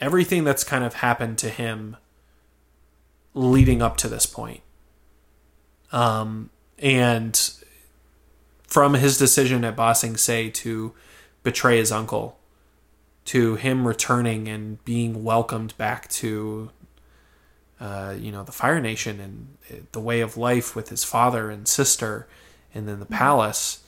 everything 0.00 0.44
that's 0.44 0.64
kind 0.64 0.84
of 0.84 0.94
happened 0.94 1.38
to 1.38 1.48
him 1.48 1.96
leading 3.32 3.80
up 3.80 3.96
to 3.96 4.08
this 4.08 4.26
point. 4.26 4.60
Um, 5.92 6.50
and 6.78 7.63
from 8.74 8.94
his 8.94 9.16
decision 9.16 9.64
at 9.64 9.76
Ba 9.76 9.94
Sing 9.94 10.16
Se 10.16 10.50
to 10.50 10.92
betray 11.44 11.78
his 11.78 11.92
uncle, 11.92 12.40
to 13.26 13.54
him 13.54 13.86
returning 13.86 14.48
and 14.48 14.84
being 14.84 15.22
welcomed 15.22 15.76
back 15.76 16.08
to, 16.08 16.70
uh, 17.78 18.16
you 18.18 18.32
know, 18.32 18.42
the 18.42 18.50
Fire 18.50 18.80
Nation 18.80 19.20
and 19.20 19.86
the 19.92 20.00
way 20.00 20.20
of 20.20 20.36
life 20.36 20.74
with 20.74 20.88
his 20.88 21.04
father 21.04 21.50
and 21.50 21.68
sister, 21.68 22.26
and 22.74 22.88
then 22.88 22.98
the 22.98 23.06
palace. 23.06 23.84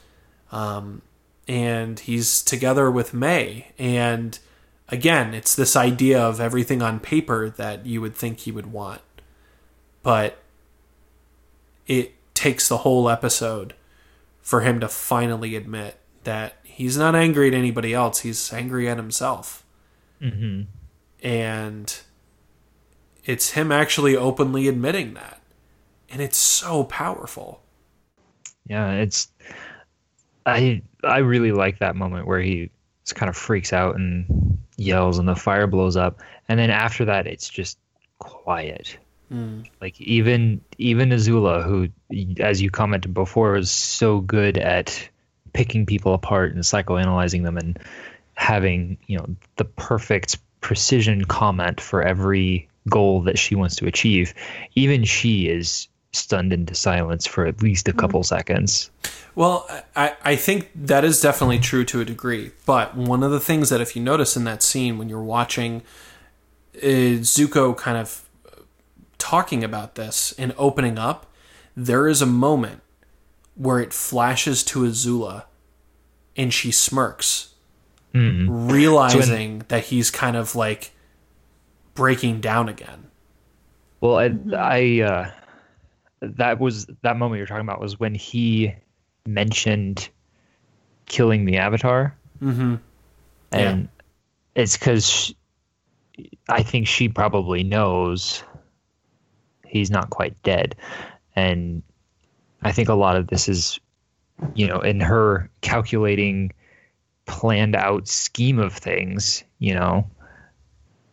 Um, 0.53 1.03
and 1.49 1.99
he's 1.99 2.41
together 2.41 2.89
with 2.89 3.13
Mai. 3.13 3.73
And 3.81 4.39
again, 4.89 5.35
it's 5.35 5.57
this 5.57 5.75
idea 5.75 6.23
of 6.23 6.41
everything 6.41 6.81
on 6.81 7.01
paper 7.01 7.51
that 7.51 7.87
you 7.87 8.01
would 8.01 8.15
think 8.15 8.39
he 8.39 8.53
would 8.53 8.71
want. 8.71 9.01
But 10.05 10.41
it 11.89 12.15
takes 12.35 12.69
the 12.69 12.79
whole 12.79 13.11
episode 13.11 13.75
for 14.47 14.61
him 14.61 14.79
to 14.79 14.87
finally 14.87 15.57
admit 15.57 15.99
that 16.23 16.55
he's 16.63 16.97
not 16.97 17.17
angry 17.17 17.49
at 17.49 17.55
anybody 17.55 17.93
else, 17.93 18.21
he's 18.21 18.53
angry 18.53 18.89
at 18.89 18.97
himself. 18.97 19.67
Mm-hmm. 20.23 20.63
And 21.21 21.99
it's 23.25 23.51
him 23.51 23.73
actually 23.73 24.17
openly 24.17 24.69
admitting 24.69 25.15
that. 25.15 25.43
And 26.09 26.23
it's 26.23 26.39
so 26.39 26.85
powerful. 26.85 27.61
Yeah, 28.69 28.93
it's 28.93 29.33
I 30.47 30.81
I 31.03 31.19
really 31.19 31.51
like 31.51 31.81
that 31.81 31.97
moment 31.97 32.29
where 32.29 32.41
he 32.41 32.71
just 33.03 33.17
kind 33.17 33.29
of 33.29 33.37
freaks 33.37 33.73
out 33.73 33.97
and 33.97 34.59
yells 34.77 35.19
and 35.19 35.27
the 35.29 35.35
fire 35.35 35.67
blows 35.67 35.97
up 35.97 36.21
and 36.49 36.57
then 36.57 36.71
after 36.71 37.05
that 37.07 37.27
it's 37.27 37.49
just 37.49 37.79
quiet. 38.21 38.97
Mm. 39.33 39.69
Like 39.81 40.01
even 40.01 40.61
even 40.79 41.11
Azula 41.11 41.65
who 41.65 41.89
as 42.41 42.63
you 42.63 42.71
commented 42.71 43.13
before 43.13 43.53
was 43.53 43.71
so 43.71 44.21
good 44.21 44.57
at 44.57 45.09
picking 45.53 45.87
people 45.87 46.15
apart 46.15 46.53
and 46.53 46.63
psychoanalyzing 46.63 47.43
them 47.43 47.57
and 47.57 47.79
having, 48.35 48.99
you 49.07 49.19
know, 49.19 49.27
the 49.57 49.65
perfect 49.65 50.39
precision 50.61 51.25
comment 51.25 51.81
for 51.81 52.03
every 52.03 52.69
goal 52.89 53.23
that 53.23 53.39
she 53.39 53.55
wants 53.55 53.77
to 53.77 53.87
achieve. 53.87 54.35
Even 54.75 55.05
she 55.05 55.49
is 55.49 55.89
stunned 56.13 56.53
into 56.53 56.75
silence 56.75 57.27
for 57.27 57.47
at 57.47 57.63
least 57.63 57.89
a 57.89 57.91
mm-hmm. 57.91 58.01
couple 58.01 58.23
seconds. 58.23 58.91
Well, 59.35 59.69
I, 59.95 60.15
I 60.23 60.37
think 60.37 60.71
that 60.75 61.05
is 61.05 61.21
definitely 61.21 61.59
true 61.59 61.85
to 61.87 62.01
a 62.01 62.05
degree. 62.05 62.53
But 62.65 62.97
one 62.97 63.23
of 63.23 63.31
the 63.31 63.41
things 63.41 63.69
that, 63.71 63.81
if 63.81 63.97
you 63.97 64.03
notice 64.03 64.37
in 64.37 64.45
that 64.45 64.63
scene 64.63 64.99
when 64.99 65.09
you're 65.09 65.23
watching 65.23 65.83
is 66.75 67.29
Zuko 67.29 67.77
kind 67.77 67.97
of 67.99 68.26
talking 69.27 69.65
about 69.65 69.97
this 69.97 70.33
and 70.39 70.55
opening 70.57 70.99
up, 70.99 71.27
there 71.77 72.07
is 72.07 72.23
a 72.23 72.27
moment 72.27 72.81
where 73.57 73.81
it 73.81 73.93
flashes 73.93 74.63
to 74.65 74.81
Azula 74.81 75.45
and 76.37 76.53
she 76.55 76.71
smirks, 76.71 77.55
realizing 78.15 79.63
that 79.69 79.85
he's 79.87 80.11
kind 80.11 80.37
of 80.37 80.55
like 80.55 80.93
breaking 81.95 82.41
down 82.41 82.69
again. 82.69 83.09
Well, 84.01 84.17
I, 84.19 84.31
I 84.55 85.01
uh, 85.03 85.31
that 86.21 86.61
was 86.61 86.87
that 87.03 87.17
moment 87.17 87.39
you're 87.39 87.47
talking 87.47 87.67
about 87.67 87.81
was 87.81 87.99
when 87.99 88.15
he 88.15 88.75
mentioned 89.27 90.09
killing 91.07 91.45
the 91.47 91.57
Avatar, 91.59 92.17
Mm-hmm. 92.43 92.75
and 93.53 93.89
it's 94.55 94.77
because 94.77 95.35
I 96.49 96.63
think 96.63 96.87
she 96.87 97.09
probably 97.09 97.65
knows 97.65 98.43
he's 99.67 99.91
not 99.91 100.11
quite 100.11 100.41
dead, 100.43 100.77
and 101.35 101.83
I 102.63 102.73
think 102.73 102.89
a 102.89 102.95
lot 102.95 103.17
of 103.17 103.27
this 103.29 103.49
is, 103.49 103.79
you 104.55 104.67
know, 104.67 104.81
in 104.81 105.01
her 105.01 105.51
calculating, 105.61 106.53
planned 107.27 107.77
out 107.77 108.09
scheme 108.09 108.59
of 108.59 108.73
things. 108.73 109.45
You 109.59 109.75
know, 109.75 110.11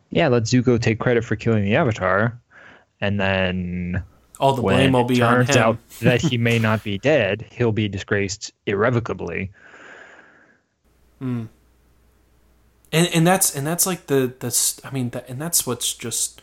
yeah, 0.09 0.27
let 0.27 0.43
Zuko 0.43 0.79
take 0.81 0.99
credit 0.99 1.23
for 1.23 1.35
killing 1.35 1.63
the 1.65 1.75
Avatar, 1.75 2.39
and 3.01 3.19
then 3.19 4.03
All 4.39 4.53
the 4.53 4.61
blame 4.61 4.93
will 4.93 5.03
be 5.05 5.21
on 5.21 5.45
him. 5.45 5.57
out 5.57 5.77
that 6.01 6.21
he 6.21 6.37
may 6.37 6.59
not 6.59 6.83
be 6.83 6.97
dead, 6.97 7.45
he'll 7.51 7.71
be 7.71 7.87
disgraced 7.87 8.53
irrevocably. 8.65 9.51
Hmm. 11.19 11.45
and 12.91 13.07
and 13.13 13.25
that's 13.25 13.55
and 13.55 13.65
that's 13.65 13.85
like 13.85 14.07
the 14.07 14.33
the 14.39 14.81
I 14.83 14.91
mean 14.91 15.09
that 15.11 15.29
and 15.29 15.41
that's 15.41 15.65
what's 15.65 15.93
just 15.93 16.41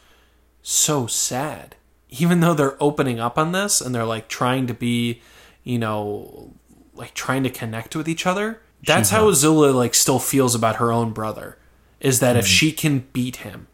so 0.62 1.06
sad. 1.06 1.76
Even 2.10 2.40
though 2.40 2.54
they're 2.54 2.82
opening 2.82 3.20
up 3.20 3.38
on 3.38 3.52
this 3.52 3.80
and 3.80 3.94
they're 3.94 4.04
like 4.04 4.28
trying 4.28 4.66
to 4.66 4.74
be, 4.74 5.22
you 5.64 5.78
know, 5.78 6.52
like 6.94 7.14
trying 7.14 7.42
to 7.44 7.50
connect 7.50 7.96
with 7.96 8.08
each 8.08 8.26
other. 8.26 8.60
That's 8.84 9.10
how. 9.10 9.28
Azula 9.28 9.74
like 9.74 9.94
still 9.94 10.18
feels 10.18 10.54
about 10.54 10.76
her 10.76 10.92
own 10.92 11.12
brother. 11.12 11.56
Is 12.00 12.20
that 12.20 12.36
if 12.36 12.44
hmm. 12.44 12.50
she 12.50 12.72
can 12.72 13.06
beat 13.12 13.36
him, 13.36 13.68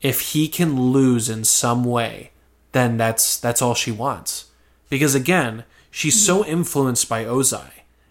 if 0.00 0.32
he 0.32 0.48
can 0.48 0.92
lose 0.92 1.28
in 1.28 1.44
some 1.44 1.84
way, 1.84 2.32
then 2.72 2.96
that's 2.96 3.38
that's 3.38 3.62
all 3.62 3.74
she 3.74 3.92
wants. 3.92 4.46
Because 4.88 5.14
again, 5.14 5.64
she's 5.90 6.24
so 6.24 6.44
influenced 6.44 7.08
by 7.08 7.24
Ozai. 7.24 7.70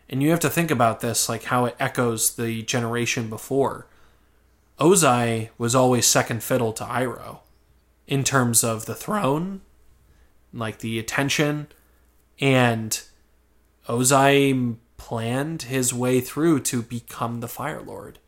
And 0.10 0.22
you 0.22 0.30
have 0.30 0.40
to 0.42 0.50
think 0.50 0.72
about 0.72 1.00
this 1.00 1.28
like 1.28 1.46
how 1.46 1.66
it 1.66 1.76
echoes 1.80 2.36
the 2.36 2.62
generation 2.64 3.30
before. 3.30 3.88
Ozai 4.80 5.50
was 5.58 5.76
always 5.76 6.06
second 6.06 6.44
fiddle 6.44 6.74
to 6.74 6.84
Iroh 6.84 7.40
in 8.08 8.24
terms 8.24 8.64
of 8.64 8.86
the 8.86 8.96
throne, 8.96 9.62
like 10.54 10.80
the 10.80 11.00
attention, 11.00 11.68
and 12.40 13.02
Ozai 13.88 14.76
planned 14.98 15.64
his 15.64 15.94
way 15.94 16.22
through 16.22 16.60
to 16.62 16.82
become 16.82 17.40
the 17.40 17.48
Fire 17.48 17.82
Lord 17.82 18.20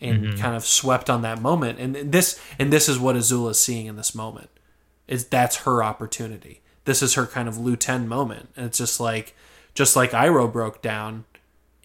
and 0.00 0.24
mm-hmm. 0.24 0.38
kind 0.38 0.56
of 0.56 0.64
swept 0.64 1.10
on 1.10 1.22
that 1.22 1.40
moment. 1.40 1.78
And 1.78 2.12
this 2.12 2.40
and 2.58 2.72
this 2.72 2.88
is 2.88 2.98
what 2.98 3.16
Azula 3.16 3.50
is 3.50 3.60
seeing 3.60 3.86
in 3.86 3.96
this 3.96 4.14
moment. 4.14 4.50
Is 5.06 5.26
that's 5.26 5.56
her 5.58 5.82
opportunity. 5.82 6.60
This 6.84 7.02
is 7.02 7.14
her 7.14 7.26
kind 7.26 7.48
of 7.48 7.58
Lu 7.58 7.76
Ten 7.76 8.08
moment. 8.08 8.50
And 8.56 8.66
it's 8.66 8.78
just 8.78 9.00
like 9.00 9.34
just 9.74 9.96
like 9.96 10.12
Iroh 10.12 10.52
broke 10.52 10.82
down 10.82 11.24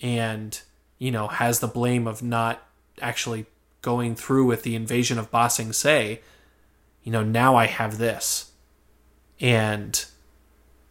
and 0.01 0.59
you 0.99 1.11
know 1.11 1.27
has 1.27 1.59
the 1.59 1.67
blame 1.67 2.07
of 2.07 2.21
not 2.23 2.65
actually 3.01 3.45
going 3.81 4.15
through 4.15 4.45
with 4.45 4.63
the 4.63 4.75
invasion 4.75 5.19
of 5.19 5.29
Ba 5.29 5.49
Sing 5.49 5.73
Se, 5.73 6.21
you 7.03 7.11
know, 7.11 7.23
now 7.23 7.55
I 7.55 7.67
have 7.67 7.97
this. 7.97 8.51
And 9.39 10.03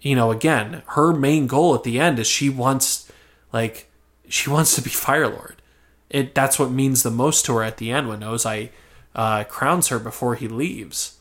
you 0.00 0.16
know, 0.16 0.30
again, 0.30 0.82
her 0.88 1.12
main 1.12 1.46
goal 1.46 1.74
at 1.74 1.84
the 1.84 2.00
end 2.00 2.18
is 2.18 2.26
she 2.26 2.48
wants 2.48 3.10
like 3.52 3.90
she 4.28 4.50
wants 4.54 4.74
to 4.76 4.82
be 4.82 4.90
Fire 4.90 5.28
Lord. 5.28 5.62
it 6.10 6.34
that's 6.34 6.58
what 6.58 6.70
means 6.70 7.02
the 7.02 7.10
most 7.10 7.44
to 7.46 7.54
her 7.56 7.62
at 7.62 7.78
the 7.78 7.90
end 7.90 8.08
when 8.08 8.20
Ozai 8.20 8.70
uh, 9.14 9.44
crowns 9.44 9.88
her 9.88 9.98
before 9.98 10.34
he 10.34 10.48
leaves. 10.48 11.18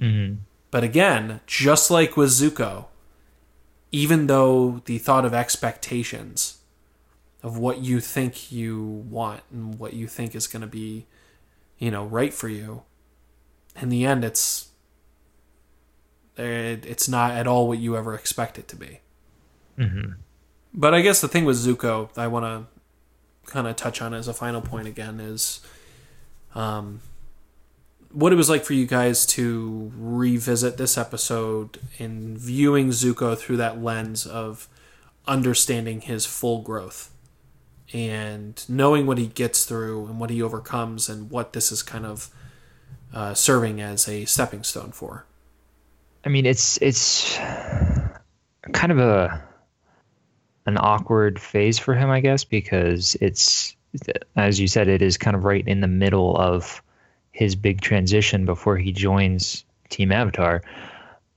Mm-hmm. 0.00 0.36
But 0.70 0.84
again, 0.84 1.40
just 1.46 1.90
like 1.90 2.16
with 2.16 2.30
Zuko, 2.30 2.86
even 3.92 4.26
though 4.26 4.82
the 4.84 4.98
thought 4.98 5.24
of 5.24 5.34
expectations 5.34 6.58
of 7.42 7.58
what 7.58 7.78
you 7.78 8.00
think 8.00 8.52
you 8.52 8.84
want 8.84 9.42
and 9.50 9.78
what 9.78 9.94
you 9.94 10.06
think 10.06 10.34
is 10.34 10.46
going 10.46 10.60
to 10.60 10.68
be, 10.68 11.06
you 11.78 11.90
know, 11.90 12.04
right 12.04 12.32
for 12.32 12.48
you, 12.48 12.82
in 13.80 13.88
the 13.88 14.04
end, 14.04 14.24
it's 14.24 14.68
it's 16.36 17.08
not 17.08 17.32
at 17.32 17.46
all 17.46 17.68
what 17.68 17.78
you 17.78 17.96
ever 17.96 18.14
expect 18.14 18.58
it 18.58 18.66
to 18.68 18.76
be. 18.76 19.00
Mm-hmm. 19.78 20.12
But 20.72 20.94
I 20.94 21.02
guess 21.02 21.20
the 21.20 21.28
thing 21.28 21.44
with 21.44 21.56
Zuko, 21.56 22.16
I 22.16 22.28
want 22.28 22.44
to 22.44 23.50
kind 23.50 23.66
of 23.66 23.76
touch 23.76 24.00
on 24.00 24.14
as 24.14 24.28
a 24.28 24.32
final 24.32 24.60
point 24.60 24.86
again 24.86 25.20
is, 25.20 25.60
um, 26.54 27.00
what 28.12 28.32
it 28.32 28.36
was 28.36 28.48
like 28.48 28.64
for 28.64 28.72
you 28.72 28.86
guys 28.86 29.24
to 29.24 29.92
revisit 29.96 30.76
this 30.76 30.98
episode 30.98 31.78
in 31.98 32.36
viewing 32.36 32.88
Zuko 32.88 33.36
through 33.36 33.58
that 33.58 33.82
lens 33.82 34.26
of 34.26 34.68
understanding 35.26 36.00
his 36.00 36.26
full 36.26 36.60
growth 36.62 37.12
and 37.92 38.64
knowing 38.68 39.06
what 39.06 39.18
he 39.18 39.26
gets 39.26 39.64
through 39.64 40.06
and 40.06 40.18
what 40.18 40.30
he 40.30 40.42
overcomes 40.42 41.08
and 41.08 41.30
what 41.30 41.52
this 41.52 41.70
is 41.70 41.82
kind 41.82 42.06
of 42.06 42.30
uh, 43.14 43.34
serving 43.34 43.80
as 43.80 44.08
a 44.08 44.24
stepping 44.24 44.62
stone 44.62 44.92
for. 44.92 45.24
I 46.24 46.28
mean, 46.28 46.46
it's 46.46 46.76
it's 46.82 47.36
kind 48.72 48.92
of 48.92 48.98
a 48.98 49.42
an 50.66 50.76
awkward 50.78 51.40
phase 51.40 51.78
for 51.78 51.94
him, 51.94 52.10
I 52.10 52.20
guess, 52.20 52.44
because 52.44 53.16
it's 53.20 53.74
as 54.36 54.60
you 54.60 54.68
said, 54.68 54.88
it 54.88 55.02
is 55.02 55.16
kind 55.16 55.34
of 55.34 55.44
right 55.44 55.66
in 55.66 55.80
the 55.80 55.88
middle 55.88 56.36
of 56.36 56.82
his 57.32 57.56
big 57.56 57.80
transition 57.80 58.44
before 58.44 58.76
he 58.76 58.92
joins 58.92 59.64
Team 59.88 60.12
Avatar. 60.12 60.62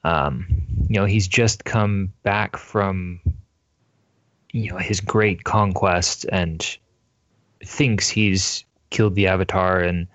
Um, 0.04 0.46
you 0.90 1.00
know, 1.00 1.06
he's 1.06 1.28
just 1.28 1.64
come 1.64 2.12
back 2.24 2.58
from 2.58 3.22
you 4.52 4.70
know 4.70 4.78
his 4.78 5.00
great 5.00 5.44
conquest 5.44 6.26
and 6.32 6.78
thinks 7.64 8.10
he's 8.10 8.66
killed 8.90 9.16
the 9.16 9.28
Avatar 9.28 9.80
and 9.80 10.08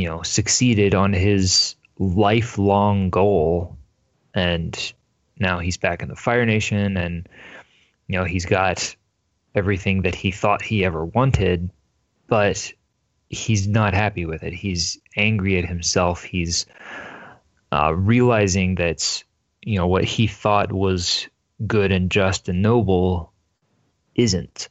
you 0.00 0.08
know 0.08 0.22
succeeded 0.22 0.94
on 0.94 1.12
his 1.12 1.76
lifelong 1.98 3.10
goal 3.10 3.76
and 4.34 4.92
now 5.38 5.58
he's 5.58 5.76
back 5.76 6.02
in 6.02 6.08
the 6.08 6.16
fire 6.16 6.46
nation 6.46 6.96
and 6.96 7.28
you 8.06 8.18
know 8.18 8.24
he's 8.24 8.46
got 8.46 8.94
everything 9.54 10.02
that 10.02 10.14
he 10.14 10.30
thought 10.30 10.62
he 10.62 10.84
ever 10.84 11.04
wanted 11.04 11.70
but 12.26 12.72
he's 13.30 13.66
not 13.68 13.94
happy 13.94 14.26
with 14.26 14.42
it. 14.42 14.52
He's 14.52 14.98
angry 15.16 15.58
at 15.58 15.64
himself. 15.64 16.22
He's 16.22 16.66
uh, 17.72 17.94
realizing 17.94 18.74
that 18.74 19.24
you 19.62 19.78
know 19.78 19.86
what 19.86 20.04
he 20.04 20.26
thought 20.26 20.72
was 20.72 21.28
good 21.66 21.92
and 21.92 22.10
just 22.10 22.48
and 22.48 22.60
noble 22.60 23.32
isn't. 24.14 24.68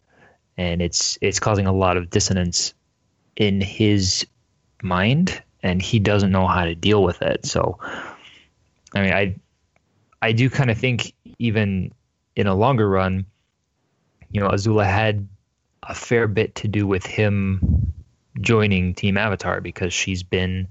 And 0.57 0.81
it's 0.81 1.17
it's 1.21 1.39
causing 1.39 1.65
a 1.65 1.73
lot 1.73 1.97
of 1.97 2.09
dissonance 2.09 2.73
in 3.35 3.61
his 3.61 4.27
mind 4.81 5.41
and 5.61 5.81
he 5.81 5.99
doesn't 5.99 6.31
know 6.31 6.47
how 6.47 6.65
to 6.65 6.75
deal 6.75 7.03
with 7.03 7.21
it. 7.21 7.45
So, 7.45 7.79
I 8.93 9.01
mean, 9.01 9.13
I 9.13 9.35
I 10.21 10.31
do 10.31 10.49
kind 10.49 10.69
of 10.69 10.77
think 10.77 11.13
even 11.37 11.93
in 12.35 12.47
a 12.47 12.55
longer 12.55 12.87
run, 12.87 13.25
you 14.31 14.41
know, 14.41 14.49
Azula 14.49 14.85
had 14.85 15.27
a 15.83 15.95
fair 15.95 16.27
bit 16.27 16.55
to 16.55 16.67
do 16.67 16.85
with 16.85 17.05
him 17.05 17.93
joining 18.39 18.93
Team 18.93 19.17
Avatar 19.17 19.61
because 19.61 19.93
she's 19.93 20.23
been 20.23 20.67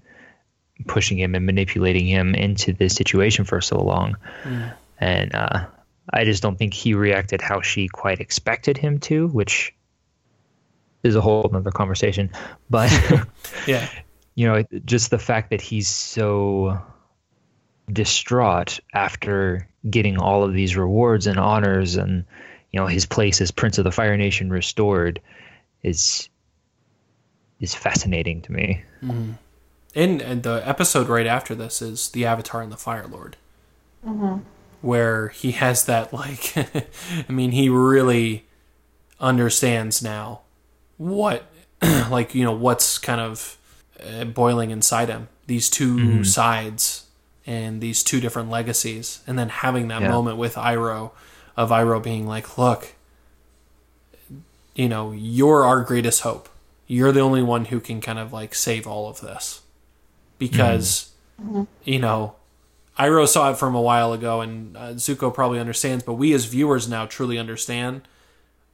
pushing 0.87 1.19
him 1.19 1.35
and 1.35 1.45
manipulating 1.45 2.07
him 2.07 2.35
into 2.35 2.73
this 2.73 2.95
situation 2.95 3.45
for 3.45 3.61
so 3.61 3.83
long. 3.83 4.17
Mm. 4.45 4.73
And 5.01 5.35
uh, 5.35 5.67
I 6.13 6.25
just 6.25 6.43
don't 6.43 6.57
think 6.57 6.75
he 6.75 6.95
reacted 6.95 7.41
how 7.41 7.61
she 7.61 7.89
quite 7.89 8.21
expected 8.21 8.77
him 8.79 8.99
to, 9.01 9.27
which 9.29 9.75
is 11.03 11.15
a 11.15 11.21
whole 11.21 11.51
other 11.55 11.71
conversation. 11.71 12.31
But 12.71 12.93
yeah, 13.67 13.89
you 14.35 14.47
know, 14.47 14.65
just 14.85 15.11
the 15.11 15.19
fact 15.19 15.51
that 15.51 15.61
he's 15.61 15.89
so 15.89 16.81
distraught 17.93 18.79
after 18.93 19.67
getting 19.89 20.19
all 20.19 20.45
of 20.45 20.53
these 20.53 20.77
rewards 20.77 21.27
and 21.27 21.39
honors 21.39 21.97
and 21.97 22.25
you 22.73 22.79
know 22.79 22.87
his 22.87 23.07
place 23.07 23.41
as 23.41 23.51
prince 23.51 23.79
of 23.79 23.85
the 23.85 23.91
fire 23.91 24.17
nation 24.17 24.51
restored 24.51 25.21
is 25.83 26.29
is 27.61 27.75
fascinating 27.75 28.43
to 28.43 28.53
me 28.53 28.83
mm-hmm. 29.03 29.33
and, 29.95 30.21
and 30.21 30.43
the 30.43 30.63
episode 30.69 31.09
right 31.09 31.27
after 31.27 31.55
this 31.55 31.81
is 31.81 32.11
the 32.11 32.27
avatar 32.27 32.61
and 32.61 32.71
the 32.71 32.77
fire 32.77 33.07
lord 33.07 33.37
mm-hmm. 34.07 34.41
where 34.83 35.29
he 35.29 35.53
has 35.53 35.87
that 35.87 36.13
like 36.13 36.53
i 37.29 37.33
mean 37.33 37.53
he 37.53 37.69
really 37.69 38.47
understands 39.21 40.03
now 40.03 40.41
what 40.99 41.45
like 41.83 42.35
you 42.35 42.45
know 42.45 42.53
what's 42.53 42.99
kind 42.99 43.21
of 43.21 43.57
uh, 44.05 44.25
boiling 44.25 44.71
inside 44.71 45.09
him. 45.09 45.29
These 45.47 45.71
2 45.71 45.97
mm-hmm. 45.97 46.23
sides 46.25 47.07
and 47.49 47.81
these 47.81 48.05
two 48.05 48.21
different 48.21 48.51
legacies, 48.51 49.23
and 49.27 49.39
then 49.39 49.49
having 49.49 49.89
that 49.89 50.03
yeah. 50.03 50.11
moment 50.11 50.37
with 50.37 50.57
Iroh 50.57 51.13
of 51.57 51.71
Iroh 51.71 52.03
being 52.03 52.27
like, 52.27 52.59
"Look, 52.59 52.95
you 54.75 54.87
know, 54.87 55.13
you're 55.13 55.65
our 55.65 55.83
greatest 55.83 56.21
hope. 56.21 56.51
You're 56.87 57.11
the 57.11 57.21
only 57.21 57.43
one 57.43 57.65
who 57.65 57.81
can 57.81 58.03
kind 58.03 58.19
of 58.19 58.35
like 58.35 58.55
save 58.55 58.87
all 58.87 59.09
of 59.09 59.23
this." 59.23 59.63
Because, 60.39 61.11
mm-hmm. 61.43 61.65
you 61.85 61.99
know, 61.99 62.35
Iroh 62.99 63.27
saw 63.27 63.51
it 63.51 63.57
from 63.57 63.75
a 63.75 63.81
while 63.81 64.13
ago, 64.13 64.43
and 64.43 64.77
uh, 64.77 64.91
Zuko 64.91 65.33
probably 65.33 65.59
understands, 65.59 66.05
but 66.05 66.15
we 66.15 66.35
as 66.35 66.45
viewers 66.45 66.87
now 66.87 67.07
truly 67.07 67.39
understand. 67.39 68.03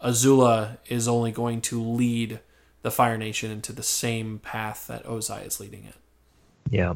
Azula 0.04 0.76
is 0.86 1.08
only 1.08 1.32
going 1.32 1.60
to 1.62 1.82
lead 1.82 2.40
the 2.82 2.90
Fire 2.90 3.16
Nation 3.16 3.50
into 3.50 3.72
the 3.72 3.82
same 3.82 4.38
path 4.38 4.86
that 4.86 5.04
Ozai 5.04 5.46
is 5.46 5.58
leading 5.58 5.84
it. 5.84 5.94
Yeah. 6.70 6.94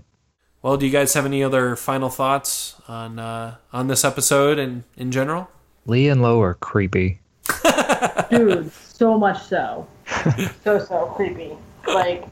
Well, 0.61 0.77
do 0.77 0.85
you 0.85 0.93
guys 0.93 1.15
have 1.15 1.25
any 1.25 1.43
other 1.43 1.75
final 1.77 2.11
thoughts 2.11 2.77
on 2.87 3.19
uh, 3.19 3.57
on 3.73 3.89
this 3.89 4.05
episode 4.05 4.59
and 4.59 4.85
in 4.97 5.11
general? 5.11 5.49
Li 5.87 6.09
and 6.09 6.21
Lo 6.21 6.43
are 6.43 6.55
creepy. 6.55 7.21
Dude, 8.31 8.71
so 8.73 9.19
much 9.19 9.43
so. 9.45 9.87
so 10.65 10.79
so 10.79 11.13
creepy. 11.17 11.53
Like 11.87 12.29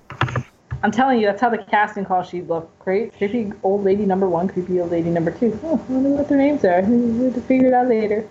I'm 0.82 0.90
telling 0.90 1.20
you, 1.20 1.26
that's 1.26 1.40
how 1.40 1.48
the 1.48 1.58
casting 1.58 2.04
call 2.04 2.22
sheet 2.22 2.46
looked. 2.48 2.78
Great, 2.80 3.16
creepy 3.16 3.52
old 3.62 3.84
lady 3.84 4.04
number 4.04 4.28
one, 4.28 4.48
creepy 4.48 4.80
old 4.80 4.90
lady 4.90 5.08
number 5.08 5.30
two. 5.30 5.58
Oh, 5.62 5.82
I 5.88 5.92
wonder 5.92 6.10
what 6.10 6.28
their 6.28 6.38
names 6.38 6.64
are. 6.64 6.82
We 6.82 7.24
have 7.24 7.34
to 7.34 7.40
figure 7.40 7.68
it 7.68 7.74
out 7.74 7.88
later. 7.88 8.28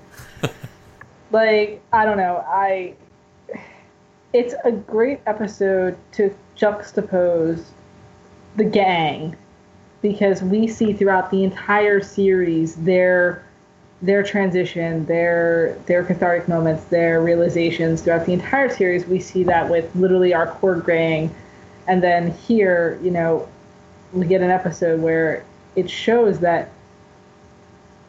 Like 1.31 1.81
I 1.91 2.05
don't 2.05 2.17
know. 2.17 2.43
I 2.47 2.93
it's 4.33 4.53
a 4.63 4.71
great 4.71 5.21
episode 5.25 5.97
to 6.13 6.35
juxtapose 6.57 7.63
the 8.57 8.63
gang 8.63 9.35
because 10.01 10.41
we 10.43 10.67
see 10.67 10.93
throughout 10.93 11.31
the 11.31 11.43
entire 11.43 12.01
series 12.01 12.75
their 12.75 13.43
their 14.01 14.23
transition, 14.23 15.05
their 15.05 15.77
their 15.85 16.03
cathartic 16.03 16.47
moments, 16.47 16.85
their 16.85 17.21
realizations 17.21 18.01
throughout 18.01 18.25
the 18.25 18.33
entire 18.33 18.69
series. 18.69 19.05
We 19.05 19.19
see 19.19 19.43
that 19.45 19.69
with 19.69 19.93
literally 19.95 20.33
our 20.33 20.47
core 20.47 20.79
gang, 20.79 21.33
and 21.87 22.03
then 22.03 22.31
here, 22.31 22.99
you 23.01 23.11
know, 23.11 23.47
we 24.13 24.27
get 24.27 24.41
an 24.41 24.51
episode 24.51 25.01
where 25.01 25.43
it 25.75 25.89
shows 25.89 26.39
that 26.39 26.69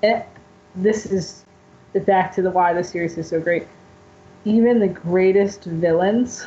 it, 0.02 0.26
this 0.74 1.06
is 1.06 1.45
back 2.00 2.34
to 2.34 2.42
the 2.42 2.50
why 2.50 2.72
the 2.72 2.84
series 2.84 3.16
is 3.16 3.28
so 3.28 3.40
great 3.40 3.66
even 4.44 4.78
the 4.78 4.88
greatest 4.88 5.64
villains 5.64 6.46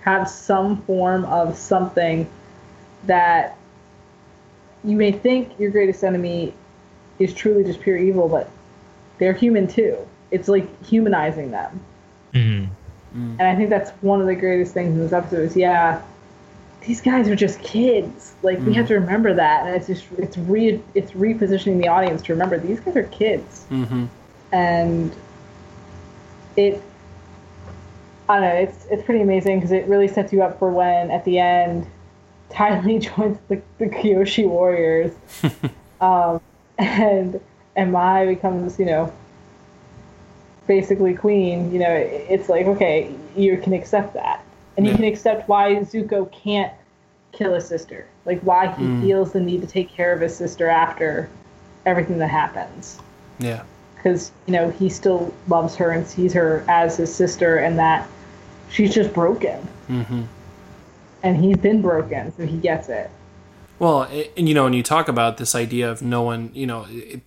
have 0.00 0.28
some 0.28 0.82
form 0.82 1.24
of 1.26 1.56
something 1.56 2.28
that 3.06 3.56
you 4.82 4.96
may 4.96 5.12
think 5.12 5.58
your 5.58 5.70
greatest 5.70 6.02
enemy 6.02 6.54
is 7.18 7.32
truly 7.32 7.64
just 7.64 7.80
pure 7.80 7.96
evil, 7.96 8.28
but 8.28 8.50
they're 9.18 9.32
human 9.32 9.66
too. 9.66 9.96
It's 10.30 10.48
like 10.48 10.84
humanizing 10.84 11.50
them. 11.50 11.80
Mm-hmm. 12.32 13.36
And 13.38 13.42
I 13.42 13.54
think 13.54 13.70
that's 13.70 13.90
one 14.02 14.20
of 14.20 14.26
the 14.26 14.34
greatest 14.34 14.74
things 14.74 14.94
in 14.94 15.00
this 15.00 15.12
episode 15.12 15.42
is 15.42 15.56
yeah, 15.56 16.02
these 16.86 17.00
guys 17.00 17.28
are 17.28 17.36
just 17.36 17.60
kids. 17.60 18.34
Like 18.42 18.58
mm-hmm. 18.58 18.66
we 18.66 18.74
have 18.74 18.88
to 18.88 18.94
remember 18.94 19.32
that, 19.34 19.66
and 19.66 19.76
it's 19.76 19.86
just 19.86 20.04
it's 20.18 20.36
re 20.36 20.82
it's 20.94 21.12
repositioning 21.12 21.80
the 21.80 21.88
audience 21.88 22.22
to 22.22 22.32
remember 22.32 22.58
these 22.58 22.80
guys 22.80 22.96
are 22.96 23.04
kids, 23.04 23.66
mm-hmm. 23.70 24.06
And 24.54 25.12
it 26.56 26.80
I 28.28 28.40
don't 28.40 28.48
know. 28.48 28.54
It's 28.54 28.86
it's 28.90 29.02
pretty 29.02 29.20
amazing 29.20 29.58
because 29.58 29.72
it 29.72 29.86
really 29.86 30.08
sets 30.08 30.32
you 30.32 30.42
up 30.42 30.58
for 30.58 30.70
when 30.70 31.10
at 31.10 31.24
the 31.26 31.38
end, 31.38 31.86
Ty 32.50 32.80
Lee 32.80 32.98
joins 33.00 33.36
the 33.48 33.60
the 33.78 33.86
Kyoshi 33.86 34.48
Warriors, 34.48 35.12
um, 36.00 36.40
and 36.78 37.40
and 37.76 37.92
Mai 37.92 38.24
becomes 38.26 38.78
you 38.78 38.86
know 38.86 39.12
basically 40.66 41.14
queen. 41.14 41.72
You 41.72 41.80
know, 41.80 41.90
it's 41.94 42.48
like 42.48 42.66
okay, 42.66 43.12
you 43.36 43.58
can 43.58 43.72
accept 43.72 44.14
that. 44.14 44.40
and 44.76 44.84
you 44.86 44.92
can 44.94 45.04
accept 45.04 45.48
why 45.48 45.72
Zuko 45.84 46.30
can't 46.32 46.72
kill 47.30 47.54
his 47.54 47.64
sister, 47.66 48.06
like 48.26 48.40
why 48.40 48.66
he 48.74 48.82
Mm. 48.84 49.00
feels 49.02 49.32
the 49.32 49.38
need 49.40 49.60
to 49.60 49.68
take 49.68 49.88
care 49.88 50.12
of 50.12 50.20
his 50.20 50.34
sister 50.36 50.66
after 50.68 51.28
everything 51.86 52.18
that 52.18 52.28
happens. 52.30 52.98
Yeah. 53.38 53.62
Because 54.04 54.32
you 54.44 54.52
know 54.52 54.70
he 54.70 54.90
still 54.90 55.32
loves 55.48 55.74
her 55.76 55.90
and 55.90 56.06
sees 56.06 56.34
her 56.34 56.62
as 56.68 56.98
his 56.98 57.12
sister, 57.14 57.56
and 57.56 57.78
that 57.78 58.06
she's 58.70 58.94
just 58.94 59.14
broken, 59.14 59.66
Mm-hmm. 59.88 60.24
and 61.22 61.42
he's 61.42 61.56
been 61.56 61.80
broken, 61.80 62.30
so 62.36 62.44
he 62.46 62.58
gets 62.58 62.90
it. 62.90 63.10
Well, 63.78 64.02
and 64.36 64.46
you 64.46 64.54
know, 64.54 64.64
when 64.64 64.74
you 64.74 64.82
talk 64.82 65.08
about 65.08 65.38
this 65.38 65.54
idea 65.54 65.90
of 65.90 66.02
no 66.02 66.22
one, 66.22 66.50
you 66.52 66.66
know, 66.66 66.86
it, 66.90 67.22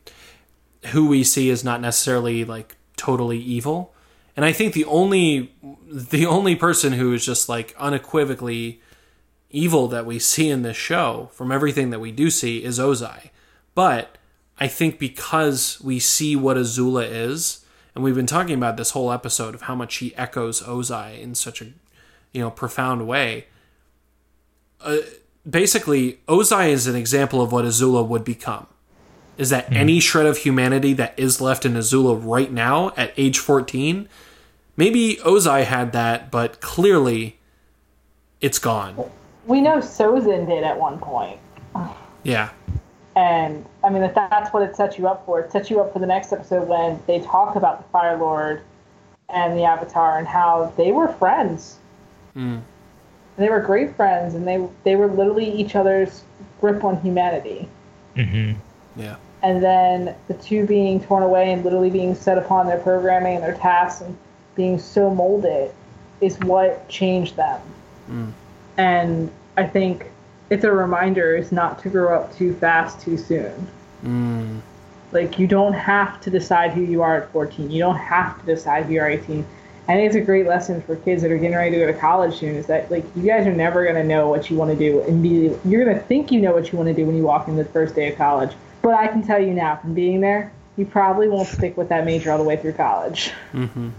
who 0.88 1.08
we 1.08 1.24
see 1.24 1.50
is 1.50 1.64
not 1.64 1.82
necessarily 1.82 2.46
like 2.46 2.76
totally 2.96 3.40
evil, 3.40 3.94
and 4.36 4.46
I 4.46 4.52
think 4.52 4.74
the 4.74 4.86
only 4.86 5.56
the 5.92 6.28
only 6.28 6.56
person 6.56 6.94
who 6.94 7.12
is 7.12 7.26
just 7.26 7.50
like 7.50 7.76
unequivocally 7.80 8.82
evil 9.50 9.88
that 9.88 10.06
we 10.06 10.20
see 10.20 10.50
in 10.50 10.62
this 10.62 10.78
show 10.78 11.30
from 11.34 11.52
everything 11.52 11.90
that 11.90 12.00
we 12.00 12.12
do 12.12 12.30
see 12.30 12.64
is 12.64 12.78
Ozai. 12.78 13.30
But 13.74 14.17
I 14.60 14.68
think 14.68 15.00
because 15.00 15.80
we 15.82 16.00
see 16.00 16.36
what 16.36 16.58
Azula 16.58 17.08
is, 17.10 17.66
and 17.94 18.04
we've 18.04 18.16
been 18.16 18.26
talking 18.26 18.56
about 18.56 18.78
this 18.78 18.92
whole 18.92 19.12
episode 19.12 19.56
of 19.56 19.64
how 19.64 19.76
much 19.76 19.94
she 19.94 20.16
echoes 20.16 20.62
Ozai 20.62 21.20
in 21.20 21.36
such 21.36 21.62
a 21.62 21.66
you 22.34 22.42
know 22.42 22.52
profound 22.52 23.08
way 23.08 23.48
uh, 24.82 24.98
basically 25.50 26.20
Ozai 26.28 26.70
is 26.70 26.88
an 26.88 26.96
example 26.96 27.42
of 27.42 27.52
what 27.52 27.66
Azula 27.66 28.06
would 28.06 28.24
become. 28.24 28.68
Is 29.38 29.50
that 29.50 29.68
hmm. 29.68 29.76
any 29.76 30.00
shred 30.00 30.26
of 30.26 30.38
humanity 30.38 30.94
that 30.94 31.18
is 31.18 31.40
left 31.42 31.66
in 31.66 31.74
Azula 31.74 32.20
right 32.20 32.52
now 32.52 32.94
at 32.98 33.14
age 33.18 33.40
14? 33.40 34.10
Maybe 34.76 35.16
Ozai 35.26 35.64
had 35.64 35.92
that, 35.94 36.32
but 36.32 36.62
clearly 36.62 37.38
it's 38.42 38.60
gone. 38.60 39.12
We 39.46 39.62
know 39.62 39.78
Sozin 39.78 40.48
did 40.48 40.64
at 40.64 40.78
one 40.78 41.00
point. 41.00 41.40
Yeah. 42.24 42.50
And 43.18 43.66
I 43.84 43.90
mean, 43.90 44.04
that 44.04 44.14
that's 44.14 44.54
what 44.54 44.62
it 44.62 44.76
sets 44.76 45.00
you 45.00 45.08
up 45.08 45.26
for. 45.26 45.40
It 45.40 45.52
sets 45.52 45.72
you 45.72 45.82
up 45.82 45.92
for 45.92 45.98
the 45.98 46.06
next 46.06 46.32
episode 46.32 46.68
when 46.68 47.00
they 47.08 47.20
talk 47.20 47.56
about 47.56 47.80
the 47.82 47.90
Fire 47.90 48.16
Lord 48.16 48.62
and 49.28 49.58
the 49.58 49.64
Avatar 49.64 50.20
and 50.20 50.28
how 50.28 50.72
they 50.78 50.92
were 50.92 51.08
friends. 51.08 51.80
Mm. 52.36 52.62
They 53.38 53.50
were 53.50 53.60
great 53.60 53.96
friends, 53.96 54.36
and 54.36 54.48
they 54.48 54.64
they 54.84 54.96
were 54.96 55.08
literally 55.08 55.52
each 55.52 55.76
other's 55.76 56.24
grip 56.62 56.84
on 56.84 57.02
humanity. 57.02 57.68
hmm 58.16 58.52
Yeah. 58.96 59.16
And 59.42 59.64
then 59.64 60.16
the 60.28 60.36
two 60.36 60.68
being 60.68 61.02
torn 61.02 61.24
away 61.24 61.52
and 61.52 61.64
literally 61.64 61.90
being 61.90 62.14
set 62.14 62.38
upon 62.38 62.68
their 62.68 62.80
programming 62.80 63.36
and 63.36 63.44
their 63.44 63.56
tasks 63.56 64.02
and 64.02 64.16
being 64.56 64.78
so 64.78 65.10
molded 65.10 65.72
is 66.22 66.40
what 66.42 66.88
changed 66.88 67.36
them. 67.36 67.62
Mm. 68.12 68.32
And 68.78 69.32
I 69.58 69.66
think 69.66 70.12
it's 70.50 70.64
a 70.64 70.72
reminder 70.72 71.36
is 71.36 71.52
not 71.52 71.80
to 71.80 71.90
grow 71.90 72.16
up 72.20 72.36
too 72.36 72.54
fast 72.56 73.02
too 73.02 73.18
soon. 73.18 73.68
Mm. 74.04 74.62
Like 75.12 75.40
you 75.40 75.48
don't 75.48 75.74
have 75.74 76.20
to 76.22 76.30
decide 76.30 76.72
who 76.72 76.82
you 76.82 77.02
are 77.02 77.18
at 77.18 77.32
14. 77.32 77.72
You 77.72 77.80
don't 77.80 77.98
have 77.98 78.40
to 78.40 78.46
decide 78.46 78.86
who 78.86 78.94
you 78.94 79.02
are 79.02 79.10
18. 79.10 79.46
I 79.90 79.94
think 79.94 80.08
it's 80.08 80.16
a 80.18 80.22
great 80.22 80.46
lesson 80.46 80.82
for 80.82 80.98
kids 80.98 81.22
that 81.22 81.32
are 81.32 81.38
getting 81.38 81.56
ready 81.56 81.72
to 81.72 81.78
go 81.78 81.88
to 81.92 81.98
college 81.98 82.38
soon. 82.38 82.56
Is 82.56 82.66
that 82.68 82.92
like 82.92 83.06
you 83.16 83.24
guys 83.24 83.48
are 83.48 83.54
never 83.54 83.86
gonna 83.86 84.04
know 84.04 84.28
what 84.28 84.50
you 84.50 84.58
want 84.58 84.72
to 84.72 84.78
do 84.78 85.02
immediately. 85.04 85.60
You're 85.70 85.86
gonna 85.86 86.00
think 86.00 86.32
you 86.32 86.42
know 86.42 86.52
what 86.52 86.72
you 86.72 86.78
want 86.78 86.88
to 86.90 86.94
do 86.94 87.06
when 87.06 87.16
you 87.16 87.24
walk 87.24 87.48
in 87.48 87.56
the 87.56 87.66
first 87.66 87.96
day 87.96 88.12
of 88.12 88.18
college. 88.18 88.52
But 88.82 88.96
I 88.96 89.08
can 89.08 89.26
tell 89.26 89.40
you 89.40 89.54
now, 89.54 89.78
from 89.78 89.94
being 89.94 90.20
there, 90.22 90.52
you 90.76 90.86
probably 90.86 91.30
won't 91.30 91.48
stick 91.48 91.78
with 91.78 91.90
that 91.90 92.06
major 92.06 92.32
all 92.32 92.38
the 92.38 92.44
way 92.44 92.58
through 92.58 92.74
college. 92.74 93.32
Mm-hmm. 93.54 93.90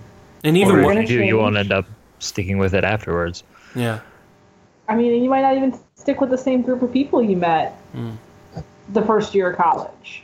And 0.44 0.56
even 0.56 0.84
Or 0.84 0.92
if 0.92 1.10
you 1.10 1.18
do, 1.18 1.24
you 1.24 1.38
won't 1.38 1.56
end 1.56 1.72
up 1.72 1.86
sticking 2.20 2.58
with 2.58 2.74
it 2.74 2.84
afterwards. 2.84 3.42
yeah. 3.74 4.00
I 4.88 4.94
mean, 4.96 5.22
you 5.22 5.28
might 5.28 5.42
not 5.42 5.56
even 5.56 5.78
stick 6.08 6.22
with 6.22 6.30
the 6.30 6.38
same 6.38 6.62
group 6.62 6.80
of 6.80 6.90
people 6.90 7.22
you 7.22 7.36
met 7.36 7.76
Mm. 7.94 8.16
the 8.94 9.02
first 9.02 9.34
year 9.34 9.50
of 9.50 9.58
college. 9.58 10.22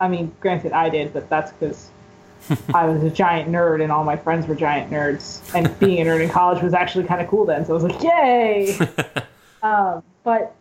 I 0.00 0.08
mean, 0.08 0.32
granted, 0.40 0.72
I 0.72 0.88
did, 0.88 1.12
but 1.12 1.30
that's 1.30 1.52
because 1.52 1.88
I 2.74 2.86
was 2.86 3.04
a 3.04 3.10
giant 3.10 3.48
nerd 3.48 3.80
and 3.80 3.92
all 3.92 4.02
my 4.02 4.16
friends 4.16 4.48
were 4.48 4.56
giant 4.56 4.90
nerds. 4.90 5.40
And 5.54 5.78
being 5.78 6.00
a 6.04 6.10
nerd 6.10 6.20
in 6.24 6.30
college 6.30 6.60
was 6.64 6.74
actually 6.74 7.04
kind 7.04 7.20
of 7.20 7.28
cool 7.28 7.44
then, 7.44 7.64
so 7.64 7.72
I 7.72 7.74
was 7.80 7.84
like, 7.84 8.02
yay! 8.02 8.76
um, 9.62 10.02
but 10.24 10.52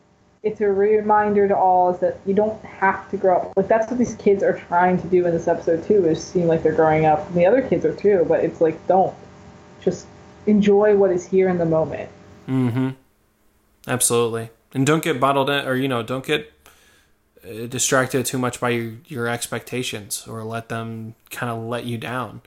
it's 0.43 0.61
a 0.61 0.67
reminder 0.67 1.47
to 1.47 1.57
all 1.57 1.91
is 1.95 1.99
that 2.01 2.19
you 2.27 2.35
don't 2.35 2.63
have 2.63 3.09
to 3.09 3.17
grow 3.17 3.37
up. 3.37 3.53
Like, 3.57 3.67
that's 3.67 3.89
what 3.89 3.97
these 3.97 4.13
kids 4.15 4.43
are 4.43 4.53
trying 4.53 5.01
to 5.01 5.07
do 5.07 5.25
in 5.25 5.31
this 5.31 5.47
episode, 5.47 5.83
too, 5.83 6.05
is 6.05 6.23
seem 6.23 6.45
like 6.45 6.61
they're 6.61 6.73
growing 6.75 7.05
up. 7.05 7.25
And 7.29 7.35
the 7.35 7.47
other 7.47 7.63
kids 7.63 7.85
are 7.85 7.95
too, 7.95 8.23
but 8.29 8.43
it's 8.43 8.61
like, 8.61 8.77
don't. 8.85 9.15
Just 9.81 10.05
enjoy 10.45 10.95
what 10.95 11.09
is 11.11 11.25
here 11.25 11.49
in 11.49 11.57
the 11.57 11.65
moment. 11.65 12.09
Mm-hmm. 12.47 12.89
Absolutely. 13.87 14.51
And 14.73 14.85
don't 14.85 15.03
get 15.03 15.19
bottled 15.19 15.49
in, 15.49 15.65
or, 15.65 15.75
you 15.75 15.87
know, 15.87 16.03
don't 16.03 16.25
get 16.25 16.51
uh, 17.43 17.65
distracted 17.67 18.25
too 18.25 18.37
much 18.37 18.59
by 18.59 18.69
your, 18.69 18.93
your 19.07 19.27
expectations 19.27 20.27
or 20.27 20.43
let 20.43 20.69
them 20.69 21.15
kind 21.31 21.51
of 21.51 21.63
let 21.63 21.85
you 21.85 21.97
down. 21.97 22.41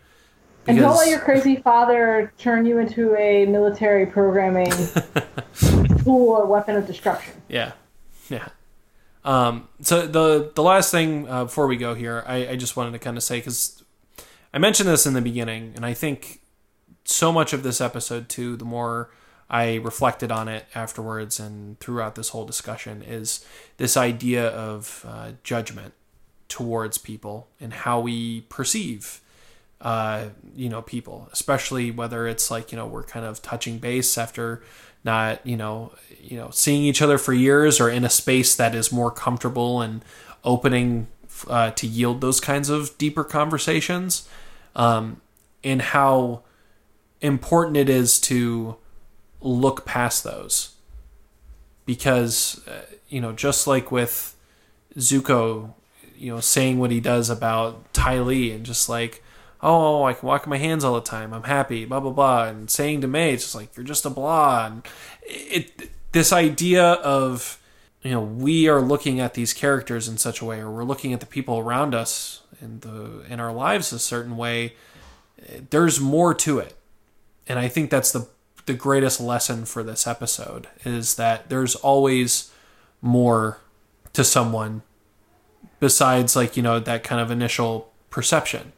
And 0.66 0.78
don't 0.78 0.96
let 0.96 1.08
your 1.08 1.18
crazy 1.18 1.56
father 1.56 2.32
turn 2.38 2.66
you 2.66 2.78
into 2.78 3.16
a 3.16 3.46
military 3.46 4.06
programming 4.06 4.70
tool 6.04 6.28
or 6.28 6.46
weapon 6.46 6.76
of 6.76 6.86
destruction. 6.86 7.34
Yeah, 7.48 7.72
yeah. 8.28 8.48
Um, 9.24 9.68
so 9.80 10.06
the 10.06 10.52
the 10.54 10.62
last 10.62 10.90
thing 10.90 11.28
uh, 11.28 11.44
before 11.44 11.66
we 11.66 11.76
go 11.76 11.94
here, 11.94 12.22
I, 12.26 12.48
I 12.50 12.56
just 12.56 12.76
wanted 12.76 12.92
to 12.92 12.98
kind 13.00 13.16
of 13.16 13.24
say 13.24 13.38
because 13.38 13.82
I 14.54 14.58
mentioned 14.58 14.88
this 14.88 15.06
in 15.06 15.14
the 15.14 15.20
beginning, 15.20 15.72
and 15.74 15.84
I 15.84 15.94
think 15.94 16.40
so 17.04 17.32
much 17.32 17.52
of 17.52 17.62
this 17.64 17.80
episode 17.80 18.28
too, 18.28 18.56
the 18.56 18.64
more 18.64 19.10
I 19.52 19.76
reflected 19.76 20.32
on 20.32 20.48
it 20.48 20.64
afterwards 20.74 21.38
and 21.38 21.78
throughout 21.78 22.14
this 22.16 22.30
whole 22.30 22.46
discussion, 22.46 23.02
is 23.02 23.44
this 23.76 23.96
idea 23.96 24.48
of 24.48 25.04
uh, 25.06 25.32
judgment 25.44 25.92
towards 26.48 26.98
people 26.98 27.48
and 27.60 27.72
how 27.72 28.00
we 28.00 28.40
perceive 28.42 29.20
uh, 29.82 30.28
you 30.54 30.68
know, 30.68 30.80
people, 30.80 31.28
especially 31.32 31.90
whether 31.90 32.26
it's 32.28 32.50
like, 32.50 32.70
you 32.70 32.78
know, 32.78 32.86
we're 32.86 33.02
kind 33.02 33.26
of 33.26 33.42
touching 33.42 33.78
base 33.78 34.16
after 34.16 34.62
not, 35.04 35.44
you 35.44 35.56
know, 35.56 35.92
you 36.20 36.36
know, 36.36 36.50
seeing 36.50 36.84
each 36.84 37.02
other 37.02 37.18
for 37.18 37.32
years 37.32 37.80
or 37.80 37.90
in 37.90 38.04
a 38.04 38.08
space 38.08 38.54
that 38.54 38.74
is 38.74 38.92
more 38.92 39.10
comfortable 39.10 39.82
and 39.82 40.04
opening 40.44 41.08
uh, 41.48 41.72
to 41.72 41.86
yield 41.88 42.20
those 42.20 42.40
kinds 42.40 42.70
of 42.70 42.96
deeper 42.96 43.24
conversations, 43.24 44.28
um, 44.76 45.20
and 45.64 45.82
how 45.82 46.42
important 47.20 47.76
it 47.76 47.88
is 47.88 48.20
to 48.20 48.76
look 49.42 49.84
past 49.84 50.24
those 50.24 50.74
because, 51.84 52.66
uh, 52.66 52.82
you 53.08 53.20
know, 53.20 53.32
just 53.32 53.66
like 53.66 53.90
with 53.90 54.36
Zuko, 54.96 55.74
you 56.16 56.32
know, 56.32 56.40
saying 56.40 56.78
what 56.78 56.90
he 56.90 57.00
does 57.00 57.28
about 57.30 57.92
Ty 57.92 58.20
Lee 58.20 58.52
and 58.52 58.64
just 58.64 58.88
like, 58.88 59.22
oh, 59.62 60.04
I 60.04 60.12
can 60.12 60.26
walk 60.26 60.46
my 60.46 60.58
hands 60.58 60.84
all 60.84 60.94
the 60.94 61.00
time. 61.00 61.32
I'm 61.32 61.44
happy, 61.44 61.84
blah 61.84 62.00
blah 62.00 62.10
blah, 62.10 62.44
and 62.44 62.70
saying 62.70 63.00
to 63.02 63.06
Mai, 63.06 63.30
it's 63.30 63.44
just 63.44 63.54
like 63.54 63.76
you're 63.76 63.84
just 63.84 64.04
a 64.04 64.10
blah. 64.10 64.66
And 64.66 64.82
it 65.22 65.90
this 66.12 66.32
idea 66.32 66.84
of 66.84 67.60
you 68.02 68.10
know 68.10 68.20
we 68.20 68.68
are 68.68 68.80
looking 68.80 69.20
at 69.20 69.34
these 69.34 69.52
characters 69.52 70.08
in 70.08 70.18
such 70.18 70.40
a 70.40 70.44
way, 70.44 70.60
or 70.60 70.70
we're 70.70 70.84
looking 70.84 71.12
at 71.12 71.20
the 71.20 71.26
people 71.26 71.58
around 71.58 71.94
us 71.94 72.42
in 72.60 72.80
the 72.80 73.24
in 73.28 73.40
our 73.40 73.52
lives 73.52 73.92
a 73.92 73.98
certain 73.98 74.36
way. 74.36 74.74
There's 75.70 76.00
more 76.00 76.34
to 76.34 76.58
it, 76.58 76.74
and 77.48 77.58
I 77.58 77.68
think 77.68 77.90
that's 77.90 78.12
the 78.12 78.28
the 78.66 78.74
greatest 78.74 79.20
lesson 79.20 79.64
for 79.64 79.82
this 79.82 80.06
episode 80.06 80.68
is 80.84 81.16
that 81.16 81.48
there's 81.48 81.74
always 81.76 82.50
more 83.00 83.58
to 84.12 84.22
someone 84.24 84.82
besides 85.80 86.36
like 86.36 86.56
you 86.56 86.62
know 86.62 86.78
that 86.78 87.02
kind 87.02 87.20
of 87.20 87.30
initial 87.30 87.92
perception. 88.10 88.72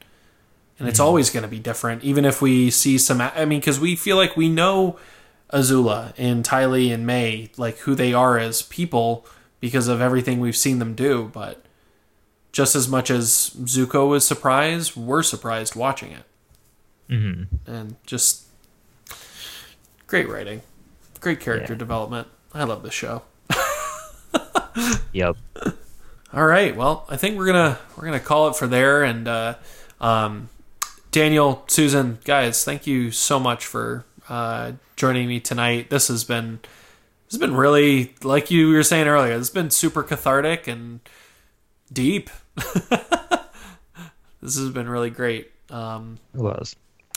And 0.79 0.89
it's 0.89 1.01
always 1.01 1.31
going 1.31 1.45
to 1.45 1.49
be 1.49 1.61
different 1.61 2.03
even 2.03 2.25
if 2.25 2.43
we 2.43 2.69
see 2.69 2.99
some 2.99 3.21
i 3.21 3.45
mean 3.45 3.61
because 3.61 3.79
we 3.79 3.95
feel 3.95 4.17
like 4.17 4.37
we 4.37 4.49
know 4.49 4.99
azula 5.53 6.13
and 6.19 6.45
tylee 6.45 6.93
and 6.93 7.07
may 7.07 7.49
like 7.57 7.79
who 7.79 7.95
they 7.95 8.13
are 8.13 8.39
as 8.39 8.63
people 8.63 9.25
because 9.61 9.87
of 9.87 10.01
everything 10.01 10.41
we've 10.41 10.57
seen 10.57 10.81
them 10.81 10.95
do 10.95 11.31
but 11.33 11.65
just 12.51 12.75
as 12.75 12.89
much 12.89 13.09
as 13.09 13.53
zuko 13.61 14.09
was 14.09 14.27
surprised 14.27 14.97
we're 14.97 15.23
surprised 15.23 15.77
watching 15.77 16.11
it. 16.11 16.25
Hmm 17.09 17.45
and 17.67 17.95
just 18.05 18.47
great 20.23 20.29
writing 20.29 20.63
great 21.21 21.41
character 21.41 21.73
Yeah. 21.73 21.79
development 21.79 22.29
i 22.53 22.65
love 22.65 22.83
this 22.83 22.95
show 22.95 23.23
Yep. 25.13 25.37
All 26.33 26.45
right. 26.45 26.75
Well, 26.75 27.07
I 27.09 27.17
think 27.17 27.39
we're 27.39 27.47
gonna 27.47 27.79
we're 27.97 28.07
gonna 28.07 28.19
call 28.19 28.49
it 28.49 28.57
for 28.57 28.67
there. 28.67 29.05
And 29.05 29.29
uh, 29.29 29.55
um, 30.01 30.49
Daniel, 31.13 31.63
Susan, 31.69 32.19
guys, 32.25 32.65
thank 32.65 32.85
you 32.89 33.13
so 33.13 33.39
much 33.39 33.65
for 33.65 34.05
uh, 34.29 34.73
joining 34.97 35.29
me 35.29 35.39
tonight. 35.39 35.91
This 35.91 36.09
has 36.09 36.25
been 36.25 36.59
this 37.27 37.35
has 37.35 37.39
been 37.39 37.55
really 37.55 38.17
like 38.25 38.51
you 38.51 38.71
were 38.73 38.83
saying 38.83 39.07
earlier. 39.07 39.35
It's 39.39 39.51
been 39.51 39.71
super 39.71 40.03
cathartic 40.03 40.67
and 40.67 40.99
deep. 41.93 42.29
this 42.57 44.57
has 44.57 44.71
been 44.71 44.89
really 44.89 45.11
great. 45.11 45.53
Um, 45.71 46.19
It 46.35 46.41
was. 46.41 46.75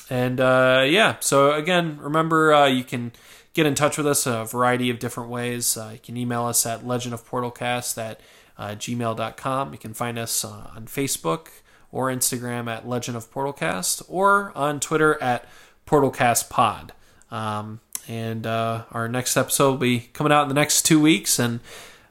And 0.10 0.40
uh, 0.40 0.86
yeah, 0.88 1.18
so 1.20 1.52
again, 1.54 1.98
remember 2.00 2.54
uh, 2.54 2.68
you 2.68 2.84
can 2.84 3.12
get 3.54 3.66
in 3.66 3.76
touch 3.76 3.98
with 3.98 4.08
us 4.08 4.26
a 4.26 4.46
variety 4.46 4.90
of 4.90 5.00
different 5.00 5.30
ways. 5.30 5.76
Uh, 5.76 5.90
you 5.94 6.00
can 6.00 6.16
email 6.16 6.46
us 6.46 6.66
at 6.66 6.84
legendofportalcast 6.84 7.98
at 7.98 8.22
uh, 8.58 8.70
gmail.com. 8.70 9.74
You 9.74 9.80
can 9.80 9.94
find 9.94 10.18
us 10.18 10.46
uh, 10.46 10.72
on 10.76 10.86
Facebook 10.86 11.48
or 11.92 12.10
Instagram 12.10 12.68
at 12.70 12.88
Legend 12.88 13.18
of 13.18 13.32
Portalcast 13.32 14.04
or 14.08 14.52
on 14.56 14.80
Twitter 14.80 15.22
at 15.22 15.46
PortalcastPod. 15.86 16.92
Um, 17.32 17.82
and 18.08 18.46
uh, 18.48 18.86
our 18.92 19.08
next 19.10 19.36
episode 19.36 19.72
will 19.72 19.78
be 19.78 20.00
coming 20.14 20.32
out 20.32 20.44
in 20.44 20.48
the 20.48 20.54
next 20.54 20.84
two 20.84 21.00
weeks, 21.00 21.40
and 21.40 21.60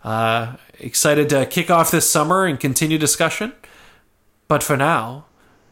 uh, 0.04 0.56
excited 0.78 1.30
to 1.30 1.46
kick 1.46 1.70
off 1.70 1.90
this 1.90 2.10
summer 2.10 2.44
and 2.44 2.60
continue 2.60 2.98
discussion. 2.98 3.54
But 4.46 4.62
for 4.62 4.76
now, 4.76 5.24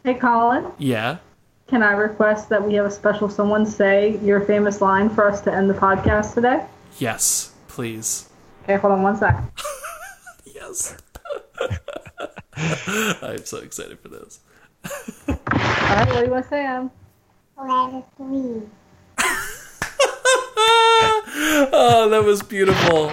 Hey, 0.03 0.15
Collin, 0.15 0.71
yeah. 0.77 1.17
Can 1.67 1.81
I 1.81 1.91
request 1.93 2.49
that 2.49 2.63
we 2.65 2.75
have 2.75 2.85
a 2.85 2.91
special 2.91 3.29
someone 3.29 3.65
say 3.65 4.17
your 4.23 4.41
famous 4.41 4.81
line 4.81 5.09
for 5.09 5.27
us 5.29 5.41
to 5.41 5.53
end 5.53 5.69
the 5.69 5.73
podcast 5.73 6.33
today? 6.33 6.65
Yes, 6.99 7.53
please. 7.67 8.29
Okay, 8.63 8.75
hold 8.77 8.93
on 8.93 9.03
one 9.03 9.17
sec. 9.17 9.35
Yes. 10.55 10.95
I'm 13.21 13.45
so 13.45 13.57
excited 13.57 13.99
for 13.99 14.07
this. 14.07 14.39
All 15.27 15.35
right, 15.51 16.07
what 16.07 16.19
do 16.19 16.25
you 16.25 16.31
want 16.31 16.45
to 16.45 16.49
say, 16.49 16.65
Em? 16.65 16.89
oh, 21.73 22.07
that 22.09 22.23
was 22.23 22.41
beautiful. 22.41 23.11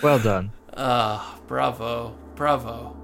Well 0.00 0.20
done. 0.20 0.52
Ah, 0.76 1.38
bravo, 1.48 2.14
bravo. 2.36 2.97